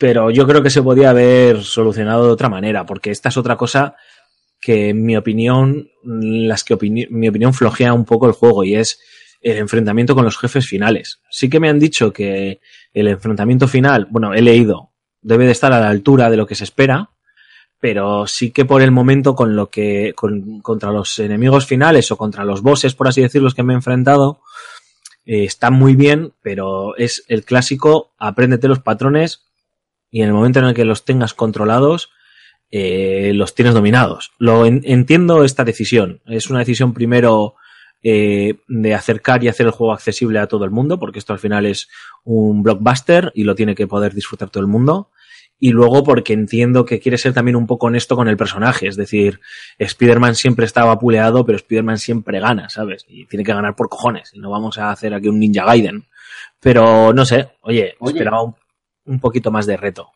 pero 0.00 0.30
yo 0.30 0.46
creo 0.46 0.62
que 0.62 0.70
se 0.70 0.82
podía 0.82 1.10
haber 1.10 1.62
solucionado 1.62 2.24
de 2.24 2.32
otra 2.32 2.48
manera 2.48 2.86
porque 2.86 3.10
esta 3.10 3.28
es 3.28 3.36
otra 3.36 3.56
cosa 3.56 3.96
que 4.58 4.88
en 4.88 5.04
mi 5.04 5.14
opinión 5.14 5.90
las 6.02 6.64
que 6.64 6.76
mi 7.10 7.28
opinión 7.28 7.52
flojea 7.52 7.92
un 7.92 8.06
poco 8.06 8.26
el 8.26 8.32
juego 8.32 8.64
y 8.64 8.76
es 8.76 8.98
el 9.42 9.58
enfrentamiento 9.58 10.14
con 10.14 10.24
los 10.24 10.38
jefes 10.38 10.66
finales. 10.66 11.20
Sí 11.30 11.48
que 11.50 11.60
me 11.60 11.68
han 11.68 11.78
dicho 11.78 12.12
que 12.14 12.60
el 12.94 13.08
enfrentamiento 13.08 13.68
final 13.68 14.06
bueno 14.10 14.32
he 14.32 14.40
leído 14.40 14.90
debe 15.20 15.44
de 15.44 15.52
estar 15.52 15.70
a 15.74 15.80
la 15.80 15.90
altura 15.90 16.30
de 16.30 16.38
lo 16.38 16.46
que 16.46 16.54
se 16.54 16.64
espera 16.64 17.10
pero 17.78 18.26
sí 18.26 18.52
que 18.52 18.64
por 18.64 18.80
el 18.80 18.90
momento 18.92 19.34
con 19.34 19.54
lo 19.54 19.68
que 19.68 20.14
con- 20.16 20.60
contra 20.62 20.92
los 20.92 21.18
enemigos 21.18 21.66
finales 21.66 22.10
o 22.10 22.16
contra 22.16 22.44
los 22.44 22.62
bosses, 22.62 22.94
por 22.94 23.06
así 23.08 23.20
decirlo, 23.22 23.50
que 23.50 23.62
me 23.62 23.72
he 23.72 23.76
enfrentado, 23.76 24.40
eh, 25.26 25.44
están 25.44 25.72
muy 25.74 25.94
bien, 25.94 26.32
pero 26.42 26.94
es 26.96 27.24
el 27.28 27.42
clásico, 27.44 28.12
apréndete 28.18 28.68
los 28.68 28.80
patrones 28.80 29.49
y 30.10 30.22
en 30.22 30.28
el 30.28 30.34
momento 30.34 30.58
en 30.58 30.66
el 30.66 30.74
que 30.74 30.84
los 30.84 31.04
tengas 31.04 31.34
controlados, 31.34 32.10
eh, 32.70 33.32
los 33.34 33.54
tienes 33.54 33.74
dominados. 33.74 34.30
Lo 34.38 34.64
en- 34.66 34.82
entiendo 34.84 35.44
esta 35.44 35.64
decisión. 35.64 36.20
Es 36.26 36.50
una 36.50 36.60
decisión 36.60 36.94
primero 36.94 37.54
eh, 38.02 38.54
de 38.68 38.94
acercar 38.94 39.44
y 39.44 39.48
hacer 39.48 39.66
el 39.66 39.72
juego 39.72 39.92
accesible 39.92 40.38
a 40.38 40.46
todo 40.46 40.64
el 40.64 40.70
mundo, 40.70 40.98
porque 40.98 41.18
esto 41.18 41.32
al 41.32 41.38
final 41.38 41.66
es 41.66 41.88
un 42.24 42.62
blockbuster 42.62 43.30
y 43.34 43.44
lo 43.44 43.54
tiene 43.54 43.74
que 43.74 43.86
poder 43.86 44.14
disfrutar 44.14 44.48
todo 44.50 44.62
el 44.62 44.68
mundo 44.68 45.10
y 45.62 45.72
luego 45.72 46.02
porque 46.02 46.32
entiendo 46.32 46.86
que 46.86 47.00
quiere 47.00 47.18
ser 47.18 47.34
también 47.34 47.56
un 47.56 47.66
poco 47.66 47.88
honesto 47.88 48.16
con 48.16 48.28
el 48.28 48.38
personaje, 48.38 48.86
es 48.86 48.96
decir, 48.96 49.40
Spider-Man 49.78 50.34
siempre 50.34 50.64
estaba 50.64 50.98
puleado, 50.98 51.44
pero 51.44 51.56
Spider-Man 51.56 51.98
siempre 51.98 52.40
gana, 52.40 52.70
¿sabes? 52.70 53.04
Y 53.06 53.26
tiene 53.26 53.44
que 53.44 53.52
ganar 53.52 53.76
por 53.76 53.90
cojones, 53.90 54.30
y 54.32 54.38
no 54.40 54.48
vamos 54.48 54.78
a 54.78 54.90
hacer 54.90 55.12
aquí 55.12 55.28
un 55.28 55.38
Ninja 55.38 55.66
Gaiden. 55.66 56.06
Pero 56.60 57.12
no 57.12 57.26
sé, 57.26 57.50
oye, 57.60 57.94
Oye. 57.98 58.12
esperaba 58.14 58.42
un, 58.42 58.54
un 59.06 59.20
poquito 59.20 59.50
más 59.50 59.66
de 59.66 59.76
reto. 59.76 60.10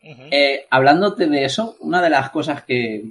Eh, 0.00 0.66
hablándote 0.70 1.26
de 1.26 1.44
eso, 1.44 1.76
una 1.80 2.00
de 2.00 2.10
las 2.10 2.30
cosas 2.30 2.62
que, 2.62 3.10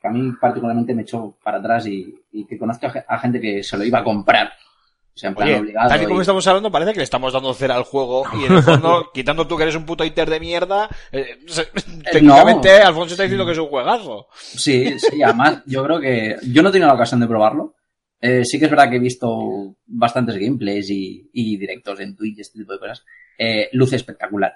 que 0.00 0.08
a 0.08 0.10
mí 0.10 0.32
particularmente 0.40 0.94
me 0.94 1.02
echó 1.02 1.36
para 1.42 1.58
atrás 1.58 1.86
y, 1.86 2.14
y 2.32 2.44
que 2.46 2.58
conozco 2.58 2.86
a, 2.86 2.90
ge- 2.90 3.04
a 3.06 3.18
gente 3.18 3.40
que 3.40 3.62
se 3.62 3.76
lo 3.76 3.84
iba 3.84 3.98
a 4.00 4.04
comprar, 4.04 4.48
o 4.48 5.18
sea, 5.18 5.28
en 5.28 5.34
plan 5.36 5.48
Oye, 5.48 5.58
obligado. 5.60 5.88
tal 5.90 6.02
y 6.02 6.06
como 6.06 6.18
y- 6.18 6.22
estamos 6.22 6.46
hablando, 6.46 6.70
parece 6.72 6.92
que 6.92 6.98
le 6.98 7.04
estamos 7.04 7.32
dando 7.32 7.52
cera 7.54 7.76
al 7.76 7.84
juego 7.84 8.24
y 8.40 8.46
en 8.46 8.52
el 8.54 8.62
fondo, 8.62 9.10
quitando 9.14 9.46
tú 9.46 9.56
que 9.56 9.64
eres 9.64 9.76
un 9.76 9.84
puto 9.86 10.04
iter 10.04 10.28
de 10.28 10.40
mierda, 10.40 10.88
eh, 11.12 11.38
se- 11.46 11.66
técnicamente 12.10 12.70
Alfonso 12.72 13.12
está 13.12 13.22
diciendo 13.24 13.44
que 13.46 13.52
es 13.52 13.58
un 13.58 13.68
juegazo. 13.68 14.26
Sí, 14.40 14.98
sí, 14.98 15.22
además 15.22 15.62
yo 15.66 15.84
creo 15.84 16.00
que 16.00 16.36
yo 16.50 16.62
no 16.62 16.70
he 16.70 16.72
tenido 16.72 16.88
la 16.88 16.94
ocasión 16.94 17.20
de 17.20 17.26
probarlo. 17.28 17.74
Eh, 18.20 18.44
sí 18.46 18.58
que 18.58 18.64
es 18.64 18.70
verdad 18.70 18.88
que 18.88 18.96
he 18.96 19.00
visto 19.00 19.76
bastantes 19.86 20.36
gameplays 20.38 20.88
y, 20.90 21.28
y 21.34 21.58
directos 21.58 22.00
en 22.00 22.16
Twitch 22.16 22.38
y 22.38 22.40
este 22.40 22.58
tipo 22.58 22.72
de 22.72 22.78
cosas. 22.78 23.04
Eh, 23.38 23.68
luce 23.72 23.96
espectacular. 23.96 24.52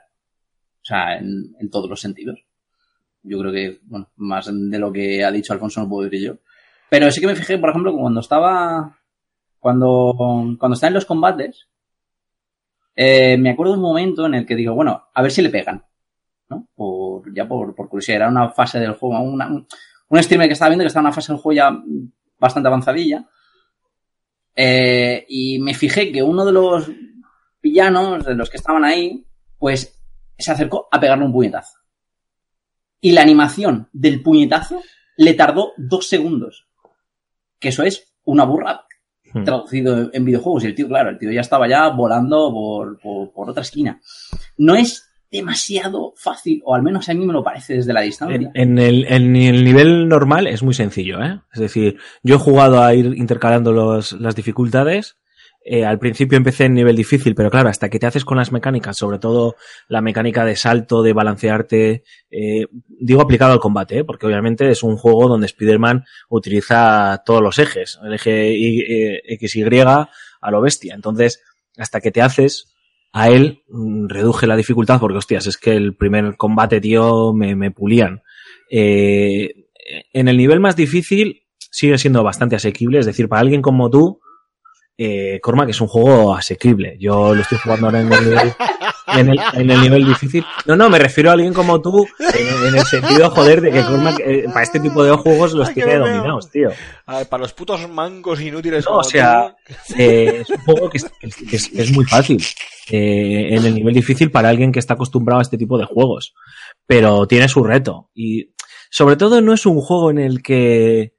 O 0.82 0.84
sea, 0.84 1.16
en, 1.18 1.54
en 1.58 1.70
todos 1.70 1.88
los 1.88 2.00
sentidos. 2.00 2.44
Yo 3.22 3.38
creo 3.38 3.52
que, 3.52 3.80
bueno, 3.82 4.10
más 4.16 4.50
de 4.52 4.78
lo 4.78 4.92
que 4.92 5.24
ha 5.24 5.30
dicho 5.30 5.52
Alfonso 5.52 5.80
no 5.80 5.88
puedo 5.88 6.08
decir 6.08 6.26
yo. 6.26 6.36
Pero 6.88 7.10
sí 7.10 7.20
que 7.20 7.26
me 7.26 7.36
fijé, 7.36 7.58
por 7.58 7.70
ejemplo, 7.70 7.94
cuando 7.96 8.20
estaba, 8.20 8.98
cuando, 9.58 10.14
cuando 10.58 10.74
está 10.74 10.88
en 10.88 10.94
los 10.94 11.04
combates, 11.04 11.68
eh, 12.96 13.36
me 13.38 13.50
acuerdo 13.50 13.72
de 13.72 13.78
un 13.78 13.84
momento 13.84 14.26
en 14.26 14.34
el 14.34 14.46
que 14.46 14.56
digo, 14.56 14.74
bueno, 14.74 15.08
a 15.14 15.22
ver 15.22 15.30
si 15.30 15.42
le 15.42 15.50
pegan. 15.50 15.84
¿no? 16.48 16.66
Por, 16.74 17.32
ya 17.32 17.46
por, 17.46 17.74
por 17.74 17.88
curiosidad, 17.88 18.16
era 18.16 18.28
una 18.28 18.50
fase 18.50 18.80
del 18.80 18.94
juego, 18.94 19.20
una, 19.22 19.46
un, 19.46 19.66
un 20.08 20.22
streamer 20.22 20.48
que 20.48 20.54
estaba 20.54 20.70
viendo 20.70 20.82
que 20.82 20.88
estaba 20.88 21.02
en 21.02 21.06
una 21.06 21.14
fase 21.14 21.32
del 21.32 21.40
juego 21.40 21.56
ya 21.56 21.82
bastante 22.38 22.66
avanzadilla. 22.66 23.28
Eh, 24.56 25.24
y 25.28 25.60
me 25.60 25.74
fijé 25.74 26.10
que 26.10 26.22
uno 26.22 26.44
de 26.44 26.52
los 26.52 26.90
villanos, 27.62 28.24
de 28.24 28.34
los 28.34 28.50
que 28.50 28.56
estaban 28.56 28.84
ahí, 28.84 29.24
pues 29.58 29.98
se 30.38 30.52
acercó 30.52 30.88
a 30.90 31.00
pegarle 31.00 31.24
un 31.24 31.32
puñetazo. 31.32 31.78
Y 33.00 33.12
la 33.12 33.22
animación 33.22 33.88
del 33.92 34.22
puñetazo 34.22 34.82
le 35.16 35.34
tardó 35.34 35.72
dos 35.76 36.06
segundos. 36.06 36.66
Que 37.58 37.68
eso 37.68 37.82
es 37.82 38.14
una 38.24 38.44
burrada 38.44 38.86
Hmm. 39.32 39.44
traducido 39.44 40.10
en 40.12 40.24
videojuegos. 40.24 40.64
Y 40.64 40.68
el 40.68 40.74
tío, 40.74 40.88
claro, 40.88 41.10
el 41.10 41.18
tío 41.18 41.30
ya 41.30 41.40
estaba 41.40 41.68
ya 41.68 41.88
volando 41.88 42.50
por, 42.52 42.98
por, 43.00 43.32
por 43.32 43.50
otra 43.50 43.62
esquina. 43.62 44.00
No 44.56 44.74
es 44.74 45.06
demasiado 45.30 46.12
fácil, 46.16 46.60
o 46.64 46.74
al 46.74 46.82
menos 46.82 47.08
a 47.08 47.14
mí 47.14 47.24
me 47.24 47.32
lo 47.32 47.44
parece 47.44 47.74
desde 47.74 47.92
la 47.92 48.00
distancia. 48.00 48.36
En, 48.36 48.50
en 48.54 48.78
el, 48.78 49.04
en 49.06 49.36
el 49.36 49.64
nivel 49.64 50.08
normal 50.08 50.48
es 50.48 50.64
muy 50.64 50.74
sencillo, 50.74 51.22
¿eh? 51.22 51.40
Es 51.52 51.60
decir, 51.60 51.98
yo 52.24 52.34
he 52.34 52.38
jugado 52.38 52.82
a 52.82 52.92
ir 52.94 53.14
intercalando 53.16 53.72
los, 53.72 54.12
las 54.12 54.34
dificultades 54.34 55.18
eh, 55.62 55.84
al 55.84 55.98
principio 55.98 56.38
empecé 56.38 56.64
en 56.64 56.74
nivel 56.74 56.96
difícil, 56.96 57.34
pero 57.34 57.50
claro, 57.50 57.68
hasta 57.68 57.88
que 57.88 57.98
te 57.98 58.06
haces 58.06 58.24
con 58.24 58.38
las 58.38 58.50
mecánicas, 58.50 58.96
sobre 58.96 59.18
todo 59.18 59.56
la 59.88 60.00
mecánica 60.00 60.44
de 60.44 60.56
salto, 60.56 61.02
de 61.02 61.12
balancearte, 61.12 62.02
eh, 62.30 62.66
digo 62.88 63.20
aplicado 63.20 63.52
al 63.52 63.60
combate, 63.60 63.98
¿eh? 63.98 64.04
porque 64.04 64.26
obviamente 64.26 64.70
es 64.70 64.82
un 64.82 64.96
juego 64.96 65.28
donde 65.28 65.46
Spider-Man 65.46 66.04
utiliza 66.28 67.22
todos 67.24 67.42
los 67.42 67.58
ejes, 67.58 67.98
el 68.02 68.14
eje 68.14 68.52
y, 68.52 68.80
eh, 68.80 69.22
Y 69.40 69.80
a 70.42 70.50
lo 70.50 70.60
bestia. 70.62 70.94
Entonces, 70.94 71.42
hasta 71.76 72.00
que 72.00 72.10
te 72.10 72.22
haces, 72.22 72.74
a 73.12 73.28
él 73.28 73.62
mm, 73.68 74.08
reduje 74.08 74.46
la 74.46 74.56
dificultad, 74.56 75.00
porque 75.00 75.18
hostias, 75.18 75.46
es 75.46 75.56
que 75.56 75.76
el 75.76 75.94
primer 75.94 76.36
combate, 76.36 76.80
tío, 76.80 77.32
me, 77.32 77.54
me 77.54 77.70
pulían. 77.70 78.22
Eh, 78.70 79.66
en 80.12 80.28
el 80.28 80.36
nivel 80.36 80.60
más 80.60 80.76
difícil 80.76 81.42
sigue 81.58 81.98
siendo 81.98 82.22
bastante 82.22 82.56
asequible, 82.56 82.98
es 82.98 83.06
decir, 83.06 83.28
para 83.28 83.40
alguien 83.40 83.62
como 83.62 83.90
tú, 83.90 84.20
eh, 85.02 85.40
Cormac 85.40 85.70
es 85.70 85.80
un 85.80 85.88
juego 85.88 86.34
asequible. 86.34 86.96
Yo 87.00 87.34
lo 87.34 87.40
estoy 87.40 87.56
jugando 87.56 87.86
ahora 87.86 88.00
en 88.02 88.12
el 88.12 88.20
nivel, 88.28 88.52
en 89.16 89.28
el, 89.30 89.40
en 89.54 89.70
el 89.70 89.80
nivel 89.80 90.04
difícil. 90.06 90.44
No, 90.66 90.76
no, 90.76 90.90
me 90.90 90.98
refiero 90.98 91.30
a 91.30 91.32
alguien 91.32 91.54
como 91.54 91.80
tú 91.80 92.06
en, 92.18 92.68
en 92.68 92.76
el 92.76 92.84
sentido, 92.84 93.30
joder, 93.30 93.62
de 93.62 93.70
que 93.72 93.82
Cormac 93.82 94.20
eh, 94.20 94.44
para 94.48 94.62
este 94.62 94.78
tipo 94.78 95.02
de 95.02 95.12
juegos 95.16 95.54
los 95.54 95.68
Ay, 95.68 95.74
tiene 95.74 95.96
dominados, 95.96 96.50
tío. 96.50 96.68
A 97.06 97.18
ver, 97.18 97.28
para 97.28 97.40
los 97.44 97.54
putos 97.54 97.88
mancos 97.88 98.42
inútiles. 98.42 98.84
No, 98.84 98.90
como 98.90 99.00
o 99.00 99.04
sea, 99.04 99.56
eh, 99.96 100.42
es 100.42 100.50
un 100.50 100.58
juego 100.58 100.90
que 100.90 100.98
es, 100.98 101.04
que 101.48 101.56
es- 101.56 101.68
que 101.70 101.82
es 101.82 101.92
muy 101.92 102.04
fácil 102.04 102.44
eh, 102.90 103.48
en 103.56 103.64
el 103.64 103.74
nivel 103.74 103.94
difícil 103.94 104.30
para 104.30 104.50
alguien 104.50 104.70
que 104.70 104.80
está 104.80 104.94
acostumbrado 104.94 105.38
a 105.38 105.42
este 105.42 105.56
tipo 105.56 105.78
de 105.78 105.86
juegos. 105.86 106.34
Pero 106.86 107.26
tiene 107.26 107.48
su 107.48 107.64
reto. 107.64 108.10
Y 108.14 108.52
sobre 108.90 109.16
todo 109.16 109.40
no 109.40 109.54
es 109.54 109.64
un 109.64 109.80
juego 109.80 110.10
en 110.10 110.18
el 110.18 110.42
que 110.42 111.14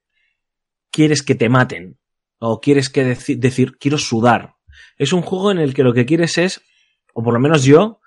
quieres 0.91 1.24
que 1.24 1.34
te 1.34 1.49
maten. 1.49 1.98
O 2.43 2.59
quieres 2.59 2.89
que 2.89 3.05
deci- 3.05 3.38
decir, 3.38 3.77
quiero 3.80 3.97
sudar. 3.99 4.55
Es 4.97 5.13
un 5.13 5.22
juego 5.22 5.51
en 5.51 5.59
el 5.59 5.73
que 5.76 5.84
lo 5.84 5.93
que 5.93 6.05
quieres 6.07 6.38
es, 6.39 6.61
o 7.13 7.22
por 7.23 7.34
lo 7.35 7.39
menos 7.39 7.63
yo, 7.63 7.99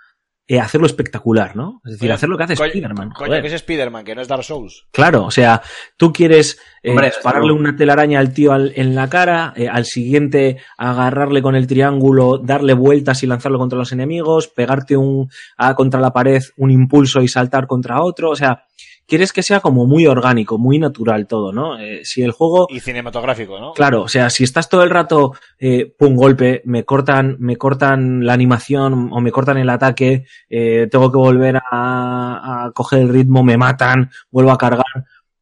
eh, 0.47 0.61
hacerlo 0.61 0.86
espectacular, 0.86 1.56
¿no? 1.56 1.81
Es 1.86 1.93
decir, 1.93 2.09
Coño, 2.09 2.15
hacer 2.16 2.28
lo 2.28 2.36
que 2.36 2.44
hace 2.44 2.52
Spider-Man. 2.55 3.11
Coño, 3.12 3.28
joder. 3.28 3.40
que 3.40 3.47
es 3.48 3.55
Spider-Man, 3.55 4.05
que 4.05 4.15
no 4.15 4.20
es 4.20 4.28
Dark 4.28 4.44
Souls. 4.44 4.86
Claro, 4.93 5.24
o 5.24 5.31
sea, 5.31 5.62
tú 5.97 6.12
quieres 6.12 6.59
eh, 6.82 6.90
Hombre, 6.90 7.06
dispararle 7.06 7.52
una 7.52 7.74
telaraña 7.77 8.19
al 8.19 8.35
tío 8.35 8.52
al- 8.52 8.73
en 8.77 8.94
la 8.94 9.09
cara, 9.09 9.55
eh, 9.56 9.69
al 9.69 9.86
siguiente 9.86 10.59
agarrarle 10.77 11.40
con 11.40 11.55
el 11.55 11.66
triángulo, 11.66 12.36
darle 12.39 12.74
vueltas 12.74 13.23
y 13.23 13.27
lanzarlo 13.27 13.59
contra 13.59 13.78
los 13.78 13.93
enemigos, 13.93 14.48
pegarte 14.48 14.97
un 14.98 15.31
a, 15.56 15.74
contra 15.74 16.01
la 16.01 16.12
pared 16.12 16.43
un 16.59 16.70
impulso 16.70 17.23
y 17.23 17.28
saltar 17.28 17.66
contra 17.66 18.02
otro, 18.02 18.31
o 18.31 18.36
sea, 18.36 18.65
quieres 19.07 19.33
que 19.33 19.43
sea 19.43 19.61
como 19.61 19.87
muy 19.87 20.07
orgánico, 20.07 20.59
muy 20.59 20.79
natural 20.79 21.27
todo, 21.27 21.53
¿no? 21.53 21.79
Eh, 21.79 22.01
si 22.05 22.23
el 22.23 22.33
juego 22.33 22.67
Y 22.71 22.81
cinematográfico, 22.81 23.59
¿no? 23.61 23.73
Claro, 23.73 24.03
o 24.03 24.09
sea, 24.09 24.31
si 24.31 24.45
estás 24.45 24.69
todo 24.69 24.83
el 24.83 24.91
rato, 24.91 25.33
eh, 25.59 25.93
pum, 25.99 26.15
golpe, 26.17 26.63
me 26.65 26.85
cortan, 26.85 27.37
me 27.39 27.57
cortan 27.57 28.25
la 28.25 28.33
animación 28.33 29.11
o 29.13 29.21
me 29.21 29.31
cortan 29.33 29.59
el 29.59 29.71
ataque, 29.71 30.25
eh, 30.49 30.89
tengo 30.91 31.11
que 31.13 31.19
volver 31.19 31.57
a, 31.71 32.65
a 32.67 32.71
coger 32.73 33.01
el 33.01 33.09
ritmo, 33.09 33.43
me 33.43 33.57
matan, 33.57 34.11
vuelvo 34.31 34.51
a 34.53 34.59
cargar. 34.59 34.85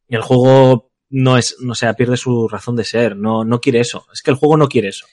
El 0.07 0.21
juego 0.21 0.91
no 1.09 1.37
es, 1.37 1.55
no, 1.61 1.75
sea, 1.75 1.93
pierde 1.93 2.17
su 2.17 2.47
razón 2.47 2.75
de 2.75 2.83
ser, 2.83 3.15
no, 3.15 3.43
no 3.45 3.59
quiere 3.61 3.79
eso. 3.79 4.05
Es 4.13 4.21
que 4.21 4.31
el 4.31 4.37
juego 4.37 4.57
no 4.57 4.67
quiere 4.67 4.89
eso. 4.89 5.05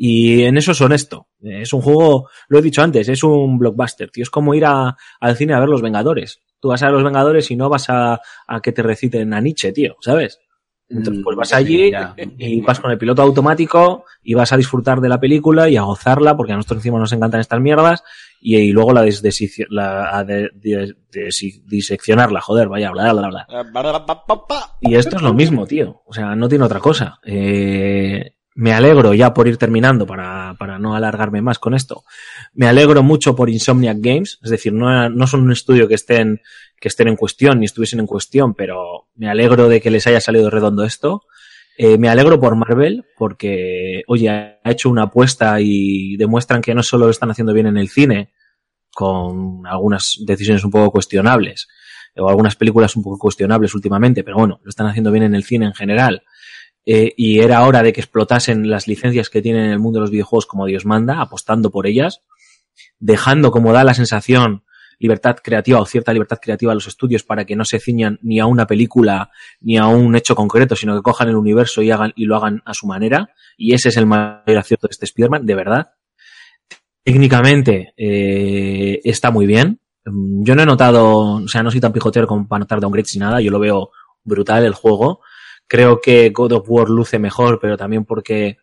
Y 0.00 0.42
en 0.44 0.56
eso 0.56 0.72
es 0.72 0.80
honesto. 0.80 1.26
Es 1.42 1.72
un 1.72 1.80
juego, 1.80 2.28
lo 2.48 2.58
he 2.58 2.62
dicho 2.62 2.82
antes, 2.82 3.08
es 3.08 3.24
un 3.24 3.58
blockbuster, 3.58 4.10
tío. 4.10 4.22
Es 4.22 4.30
como 4.30 4.54
ir 4.54 4.64
a- 4.64 4.96
al 5.20 5.36
cine 5.36 5.54
a 5.54 5.58
ver 5.60 5.68
Los 5.68 5.82
Vengadores. 5.82 6.40
Tú 6.60 6.68
vas 6.68 6.82
a 6.82 6.86
ver 6.86 6.94
Los 6.94 7.04
Vengadores 7.04 7.50
y 7.50 7.56
no 7.56 7.68
vas 7.68 7.88
a, 7.88 8.20
a 8.46 8.60
que 8.60 8.72
te 8.72 8.82
reciten 8.82 9.32
a 9.34 9.40
Nietzsche, 9.40 9.72
tío, 9.72 9.96
¿sabes? 10.00 10.38
Entonces, 10.90 11.22
pues 11.22 11.36
vas 11.36 11.52
Mm, 11.52 11.56
allí 11.56 11.90
sí, 12.16 12.34
y 12.38 12.60
vas 12.62 12.80
con 12.80 12.90
el 12.90 12.96
piloto 12.96 13.20
automático 13.20 14.06
y 14.22 14.32
vas 14.32 14.52
a 14.54 14.56
disfrutar 14.56 15.02
de 15.02 15.10
la 15.10 15.20
película 15.20 15.68
y 15.68 15.76
a 15.76 15.82
gozarla, 15.82 16.34
porque 16.34 16.54
a 16.54 16.56
nosotros 16.56 16.78
encima 16.78 16.98
nos 16.98 17.12
encantan 17.12 17.40
estas 17.40 17.60
mierdas, 17.60 18.02
y, 18.40 18.56
y 18.56 18.72
luego 18.72 18.94
la, 18.94 19.02
des- 19.02 19.22
desi- 19.22 19.66
la 19.68 20.16
a 20.16 20.24
de- 20.24 20.48
de- 20.54 20.94
desi- 21.12 21.62
diseccionarla, 21.66 22.40
joder, 22.40 22.68
vaya, 22.68 22.90
bla, 22.90 23.12
bla, 23.12 23.28
bla. 23.28 23.46
Eh, 23.50 23.64
ba. 24.48 24.76
Y 24.80 24.94
esto 24.94 25.16
es 25.16 25.22
lo 25.22 25.34
mismo, 25.34 25.66
tío. 25.66 26.02
O 26.06 26.14
sea, 26.14 26.34
no 26.34 26.48
tiene 26.48 26.64
otra 26.64 26.80
cosa. 26.80 27.18
Eh, 27.22 28.30
me 28.58 28.72
alegro 28.72 29.14
ya 29.14 29.32
por 29.32 29.46
ir 29.46 29.56
terminando 29.56 30.04
para, 30.04 30.56
para 30.58 30.80
no 30.80 30.96
alargarme 30.96 31.40
más 31.40 31.60
con 31.60 31.74
esto. 31.74 32.02
Me 32.54 32.66
alegro 32.66 33.04
mucho 33.04 33.36
por 33.36 33.48
Insomniac 33.48 33.98
Games. 34.00 34.40
Es 34.42 34.50
decir, 34.50 34.72
no, 34.72 35.08
no 35.08 35.26
son 35.28 35.42
un 35.42 35.52
estudio 35.52 35.86
que 35.86 35.94
estén, 35.94 36.40
que 36.80 36.88
estén 36.88 37.06
en 37.06 37.14
cuestión 37.14 37.60
ni 37.60 37.66
estuviesen 37.66 38.00
en 38.00 38.08
cuestión, 38.08 38.54
pero 38.54 39.06
me 39.14 39.30
alegro 39.30 39.68
de 39.68 39.80
que 39.80 39.92
les 39.92 40.08
haya 40.08 40.20
salido 40.20 40.50
redondo 40.50 40.82
esto. 40.82 41.22
Eh, 41.76 41.98
me 41.98 42.08
alegro 42.08 42.40
por 42.40 42.56
Marvel 42.56 43.04
porque, 43.16 44.02
oye, 44.08 44.28
ha 44.28 44.58
hecho 44.64 44.90
una 44.90 45.04
apuesta 45.04 45.60
y 45.60 46.16
demuestran 46.16 46.60
que 46.60 46.74
no 46.74 46.82
solo 46.82 47.04
lo 47.04 47.12
están 47.12 47.30
haciendo 47.30 47.52
bien 47.52 47.68
en 47.68 47.76
el 47.76 47.88
cine, 47.88 48.32
con 48.92 49.68
algunas 49.68 50.16
decisiones 50.26 50.64
un 50.64 50.72
poco 50.72 50.90
cuestionables, 50.90 51.68
o 52.16 52.28
algunas 52.28 52.56
películas 52.56 52.96
un 52.96 53.04
poco 53.04 53.18
cuestionables 53.18 53.72
últimamente, 53.76 54.24
pero 54.24 54.38
bueno, 54.38 54.58
lo 54.64 54.68
están 54.68 54.88
haciendo 54.88 55.12
bien 55.12 55.22
en 55.22 55.36
el 55.36 55.44
cine 55.44 55.66
en 55.66 55.74
general. 55.74 56.24
Eh, 56.90 57.12
y 57.18 57.40
era 57.40 57.66
hora 57.66 57.82
de 57.82 57.92
que 57.92 58.00
explotasen 58.00 58.70
las 58.70 58.88
licencias 58.88 59.28
que 59.28 59.42
tienen 59.42 59.66
en 59.66 59.72
el 59.72 59.78
mundo 59.78 59.98
de 59.98 60.04
los 60.04 60.10
videojuegos 60.10 60.46
como 60.46 60.64
Dios 60.64 60.86
manda, 60.86 61.20
apostando 61.20 61.70
por 61.70 61.86
ellas, 61.86 62.22
dejando 62.98 63.50
como 63.50 63.74
da 63.74 63.84
la 63.84 63.92
sensación 63.92 64.64
libertad 64.98 65.36
creativa 65.44 65.82
o 65.82 65.84
cierta 65.84 66.14
libertad 66.14 66.38
creativa 66.40 66.72
a 66.72 66.74
los 66.74 66.86
estudios 66.86 67.24
para 67.24 67.44
que 67.44 67.56
no 67.56 67.66
se 67.66 67.78
ciñan 67.78 68.18
ni 68.22 68.40
a 68.40 68.46
una 68.46 68.66
película 68.66 69.30
ni 69.60 69.76
a 69.76 69.86
un 69.86 70.16
hecho 70.16 70.34
concreto, 70.34 70.76
sino 70.76 70.96
que 70.96 71.02
cojan 71.02 71.28
el 71.28 71.36
universo 71.36 71.82
y 71.82 71.90
hagan 71.90 72.14
y 72.16 72.24
lo 72.24 72.36
hagan 72.36 72.62
a 72.64 72.72
su 72.72 72.86
manera. 72.86 73.34
Y 73.58 73.74
ese 73.74 73.90
es 73.90 73.98
el 73.98 74.06
mayor 74.06 74.56
acierto 74.56 74.86
de 74.88 74.92
este 74.92 75.04
Spider-Man, 75.04 75.44
de 75.44 75.54
verdad. 75.54 75.90
Técnicamente 77.04 77.92
eh, 77.98 78.98
está 79.04 79.30
muy 79.30 79.44
bien. 79.46 79.78
Yo 80.06 80.54
no 80.54 80.62
he 80.62 80.66
notado, 80.66 81.34
o 81.34 81.48
sea, 81.48 81.62
no 81.62 81.70
soy 81.70 81.80
tan 81.80 81.92
pijotero 81.92 82.26
como 82.26 82.48
para 82.48 82.60
notar 82.60 82.80
downgrades 82.80 83.14
ni 83.14 83.20
nada. 83.20 83.42
Yo 83.42 83.50
lo 83.50 83.58
veo 83.58 83.90
brutal 84.24 84.64
el 84.64 84.72
juego. 84.72 85.20
Creo 85.68 86.00
que 86.00 86.30
God 86.30 86.52
of 86.52 86.64
War 86.68 86.88
luce 86.88 87.20
mejor, 87.20 87.60
pero 87.60 87.76
también 87.76 88.04
porque 88.04 88.58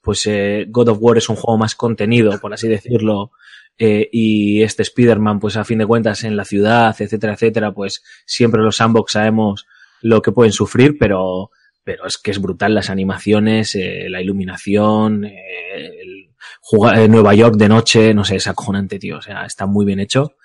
pues 0.00 0.26
eh, 0.26 0.66
God 0.68 0.88
of 0.88 0.98
War 1.00 1.18
es 1.18 1.28
un 1.28 1.36
juego 1.36 1.58
más 1.58 1.74
contenido, 1.74 2.38
por 2.40 2.52
así 2.52 2.68
decirlo, 2.68 3.32
eh, 3.76 4.08
y 4.12 4.62
este 4.62 4.82
Spider-Man, 4.82 5.40
pues 5.40 5.56
a 5.56 5.64
fin 5.64 5.78
de 5.78 5.86
cuentas 5.86 6.22
en 6.22 6.36
la 6.36 6.44
ciudad, 6.44 6.94
etcétera, 6.98 7.34
etcétera, 7.34 7.72
pues 7.72 8.04
siempre 8.24 8.62
los 8.62 8.76
sandbox 8.76 9.12
sabemos 9.12 9.66
lo 10.00 10.22
que 10.22 10.30
pueden 10.30 10.52
sufrir, 10.52 10.96
pero, 10.98 11.50
pero 11.82 12.06
es 12.06 12.18
que 12.18 12.30
es 12.30 12.40
brutal 12.40 12.74
las 12.74 12.90
animaciones, 12.90 13.74
eh, 13.74 14.06
la 14.08 14.22
iluminación, 14.22 15.24
eh, 15.24 15.40
el 15.76 16.30
jugar 16.60 17.08
Nueva 17.10 17.34
York 17.34 17.56
de 17.56 17.68
noche, 17.68 18.14
no 18.14 18.24
sé, 18.24 18.36
es 18.36 18.46
acojonante, 18.46 18.98
tío, 18.98 19.18
o 19.18 19.22
sea, 19.22 19.44
está 19.44 19.66
muy 19.66 19.84
bien 19.84 19.98
hecho. 19.98 20.36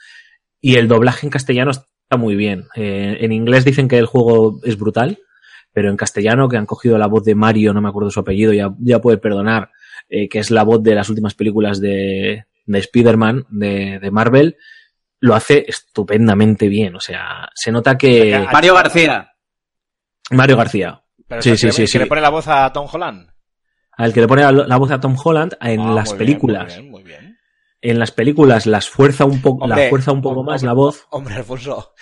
Y 0.60 0.76
el 0.76 0.88
doblaje 0.88 1.26
en 1.26 1.31
castellano 1.31 1.72
está 1.72 2.18
muy 2.18 2.36
bien. 2.36 2.65
En 2.76 3.31
inglés 3.31 3.64
dicen 3.64 3.88
que 3.88 3.98
el 3.98 4.06
juego 4.07 4.60
es 4.64 4.77
brutal, 4.77 5.19
pero 5.73 5.89
en 5.89 5.97
castellano, 5.97 6.47
que 6.49 6.57
han 6.57 6.65
cogido 6.65 6.97
la 6.97 7.07
voz 7.07 7.23
de 7.23 7.35
Mario, 7.35 7.73
no 7.73 7.81
me 7.81 7.89
acuerdo 7.89 8.09
su 8.11 8.19
apellido, 8.19 8.53
ya, 8.53 8.69
ya 8.79 8.99
puede 8.99 9.17
perdonar, 9.17 9.71
eh, 10.09 10.27
que 10.29 10.39
es 10.39 10.51
la 10.51 10.63
voz 10.63 10.81
de 10.83 10.95
las 10.95 11.09
últimas 11.09 11.35
películas 11.35 11.79
de, 11.79 12.45
de 12.65 12.79
Spider-Man, 12.79 13.45
de, 13.49 13.99
de 13.99 14.11
Marvel, 14.11 14.57
lo 15.19 15.35
hace 15.35 15.65
estupendamente 15.67 16.67
bien. 16.69 16.95
O 16.95 16.99
sea, 16.99 17.49
se 17.53 17.71
nota 17.71 17.97
que 17.97 18.47
Mario 18.51 18.73
García. 18.75 19.31
Mario 20.31 20.57
García, 20.57 21.01
Pero 21.27 21.41
Sí, 21.41 21.51
que 21.51 21.57
sí, 21.57 21.65
le- 21.67 21.71
sí, 21.73 21.81
que 21.83 21.87
sí. 21.87 21.99
le 21.99 22.05
pone 22.05 22.21
la 22.21 22.29
voz 22.29 22.47
a 22.47 22.71
Tom 22.71 22.87
Holland. 22.91 23.29
al 23.93 24.13
que 24.13 24.21
le 24.21 24.27
pone 24.27 24.41
la, 24.43 24.51
la 24.51 24.77
voz 24.77 24.91
a 24.91 24.99
Tom 24.99 25.15
Holland 25.21 25.55
en 25.61 25.79
Ah, 25.81 25.93
las 25.93 26.09
muy 26.09 26.17
bien, 26.17 26.27
películas. 26.27 26.63
muy 26.65 26.73
bien, 26.81 26.91
muy 26.91 27.03
bien. 27.03 27.39
En 27.81 27.97
las 27.99 28.11
películas 28.11 28.65
las 28.65 28.89
fuerza 28.89 29.23
un 29.25 29.41
poco, 29.41 29.65
la 29.67 29.89
fuerza 29.89 30.11
un 30.11 30.21
poco 30.21 30.41
hombre, 30.41 30.53
más 30.53 30.63
la 30.63 30.73
voz. 30.73 31.05
Hombre, 31.11 31.35
Alfonso, 31.35 31.93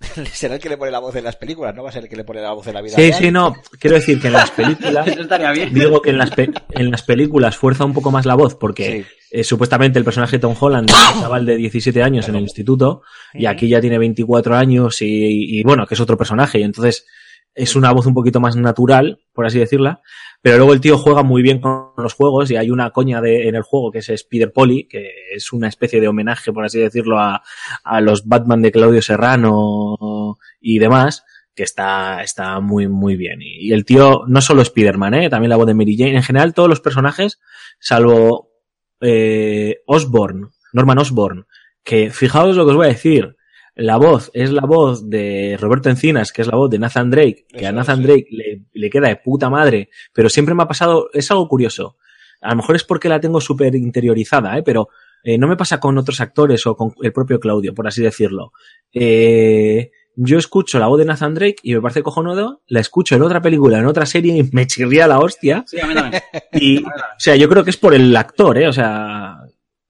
será 0.32 0.54
el 0.56 0.60
que 0.60 0.68
le 0.68 0.76
pone 0.76 0.90
la 0.90 0.98
voz 0.98 1.14
en 1.16 1.24
las 1.24 1.36
películas, 1.36 1.74
no 1.74 1.82
va 1.82 1.88
a 1.88 1.92
ser 1.92 2.04
el 2.04 2.08
que 2.08 2.16
le 2.16 2.24
pone 2.24 2.40
la 2.40 2.52
voz 2.52 2.66
en 2.66 2.74
la 2.74 2.82
vida 2.82 2.96
Sí, 2.96 3.02
real. 3.10 3.14
sí, 3.22 3.30
no. 3.30 3.56
Quiero 3.78 3.96
decir 3.96 4.20
que 4.20 4.26
en 4.28 4.32
las 4.34 4.50
películas, 4.50 5.06
Eso 5.08 5.22
estaría 5.22 5.50
bien. 5.52 5.72
digo 5.72 6.00
que 6.02 6.10
en 6.10 6.18
las, 6.18 6.30
pe- 6.30 6.50
en 6.72 6.90
las 6.90 7.02
películas 7.02 7.56
fuerza 7.56 7.84
un 7.84 7.94
poco 7.94 8.10
más 8.10 8.26
la 8.26 8.34
voz 8.34 8.54
porque 8.56 9.04
Sí. 9.04 9.04
eh, 9.30 9.44
supuestamente 9.44 9.98
el 9.98 10.04
personaje 10.04 10.36
de 10.36 10.40
Tom 10.40 10.54
Holland 10.58 10.90
es 10.90 11.14
un 11.16 11.22
chaval 11.22 11.46
de 11.46 11.56
17 11.56 12.02
años 12.02 12.28
en 12.28 12.36
el 12.36 12.42
instituto 12.42 13.02
y 13.34 13.46
aquí 13.46 13.68
ya 13.68 13.80
tiene 13.80 13.98
24 13.98 14.54
años 14.56 15.00
y, 15.02 15.58
y, 15.58 15.62
bueno, 15.62 15.86
que 15.86 15.94
es 15.94 16.00
otro 16.00 16.16
personaje 16.16 16.58
y 16.60 16.62
entonces 16.62 17.06
es 17.54 17.74
una 17.74 17.90
voz 17.92 18.04
un 18.04 18.12
poquito 18.12 18.38
más 18.38 18.54
natural, 18.54 19.18
por 19.32 19.46
así 19.46 19.58
decirla, 19.58 20.02
pero 20.46 20.58
luego 20.58 20.74
el 20.74 20.80
tío 20.80 20.96
juega 20.96 21.24
muy 21.24 21.42
bien 21.42 21.60
con 21.60 21.90
los 21.96 22.14
juegos 22.14 22.52
y 22.52 22.56
hay 22.56 22.70
una 22.70 22.92
coña 22.92 23.20
de, 23.20 23.48
en 23.48 23.56
el 23.56 23.62
juego 23.62 23.90
que 23.90 23.98
es 23.98 24.08
Spider 24.10 24.52
Polly, 24.52 24.84
que 24.84 25.10
es 25.32 25.52
una 25.52 25.66
especie 25.66 26.00
de 26.00 26.06
homenaje, 26.06 26.52
por 26.52 26.64
así 26.64 26.78
decirlo, 26.78 27.18
a, 27.18 27.42
a 27.82 28.00
los 28.00 28.28
Batman 28.28 28.62
de 28.62 28.70
Claudio 28.70 29.02
Serrano 29.02 30.38
y 30.60 30.78
demás, 30.78 31.24
que 31.52 31.64
está, 31.64 32.22
está 32.22 32.60
muy, 32.60 32.86
muy 32.86 33.16
bien. 33.16 33.42
Y, 33.42 33.66
y 33.66 33.72
el 33.72 33.84
tío, 33.84 34.22
no 34.28 34.40
solo 34.40 34.62
Spider-Man, 34.62 35.14
¿eh? 35.14 35.30
también 35.30 35.50
la 35.50 35.56
voz 35.56 35.66
de 35.66 35.74
Mary 35.74 35.96
Jane, 35.98 36.14
en 36.14 36.22
general 36.22 36.54
todos 36.54 36.68
los 36.68 36.80
personajes, 36.80 37.40
salvo 37.80 38.52
eh, 39.00 39.78
Osborn, 39.84 40.52
Norman 40.72 40.98
Osborn, 40.98 41.46
que 41.82 42.10
fijaos 42.10 42.54
lo 42.54 42.64
que 42.66 42.70
os 42.70 42.76
voy 42.76 42.86
a 42.86 42.90
decir, 42.90 43.34
la 43.76 43.98
voz 43.98 44.30
es 44.32 44.50
la 44.50 44.62
voz 44.62 45.08
de 45.08 45.56
Roberto 45.60 45.90
Encinas, 45.90 46.32
que 46.32 46.42
es 46.42 46.48
la 46.48 46.56
voz 46.56 46.70
de 46.70 46.78
Nathan 46.78 47.10
Drake, 47.10 47.46
que 47.48 47.66
a 47.66 47.72
Nathan 47.72 47.98
sí. 47.98 48.02
Drake 48.04 48.26
le, 48.30 48.62
le 48.72 48.90
queda 48.90 49.08
de 49.08 49.16
puta 49.16 49.50
madre, 49.50 49.90
pero 50.14 50.30
siempre 50.30 50.54
me 50.54 50.62
ha 50.62 50.68
pasado, 50.68 51.10
es 51.12 51.30
algo 51.30 51.46
curioso. 51.46 51.96
a 52.40 52.50
lo 52.50 52.56
mejor 52.56 52.76
es 52.76 52.84
porque 52.84 53.08
la 53.08 53.20
tengo 53.20 53.40
súper 53.40 53.74
interiorizada, 53.74 54.56
¿eh? 54.56 54.62
pero 54.62 54.88
eh, 55.22 55.36
no 55.36 55.46
me 55.46 55.56
pasa 55.56 55.78
con 55.78 55.98
otros 55.98 56.20
actores 56.20 56.66
o 56.66 56.74
con 56.74 56.94
el 57.02 57.12
propio 57.12 57.38
Claudio, 57.38 57.74
por 57.74 57.86
así 57.86 58.02
decirlo. 58.02 58.52
Eh, 58.92 59.90
yo 60.14 60.38
escucho 60.38 60.78
la 60.78 60.86
voz 60.86 60.98
de 60.98 61.04
Nathan 61.04 61.34
Drake 61.34 61.56
y 61.62 61.74
me 61.74 61.82
parece 61.82 62.02
cojonudo, 62.02 62.62
la 62.68 62.80
escucho 62.80 63.14
en 63.14 63.22
otra 63.22 63.42
película, 63.42 63.78
en 63.78 63.86
otra 63.86 64.06
serie 64.06 64.38
y 64.38 64.48
me 64.52 64.66
chirría 64.66 65.06
la 65.06 65.18
hostia. 65.18 65.64
Sí, 65.66 65.78
a 65.78 65.86
mí 65.86 65.94
también. 65.94 66.22
Y, 66.54 66.82
o 66.82 66.88
sea, 67.18 67.36
yo 67.36 67.48
creo 67.50 67.62
que 67.62 67.70
es 67.70 67.76
por 67.76 67.92
el 67.92 68.16
actor, 68.16 68.56
¿eh? 68.56 68.68
O 68.68 68.72
sea, 68.72 69.36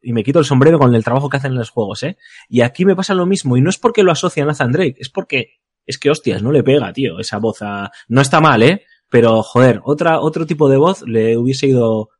y 0.06 0.12
me 0.12 0.22
quito 0.22 0.38
el 0.38 0.44
sombrero 0.44 0.78
con 0.78 0.94
el 0.94 1.02
trabajo 1.02 1.28
que 1.28 1.38
hacen 1.38 1.50
en 1.50 1.58
los 1.58 1.70
juegos, 1.70 2.04
¿eh? 2.04 2.16
Y 2.48 2.60
aquí 2.60 2.84
me 2.84 2.94
pasa 2.94 3.12
lo 3.12 3.26
mismo, 3.26 3.56
y 3.56 3.60
no 3.60 3.70
es 3.70 3.76
porque 3.76 4.04
lo 4.04 4.12
asocia 4.12 4.44
a 4.44 4.46
Nathan 4.46 4.72
es 4.96 5.08
porque, 5.08 5.54
es 5.84 5.98
que 5.98 6.10
hostias, 6.10 6.44
no 6.44 6.52
le 6.52 6.62
pega, 6.62 6.92
tío, 6.92 7.18
esa 7.18 7.38
voz. 7.38 7.58
No 8.06 8.20
está 8.20 8.40
mal, 8.40 8.62
¿eh? 8.62 8.84
Pero, 9.10 9.42
joder, 9.42 9.80
otra, 9.82 10.20
otro 10.20 10.46
tipo 10.46 10.68
de 10.68 10.76
voz 10.76 11.02
le 11.02 11.36
hubiese 11.36 11.66
ido, 11.66 12.10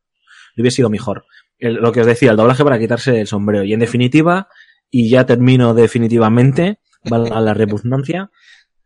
le 0.55 0.63
hubiese 0.63 0.81
ido 0.81 0.89
mejor. 0.89 1.23
Lo 1.59 1.93
que 1.93 2.01
os 2.01 2.05
decía, 2.05 2.31
el 2.31 2.37
doblaje 2.37 2.65
para 2.65 2.77
quitarse 2.77 3.21
el 3.21 3.27
sombrero. 3.27 3.63
Y 3.63 3.71
en 3.71 3.79
definitiva, 3.79 4.49
y 4.91 5.09
ya 5.09 5.25
termino 5.25 5.73
definitivamente, 5.73 6.79
valga 7.09 7.39
la 7.39 7.53
repugnancia, 7.53 8.31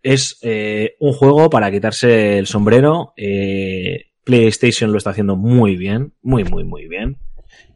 es 0.04 0.38
eh, 0.44 0.94
un 1.00 1.14
juego 1.14 1.50
para 1.50 1.72
quitarse 1.72 2.38
el 2.38 2.46
sombrero. 2.46 3.14
eh, 3.18 4.12
PlayStation 4.24 4.92
lo 4.92 5.00
está 5.00 5.10
haciendo 5.10 5.36
muy 5.36 5.76
bien, 5.76 6.14
muy, 6.22 6.44
muy, 6.44 6.64
muy 6.64 6.88
bien. 6.88 7.18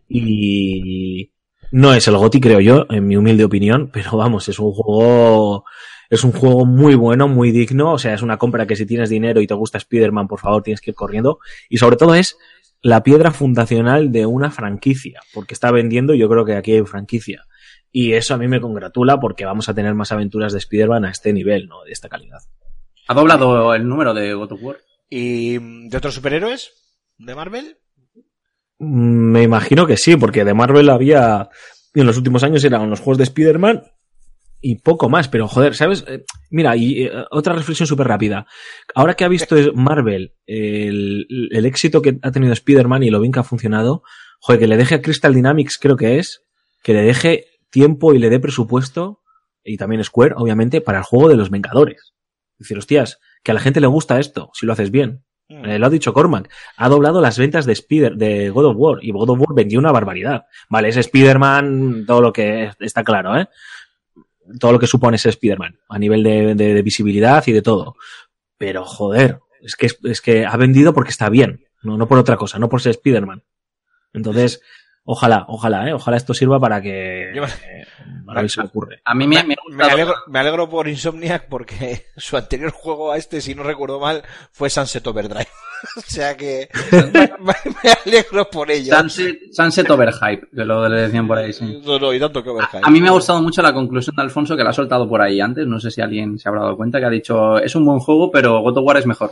Y 0.07 1.31
no 1.71 1.93
es 1.93 2.07
el 2.07 2.17
GOTI, 2.17 2.39
creo 2.39 2.59
yo, 2.59 2.85
en 2.89 3.07
mi 3.07 3.17
humilde 3.17 3.43
opinión, 3.43 3.89
pero 3.93 4.17
vamos, 4.17 4.47
es 4.49 4.59
un 4.59 4.71
juego, 4.71 5.65
es 6.09 6.23
un 6.23 6.31
juego 6.31 6.65
muy 6.65 6.95
bueno, 6.95 7.27
muy 7.27 7.51
digno. 7.51 7.93
O 7.93 7.97
sea, 7.97 8.13
es 8.13 8.21
una 8.21 8.37
compra 8.37 8.67
que 8.67 8.75
si 8.75 8.85
tienes 8.85 9.09
dinero 9.09 9.41
y 9.41 9.47
te 9.47 9.53
gusta 9.53 9.77
Spider-Man, 9.77 10.27
por 10.27 10.39
favor, 10.39 10.63
tienes 10.63 10.81
que 10.81 10.91
ir 10.91 10.95
corriendo. 10.95 11.39
Y 11.69 11.77
sobre 11.77 11.97
todo 11.97 12.15
es 12.15 12.37
la 12.81 13.03
piedra 13.03 13.31
fundacional 13.31 14.11
de 14.11 14.25
una 14.25 14.51
franquicia, 14.51 15.21
porque 15.33 15.53
está 15.53 15.71
vendiendo, 15.71 16.13
yo 16.13 16.29
creo 16.29 16.45
que 16.45 16.55
aquí 16.55 16.73
hay 16.73 16.85
franquicia. 16.85 17.45
Y 17.91 18.13
eso 18.13 18.33
a 18.33 18.37
mí 18.37 18.47
me 18.47 18.61
congratula 18.61 19.19
porque 19.19 19.45
vamos 19.45 19.69
a 19.69 19.73
tener 19.73 19.95
más 19.95 20.11
aventuras 20.11 20.51
de 20.51 20.59
Spider-Man 20.59 21.05
a 21.05 21.11
este 21.11 21.33
nivel, 21.33 21.67
¿no? 21.67 21.83
De 21.83 21.93
esta 21.93 22.09
calidad. 22.09 22.39
Ha 23.07 23.13
doblado 23.13 23.73
el 23.73 23.87
número 23.87 24.13
de 24.13 24.33
God 24.33 24.51
of 24.51 24.63
War. 24.63 24.77
¿Y 25.09 25.57
mm, 25.59 25.89
de 25.89 25.97
otros 25.97 26.15
superhéroes? 26.15 26.73
¿De 27.17 27.33
Marvel? 27.35 27.77
Mm, 28.79 29.31
Me 29.31 29.43
imagino 29.43 29.85
que 29.87 29.97
sí, 29.97 30.15
porque 30.15 30.43
de 30.45 30.53
Marvel 30.53 30.89
había, 30.89 31.49
en 31.93 32.05
los 32.05 32.17
últimos 32.17 32.43
años 32.43 32.63
eran 32.63 32.89
los 32.89 32.99
juegos 32.99 33.17
de 33.17 33.23
Spider-Man 33.25 33.83
y 34.61 34.75
poco 34.77 35.09
más, 35.09 35.27
pero 35.27 35.47
joder, 35.47 35.75
¿sabes? 35.75 36.03
Eh, 36.07 36.23
Mira, 36.49 36.75
y 36.75 37.03
eh, 37.03 37.11
otra 37.31 37.53
reflexión 37.53 37.87
súper 37.87 38.07
rápida. 38.07 38.47
Ahora 38.95 39.13
que 39.15 39.23
ha 39.25 39.27
visto 39.29 39.55
Marvel 39.75 40.33
el, 40.45 41.27
el 41.51 41.65
éxito 41.65 42.01
que 42.01 42.17
ha 42.21 42.31
tenido 42.31 42.53
Spider-Man 42.53 43.03
y 43.03 43.09
lo 43.09 43.19
bien 43.19 43.31
que 43.31 43.39
ha 43.39 43.43
funcionado, 43.43 44.03
joder, 44.39 44.59
que 44.59 44.67
le 44.67 44.77
deje 44.77 44.95
a 44.95 45.01
Crystal 45.01 45.33
Dynamics, 45.33 45.77
creo 45.77 45.95
que 45.97 46.19
es, 46.19 46.43
que 46.83 46.93
le 46.93 47.01
deje 47.03 47.45
tiempo 47.69 48.13
y 48.13 48.19
le 48.19 48.29
dé 48.29 48.39
presupuesto, 48.39 49.21
y 49.63 49.77
también 49.77 50.03
Square, 50.03 50.35
obviamente, 50.37 50.79
para 50.81 50.99
el 50.99 51.03
juego 51.03 51.27
de 51.29 51.35
los 51.35 51.49
Vengadores. 51.49 52.13
Es 52.53 52.59
decir, 52.59 52.77
hostias, 52.77 53.19
que 53.43 53.51
a 53.51 53.53
la 53.53 53.59
gente 53.59 53.81
le 53.81 53.87
gusta 53.87 54.19
esto, 54.19 54.49
si 54.53 54.65
lo 54.65 54.73
haces 54.73 54.91
bien. 54.91 55.24
Eh, 55.47 55.77
lo 55.77 55.85
ha 55.85 55.89
dicho 55.89 56.11
Cormac. 56.13 56.49
Ha 56.77 56.89
doblado 56.89 57.21
las 57.21 57.37
ventas 57.37 57.65
de 57.65 57.73
Spider, 57.73 58.15
de 58.15 58.49
God 58.49 58.65
of 58.65 58.75
War. 58.77 58.97
Y 59.03 59.11
God 59.11 59.29
of 59.29 59.39
War 59.39 59.55
vendió 59.55 59.77
una 59.79 59.91
barbaridad. 59.91 60.45
Vale, 60.69 60.89
es 60.89 60.97
Spider-Man, 60.97 62.05
todo 62.07 62.21
lo 62.21 62.33
que 62.33 62.71
está 62.79 63.03
claro, 63.03 63.37
¿eh? 63.37 63.47
Todo 64.59 64.71
lo 64.73 64.79
que 64.79 64.87
supone 64.87 65.15
ese 65.17 65.29
Spider-Man. 65.29 65.77
A 65.89 65.99
nivel 65.99 66.23
de, 66.23 66.55
de- 66.55 66.73
de 66.73 66.81
visibilidad 66.81 67.43
y 67.47 67.51
de 67.51 67.61
todo. 67.61 67.95
Pero, 68.57 68.85
joder, 68.85 69.39
es 69.61 69.75
que, 69.75 69.89
es 70.03 70.21
que 70.21 70.45
ha 70.45 70.55
vendido 70.57 70.93
porque 70.93 71.11
está 71.11 71.29
bien. 71.29 71.65
No, 71.83 71.97
no 71.97 72.07
por 72.07 72.17
otra 72.17 72.37
cosa, 72.37 72.57
no 72.57 72.67
por 72.69 72.81
ser 72.81 72.91
Spider-Man. 72.91 73.43
Entonces, 74.13 74.61
ojalá, 75.05 75.45
ojalá, 75.47 75.87
¿eh? 75.89 75.93
Ojalá 75.93 76.17
esto 76.17 76.33
sirva 76.33 76.59
para 76.59 76.81
que, 76.81 77.31
Yo- 77.33 77.43
eh, 77.45 77.85
a 78.27 78.33
ver 78.41 78.49
si 78.49 78.59
me 78.59 78.65
ocurre. 78.65 79.01
A 79.05 79.13
mí 79.15 79.27
me, 79.27 79.43
me 79.43 79.55
Me 79.69 79.83
alegro, 79.85 80.15
me 80.27 80.39
alegro 80.39 80.69
por 80.69 80.87
Insomniac 80.87 81.47
porque 81.47 82.07
su 82.17 82.35
anterior 82.37 82.71
juego 82.71 83.11
a 83.11 83.17
este, 83.17 83.39
si 83.41 83.55
no 83.55 83.63
recuerdo 83.63 83.99
mal, 83.99 84.23
fue 84.51 84.69
Sunset 84.69 85.05
Overdrive. 85.07 85.47
o 85.97 86.01
sea 86.01 86.35
que 86.35 86.67
me, 86.91 87.53
me 87.83 87.91
alegro 88.05 88.49
por 88.49 88.71
ello. 88.71 88.95
Sunset, 88.97 89.37
Sunset 89.51 89.89
Overhype, 89.89 90.47
que 90.55 90.65
lo 90.65 90.87
le 90.89 91.01
decían 91.01 91.27
por 91.27 91.37
ahí, 91.37 91.53
sí. 91.53 91.81
No, 91.85 91.99
no, 91.99 92.13
y 92.13 92.19
tanto 92.19 92.43
que 92.43 92.49
Overhype. 92.49 92.79
A 92.83 92.89
mí 92.89 92.99
me 93.01 93.09
ha 93.09 93.13
gustado 93.13 93.41
mucho 93.41 93.61
la 93.61 93.73
conclusión 93.73 94.15
de 94.15 94.21
Alfonso 94.23 94.55
que 94.57 94.63
la 94.63 94.71
ha 94.71 94.73
soltado 94.73 95.07
por 95.07 95.21
ahí 95.21 95.39
antes. 95.39 95.67
No 95.67 95.79
sé 95.79 95.91
si 95.91 96.01
alguien 96.01 96.39
se 96.39 96.49
habrá 96.49 96.61
dado 96.61 96.77
cuenta 96.77 96.99
que 96.99 97.05
ha 97.05 97.09
dicho 97.09 97.59
es 97.59 97.75
un 97.75 97.85
buen 97.85 97.99
juego, 97.99 98.31
pero 98.31 98.61
God 98.61 98.77
of 98.77 98.85
War 98.85 98.97
es 98.97 99.05
mejor. 99.05 99.31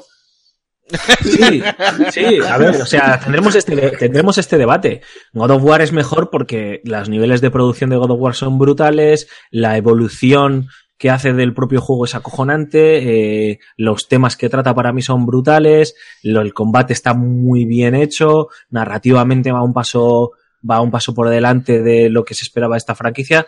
Sí, 1.21 1.63
sí, 2.11 2.25
a 2.47 2.57
ver, 2.57 2.81
o 2.81 2.85
sea, 2.85 3.19
tendremos 3.19 3.55
este, 3.55 3.75
tendremos 3.91 4.37
este 4.37 4.57
debate. 4.57 5.01
God 5.33 5.51
of 5.51 5.63
War 5.63 5.81
es 5.81 5.91
mejor 5.91 6.29
porque 6.29 6.81
los 6.83 7.09
niveles 7.09 7.41
de 7.41 7.51
producción 7.51 7.89
de 7.89 7.95
God 7.97 8.11
of 8.11 8.19
War 8.19 8.35
son 8.35 8.59
brutales, 8.59 9.27
la 9.49 9.77
evolución 9.77 10.67
que 10.97 11.09
hace 11.09 11.33
del 11.33 11.53
propio 11.53 11.81
juego 11.81 12.05
es 12.05 12.15
acojonante, 12.15 13.49
eh, 13.51 13.59
los 13.77 14.07
temas 14.07 14.37
que 14.37 14.49
trata 14.49 14.73
para 14.75 14.93
mí 14.93 15.01
son 15.01 15.25
brutales, 15.25 15.95
lo- 16.21 16.41
el 16.41 16.53
combate 16.53 16.93
está 16.93 17.13
muy 17.13 17.65
bien 17.65 17.95
hecho, 17.95 18.47
narrativamente 18.69 19.51
va 19.51 19.63
un 19.63 19.73
paso, 19.73 20.31
va 20.69 20.81
un 20.81 20.91
paso 20.91 21.13
por 21.13 21.29
delante 21.29 21.81
de 21.81 22.09
lo 22.09 22.23
que 22.23 22.35
se 22.35 22.43
esperaba 22.43 22.75
de 22.75 22.79
esta 22.79 22.95
franquicia. 22.95 23.47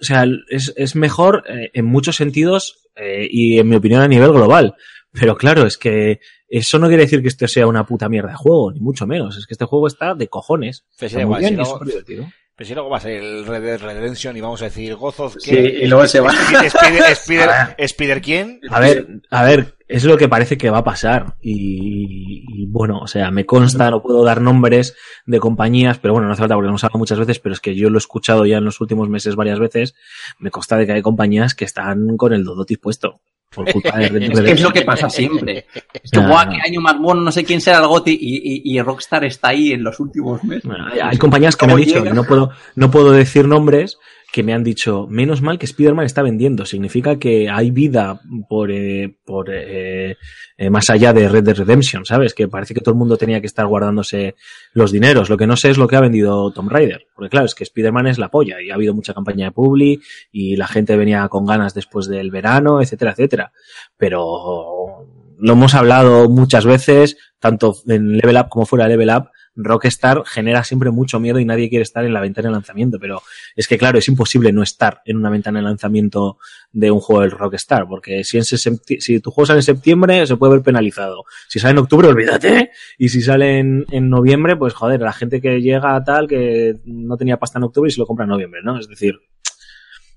O 0.00 0.04
sea, 0.04 0.24
es, 0.50 0.72
es 0.76 0.94
mejor 0.96 1.44
eh, 1.48 1.70
en 1.72 1.84
muchos 1.86 2.16
sentidos 2.16 2.82
eh, 2.96 3.26
y 3.30 3.58
en 3.58 3.68
mi 3.68 3.76
opinión 3.76 4.02
a 4.02 4.08
nivel 4.08 4.32
global. 4.32 4.74
Pero 5.18 5.36
claro, 5.36 5.66
es 5.66 5.78
que 5.78 6.20
eso 6.48 6.78
no 6.78 6.88
quiere 6.88 7.04
decir 7.04 7.22
que 7.22 7.28
esto 7.28 7.46
sea 7.46 7.66
una 7.66 7.86
puta 7.86 8.08
mierda 8.08 8.30
de 8.30 8.36
juego, 8.36 8.72
ni 8.72 8.80
mucho 8.80 9.06
menos. 9.06 9.36
Es 9.36 9.46
que 9.46 9.54
este 9.54 9.64
juego 9.64 9.86
está 9.86 10.14
de 10.14 10.28
cojones. 10.28 10.84
Pues 10.98 11.12
da 11.12 11.18
muy 11.18 11.22
igual, 11.24 11.40
bien 11.40 11.50
si 11.52 11.56
luego-. 11.56 12.30
Pero 12.56 12.68
si 12.68 12.74
luego 12.74 12.90
va 12.90 12.98
a 12.98 13.00
ser 13.00 13.12
el 13.22 13.46
Red 13.46 13.62
Dead 13.62 13.80
Redemption 13.80 14.36
y 14.36 14.40
vamos 14.40 14.62
a 14.62 14.66
decir 14.66 14.94
Gozoz 14.94 15.34
Sí, 15.40 15.56
y 15.56 15.86
luego 15.86 16.06
se 16.06 16.20
va. 16.20 16.32
Spider, 16.64 17.12
Spider, 17.12 17.50
Spider 17.78 18.22
quién? 18.22 18.60
A 18.70 18.78
ver, 18.80 19.06
a 19.30 19.44
ver, 19.44 19.76
es 19.86 20.04
lo 20.04 20.16
que 20.16 20.28
parece 20.28 20.56
que 20.56 20.70
va 20.70 20.78
a 20.78 20.84
pasar. 20.84 21.36
Y, 21.40 22.44
y, 22.48 22.66
bueno, 22.66 22.98
o 22.98 23.06
sea, 23.06 23.30
me 23.30 23.44
consta, 23.44 23.90
no 23.90 24.02
puedo 24.02 24.24
dar 24.24 24.40
nombres 24.40 24.96
de 25.26 25.38
compañías, 25.40 25.98
pero 25.98 26.14
bueno, 26.14 26.26
no 26.26 26.32
hace 26.32 26.40
falta 26.40 26.54
porque 26.54 26.66
lo 26.66 26.70
hemos 26.70 26.84
hablado 26.84 26.98
muchas 26.98 27.18
veces, 27.18 27.38
pero 27.38 27.52
es 27.52 27.60
que 27.60 27.74
yo 27.74 27.90
lo 27.90 27.96
he 27.96 27.98
escuchado 27.98 28.46
ya 28.46 28.58
en 28.58 28.64
los 28.64 28.80
últimos 28.80 29.08
meses 29.08 29.36
varias 29.36 29.58
veces. 29.58 29.94
Me 30.38 30.50
consta 30.50 30.76
de 30.76 30.86
que 30.86 30.92
hay 30.92 31.02
compañías 31.02 31.54
que 31.54 31.64
están 31.64 32.16
con 32.16 32.32
el 32.32 32.44
dodotis 32.44 32.78
puesto. 32.78 33.20
Por 33.54 33.70
culpa 33.70 33.96
de 33.98 34.10
Dead 34.10 34.32
Es 34.32 34.40
que 34.40 34.52
es 34.52 34.62
lo 34.62 34.72
que 34.72 34.82
pasa 34.82 35.08
siempre. 35.08 35.66
Guau, 36.12 36.48
qué 36.50 36.58
año 36.66 36.80
más 36.80 36.98
bueno, 36.98 37.20
no 37.20 37.30
sé 37.30 37.44
quién 37.44 37.60
será 37.60 37.78
el 37.78 37.86
Goti 37.86 38.18
y, 38.20 38.36
y, 38.36 38.76
y 38.76 38.82
Rockstar 38.82 39.24
está 39.24 39.48
ahí 39.48 39.72
en 39.72 39.84
los 39.84 40.00
últimos 40.00 40.42
meses. 40.42 40.64
Bueno, 40.64 40.86
hay, 40.90 40.98
hay 40.98 41.18
compañías 41.18 41.56
que 41.56 41.66
me 41.66 41.72
han 41.72 41.78
¿Cómo 41.78 41.86
dicho, 41.86 42.04
no 42.14 42.24
puedo, 42.24 42.50
no 42.74 42.90
puedo 42.90 43.12
decir 43.12 43.46
nombres, 43.46 43.98
que 44.34 44.42
me 44.42 44.52
han 44.52 44.64
dicho, 44.64 45.06
menos 45.08 45.42
mal 45.42 45.60
que 45.60 45.66
Spider-Man 45.66 46.06
está 46.06 46.20
vendiendo. 46.20 46.66
Significa 46.66 47.20
que 47.20 47.48
hay 47.48 47.70
vida 47.70 48.20
por, 48.48 48.72
eh, 48.72 49.16
por 49.24 49.48
eh, 49.48 50.16
eh, 50.58 50.70
más 50.70 50.90
allá 50.90 51.12
de 51.12 51.28
Red 51.28 51.44
Dead 51.44 51.56
Redemption, 51.56 52.04
¿sabes? 52.04 52.34
Que 52.34 52.48
parece 52.48 52.74
que 52.74 52.80
todo 52.80 52.94
el 52.94 52.98
mundo 52.98 53.16
tenía 53.16 53.40
que 53.40 53.46
estar 53.46 53.64
guardándose 53.64 54.34
los 54.72 54.90
dineros. 54.90 55.30
Lo 55.30 55.36
que 55.36 55.46
no 55.46 55.54
sé 55.54 55.70
es 55.70 55.78
lo 55.78 55.86
que 55.86 55.94
ha 55.94 56.00
vendido 56.00 56.50
Tomb 56.50 56.68
Raider. 56.68 57.06
Porque 57.14 57.30
claro, 57.30 57.46
es 57.46 57.54
que 57.54 57.62
Spider-Man 57.62 58.08
es 58.08 58.18
la 58.18 58.28
polla 58.28 58.60
y 58.60 58.70
ha 58.70 58.74
habido 58.74 58.92
mucha 58.92 59.14
campaña 59.14 59.44
de 59.44 59.52
Publi 59.52 60.02
y 60.32 60.56
la 60.56 60.66
gente 60.66 60.96
venía 60.96 61.28
con 61.28 61.46
ganas 61.46 61.72
después 61.72 62.08
del 62.08 62.32
verano, 62.32 62.82
etcétera, 62.82 63.12
etcétera. 63.12 63.52
Pero 63.96 65.06
lo 65.38 65.52
hemos 65.52 65.76
hablado 65.76 66.28
muchas 66.28 66.66
veces, 66.66 67.16
tanto 67.38 67.76
en 67.86 68.16
Level 68.16 68.38
Up 68.38 68.48
como 68.48 68.66
fuera 68.66 68.86
de 68.86 68.96
Level 68.96 69.16
Up, 69.16 69.28
Rockstar 69.56 70.24
genera 70.26 70.64
siempre 70.64 70.90
mucho 70.90 71.20
miedo 71.20 71.38
y 71.38 71.44
nadie 71.44 71.68
quiere 71.68 71.82
estar 71.82 72.04
en 72.04 72.12
la 72.12 72.20
ventana 72.20 72.48
de 72.48 72.54
lanzamiento, 72.54 72.98
pero 72.98 73.22
es 73.54 73.68
que 73.68 73.78
claro, 73.78 73.98
es 73.98 74.08
imposible 74.08 74.52
no 74.52 74.62
estar 74.62 75.00
en 75.04 75.16
una 75.16 75.30
ventana 75.30 75.60
de 75.60 75.64
lanzamiento 75.64 76.38
de 76.72 76.90
un 76.90 77.00
juego 77.00 77.22
del 77.22 77.30
Rockstar, 77.30 77.86
porque 77.86 78.24
si, 78.24 78.38
en 78.38 78.44
si 78.44 79.20
tu 79.20 79.30
juego 79.30 79.46
sale 79.46 79.60
en 79.60 79.64
septiembre 79.64 80.26
se 80.26 80.36
puede 80.36 80.54
ver 80.54 80.62
penalizado. 80.62 81.24
Si 81.48 81.58
sale 81.58 81.72
en 81.72 81.78
octubre, 81.78 82.08
olvídate, 82.08 82.70
y 82.98 83.08
si 83.08 83.22
sale 83.22 83.58
en, 83.58 83.84
en 83.90 84.10
noviembre, 84.10 84.56
pues 84.56 84.74
joder, 84.74 85.00
la 85.00 85.12
gente 85.12 85.40
que 85.40 85.60
llega 85.60 85.94
a 85.94 86.02
tal 86.02 86.26
que 86.26 86.76
no 86.84 87.16
tenía 87.16 87.38
pasta 87.38 87.58
en 87.58 87.64
octubre 87.64 87.88
y 87.88 87.92
se 87.92 88.00
lo 88.00 88.06
compra 88.06 88.24
en 88.24 88.30
noviembre, 88.30 88.60
¿no? 88.64 88.78
Es 88.78 88.88
decir, 88.88 89.20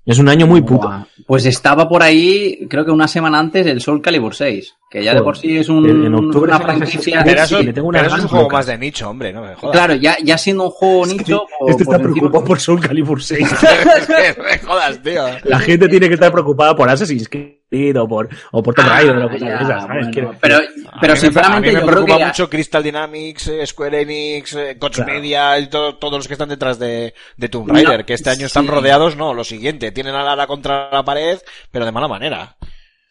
es 0.08 0.18
un 0.18 0.28
año 0.30 0.46
muy 0.46 0.62
puto. 0.62 1.06
Pues 1.26 1.44
estaba 1.44 1.86
por 1.86 2.02
ahí, 2.02 2.66
creo 2.68 2.82
que 2.82 2.90
una 2.90 3.06
semana 3.06 3.38
antes, 3.38 3.66
el 3.66 3.82
Soul 3.82 4.00
Calibur 4.00 4.34
6, 4.34 4.74
que 4.90 5.04
ya 5.04 5.14
de 5.14 5.20
por 5.20 5.36
sí 5.36 5.58
es 5.58 5.68
un, 5.68 5.86
En 5.86 6.14
octubre 6.14 6.50
una 6.50 6.60
franquicia. 6.60 7.22
Pero 7.22 7.42
eso, 7.42 7.58
sí, 7.58 7.66
le 7.66 7.72
tengo 7.74 7.88
unas 7.88 8.00
pero 8.00 8.14
eso 8.14 8.16
es 8.16 8.22
un 8.24 8.30
juego 8.30 8.50
más 8.50 8.66
de 8.66 8.78
nicho, 8.78 9.10
hombre, 9.10 9.34
no 9.34 9.42
me 9.42 9.54
jodas. 9.54 9.76
Claro, 9.76 9.94
ya, 9.96 10.16
ya 10.24 10.38
siendo 10.38 10.64
un 10.64 10.70
juego 10.70 11.04
nicho. 11.04 11.46
Este 11.66 11.84
por 11.84 11.94
está 11.94 12.02
preocupado 12.02 12.44
por 12.44 12.58
Soul 12.58 12.80
Calibur 12.80 13.22
6. 13.22 13.46
Es 13.98 14.06
que 14.06 14.42
me 14.42 14.58
jodas, 14.58 15.02
tío. 15.02 15.24
La 15.44 15.58
gente 15.58 15.88
tiene 15.88 16.08
que 16.08 16.14
estar 16.14 16.32
preocupada 16.32 16.74
por 16.74 16.88
Assassin's 16.88 17.28
Creed 17.28 17.57
o 17.70 18.08
por, 18.08 18.28
o 18.52 18.62
por 18.62 18.74
Tomb 18.74 18.88
Ah, 18.90 18.94
Raider 18.96 19.18
o 19.18 19.28
que 19.28 19.38
ya, 19.38 19.58
sea, 19.58 19.80
¿sabes? 19.80 19.86
bueno, 19.88 20.10
Quiero- 20.10 20.34
pero, 20.40 20.58
pero 21.00 21.12
me- 21.12 21.20
sinceramente 21.20 21.68
a 21.68 21.70
mí 21.72 21.74
me 21.76 21.80
yo 21.80 21.86
creo 21.86 21.90
preocupa 22.04 22.18
que 22.18 22.24
mucho 22.26 22.48
Crystal 22.50 22.82
Dynamics, 22.82 23.48
eh, 23.48 23.66
Square 23.66 24.00
Enix, 24.02 24.54
eh, 24.54 24.76
Koch 24.78 24.94
Claro. 24.94 25.12
Media 25.12 25.58
y 25.58 25.66
to- 25.68 25.96
todos 25.96 26.14
los 26.14 26.26
que 26.26 26.34
están 26.34 26.48
detrás 26.48 26.78
de, 26.78 27.12
de 27.36 27.48
Tomb 27.50 27.68
No, 27.68 27.74
Raider, 27.74 28.04
que 28.06 28.14
este 28.14 28.30
año 28.30 28.46
están 28.46 28.64
sí. 28.64 28.70
rodeados, 28.70 29.16
no, 29.16 29.34
lo 29.34 29.44
siguiente, 29.44 29.92
tienen 29.92 30.14
a 30.14 30.22
Lara 30.24 30.46
contra 30.46 30.88
la 30.90 31.02
pared, 31.04 31.38
pero 31.70 31.84
de 31.84 31.92
mala 31.92 32.08
manera. 32.08 32.56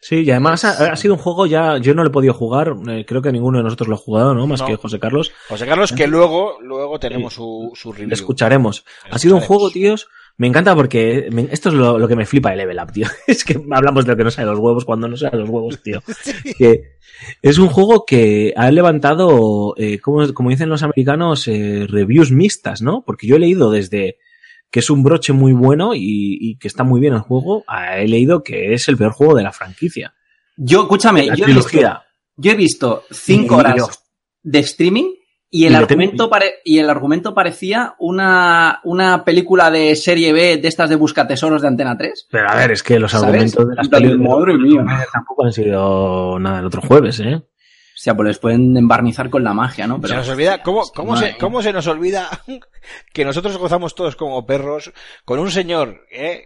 Sí, 0.00 0.22
y 0.22 0.30
además 0.30 0.64
ha, 0.64 0.92
ha 0.92 0.96
sido 0.96 1.14
un 1.14 1.20
juego 1.20 1.46
ya, 1.46 1.78
yo 1.78 1.92
no 1.94 2.02
lo 2.02 2.08
he 2.08 2.12
podido 2.12 2.32
jugar, 2.32 2.72
eh, 2.88 3.04
creo 3.06 3.20
que 3.22 3.32
ninguno 3.32 3.58
de 3.58 3.64
nosotros 3.64 3.88
lo 3.88 3.94
ha 3.96 3.98
jugado, 3.98 4.32
¿no? 4.34 4.46
Más 4.46 4.60
No. 4.60 4.66
que 4.66 4.76
José 4.76 4.98
Carlos. 5.00 5.32
José 5.48 5.66
Carlos, 5.66 5.92
que 5.92 6.06
luego, 6.06 6.58
luego 6.60 6.98
tenemos 7.00 7.34
su, 7.34 7.72
su 7.74 7.92
review. 7.92 8.08
Le 8.08 8.14
escucharemos. 8.14 8.84
Ha 9.10 9.18
sido 9.18 9.34
un 9.34 9.40
juego, 9.40 9.70
tíos. 9.70 10.08
Me 10.38 10.46
encanta 10.46 10.74
porque 10.74 11.28
me- 11.32 11.48
esto 11.50 11.68
es 11.68 11.74
lo, 11.74 11.98
lo 11.98 12.06
que 12.08 12.14
me 12.16 12.24
flipa 12.24 12.50
de 12.50 12.56
Level 12.56 12.78
Up, 12.82 12.92
tío. 12.92 13.06
Es 13.26 13.44
que 13.44 13.60
hablamos 13.72 14.04
de 14.04 14.12
lo 14.12 14.16
que 14.16 14.24
no 14.24 14.30
sale 14.30 14.46
los 14.48 14.58
huevos 14.58 14.84
cuando 14.84 15.08
no 15.08 15.16
sale 15.16 15.36
los 15.38 15.48
huevos, 15.48 15.82
tío. 15.82 16.00
Que 16.58 16.92
es 17.42 17.58
un 17.58 17.68
juego 17.68 18.04
que 18.06 18.52
ha 18.56 18.70
levantado, 18.70 19.74
eh, 19.76 19.98
como, 19.98 20.32
como 20.32 20.50
dicen 20.50 20.68
los 20.68 20.82
americanos, 20.84 21.48
eh, 21.48 21.86
reviews 21.88 22.30
mixtas, 22.30 22.80
¿no? 22.82 23.02
Porque 23.04 23.26
yo 23.26 23.36
he 23.36 23.40
leído 23.40 23.70
desde 23.72 24.18
que 24.70 24.80
es 24.80 24.90
un 24.90 25.02
broche 25.02 25.32
muy 25.32 25.52
bueno 25.52 25.94
y, 25.94 26.38
y 26.40 26.56
que 26.58 26.68
está 26.68 26.84
muy 26.84 27.00
bien 27.00 27.14
el 27.14 27.20
juego, 27.20 27.64
a- 27.66 27.98
he 27.98 28.06
leído 28.06 28.42
que 28.44 28.74
es 28.74 28.86
el 28.88 28.96
peor 28.96 29.12
juego 29.12 29.34
de 29.34 29.42
la 29.42 29.52
franquicia. 29.52 30.14
Yo, 30.56 30.82
escúchame, 30.82 31.26
La 31.26 31.34
yo 31.34 31.44
he, 31.44 31.48
visto, 31.48 31.68
trilogía. 31.68 32.02
yo 32.36 32.50
he 32.52 32.54
visto 32.56 33.02
cinco 33.10 33.56
horas 33.56 34.04
de 34.42 34.58
streaming 34.60 35.14
y 35.50 35.64
el, 35.66 35.74
argumento 35.74 36.28
pare- 36.28 36.56
y 36.64 36.78
el 36.78 36.90
argumento 36.90 37.34
parecía 37.34 37.94
una, 37.98 38.80
una 38.84 39.24
película 39.24 39.70
de 39.70 39.96
serie 39.96 40.32
B 40.32 40.58
de 40.58 40.68
estas 40.68 40.90
de 40.90 40.96
buscatesoros 40.96 41.62
de 41.62 41.68
Antena 41.68 41.96
3. 41.96 42.28
Pero 42.30 42.50
a 42.50 42.54
ver, 42.56 42.72
es 42.72 42.82
que 42.82 42.98
los 42.98 43.10
¿Sabes? 43.12 43.26
argumentos 43.26 43.68
de 43.68 43.74
las 43.74 43.88
películas 43.88 44.38
madre 44.38 44.54
mía. 44.58 45.06
tampoco 45.12 45.44
han 45.46 45.52
sido 45.52 46.38
nada 46.38 46.58
el 46.60 46.66
otro 46.66 46.82
jueves, 46.82 47.20
¿eh? 47.20 47.34
O 47.36 48.00
sea, 48.00 48.14
pues 48.14 48.28
les 48.28 48.38
pueden 48.38 48.76
embarnizar 48.76 49.28
con 49.28 49.42
la 49.42 49.52
magia, 49.54 49.88
¿no? 49.88 50.00
se 50.06 50.14
nos 50.14 50.28
olvida, 50.28 50.62
¿cómo, 50.62 50.82
cómo, 50.94 51.16
se. 51.16 51.36
¿cómo 51.36 51.62
se 51.62 51.72
nos 51.72 51.86
olvida 51.88 52.28
que 53.12 53.24
nosotros 53.24 53.58
gozamos 53.58 53.94
todos 53.96 54.14
como 54.14 54.46
perros 54.46 54.92
con 55.24 55.40
un 55.40 55.50
señor 55.50 56.02
¿eh? 56.12 56.44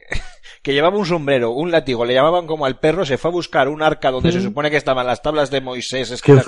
Que 0.63 0.73
llevaba 0.73 0.97
un 0.97 1.05
sombrero, 1.07 1.51
un 1.51 1.71
látigo, 1.71 2.05
le 2.05 2.15
llamaban 2.15 2.47
como 2.47 2.65
al 2.67 2.79
perro, 2.79 3.05
se 3.05 3.19
fue 3.19 3.31
a 3.31 3.33
buscar 3.33 3.69
un 3.69 3.83
arca 3.83 4.11
donde 4.11 4.31
se 4.33 4.41
supone 4.41 4.71
que 4.71 4.77
estaban 4.77 5.07
las 5.07 5.21
tablas 5.21 5.51
de 5.51 5.61
Moisés 5.61 6.11
es 6.11 6.23
la 6.29 6.43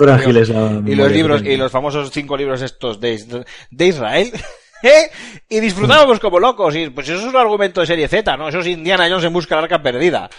y 0.85 0.95
los 0.95 1.11
libros 1.11 1.41
que 1.41 1.53
y 1.53 1.57
los 1.57 1.71
famosos 1.71 2.11
cinco 2.11 2.37
libros 2.37 2.61
estos 2.61 2.99
de, 3.01 3.45
de 3.71 3.85
Israel. 3.87 4.31
¿eh? 4.83 5.09
Y 5.49 5.59
disfrutábamos 5.59 6.19
como 6.19 6.39
locos. 6.39 6.75
Y 6.75 6.89
pues 6.91 7.09
eso 7.09 7.19
es 7.19 7.25
un 7.25 7.35
argumento 7.35 7.81
de 7.81 7.87
serie 7.87 8.07
Z, 8.07 8.37
¿no? 8.37 8.47
Eso 8.47 8.59
es 8.59 8.67
Indiana 8.67 9.07
Jones 9.09 9.25
en 9.25 9.33
busca 9.33 9.55
del 9.55 9.65
arca 9.65 9.81
perdida. 9.81 10.29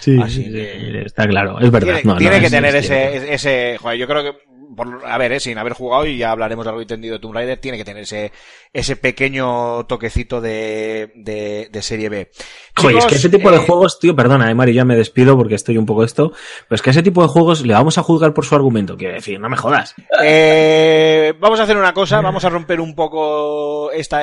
Sí, 0.00 0.18
Así 0.22 0.44
sí, 0.44 0.52
que- 0.52 1.02
está 1.06 1.26
claro, 1.26 1.58
es 1.60 1.70
verdad. 1.70 1.94
Tiene, 1.94 2.02
no, 2.04 2.12
no, 2.12 2.18
tiene 2.18 2.38
que 2.40 2.46
es- 2.46 2.52
tener 2.52 2.76
es 2.76 2.84
ese, 2.84 3.32
ese, 3.32 3.78
joder, 3.80 3.98
yo 3.98 4.06
creo 4.06 4.22
que, 4.22 4.38
por- 4.74 5.02
a 5.06 5.18
ver, 5.18 5.32
eh, 5.32 5.40
sin 5.40 5.58
haber 5.58 5.72
jugado 5.72 6.06
y 6.06 6.18
ya 6.18 6.30
hablaremos 6.30 6.64
de 6.64 6.68
algo 6.70 6.82
entendido 6.82 7.14
de 7.14 7.18
Tomb 7.20 7.34
Raider, 7.34 7.58
tiene 7.58 7.78
que 7.78 7.84
tener 7.84 8.02
ese, 8.04 8.32
ese 8.72 8.96
pequeño 8.96 9.84
toquecito 9.86 10.40
de, 10.40 11.12
de, 11.14 11.68
de 11.70 11.82
serie 11.82 12.08
B. 12.08 12.30
Joder, 12.76 12.96
es 12.96 13.02
Chicos, 13.04 13.06
que 13.06 13.14
ese 13.16 13.28
tipo 13.28 13.50
de 13.50 13.56
eh, 13.58 13.60
juegos, 13.60 13.98
tío, 13.98 14.14
perdona, 14.16 14.50
eh, 14.50 14.54
Mari, 14.54 14.74
ya 14.74 14.84
me 14.84 14.96
despido 14.96 15.36
porque 15.36 15.54
estoy 15.54 15.78
un 15.78 15.86
poco 15.86 16.04
esto, 16.04 16.30
pero 16.68 16.76
es 16.76 16.82
que 16.82 16.90
ese 16.90 17.02
tipo 17.02 17.22
de 17.22 17.28
juegos 17.28 17.62
le 17.64 17.74
vamos 17.74 17.98
a 17.98 18.02
juzgar 18.02 18.34
por 18.34 18.44
su 18.44 18.54
argumento, 18.54 18.96
quiero 18.96 19.14
decir, 19.14 19.38
no 19.40 19.48
me 19.48 19.56
jodas. 19.56 19.94
Eh, 20.22 21.34
vamos 21.38 21.60
a 21.60 21.62
hacer 21.64 21.76
una 21.76 21.92
cosa, 21.94 22.20
vamos 22.20 22.44
a 22.44 22.48
romper 22.50 22.80
un 22.80 22.94
poco 22.94 23.90
esta 23.92 24.18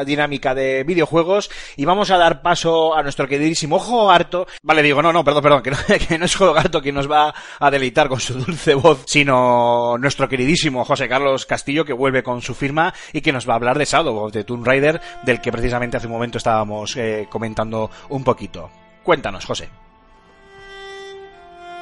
eh, 0.00 0.04
dinámica 0.04 0.54
de 0.54 0.84
videojuegos 0.84 1.50
y 1.76 1.84
vamos 1.84 2.10
a 2.10 2.18
dar 2.18 2.42
paso 2.42 2.94
a 2.94 3.02
nuestro 3.02 3.26
queridísimo 3.26 3.76
Ojo 3.76 4.10
Harto. 4.10 4.46
Vale, 4.62 4.82
digo, 4.82 5.00
no, 5.02 5.12
no, 5.12 5.24
perdón, 5.24 5.42
perdón, 5.42 5.62
que 5.62 5.70
no, 5.70 5.76
que 6.08 6.18
no 6.18 6.24
es 6.24 6.34
Juego 6.36 6.56
Harto 6.56 6.82
quien 6.82 6.94
nos 6.94 7.10
va 7.10 7.34
a 7.58 7.70
deleitar 7.70 8.08
con 8.08 8.20
su 8.20 8.34
dulce 8.34 8.74
voz, 8.74 9.02
sino 9.06 9.69
nuestro 9.98 10.28
queridísimo 10.28 10.84
José 10.84 11.08
Carlos 11.08 11.46
Castillo 11.46 11.84
que 11.84 11.92
vuelve 11.92 12.22
con 12.22 12.42
su 12.42 12.54
firma 12.54 12.94
y 13.12 13.20
que 13.20 13.32
nos 13.32 13.48
va 13.48 13.54
a 13.54 13.56
hablar 13.56 13.78
de 13.78 13.84
Shadow 13.84 14.30
the 14.30 14.44
Tomb 14.44 14.66
Raider, 14.66 15.00
del 15.22 15.40
que 15.40 15.52
precisamente 15.52 15.96
hace 15.96 16.06
un 16.06 16.12
momento 16.12 16.38
estábamos 16.38 16.96
eh, 16.96 17.26
comentando 17.30 17.90
un 18.08 18.24
poquito. 18.24 18.70
Cuéntanos, 19.02 19.44
José. 19.46 19.68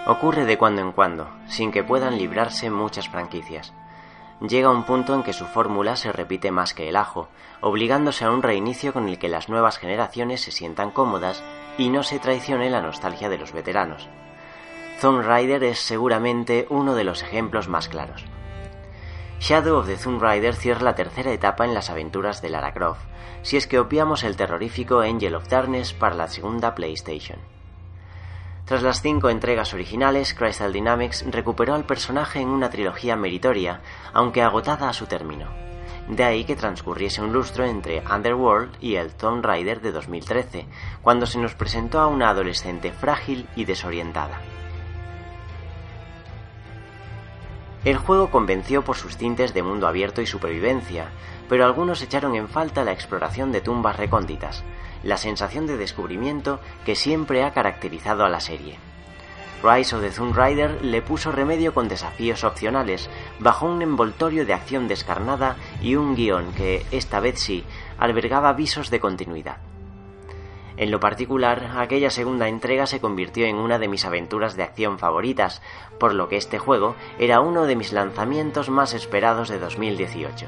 Ocurre 0.07 0.47
de 0.47 0.57
cuando 0.57 0.81
en 0.81 0.93
cuando, 0.93 1.29
sin 1.49 1.71
que 1.71 1.85
puedan 1.85 2.17
librarse 2.17 2.71
muchas 2.71 3.09
franquicias. 3.09 3.75
Llega 4.41 4.71
un 4.71 4.85
punto 4.85 5.15
en 5.15 5.23
que 5.23 5.33
su 5.33 5.45
fórmula 5.45 5.97
se 5.97 6.13
repite 6.13 6.51
más 6.51 6.73
que 6.73 6.89
el 6.89 6.97
ajo, 6.97 7.29
obligándose 7.61 8.25
a 8.25 8.31
un 8.31 8.43
reinicio 8.43 8.93
con 8.93 9.09
el 9.09 9.19
que 9.19 9.29
las 9.29 9.49
nuevas 9.49 9.79
generaciones 9.79 10.41
se 10.41 10.53
sientan 10.53 10.93
cómodas 10.93 11.43
y 11.77 11.91
no 11.91 12.03
se 12.05 12.21
traicione 12.21 12.71
la 12.71 12.81
nostalgia 12.81 13.29
de 13.29 13.39
los 13.39 13.53
veteranos. 13.53 14.09
Tomb 15.01 15.23
Raider 15.23 15.63
es 15.63 15.79
seguramente 15.79 16.67
uno 16.71 16.97
de 16.97 17.05
los 17.05 17.23
ejemplos 17.23 17.69
más 17.69 17.89
claros. 17.89 18.25
Shadow 19.39 19.79
of 19.79 19.87
the 19.87 19.95
Tomb 19.95 20.21
Raider 20.21 20.57
cierra 20.57 20.83
la 20.83 20.97
tercera 20.97 21.31
etapa 21.31 21.65
en 21.65 21.73
las 21.73 21.89
aventuras 21.89 22.43
de 22.43 22.49
Lara 22.49 22.75
Croft, 22.75 23.03
si 23.43 23.57
es 23.57 23.69
que 23.69 23.79
obviamos 23.79 24.25
el 24.25 24.35
terrorífico 24.35 24.99
Angel 24.99 25.37
of 25.37 25.47
Darkness 25.49 25.93
para 25.93 26.17
la 26.17 26.27
segunda 26.27 26.75
PlayStation. 26.75 27.39
Tras 28.65 28.83
las 28.83 29.01
cinco 29.01 29.31
entregas 29.31 29.73
originales, 29.73 30.35
Crystal 30.35 30.73
Dynamics 30.73 31.25
recuperó 31.31 31.77
al 31.77 31.87
personaje 31.87 32.41
en 32.41 32.49
una 32.49 32.69
trilogía 32.69 33.15
meritoria, 33.15 33.81
aunque 34.13 34.43
agotada 34.43 34.89
a 34.89 34.93
su 34.93 35.07
término. 35.07 35.47
De 36.09 36.25
ahí 36.25 36.45
que 36.45 36.57
transcurriese 36.57 37.23
un 37.23 37.33
lustro 37.33 37.65
entre 37.65 38.03
Underworld 38.13 38.77
y 38.81 38.97
el 38.97 39.15
Tomb 39.15 39.45
Raider 39.45 39.81
de 39.81 39.93
2013, 39.93 40.67
cuando 41.03 41.27
se 41.27 41.39
nos 41.39 41.55
presentó 41.55 42.01
a 42.01 42.09
una 42.09 42.31
adolescente 42.31 42.91
frágil 42.91 43.47
y 43.55 43.65
desorientada. 43.65 44.41
El 47.89 47.97
juego 47.97 48.31
convenció 48.31 48.85
por 48.85 48.99
sus 48.99 49.17
tintes 49.17 49.55
de 49.55 49.63
mundo 49.63 49.89
abierto 49.89 50.21
y 50.21 50.27
supervivencia, 50.27 51.09
pero 51.49 51.65
algunos 51.65 52.03
echaron 52.03 52.35
en 52.35 52.47
falta 52.47 52.85
la 52.85 52.93
exploración 52.93 53.51
de 53.51 53.63
tumbas 53.63 53.97
recónditas, 53.97 54.63
la 55.03 55.17
sensación 55.17 55.67
de 55.67 55.79
descubrimiento 55.79 56.61
que 56.85 56.95
siempre 56.95 57.45
ha 57.45 57.55
caracterizado 57.55 58.27
a 58.27 58.29
la 58.29 58.41
serie. 58.41 58.77
Rise 59.63 59.97
of 59.97 60.03
the 60.03 60.11
Tomb 60.11 60.37
Raider 60.37 60.85
le 60.85 61.01
puso 61.01 61.33
remedio 61.33 61.73
con 61.73 61.89
desafíos 61.89 62.45
opcionales, 62.45 63.09
bajo 63.39 63.65
un 63.65 63.81
envoltorio 63.81 64.45
de 64.45 64.53
acción 64.53 64.87
descarnada 64.87 65.57
y 65.81 65.97
un 65.97 66.15
guion 66.15 66.53
que, 66.53 66.85
esta 66.91 67.21
vez 67.21 67.41
sí, 67.41 67.65
albergaba 67.99 68.53
visos 68.53 68.91
de 68.91 69.01
continuidad. 69.01 69.57
En 70.79 70.93
lo 70.93 71.01
particular, 71.01 71.73
aquella 71.77 72.09
segunda 72.09 72.47
entrega 72.47 72.87
se 72.87 73.01
convirtió 73.01 73.47
en 73.47 73.57
una 73.57 73.81
de 73.81 73.89
mis 73.89 74.05
aventuras 74.05 74.55
de 74.55 74.63
acción 74.63 75.01
favoritas, 75.01 75.61
por 75.99 76.15
lo 76.15 76.29
que 76.29 76.37
este 76.37 76.61
juego 76.61 76.95
era 77.19 77.41
uno 77.41 77.65
de 77.65 77.75
mis 77.75 77.93
lanzamientos 77.93 78.71
más 78.71 78.95
esperados 78.95 79.49
de 79.49 79.59
2018. 79.59 80.47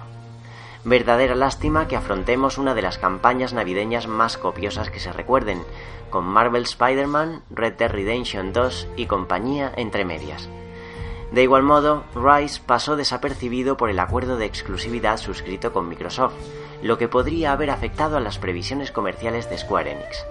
Verdadera 0.84 1.34
lástima 1.34 1.88
que 1.88 1.96
afrontemos 1.96 2.58
una 2.58 2.74
de 2.74 2.82
las 2.82 2.96
campañas 2.96 3.52
navideñas 3.52 4.06
más 4.06 4.38
copiosas 4.38 4.88
que 4.88 5.00
se 5.00 5.12
recuerden, 5.12 5.64
con 6.10 6.24
Marvel 6.24 6.62
Spider-Man, 6.62 7.42
Red 7.50 7.74
Dead 7.74 7.90
Redemption 7.90 8.52
2 8.52 8.86
y 8.94 9.06
compañía 9.06 9.72
entre 9.76 10.04
medias. 10.04 10.48
De 11.32 11.42
igual 11.42 11.64
modo, 11.64 12.04
Rise 12.14 12.60
pasó 12.64 12.94
desapercibido 12.94 13.76
por 13.76 13.90
el 13.90 13.98
acuerdo 13.98 14.36
de 14.36 14.46
exclusividad 14.46 15.16
suscrito 15.16 15.72
con 15.72 15.88
Microsoft, 15.88 16.34
lo 16.82 16.98
que 16.98 17.08
podría 17.08 17.52
haber 17.52 17.70
afectado 17.70 18.16
a 18.16 18.20
las 18.20 18.38
previsiones 18.38 18.92
comerciales 18.92 19.48
de 19.50 19.58
Square 19.58 19.92
Enix. 19.92 20.26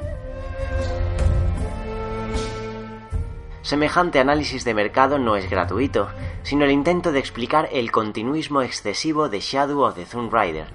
Semejante 3.62 4.20
análisis 4.20 4.66
de 4.66 4.74
mercado 4.74 5.20
no 5.20 5.36
es 5.36 5.50
gratuito, 5.50 6.10
sino 6.44 6.66
el 6.66 6.72
intento 6.72 7.12
de 7.12 7.20
explicar 7.20 7.70
el 7.72 7.92
continuismo 7.92 8.62
excesivo 8.62 9.30
de 9.30 9.42
Shadow 9.42 9.82
of 9.82 9.96
the 9.96 10.06
Tomb 10.06 10.34
Raider, 10.34 10.68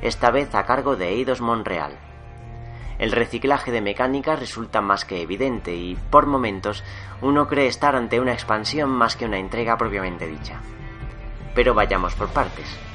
esta 0.00 0.30
vez 0.30 0.54
a 0.54 0.64
cargo 0.64 0.96
de 0.96 1.08
Eidos 1.08 1.40
Montreal. 1.40 1.98
El 2.98 3.12
reciclaje 3.12 3.72
de 3.72 3.80
mecánicas 3.80 4.38
resulta 4.38 4.80
más 4.80 5.04
que 5.04 5.20
evidente 5.20 5.74
y, 5.74 5.96
por 6.10 6.26
momentos, 6.26 6.84
uno 7.20 7.48
cree 7.48 7.66
estar 7.66 7.96
ante 7.96 8.20
una 8.20 8.32
expansión 8.32 8.90
más 8.90 9.16
que 9.16 9.26
una 9.26 9.38
entrega 9.38 9.76
propiamente 9.76 10.26
dicha. 10.26 10.60
Pero 11.54 11.74
vayamos 11.74 12.14
por 12.14 12.28
partes. 12.28 12.85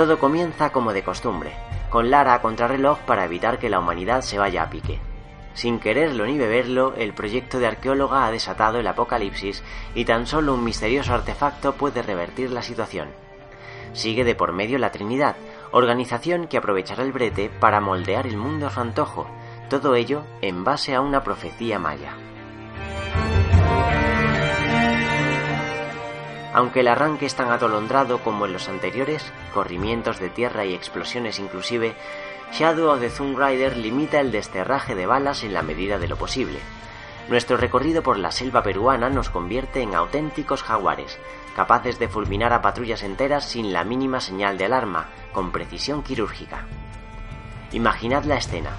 Todo 0.00 0.18
comienza 0.18 0.72
como 0.72 0.94
de 0.94 1.02
costumbre, 1.02 1.52
con 1.90 2.10
Lara 2.10 2.32
a 2.32 2.40
contrarreloj 2.40 3.00
para 3.00 3.26
evitar 3.26 3.58
que 3.58 3.68
la 3.68 3.78
humanidad 3.78 4.22
se 4.22 4.38
vaya 4.38 4.62
a 4.62 4.70
pique. 4.70 4.98
Sin 5.52 5.78
quererlo 5.78 6.24
ni 6.24 6.38
beberlo, 6.38 6.94
el 6.96 7.12
proyecto 7.12 7.58
de 7.58 7.66
arqueóloga 7.66 8.24
ha 8.24 8.30
desatado 8.30 8.78
el 8.78 8.86
apocalipsis 8.86 9.62
y 9.94 10.06
tan 10.06 10.26
solo 10.26 10.54
un 10.54 10.64
misterioso 10.64 11.12
artefacto 11.12 11.74
puede 11.74 12.00
revertir 12.00 12.50
la 12.50 12.62
situación. 12.62 13.10
Sigue 13.92 14.24
de 14.24 14.34
por 14.34 14.54
medio 14.54 14.78
la 14.78 14.90
Trinidad, 14.90 15.36
organización 15.70 16.46
que 16.46 16.56
aprovechará 16.56 17.02
el 17.02 17.12
brete 17.12 17.50
para 17.60 17.82
moldear 17.82 18.26
el 18.26 18.38
mundo 18.38 18.68
a 18.68 18.70
su 18.70 18.80
antojo, 18.80 19.26
todo 19.68 19.96
ello 19.96 20.22
en 20.40 20.64
base 20.64 20.94
a 20.94 21.02
una 21.02 21.22
profecía 21.22 21.78
maya. 21.78 22.14
Aunque 26.52 26.80
el 26.80 26.88
arranque 26.88 27.26
es 27.26 27.36
tan 27.36 27.50
atolondrado 27.50 28.18
como 28.18 28.46
en 28.46 28.52
los 28.52 28.68
anteriores, 28.68 29.32
corrimientos 29.54 30.18
de 30.18 30.30
tierra 30.30 30.64
y 30.64 30.74
explosiones 30.74 31.38
inclusive, 31.38 31.94
Shadow 32.52 32.90
of 32.90 33.00
the 33.00 33.10
Tomb 33.10 33.38
Raider 33.38 33.76
limita 33.76 34.18
el 34.20 34.32
desterraje 34.32 34.96
de 34.96 35.06
balas 35.06 35.44
en 35.44 35.54
la 35.54 35.62
medida 35.62 35.98
de 35.98 36.08
lo 36.08 36.16
posible. 36.16 36.58
Nuestro 37.28 37.56
recorrido 37.56 38.02
por 38.02 38.18
la 38.18 38.32
selva 38.32 38.64
peruana 38.64 39.08
nos 39.08 39.30
convierte 39.30 39.82
en 39.82 39.94
auténticos 39.94 40.64
jaguares, 40.64 41.16
capaces 41.54 42.00
de 42.00 42.08
fulminar 42.08 42.52
a 42.52 42.60
patrullas 42.60 43.04
enteras 43.04 43.44
sin 43.44 43.72
la 43.72 43.84
mínima 43.84 44.20
señal 44.20 44.58
de 44.58 44.64
alarma, 44.64 45.06
con 45.32 45.52
precisión 45.52 46.02
quirúrgica. 46.02 46.66
Imaginad 47.70 48.24
la 48.24 48.36
escena. 48.36 48.70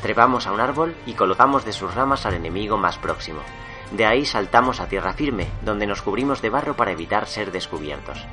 Trepamos 0.00 0.46
a 0.46 0.52
un 0.52 0.60
árbol 0.60 0.96
y 1.04 1.12
colocamos 1.12 1.66
de 1.66 1.74
sus 1.74 1.94
ramas 1.94 2.24
al 2.24 2.32
enemigo 2.32 2.78
más 2.78 2.96
próximo. 2.96 3.40
De 3.90 4.06
ahí 4.06 4.24
saltamos 4.24 4.80
a 4.80 4.88
tierra 4.88 5.12
firme, 5.12 5.48
donde 5.62 5.86
nos 5.86 6.02
cubrimos 6.02 6.42
de 6.42 6.50
barro 6.50 6.76
para 6.76 6.92
evitar 6.92 7.26
ser 7.26 7.50
descubiertos. 7.50 8.24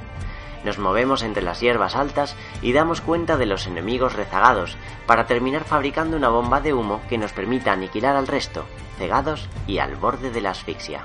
Nos 0.63 0.77
movemos 0.77 1.23
entre 1.23 1.43
las 1.43 1.61
hierbas 1.61 1.95
altas 1.95 2.35
y 2.61 2.73
damos 2.73 3.01
cuenta 3.01 3.37
de 3.37 3.45
los 3.45 3.67
enemigos 3.67 4.13
rezagados, 4.13 4.75
para 5.05 5.25
terminar 5.25 5.63
fabricando 5.63 6.17
una 6.17 6.29
bomba 6.29 6.61
de 6.61 6.73
humo 6.73 7.01
que 7.09 7.17
nos 7.17 7.31
permita 7.31 7.71
aniquilar 7.71 8.15
al 8.15 8.27
resto, 8.27 8.65
cegados 8.97 9.49
y 9.65 9.79
al 9.79 9.95
borde 9.95 10.31
de 10.31 10.41
la 10.41 10.51
asfixia. 10.51 11.01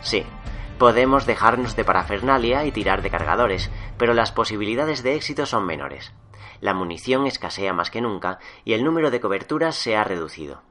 Sí, 0.00 0.24
podemos 0.78 1.26
dejarnos 1.26 1.76
de 1.76 1.84
parafernalia 1.84 2.64
y 2.64 2.72
tirar 2.72 3.02
de 3.02 3.10
cargadores, 3.10 3.70
pero 3.98 4.14
las 4.14 4.32
posibilidades 4.32 5.02
de 5.02 5.16
éxito 5.16 5.46
son 5.46 5.66
menores. 5.66 6.12
La 6.60 6.72
munición 6.72 7.26
escasea 7.26 7.72
más 7.72 7.90
que 7.90 8.00
nunca 8.00 8.38
y 8.64 8.74
el 8.74 8.84
número 8.84 9.10
de 9.10 9.20
coberturas 9.20 9.76
se 9.76 9.96
ha 9.96 10.04
reducido. 10.04 10.62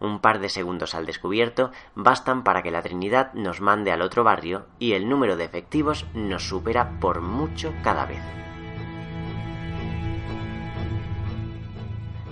Un 0.00 0.20
par 0.20 0.38
de 0.38 0.48
segundos 0.48 0.94
al 0.94 1.06
descubierto 1.06 1.70
bastan 1.94 2.44
para 2.44 2.62
que 2.62 2.70
la 2.70 2.82
Trinidad 2.82 3.32
nos 3.34 3.60
mande 3.60 3.92
al 3.92 4.02
otro 4.02 4.24
barrio 4.24 4.66
y 4.78 4.92
el 4.92 5.08
número 5.08 5.36
de 5.36 5.44
efectivos 5.44 6.06
nos 6.14 6.48
supera 6.48 6.98
por 7.00 7.20
mucho 7.20 7.72
cada 7.82 8.06
vez. 8.06 8.22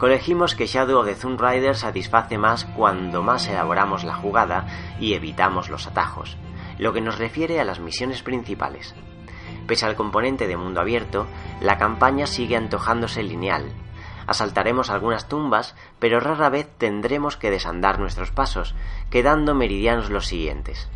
Colegimos 0.03 0.57
que 0.57 0.67
Shadow 0.67 0.99
of 0.99 1.07
the 1.07 1.15
Zoom 1.15 1.39
Rider 1.39 1.77
satisface 1.77 2.37
más 2.37 2.65
cuando 2.65 3.23
más 3.23 3.47
elaboramos 3.47 4.03
la 4.03 4.17
jugada 4.17 4.67
y 4.99 5.15
evitamos 5.15 5.71
los 5.71 5.87
atajos, 5.87 6.37
lo 6.79 6.93
que 6.93 7.01
nos 7.01 7.19
refiere 7.19 7.61
a 7.61 7.65
las 7.65 7.79
misiones 7.79 8.23
principales. 8.25 8.97
Pese 9.69 9.87
al 9.87 9.95
componente 9.95 10.49
de 10.49 10.57
mundo 10.57 10.81
abierto, 10.81 11.29
la 11.61 11.79
campaña 11.79 12.27
sigue 12.27 12.57
antojándose 12.57 13.23
lineal. 13.23 13.73
Asaltaremos 14.27 14.91
algunas 14.91 15.29
tumbas, 15.29 15.75
pero 15.99 16.21
rara 16.21 16.49
vez 16.49 16.69
tendremos 16.79 17.37
que 17.37 17.51
desandar 17.51 17.99
nuestros 17.99 18.31
pasos, 18.31 18.75
quedando 19.11 19.55
meridianos 19.55 20.11
los 20.11 20.27
siguientes. 20.27 20.89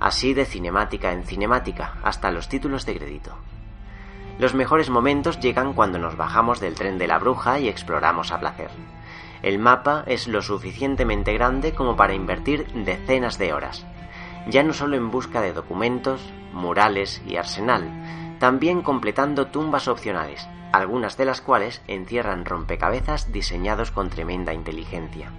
Así 0.00 0.34
de 0.34 0.44
cinemática 0.44 1.12
en 1.12 1.24
cinemática, 1.24 1.94
hasta 2.02 2.30
los 2.30 2.48
títulos 2.48 2.84
de 2.84 2.96
crédito. 2.96 3.36
Los 4.38 4.54
mejores 4.54 4.90
momentos 4.90 5.40
llegan 5.40 5.72
cuando 5.72 5.98
nos 5.98 6.16
bajamos 6.16 6.60
del 6.60 6.74
tren 6.74 6.98
de 6.98 7.06
la 7.06 7.18
bruja 7.18 7.58
y 7.58 7.68
exploramos 7.68 8.32
a 8.32 8.40
placer. 8.40 8.70
El 9.42 9.58
mapa 9.58 10.02
es 10.06 10.28
lo 10.28 10.42
suficientemente 10.42 11.32
grande 11.32 11.72
como 11.72 11.96
para 11.96 12.14
invertir 12.14 12.66
decenas 12.84 13.38
de 13.38 13.52
horas, 13.52 13.86
ya 14.48 14.62
no 14.62 14.72
solo 14.72 14.96
en 14.96 15.10
busca 15.10 15.40
de 15.40 15.52
documentos, 15.52 16.20
murales 16.52 17.22
y 17.26 17.36
arsenal, 17.36 18.25
también 18.38 18.82
completando 18.82 19.46
tumbas 19.46 19.88
opcionales, 19.88 20.48
algunas 20.72 21.16
de 21.16 21.24
las 21.24 21.40
cuales 21.40 21.82
encierran 21.88 22.44
rompecabezas 22.44 23.32
diseñados 23.32 23.90
con 23.90 24.10
tremenda 24.10 24.52
inteligencia. 24.52 25.30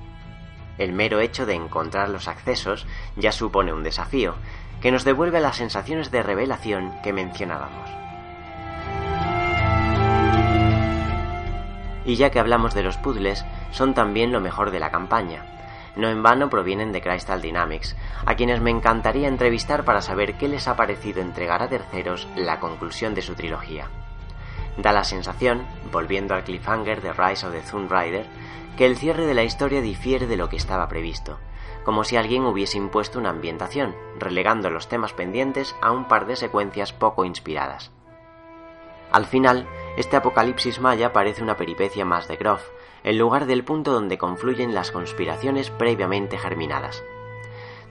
El 0.78 0.94
mero 0.94 1.20
hecho 1.20 1.46
de 1.46 1.56
encontrar 1.56 2.10
los 2.10 2.28
accesos 2.28 2.86
ya 3.16 3.32
supone 3.32 3.74
un 3.74 3.84
desafío, 3.84 4.36
que 4.82 4.92
nos 4.92 5.04
devuelve 5.04 5.40
las 5.40 5.58
sensaciones 5.58 6.12
de 6.12 6.24
revelación 6.24 6.94
que 7.02 7.14
mencionábamos. 7.14 7.90
Y 12.06 12.16
ya 12.16 12.30
que 12.30 12.40
hablamos 12.40 12.74
de 12.74 12.84
los 12.84 12.98
puzzles, 12.98 13.44
son 13.72 13.94
también 13.94 14.32
lo 14.32 14.40
mejor 14.40 14.72
de 14.72 14.80
la 14.80 14.92
campaña, 14.92 15.57
no 15.98 16.10
en 16.10 16.24
vano 16.24 16.50
provienen 16.50 16.92
de 16.92 17.02
Crystal 17.02 17.42
Dynamics, 17.42 17.96
a 18.26 18.36
quienes 18.36 18.62
me 18.62 18.72
encantaría 18.72 19.28
entrevistar 19.28 19.84
para 19.84 20.02
saber 20.02 20.38
qué 20.38 20.48
les 20.48 20.68
ha 20.68 20.76
parecido 20.76 21.22
entregar 21.22 21.62
a 21.62 21.70
terceros 21.70 22.28
la 22.36 22.60
conclusión 22.60 23.14
de 23.14 23.22
su 23.22 23.36
trilogía. 23.36 23.90
Da 24.78 24.92
la 24.92 25.04
sensación, 25.04 25.66
volviendo 25.92 26.36
al 26.36 26.44
cliffhanger 26.44 27.02
de 27.02 27.14
Rise 27.14 27.48
of 27.48 27.54
the 27.54 27.62
Tomb 27.62 27.92
Rider, 27.92 28.26
que 28.78 28.86
el 28.86 28.96
cierre 28.96 29.26
de 29.26 29.34
la 29.34 29.44
historia 29.44 29.82
difiere 29.82 30.28
de 30.28 30.38
lo 30.38 30.50
que 30.50 30.56
estaba 30.56 30.88
previsto, 30.88 31.40
como 31.84 32.04
si 32.04 32.16
alguien 32.16 32.46
hubiese 32.46 32.78
impuesto 32.78 33.18
una 33.18 33.32
ambientación, 33.32 33.96
relegando 34.20 34.70
los 34.70 34.88
temas 34.88 35.14
pendientes 35.14 35.76
a 35.82 35.92
un 35.92 36.08
par 36.08 36.28
de 36.28 36.36
secuencias 36.36 36.94
poco 36.94 37.26
inspiradas. 37.26 37.92
Al 39.12 39.26
final, 39.26 39.68
este 39.96 40.18
apocalipsis 40.18 40.80
maya 40.80 41.14
parece 41.14 41.42
una 41.42 41.58
peripecia 41.58 42.06
más 42.06 42.28
de 42.28 42.36
Groff, 42.36 42.62
en 43.08 43.18
lugar 43.18 43.46
del 43.46 43.64
punto 43.64 43.94
donde 43.94 44.18
confluyen 44.18 44.76
las 44.76 44.92
conspiraciones 44.92 45.70
previamente 45.70 46.38
germinadas. 46.38 47.06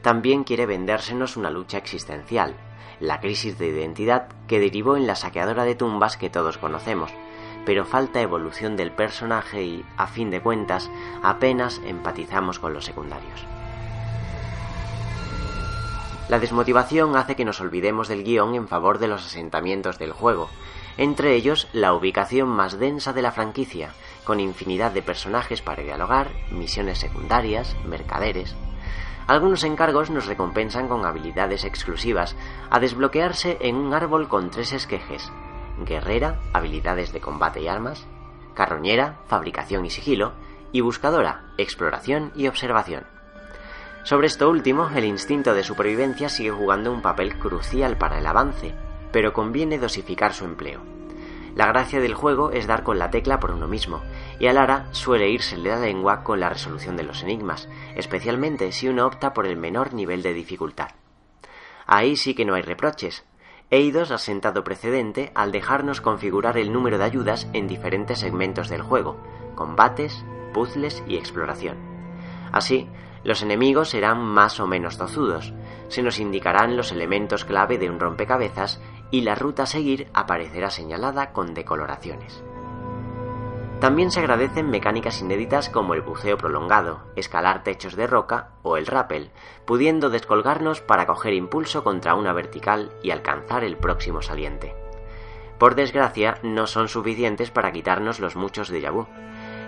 También 0.02 0.44
quiere 0.44 0.66
vendérsenos 0.66 1.38
una 1.38 1.48
lucha 1.48 1.78
existencial, 1.78 2.55
la 3.01 3.18
crisis 3.18 3.59
de 3.59 3.68
identidad 3.68 4.28
que 4.47 4.60
derivó 4.60 4.94
en 4.94 5.06
la 5.06 5.16
saqueadora 5.16 5.64
de 5.64 5.74
tumbas 5.74 6.18
que 6.18 6.28
todos 6.28 6.59
conocemos, 6.59 7.10
pero 7.64 7.86
falta 7.86 8.20
evolución 8.20 8.76
del 8.76 8.93
personaje 8.93 9.62
y, 9.62 9.86
a 9.97 10.06
fin 10.06 10.30
de 10.30 10.43
cuentas, 10.43 10.90
apenas 11.22 11.80
empatizamos 11.86 12.59
con 12.59 12.74
los 12.74 12.84
secundarios. 12.84 13.47
La 16.28 16.38
desmotivación 16.38 17.16
hace 17.16 17.36
que 17.36 17.47
nos 17.47 17.62
olvidemos 17.62 18.09
del 18.09 18.22
guion 18.22 18.55
en 18.55 18.68
favor 18.68 18.98
de 18.98 19.09
los 19.09 19.24
asentamientos 19.24 19.98
del 19.98 20.12
juego, 20.12 20.51
entre 20.98 21.36
ellos 21.36 21.68
la 21.72 21.94
ubicación 21.94 22.48
más 22.48 22.78
densa 22.78 23.14
de 23.14 23.22
la 23.22 23.32
franquicia, 23.32 23.93
con 24.27 24.40
infinidad 24.40 24.90
de 24.90 25.01
personajes 25.01 25.62
para 25.62 25.82
dialogar, 25.82 26.28
misiones 26.51 26.98
secundarias, 26.98 27.74
mercaderes. 27.86 28.55
Algunos 29.27 29.65
encargos 29.65 30.11
nos 30.11 30.27
recompensan 30.27 30.89
con 30.89 31.07
habilidades 31.07 31.65
exclusivas, 31.65 32.36
a 32.69 32.78
desbloquearse 32.81 33.57
en 33.61 33.77
un 33.77 33.94
árbol 33.94 34.28
con 34.28 34.51
tres 34.51 34.73
esquejes. 34.73 35.32
Guerrera, 35.78 36.40
habilidades 36.53 37.12
de 37.12 37.20
combate 37.20 37.62
y 37.62 37.69
armas, 37.69 38.07
carroñera, 38.55 39.20
fabricación 39.28 39.86
y 39.86 39.90
sigilo, 39.90 40.32
y 40.73 40.81
buscadora, 40.81 41.44
exploración 41.57 42.32
y 42.35 42.48
observación. 42.48 43.05
Sobre 44.03 44.27
esto 44.27 44.51
último, 44.51 44.89
el 44.94 45.05
instinto 45.05 45.55
de 45.55 45.62
supervivencia 45.62 46.28
sigue 46.28 46.51
jugando 46.51 46.93
un 46.93 47.03
papel 47.03 47.39
crucial 47.39 47.97
para 47.97 48.19
el 48.19 48.27
avance, 48.27 48.74
pero 49.12 49.32
conviene 49.32 49.78
dosificar 49.78 50.35
su 50.35 50.44
empleo. 50.44 50.95
La 51.56 51.66
gracia 51.68 52.00
del 52.00 52.12
juego 52.12 52.50
es 52.50 52.66
dar 52.66 52.82
con 52.82 52.98
la 52.98 53.10
tecla 53.10 53.40
por 53.40 53.50
uno 53.50 53.66
mismo, 53.66 54.02
y 54.38 54.46
a 54.46 54.52
Lara 54.52 54.88
suele 54.90 55.30
irse 55.30 55.56
la 55.56 55.80
lengua 55.80 56.22
con 56.22 56.38
la 56.38 56.50
resolución 56.50 56.98
de 56.98 57.02
los 57.02 57.22
enigmas, 57.22 57.66
especialmente 57.94 58.72
si 58.72 58.88
uno 58.88 59.06
opta 59.06 59.32
por 59.32 59.46
el 59.46 59.56
menor 59.56 59.94
nivel 59.94 60.22
de 60.22 60.34
dificultad. 60.34 60.90
Ahí 61.86 62.16
sí 62.16 62.34
que 62.34 62.44
no 62.44 62.56
hay 62.56 62.62
reproches. 62.62 63.24
Eidos 63.70 64.10
ha 64.10 64.18
sentado 64.18 64.64
precedente 64.64 65.32
al 65.34 65.50
dejarnos 65.50 66.02
configurar 66.02 66.58
el 66.58 66.74
número 66.74 66.98
de 66.98 67.04
ayudas 67.04 67.48
en 67.54 67.68
diferentes 67.68 68.18
segmentos 68.18 68.68
del 68.68 68.82
juego, 68.82 69.16
combates, 69.54 70.26
puzzles 70.52 71.02
y 71.08 71.16
exploración. 71.16 71.78
Así, 72.52 72.86
los 73.24 73.40
enemigos 73.40 73.88
serán 73.88 74.22
más 74.22 74.60
o 74.60 74.66
menos 74.66 74.98
tozudos, 74.98 75.54
se 75.88 76.02
nos 76.02 76.20
indicarán 76.20 76.76
los 76.76 76.92
elementos 76.92 77.46
clave 77.46 77.78
de 77.78 77.88
un 77.88 77.98
rompecabezas 77.98 78.78
y 79.10 79.22
la 79.22 79.34
ruta 79.34 79.64
a 79.64 79.66
seguir 79.66 80.08
aparecerá 80.14 80.70
señalada 80.70 81.32
con 81.32 81.54
decoloraciones. 81.54 82.42
También 83.80 84.10
se 84.10 84.20
agradecen 84.20 84.70
mecánicas 84.70 85.20
inéditas 85.20 85.68
como 85.68 85.92
el 85.92 86.00
buceo 86.00 86.38
prolongado, 86.38 87.02
escalar 87.14 87.62
techos 87.62 87.94
de 87.94 88.06
roca 88.06 88.52
o 88.62 88.78
el 88.78 88.86
rappel, 88.86 89.30
pudiendo 89.66 90.08
descolgarnos 90.08 90.80
para 90.80 91.06
coger 91.06 91.34
impulso 91.34 91.84
contra 91.84 92.14
una 92.14 92.32
vertical 92.32 92.92
y 93.02 93.10
alcanzar 93.10 93.64
el 93.64 93.76
próximo 93.76 94.22
saliente. 94.22 94.74
Por 95.58 95.74
desgracia, 95.74 96.38
no 96.42 96.66
son 96.66 96.88
suficientes 96.88 97.50
para 97.50 97.72
quitarnos 97.72 98.18
los 98.18 98.34
muchos 98.34 98.70
de 98.70 98.88
vu. 98.90 99.06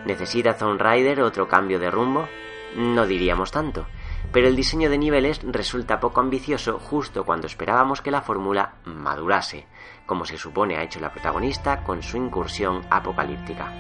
¿Necesita 0.07 0.55
Zone 0.55 0.83
Rider 0.83 1.21
otro 1.21 1.49
cambio 1.49 1.79
de 1.79 1.91
rumbo? 1.91 2.29
No 2.77 3.07
diríamos 3.07 3.51
tanto, 3.51 3.87
pero 4.33 4.47
el 4.47 4.57
diseño 4.57 4.91
de 4.91 4.99
niveles 4.99 5.41
resulta 5.43 6.01
poco 6.01 6.21
ambicioso 6.21 6.79
justo 6.79 7.25
cuando 7.25 7.47
esperábamos 7.47 8.03
que 8.03 8.11
la 8.11 8.23
fórmula 8.23 8.75
madurase, 8.85 9.67
como 10.07 10.25
se 10.25 10.37
supone 10.37 10.77
ha 10.77 10.83
hecho 10.83 11.01
la 11.01 11.13
protagonista 11.13 11.83
con 11.83 12.03
su 12.03 12.17
incursión 12.17 12.83
apocalíptica. 12.91 13.73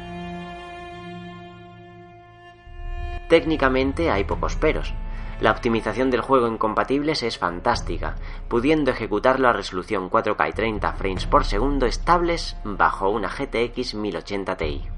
Técnicamente 3.28 4.10
hay 4.10 4.24
pocos 4.24 4.56
peros. 4.56 4.94
La 5.40 5.52
optimización 5.52 6.10
del 6.10 6.22
juego 6.22 6.48
en 6.48 6.58
compatibles 6.58 7.22
es 7.22 7.38
fantástica, 7.38 8.16
pudiendo 8.48 8.90
ejecutarlo 8.90 9.48
a 9.48 9.52
resolución 9.52 10.10
4K 10.10 10.48
y 10.48 10.52
30 10.52 10.92
frames 10.94 11.26
por 11.26 11.44
segundo 11.44 11.86
estables 11.86 12.56
bajo 12.64 13.10
una 13.10 13.28
GTX 13.28 13.94
1080 13.94 14.56
Ti 14.56 14.97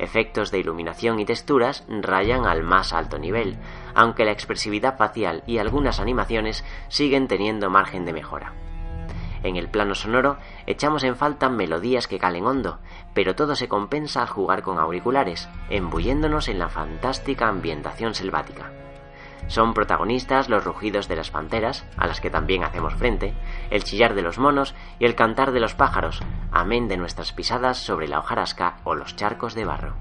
efectos 0.00 0.50
de 0.50 0.58
iluminación 0.58 1.20
y 1.20 1.24
texturas 1.24 1.84
rayan 1.88 2.46
al 2.46 2.62
más 2.62 2.92
alto 2.92 3.18
nivel, 3.18 3.56
aunque 3.94 4.24
la 4.24 4.32
expresividad 4.32 4.96
facial 4.96 5.42
y 5.46 5.58
algunas 5.58 6.00
animaciones 6.00 6.64
siguen 6.88 7.28
teniendo 7.28 7.70
margen 7.70 8.04
de 8.04 8.12
mejora. 8.12 8.54
En 9.42 9.56
el 9.56 9.68
plano 9.68 9.94
sonoro 9.94 10.36
echamos 10.66 11.02
en 11.02 11.16
falta 11.16 11.48
melodías 11.48 12.06
que 12.06 12.18
calen 12.18 12.46
hondo, 12.46 12.78
pero 13.14 13.34
todo 13.34 13.56
se 13.56 13.68
compensa 13.68 14.22
al 14.22 14.28
jugar 14.28 14.62
con 14.62 14.78
auriculares, 14.78 15.48
embulléndonos 15.70 16.48
en 16.48 16.58
la 16.58 16.68
fantástica 16.68 17.48
ambientación 17.48 18.14
selvática. 18.14 18.70
Son 19.50 19.74
protagonistas 19.74 20.48
los 20.48 20.62
rugidos 20.62 21.08
de 21.08 21.16
las 21.16 21.32
panteras, 21.32 21.84
a 21.96 22.06
las 22.06 22.20
que 22.20 22.30
también 22.30 22.62
hacemos 22.62 22.94
frente, 22.94 23.34
el 23.70 23.82
chillar 23.82 24.14
de 24.14 24.22
los 24.22 24.38
monos 24.38 24.76
y 25.00 25.06
el 25.06 25.16
cantar 25.16 25.50
de 25.50 25.58
los 25.58 25.74
pájaros, 25.74 26.20
amén 26.52 26.86
de 26.86 26.96
nuestras 26.96 27.32
pisadas 27.32 27.78
sobre 27.78 28.06
la 28.06 28.20
hojarasca 28.20 28.76
o 28.84 28.94
los 28.94 29.16
charcos 29.16 29.56
de 29.56 29.64
barro. 29.64 29.94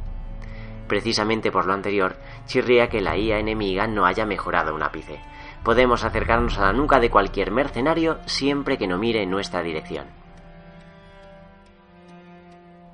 Precisamente 0.87 1.51
por 1.51 1.65
lo 1.65 1.73
anterior, 1.73 2.17
chirría 2.45 2.89
que 2.89 3.01
la 3.01 3.17
IA 3.17 3.39
enemiga 3.39 3.87
no 3.87 4.05
haya 4.05 4.23
mejorado 4.27 4.75
un 4.75 4.83
ápice. 4.83 5.19
Podemos 5.63 6.03
acercarnos 6.03 6.59
a 6.59 6.67
la 6.67 6.73
nuca 6.73 6.99
de 6.99 7.09
cualquier 7.09 7.49
mercenario 7.49 8.19
siempre 8.27 8.77
que 8.77 8.85
no 8.85 8.99
mire 8.99 9.23
en 9.23 9.31
nuestra 9.31 9.63
dirección. 9.63 10.05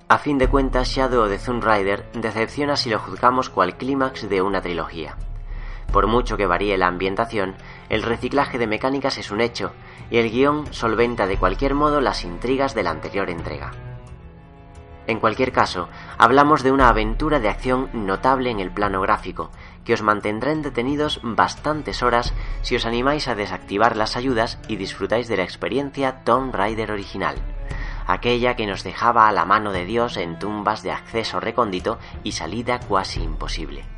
A 0.08 0.18
fin 0.20 0.38
de 0.38 0.48
cuentas, 0.48 0.88
Shadow 0.88 1.26
de 1.28 1.38
Zoom 1.38 1.60
Rider 1.60 2.10
decepciona 2.14 2.78
si 2.78 2.90
lo 2.90 3.00
juzgamos 3.00 3.50
cual 3.50 3.76
clímax 3.76 4.30
de 4.30 4.42
una 4.42 4.62
trilogía. 4.62 5.18
Por 5.92 6.08
mucho 6.08 6.38
que 6.38 6.46
varíe 6.46 6.78
la 6.78 6.88
ambientación, 6.88 7.56
el 7.90 8.04
reciclaje 8.04 8.58
de 8.58 8.68
mecánicas 8.68 9.18
es 9.18 9.32
un 9.32 9.42
hecho, 9.42 9.74
y 10.10 10.18
el 10.18 10.30
guion 10.30 10.74
solventa 10.74 11.28
de 11.28 11.38
cualquier 11.38 11.74
modo 11.74 12.02
las 12.02 12.24
intrigas 12.24 12.76
de 12.76 12.84
la 12.84 12.92
anterior 12.92 13.30
entrega. 13.30 13.72
En 15.08 15.20
cualquier 15.20 15.52
caso, 15.52 15.88
hablamos 16.18 16.64
de 16.64 16.72
una 16.72 16.90
aventura 16.90 17.40
de 17.40 17.50
acción 17.50 17.90
notable 17.94 18.50
en 18.50 18.60
el 18.60 18.72
plano 18.72 19.02
gráfico, 19.02 19.52
que 19.84 19.94
os 19.94 20.02
mantendrá 20.02 20.52
entretenidos 20.52 21.20
bastantes 21.22 22.02
horas 22.02 22.34
si 22.62 22.76
os 22.76 22.86
animáis 22.86 23.28
a 23.28 23.36
desactivar 23.36 23.96
las 23.96 24.18
ayudas 24.18 24.60
y 24.68 24.78
disfrutáis 24.78 25.28
de 25.28 25.38
la 25.38 25.44
experiencia 25.44 26.24
Tomb 26.24 26.54
Raider 26.56 26.92
original, 26.92 27.36
aquella 28.08 28.56
que 28.56 28.66
nos 28.66 28.84
dejaba 28.84 29.28
a 29.28 29.32
la 29.32 29.46
mano 29.46 29.72
de 29.72 29.86
Dios 29.86 30.18
en 30.18 30.40
tumbas 30.40 30.82
de 30.82 30.92
acceso 30.92 31.40
recóndito 31.40 32.00
y 32.24 32.32
salida 32.32 32.80
cuasi 32.80 33.22
imposible. 33.22 33.95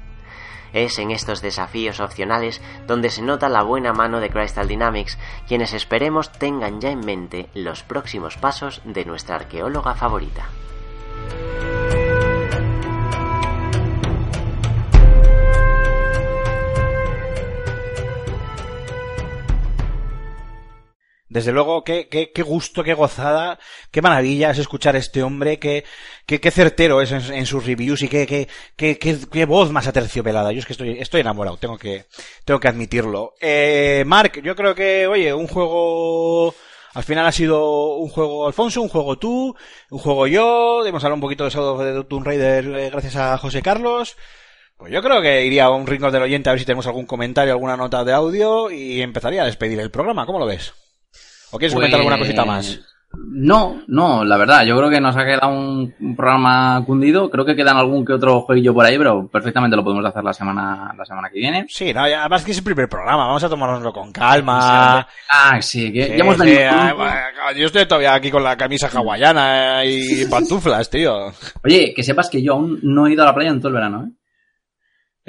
Es 0.74 1.00
en 1.00 1.12
estos 1.12 1.42
desafíos 1.42 2.00
opcionales 2.00 2.62
donde 2.88 3.10
se 3.10 3.22
nota 3.22 3.50
la 3.50 3.64
buena 3.64 3.94
mano 3.94 4.20
de 4.20 4.30
Crystal 4.30 4.68
Dynamics, 4.68 5.18
quienes 5.48 5.74
esperemos 5.74 6.32
tengan 6.32 6.82
ya 6.82 6.92
en 6.92 7.00
mente 7.00 7.50
los 7.54 7.84
próximos 7.84 8.38
pasos 8.38 8.82
de 8.86 9.06
nuestra 9.06 9.36
arqueóloga 9.36 9.96
favorita. 9.96 10.48
Desde 21.30 21.52
luego, 21.52 21.84
qué, 21.84 22.08
qué, 22.08 22.32
qué 22.32 22.42
gusto, 22.42 22.84
qué 22.84 22.94
gozada, 22.94 23.60
qué 23.92 24.02
maravilla 24.02 24.52
es 24.52 24.60
escuchar 24.60 24.96
a 24.96 25.00
este 25.00 25.24
hombre, 25.24 25.60
qué, 25.60 25.84
qué, 26.26 26.40
qué 26.40 26.52
certero 26.52 27.02
es 27.02 27.12
en, 27.12 27.46
sus 27.46 27.66
reviews 27.66 28.02
y 28.02 28.08
qué, 28.08 28.26
qué, 28.26 28.48
qué, 28.78 28.98
qué, 28.98 29.46
voz 29.46 29.72
más 29.72 29.88
aterciopelada. 29.88 30.54
Yo 30.54 30.60
es 30.60 30.66
que 30.66 30.72
estoy, 30.74 30.98
estoy 31.00 31.22
enamorado, 31.22 31.58
tengo 31.58 31.78
que, 31.78 32.06
tengo 32.46 32.62
que 32.62 32.70
admitirlo. 32.70 33.34
Eh, 33.42 34.04
Mark, 34.08 34.42
yo 34.42 34.56
creo 34.56 34.74
que, 34.74 35.06
oye, 35.06 35.34
un 35.34 35.48
juego, 35.48 36.56
al 36.94 37.04
final 37.04 37.26
ha 37.26 37.32
sido 37.34 37.96
un 37.98 38.08
juego 38.08 38.48
Alfonso, 38.48 38.82
un 38.82 38.90
juego 38.90 39.18
tú, 39.18 39.54
un 39.90 40.00
juego 40.00 40.28
yo, 40.28 40.86
hemos 40.86 41.04
hablado 41.04 41.16
un 41.16 41.22
poquito 41.22 41.44
de 41.44 41.50
Shadow 41.50 41.78
the 41.78 42.08
Tomb 42.08 42.26
Raider 42.26 42.66
eh, 42.68 42.90
gracias 42.90 43.18
a 43.18 43.38
José 43.38 43.62
Carlos. 43.62 44.16
Pues 44.78 44.94
yo 44.94 45.02
creo 45.02 45.22
que 45.22 45.44
iría 45.44 45.66
a 45.66 45.72
un 45.72 45.88
rincón 45.88 46.12
del 46.14 46.22
oyente 46.22 46.50
a 46.50 46.54
ver 46.54 46.60
si 46.60 46.66
tenemos 46.66 46.88
algún 46.88 47.06
comentario, 47.06 47.52
alguna 47.52 47.76
nota 47.76 48.04
de 48.06 48.14
audio 48.14 48.72
y 48.72 49.02
empezaría 49.02 49.42
a 49.42 49.46
despedir 49.46 49.80
el 49.80 49.92
programa. 49.92 50.26
¿Cómo 50.26 50.40
lo 50.40 50.46
ves? 50.46 50.74
¿O 51.52 51.58
quieres 51.58 51.74
comentar 51.74 52.00
alguna 52.00 52.18
cosita 52.20 52.46
más? 52.46 52.68
Pues, 52.68 52.88
No, 53.32 53.82
no, 53.88 54.26
la 54.26 54.36
verdad, 54.38 54.66
yo 54.66 54.76
creo 54.78 54.90
que 54.90 55.00
nos 55.00 55.16
ha 55.16 55.24
quedado 55.24 55.48
un, 55.50 55.94
un 56.00 56.16
programa 56.16 56.84
cundido. 56.86 57.30
Creo 57.30 57.46
que 57.46 57.56
quedan 57.56 57.78
algún 57.78 58.06
que 58.06 58.12
otro 58.14 58.42
jueguillo 58.42 58.74
por 58.74 58.86
ahí, 58.86 58.98
pero 58.98 59.28
perfectamente 59.30 59.78
lo 59.78 59.84
podemos 59.84 60.06
hacer 60.06 60.24
la 60.24 60.34
semana, 60.34 60.94
la 60.96 61.06
semana 61.06 61.30
que 61.30 61.40
viene. 61.40 61.66
Sí, 61.70 61.94
no, 61.94 62.08
ya- 62.08 62.20
además 62.22 62.44
que 62.44 62.52
es 62.52 62.58
el 62.58 62.64
primer 62.66 62.90
programa, 62.90 63.26
vamos 63.28 63.44
a 63.44 63.50
tomárnoslo 63.50 63.94
con 63.94 64.12
calma. 64.12 65.08
Ah, 65.32 65.62
sí, 65.62 65.92
que 65.94 66.04
Sí, 66.04 66.10
ya 66.10 66.16
hemos 66.18 66.36
sí, 66.38 66.44
venido 66.44 66.96
bueno, 66.98 67.14
yo 67.56 67.66
estoy 67.68 67.86
todavía 67.86 68.14
aquí 68.14 68.30
con 68.30 68.44
la 68.44 68.58
camisa 68.58 68.90
hawaiana 68.94 69.86
y 69.86 70.26
pantuflas, 70.30 70.90
tío. 70.90 71.32
Oye, 71.64 71.94
que 71.96 72.04
sepas 72.04 72.30
que 72.30 72.42
yo 72.44 72.54
aún 72.54 72.80
no 72.84 73.08
he 73.08 73.14
ido 73.14 73.24
a 73.24 73.28
la 73.28 73.34
playa 73.36 73.52
en 73.52 73.60
todo 73.60 73.70
el 73.70 73.74
verano, 73.76 74.06
¿eh? 74.06 74.12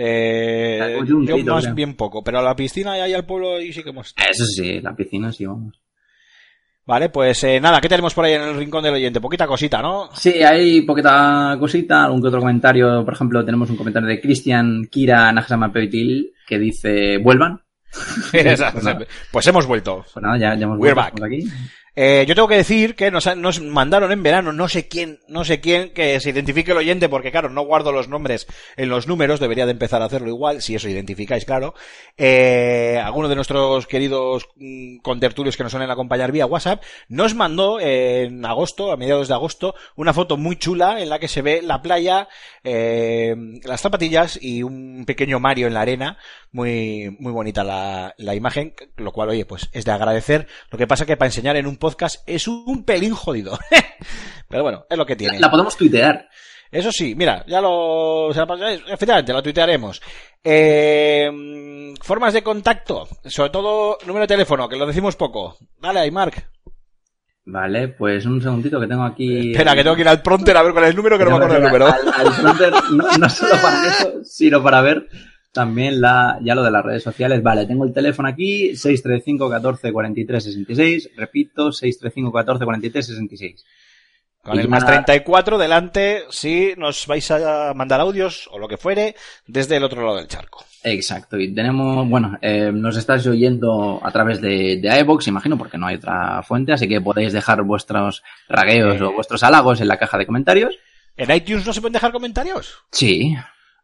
Eh, 0.01 0.99
yo 1.24 1.39
más 1.45 1.74
bien 1.74 1.97
poco, 1.97 2.23
pero 2.23 2.39
a 2.39 2.43
la 2.43 2.55
piscina 2.55 2.97
y 2.97 3.01
ahí 3.01 3.15
al 3.15 3.27
pueblo 3.27 3.61
y 3.61 3.73
sí 3.73 3.82
que 3.82 3.90
hemos. 3.90 4.15
Eso 4.16 4.45
sí, 4.45 4.81
la 4.81 4.95
piscina 4.95 5.32
sí, 5.32 5.45
vamos. 5.47 5.81
Vale, 6.89 7.10
pues 7.10 7.44
eh, 7.44 7.60
nada, 7.60 7.82
¿qué 7.82 7.89
tenemos 7.90 8.15
por 8.15 8.24
ahí 8.24 8.32
en 8.32 8.40
el 8.40 8.56
rincón 8.56 8.82
del 8.82 8.94
oyente? 8.94 9.20
Poquita 9.20 9.47
cosita, 9.47 9.82
¿no? 9.82 10.09
Sí, 10.15 10.43
hay 10.43 10.81
poquita 10.81 11.55
cosita, 11.60 12.05
algún 12.05 12.23
que 12.23 12.28
otro 12.28 12.40
comentario. 12.40 13.05
Por 13.05 13.12
ejemplo, 13.12 13.44
tenemos 13.44 13.69
un 13.69 13.77
comentario 13.77 14.09
de 14.09 14.19
Cristian 14.19 14.86
Kira 14.90 15.31
Nagasama 15.31 15.70
Pevitil 15.70 16.32
que 16.47 16.59
dice, 16.59 17.19
vuelvan. 17.19 17.60
pues 19.31 19.47
hemos 19.47 19.66
vuelto. 19.66 20.02
Pues 20.15 20.23
nada, 20.23 20.39
ya, 20.39 20.55
ya 20.55 20.65
hemos 20.65 20.78
We're 20.78 20.94
vuelto 20.94 21.20
back. 21.20 21.31
aquí. 21.31 21.47
Eh, 21.97 22.24
yo 22.28 22.35
tengo 22.35 22.47
que 22.47 22.56
decir 22.56 22.94
que 22.94 23.10
nos, 23.10 23.35
nos 23.36 23.60
mandaron 23.60 24.12
en 24.12 24.23
verano, 24.23 24.52
no 24.52 24.69
sé 24.69 24.86
quién, 24.86 25.19
no 25.27 25.44
sé 25.44 25.60
quién, 25.60 25.90
que 25.90 26.20
se 26.20 26.31
identifique 26.31 26.70
el 26.70 26.78
oyente, 26.78 27.09
porque 27.09 27.32
claro, 27.32 27.51
no 27.51 27.62
guardo 27.62 27.90
los 27.90 28.09
nombres 28.09 28.47
en 28.77 28.89
los 28.89 29.09
números, 29.09 29.40
debería 29.40 29.66
de 29.66 29.73
empezar 29.73 30.01
a 30.01 30.05
hacerlo 30.05 30.28
igual, 30.28 30.62
si 30.62 30.77
eso 30.77 30.89
identificáis, 30.89 31.44
claro. 31.44 31.74
Eh, 32.16 33.01
alguno 33.02 33.28
de 33.28 33.35
nuestros 33.35 33.86
queridos 33.89 34.48
mm, 34.56 34.98
contertulios 34.98 35.56
que 35.56 35.65
nos 35.65 35.73
suelen 35.73 35.90
acompañar 35.90 36.31
vía 36.31 36.47
WhatsApp, 36.47 36.82
nos 37.09 37.35
mandó 37.35 37.81
en 37.81 38.44
agosto, 38.44 38.93
a 38.93 38.97
mediados 38.97 39.27
de 39.27 39.35
agosto, 39.35 39.74
una 39.97 40.15
foto 40.15 40.36
muy 40.36 40.56
chula 40.56 41.01
en 41.01 41.09
la 41.09 41.19
que 41.19 41.27
se 41.28 41.43
ve 41.43 41.62
la 41.62 41.82
playa, 41.82 42.28
eh, 42.62 43.35
las 43.65 43.81
zapatillas 43.81 44.39
y 44.40 44.62
un 44.62 45.05
pequeño 45.05 45.40
Mario 45.40 45.66
en 45.66 45.74
la 45.74 45.81
arena, 45.81 46.19
muy, 46.52 47.16
muy 47.19 47.32
bonita 47.32 47.65
la, 47.65 48.15
la 48.19 48.35
imagen, 48.36 48.74
lo 48.97 49.12
cual, 49.12 49.31
oye, 49.31 49.44
pues 49.44 49.69
es 49.73 49.85
de 49.85 49.90
agradecer. 49.90 50.47
Lo 50.70 50.78
que 50.78 50.86
pasa 50.86 51.05
que 51.05 51.16
para 51.16 51.28
enseñar 51.28 51.56
en 51.56 51.66
un 51.66 51.77
podcast 51.77 51.88
es 52.27 52.48
un 52.48 52.85
pelín 52.85 53.15
jodido. 53.15 53.59
Pero 54.48 54.62
bueno, 54.62 54.85
es 54.89 54.97
lo 54.98 55.06
que 55.06 55.16
tiene. 55.16 55.35
La, 55.39 55.47
la 55.47 55.51
podemos 55.51 55.77
tuitear. 55.77 56.28
Eso 56.70 56.93
sí, 56.93 57.15
mira, 57.15 57.44
ya 57.47 57.60
lo, 57.62 58.31
la 58.31 58.47
pas- 58.47 58.82
efectivamente, 58.89 59.32
lo 59.32 59.43
tuitearemos. 59.43 60.02
Eh, 60.44 61.94
formas 62.02 62.35
de 62.35 62.43
contacto, 62.43 63.09
sobre 63.24 63.51
todo 63.51 63.97
número 64.06 64.24
de 64.24 64.35
teléfono, 64.35 64.69
que 64.69 64.77
lo 64.77 64.86
decimos 64.86 65.16
poco. 65.16 65.56
Dale 65.81 66.01
ahí, 66.01 66.10
Mark. 66.10 66.35
Vale, 67.47 67.89
pues 67.89 68.27
un 68.27 68.43
segundito 68.43 68.78
que 68.78 68.86
tengo 68.86 69.05
aquí. 69.05 69.52
Espera, 69.52 69.74
que 69.74 69.82
tengo 69.82 69.97
que 69.97 70.02
ir 70.02 70.09
al 70.09 70.20
pronter 70.20 70.55
a 70.59 70.62
ver 70.62 70.73
cuál 70.73 70.85
es 70.85 70.90
el 70.90 70.97
número, 70.97 71.16
que 71.16 71.24
no 71.24 71.31
me 71.31 71.36
acuerdo 71.36 71.56
el 71.56 71.62
número. 71.62 71.86
Al, 71.86 72.12
al 72.27 72.32
fronter, 72.35 72.73
no, 72.93 73.19
no 73.19 73.28
solo 73.31 73.55
para 73.62 73.89
eso, 73.89 74.12
sino 74.24 74.62
para 74.62 74.82
ver 74.82 75.09
también 75.59 76.01
la, 76.01 76.39
ya 76.43 76.55
lo 76.55 76.62
de 76.62 76.70
las 76.70 76.85
redes 76.85 77.02
sociales. 77.02 77.43
Vale, 77.43 77.66
tengo 77.66 77.85
el 77.85 77.93
teléfono 77.93 78.28
aquí, 78.28 78.76
635 78.76 79.51
14 79.51 79.93
43 79.93 80.44
66. 80.44 81.10
Repito, 81.16 81.72
635 81.72 82.32
14 82.32 82.64
43 82.64 83.06
66. 83.06 83.64
Con 84.43 84.56
Y 84.56 84.60
el 84.60 84.68
más 84.68 84.85
nada. 84.85 85.05
34 85.05 85.59
delante, 85.59 86.22
si 86.30 86.72
nos 86.76 87.06
vais 87.09 87.28
a 87.32 87.72
mandar 87.74 88.01
audios 88.01 88.48
o 88.52 88.59
lo 88.59 88.68
que 88.68 88.76
fuere 88.76 89.16
desde 89.48 89.76
el 89.76 89.82
otro 89.85 90.05
lado 90.05 90.16
del 90.18 90.28
charco. 90.28 90.64
Exacto, 90.85 91.36
y 91.39 91.52
tenemos, 91.52 92.09
bueno, 92.09 92.39
eh, 92.40 92.70
nos 92.72 92.97
estáis 92.97 93.26
oyendo 93.26 94.01
a 94.01 94.12
través 94.12 94.40
de, 94.40 94.78
de 94.80 95.01
iVoox, 95.01 95.26
imagino, 95.26 95.59
porque 95.59 95.76
no 95.76 95.89
hay 95.89 95.97
otra 95.97 96.40
fuente, 96.44 96.72
así 96.72 96.86
que 96.86 97.01
podéis 97.01 97.32
dejar 97.32 97.62
vuestros 97.64 98.22
ragueos 98.48 99.01
Eh. 99.01 99.02
o 99.02 99.12
vuestros 99.12 99.43
halagos 99.43 99.80
en 99.80 99.89
la 99.89 99.97
caja 99.98 100.16
de 100.16 100.26
comentarios. 100.26 100.78
¿En 101.16 101.35
iTunes 101.35 101.66
no 101.66 101.72
se 101.72 101.80
pueden 101.80 101.94
dejar 101.94 102.12
comentarios? 102.12 102.76
Sí. 102.93 103.35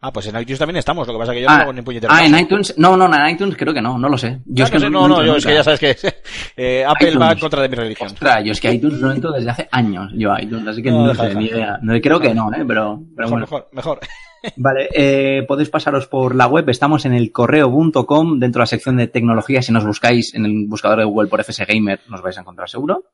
Ah, 0.06 0.12
pues 0.12 0.26
en 0.26 0.38
iTunes 0.38 0.58
también 0.58 0.76
estamos, 0.76 1.06
lo 1.06 1.14
que 1.14 1.18
pasa 1.18 1.32
es 1.32 1.36
que 1.38 1.42
yo 1.44 1.48
Ah, 1.48 1.56
no 1.56 1.62
hago 1.62 1.72
ni 1.72 1.80
puñetero 1.80 2.12
ah, 2.12 2.26
en 2.26 2.38
iTunes, 2.38 2.74
no, 2.76 2.94
no, 2.94 3.06
en 3.06 3.30
iTunes 3.30 3.56
creo 3.56 3.72
que 3.72 3.80
no, 3.80 3.96
no 3.98 4.06
lo 4.10 4.18
sé. 4.18 4.40
Yo 4.44 4.64
Ah, 4.64 4.66
es 4.66 4.70
que 4.70 4.76
no, 4.78 4.84
sé, 4.84 4.90
no, 4.90 5.08
no, 5.08 5.14
entro 5.20 5.24
yo 5.26 5.36
es 5.36 5.46
que 5.46 5.54
ya 5.54 5.64
sabes 5.64 5.80
que 5.80 5.96
eh, 6.58 6.84
Apple 6.86 7.08
iTunes. 7.08 7.22
va 7.26 7.32
en 7.32 7.38
contra 7.38 7.62
de 7.62 7.68
mi 7.70 7.74
religión. 7.74 8.08
Ostras, 8.08 8.44
yo 8.44 8.52
es 8.52 8.60
que 8.60 8.70
iTunes 8.74 9.00
no 9.00 9.10
entro 9.12 9.32
desde 9.32 9.48
hace 9.48 9.68
años, 9.70 10.12
yo 10.14 10.30
a 10.30 10.42
iTunes, 10.42 10.68
así 10.68 10.82
que 10.82 10.90
No, 10.90 10.98
no, 11.06 11.08
deja, 11.08 11.22
sé, 11.22 11.28
deja. 11.28 11.40
ni 11.40 11.46
idea. 11.46 11.78
No, 11.80 11.98
creo 12.02 12.20
que 12.20 12.34
no, 12.34 12.52
¿eh? 12.52 12.64
Pero, 12.68 13.00
pero 13.16 13.28
Mejor, 13.28 13.30
bueno. 13.30 13.40
mejor, 13.46 13.68
mejor. 13.72 14.00
Vale, 14.56 14.88
eh, 14.92 15.42
podéis 15.48 15.70
pasaros 15.70 16.06
por 16.06 16.34
la 16.34 16.46
web, 16.48 16.68
estamos 16.68 17.06
en 17.06 17.14
el 17.14 17.32
correo.com, 17.32 18.38
dentro 18.38 18.58
de 18.60 18.62
la 18.64 18.66
sección 18.66 18.98
de 18.98 19.06
tecnología, 19.06 19.62
si 19.62 19.72
nos 19.72 19.86
buscáis 19.86 20.34
en 20.34 20.44
el 20.44 20.66
buscador 20.66 20.98
de 20.98 21.04
Google 21.06 21.28
por 21.30 21.40
FS 21.42 21.64
Gamer, 21.64 22.00
nos 22.10 22.20
vais 22.20 22.36
a 22.36 22.42
encontrar 22.42 22.68
seguro. 22.68 23.04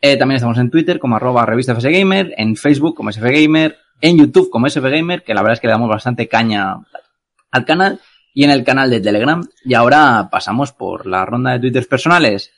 Eh, 0.00 0.16
también 0.16 0.36
estamos 0.36 0.56
en 0.56 0.70
Twitter 0.70 0.98
como 0.98 1.16
arroba 1.16 1.44
revista 1.44 1.72
FS 1.74 1.90
Gamer, 1.90 2.32
en 2.38 2.56
Facebook 2.56 2.94
como 2.94 3.10
SF 3.10 3.30
Gamer, 3.30 3.76
en 4.00 4.18
YouTube 4.18 4.50
como 4.50 4.66
SF 4.66 4.90
Gamer, 4.90 5.22
que 5.22 5.34
la 5.34 5.42
verdad 5.42 5.54
es 5.54 5.60
que 5.60 5.66
le 5.66 5.72
damos 5.72 5.88
bastante 5.88 6.28
caña 6.28 6.76
al 7.50 7.64
canal, 7.64 8.00
y 8.32 8.44
en 8.44 8.50
el 8.50 8.64
canal 8.64 8.90
de 8.90 9.00
Telegram. 9.00 9.42
Y 9.64 9.74
ahora 9.74 10.28
pasamos 10.30 10.72
por 10.72 11.06
la 11.06 11.24
ronda 11.24 11.52
de 11.52 11.58
twitters 11.60 11.86
personales. 11.86 12.52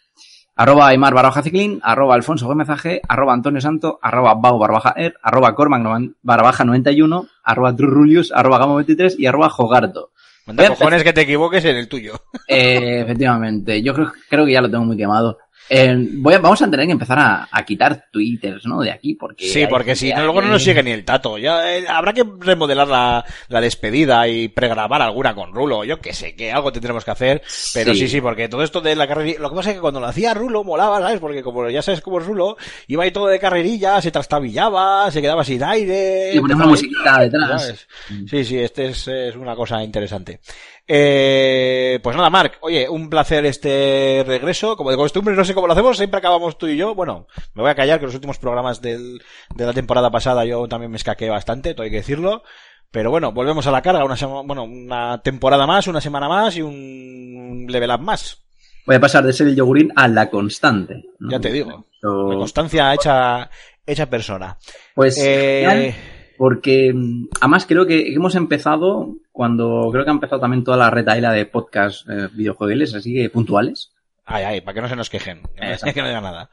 Arroba 0.55 0.89
Aymar 0.89 1.15
barra 1.15 1.31
baja 1.31 1.43
ciclín, 1.43 1.81
arroba 1.83 2.15
Alfonso 2.15 2.47
Gómez 2.47 2.69
AG, 2.69 3.01
arroba 3.09 3.33
Antonio 3.33 3.61
Santo, 3.61 3.99
arroba 4.03 4.35
Bau 4.35 4.59
barra 4.59 4.75
baja 4.75 4.95
er, 4.97 5.15
arroba 5.23 5.55
Cormac 5.55 5.81
novan- 5.83 6.15
barra 6.23 6.43
baja 6.43 6.63
91, 6.65 7.27
arroba 7.43 7.75
Trurulius, 7.75 8.31
arroba 8.33 8.59
Gamo 8.59 8.75
23 8.77 9.19
y 9.19 9.25
arroba 9.27 9.49
Jogarto. 9.49 10.11
Manda 10.47 10.69
cojones 10.69 11.05
que 11.05 11.13
te 11.15 11.23
equivoques 11.23 11.65
en 11.65 11.77
el 11.77 11.89
tuyo. 11.89 12.15
Eh, 12.49 13.01
efectivamente, 13.01 13.83
yo 13.83 13.95
creo, 13.95 14.13
creo 14.29 14.45
que 14.45 14.53
ya 14.53 14.61
lo 14.61 14.71
tengo 14.71 14.85
muy 14.85 14.97
quemado. 14.97 15.39
Eh, 15.75 15.97
voy 16.15 16.35
a- 16.35 16.39
vamos 16.39 16.61
a 16.61 16.71
tener 16.71 16.87
que 16.87 16.93
empezar 16.93 17.19
a, 17.19 17.49
a 17.51 17.65
quitar 17.65 18.07
twitters, 18.11 18.67
¿no? 18.67 18.81
De 18.81 18.91
aquí, 18.91 19.15
porque... 19.15 19.49
Sí, 19.49 19.67
porque 19.69 19.97
si 19.97 20.11
no, 20.13 20.19
luego 20.25 20.41
no 20.43 20.49
que- 20.49 20.53
nos 20.53 20.63
sigue 20.65 20.83
ni 20.83 20.91
el 20.91 21.05
tato. 21.05 21.39
Ya 21.39 21.77
eh, 21.77 21.85
habrá 21.89 22.13
que 22.13 22.25
remodelar 22.41 22.87
la, 22.89 23.25
la 23.49 23.61
despedida 23.61 24.29
y 24.29 24.49
pregrabar 24.49 25.01
alguna 25.01 25.35
con 25.35 25.53
Rulo. 25.55 25.85
Yo 25.85 26.01
qué 26.01 26.13
sé, 26.13 26.35
que 26.35 26.53
algo 26.53 26.73
tendremos 26.73 27.05
que 27.05 27.11
hacer. 27.11 27.43
Pero 27.75 27.95
sí, 27.95 28.01
Sí. 28.01 28.09
sí, 28.09 28.21
porque 28.21 28.49
todo 28.49 28.63
esto 28.63 28.81
de 28.81 28.95
la 28.97 29.07
carrerilla. 29.09 29.39
Lo 29.41 29.49
que 29.51 29.57
pasa 29.57 29.71
es 29.71 29.77
que 29.77 29.81
cuando 29.81 30.01
lo 30.01 30.07
hacía 30.07 30.35
Rulo 30.35 30.63
molaba, 30.65 31.01
¿sabes? 31.01 31.21
Porque 31.21 31.43
como 31.43 31.69
ya 31.71 31.81
sabes 31.83 32.01
cómo 32.01 32.19
es 32.19 32.27
Rulo, 32.27 32.57
iba 32.89 33.05
ahí 33.05 33.11
todo 33.11 33.29
de 33.29 33.39
carrerilla, 33.39 34.01
se 34.03 34.11
trastabillaba, 34.11 35.11
se 35.11 35.23
quedaba 35.23 35.45
sin 35.45 35.63
aire. 35.63 36.33
Ponemos 36.35 36.43
empezaba 36.43 36.65
una 36.65 36.71
musiquita 36.71 37.19
detrás. 37.21 37.63
¿sabes? 37.63 37.89
Sí, 38.29 38.45
sí, 38.45 38.59
este 38.59 38.87
es, 38.89 39.09
es 39.09 39.37
una 39.37 39.55
cosa 39.55 39.83
interesante. 39.83 40.41
Eh, 40.87 42.01
pues 42.03 42.17
nada, 42.17 42.29
Marc, 42.31 42.59
oye, 42.61 42.89
un 42.89 43.09
placer 43.09 43.47
este 43.47 44.25
regreso. 44.27 44.77
Como 44.77 44.91
de 44.91 44.97
costumbre, 44.97 45.35
no 45.35 45.45
sé 45.45 45.55
cómo 45.55 45.67
lo 45.67 45.73
hacemos, 45.73 45.97
siempre 45.97 46.19
acabamos 46.19 46.59
tú 46.59 46.67
y 46.67 46.77
yo. 46.77 46.95
Bueno, 46.95 47.27
me 47.55 47.63
voy 47.63 47.71
a 47.71 47.75
callar 47.75 47.99
que 48.01 48.07
los 48.07 48.15
últimos 48.15 48.39
programas 48.39 48.81
del, 48.83 49.23
de 49.55 49.67
la 49.67 49.73
temporada 49.73 50.11
pasada 50.11 50.45
yo 50.45 50.67
también 50.69 50.91
me 50.91 50.97
escaqué 50.97 51.29
bastante, 51.31 51.75
todo 51.75 51.85
hay 51.85 51.91
que 51.91 51.97
decirlo. 51.97 52.43
Pero 52.91 53.11
bueno, 53.11 53.33
volvemos 53.33 53.67
a 53.67 53.71
la 53.71 53.81
carga, 53.81 54.05
una 54.05 54.17
sema- 54.17 54.43
bueno, 54.45 54.65
una 54.65 55.23
temporada 55.23 55.67
más, 55.67 55.87
una 55.87 56.01
semana 56.01 56.29
más 56.29 56.57
y 56.57 56.63
un 56.63 57.67
level 57.69 57.91
up 57.91 58.01
más. 58.01 58.39
Voy 58.85 58.97
a 58.97 59.01
pasar 59.01 59.25
de 59.25 59.33
ser 59.33 59.47
el 59.47 59.57
yogurín 59.57 59.93
a 59.97 60.09
la 60.09 60.29
constante. 60.29 61.03
¿no? 61.21 61.31
Ya 61.31 61.41
te 61.41 61.51
digo. 61.53 61.87
De 62.03 62.37
constancia 62.37 62.93
hecha, 62.93 63.49
hecha 63.87 64.11
persona. 64.11 64.59
Pues 64.95 65.17
Eh, 65.19 65.95
porque 66.37 66.93
mm, 66.95 67.29
además 67.41 67.67
creo 67.67 67.87
que 67.87 68.13
hemos 68.13 68.35
empezado 68.35 69.17
cuando 69.31 69.89
creo 69.93 70.05
que 70.05 70.11
ha 70.11 70.15
empezado 70.15 70.41
también 70.41 70.65
toda 70.65 70.77
la 70.77 70.91
retaila 70.91 71.33
de 71.33 71.47
podcast 71.47 72.09
eh, 72.09 72.29
videojuegos 72.33 72.95
así 72.95 73.15
que 73.15 73.31
puntuales. 73.31 73.93
Ay, 74.25 74.45
ay, 74.45 74.61
para 74.61 74.75
que 74.75 74.81
no 74.83 74.89
se 74.89 74.97
nos 74.97 75.11
quejen. 75.11 75.43
Exacto. 75.57 75.95
que 75.95 76.01
no 76.01 76.09
diga 76.09 76.21
nada. 76.21 76.51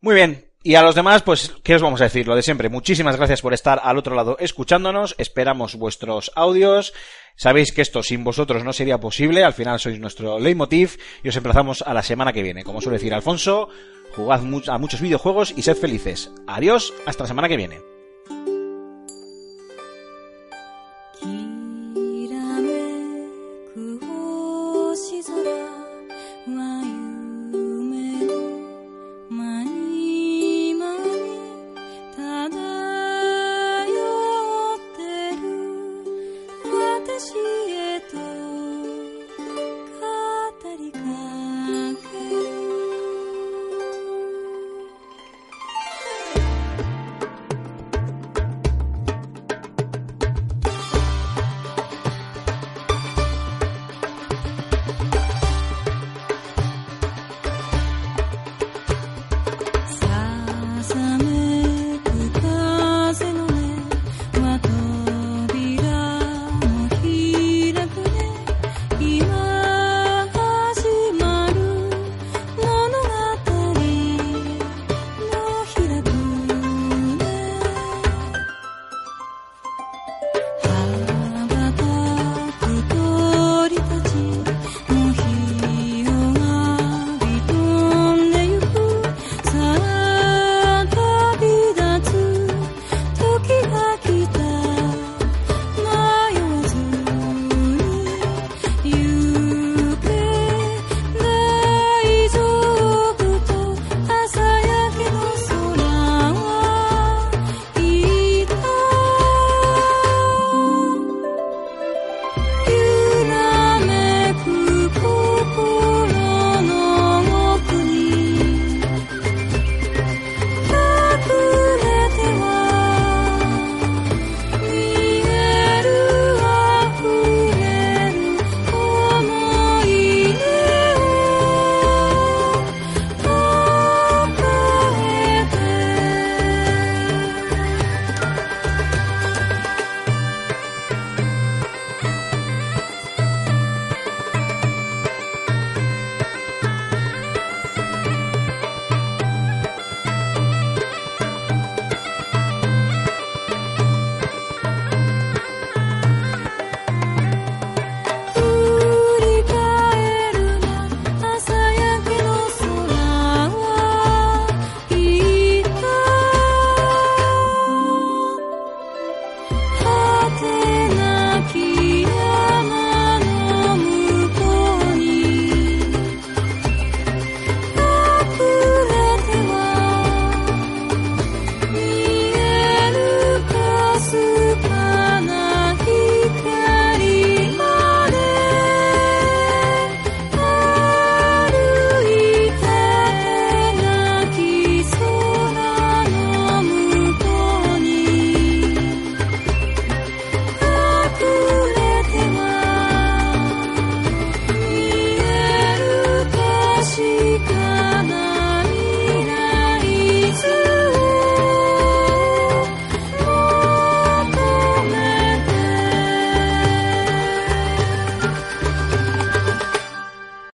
Muy 0.00 0.14
bien. 0.14 0.52
Y 0.64 0.76
a 0.76 0.82
los 0.82 0.94
demás, 0.94 1.22
pues, 1.22 1.52
¿qué 1.64 1.74
os 1.74 1.82
vamos 1.82 2.00
a 2.00 2.04
decir? 2.04 2.28
Lo 2.28 2.36
de 2.36 2.42
siempre. 2.42 2.68
Muchísimas 2.68 3.16
gracias 3.16 3.42
por 3.42 3.52
estar 3.52 3.80
al 3.82 3.98
otro 3.98 4.14
lado 4.14 4.36
escuchándonos. 4.38 5.16
Esperamos 5.18 5.74
vuestros 5.74 6.30
audios. 6.36 6.92
Sabéis 7.34 7.72
que 7.72 7.82
esto 7.82 8.02
sin 8.02 8.22
vosotros 8.22 8.62
no 8.62 8.72
sería 8.72 9.00
posible. 9.00 9.42
Al 9.42 9.54
final 9.54 9.80
sois 9.80 9.98
nuestro 9.98 10.38
leitmotiv. 10.38 10.98
Y 11.24 11.28
os 11.28 11.36
emplazamos 11.36 11.82
a 11.82 11.94
la 11.94 12.02
semana 12.02 12.32
que 12.32 12.44
viene. 12.44 12.62
Como 12.62 12.80
suele 12.80 12.98
decir 12.98 13.12
Alfonso, 13.12 13.70
jugad 14.14 14.40
a 14.68 14.78
muchos 14.78 15.00
videojuegos 15.00 15.52
y 15.56 15.62
sed 15.62 15.76
felices. 15.76 16.30
Adiós. 16.46 16.94
Hasta 17.06 17.24
la 17.24 17.28
semana 17.28 17.48
que 17.48 17.56
viene. 17.56 17.91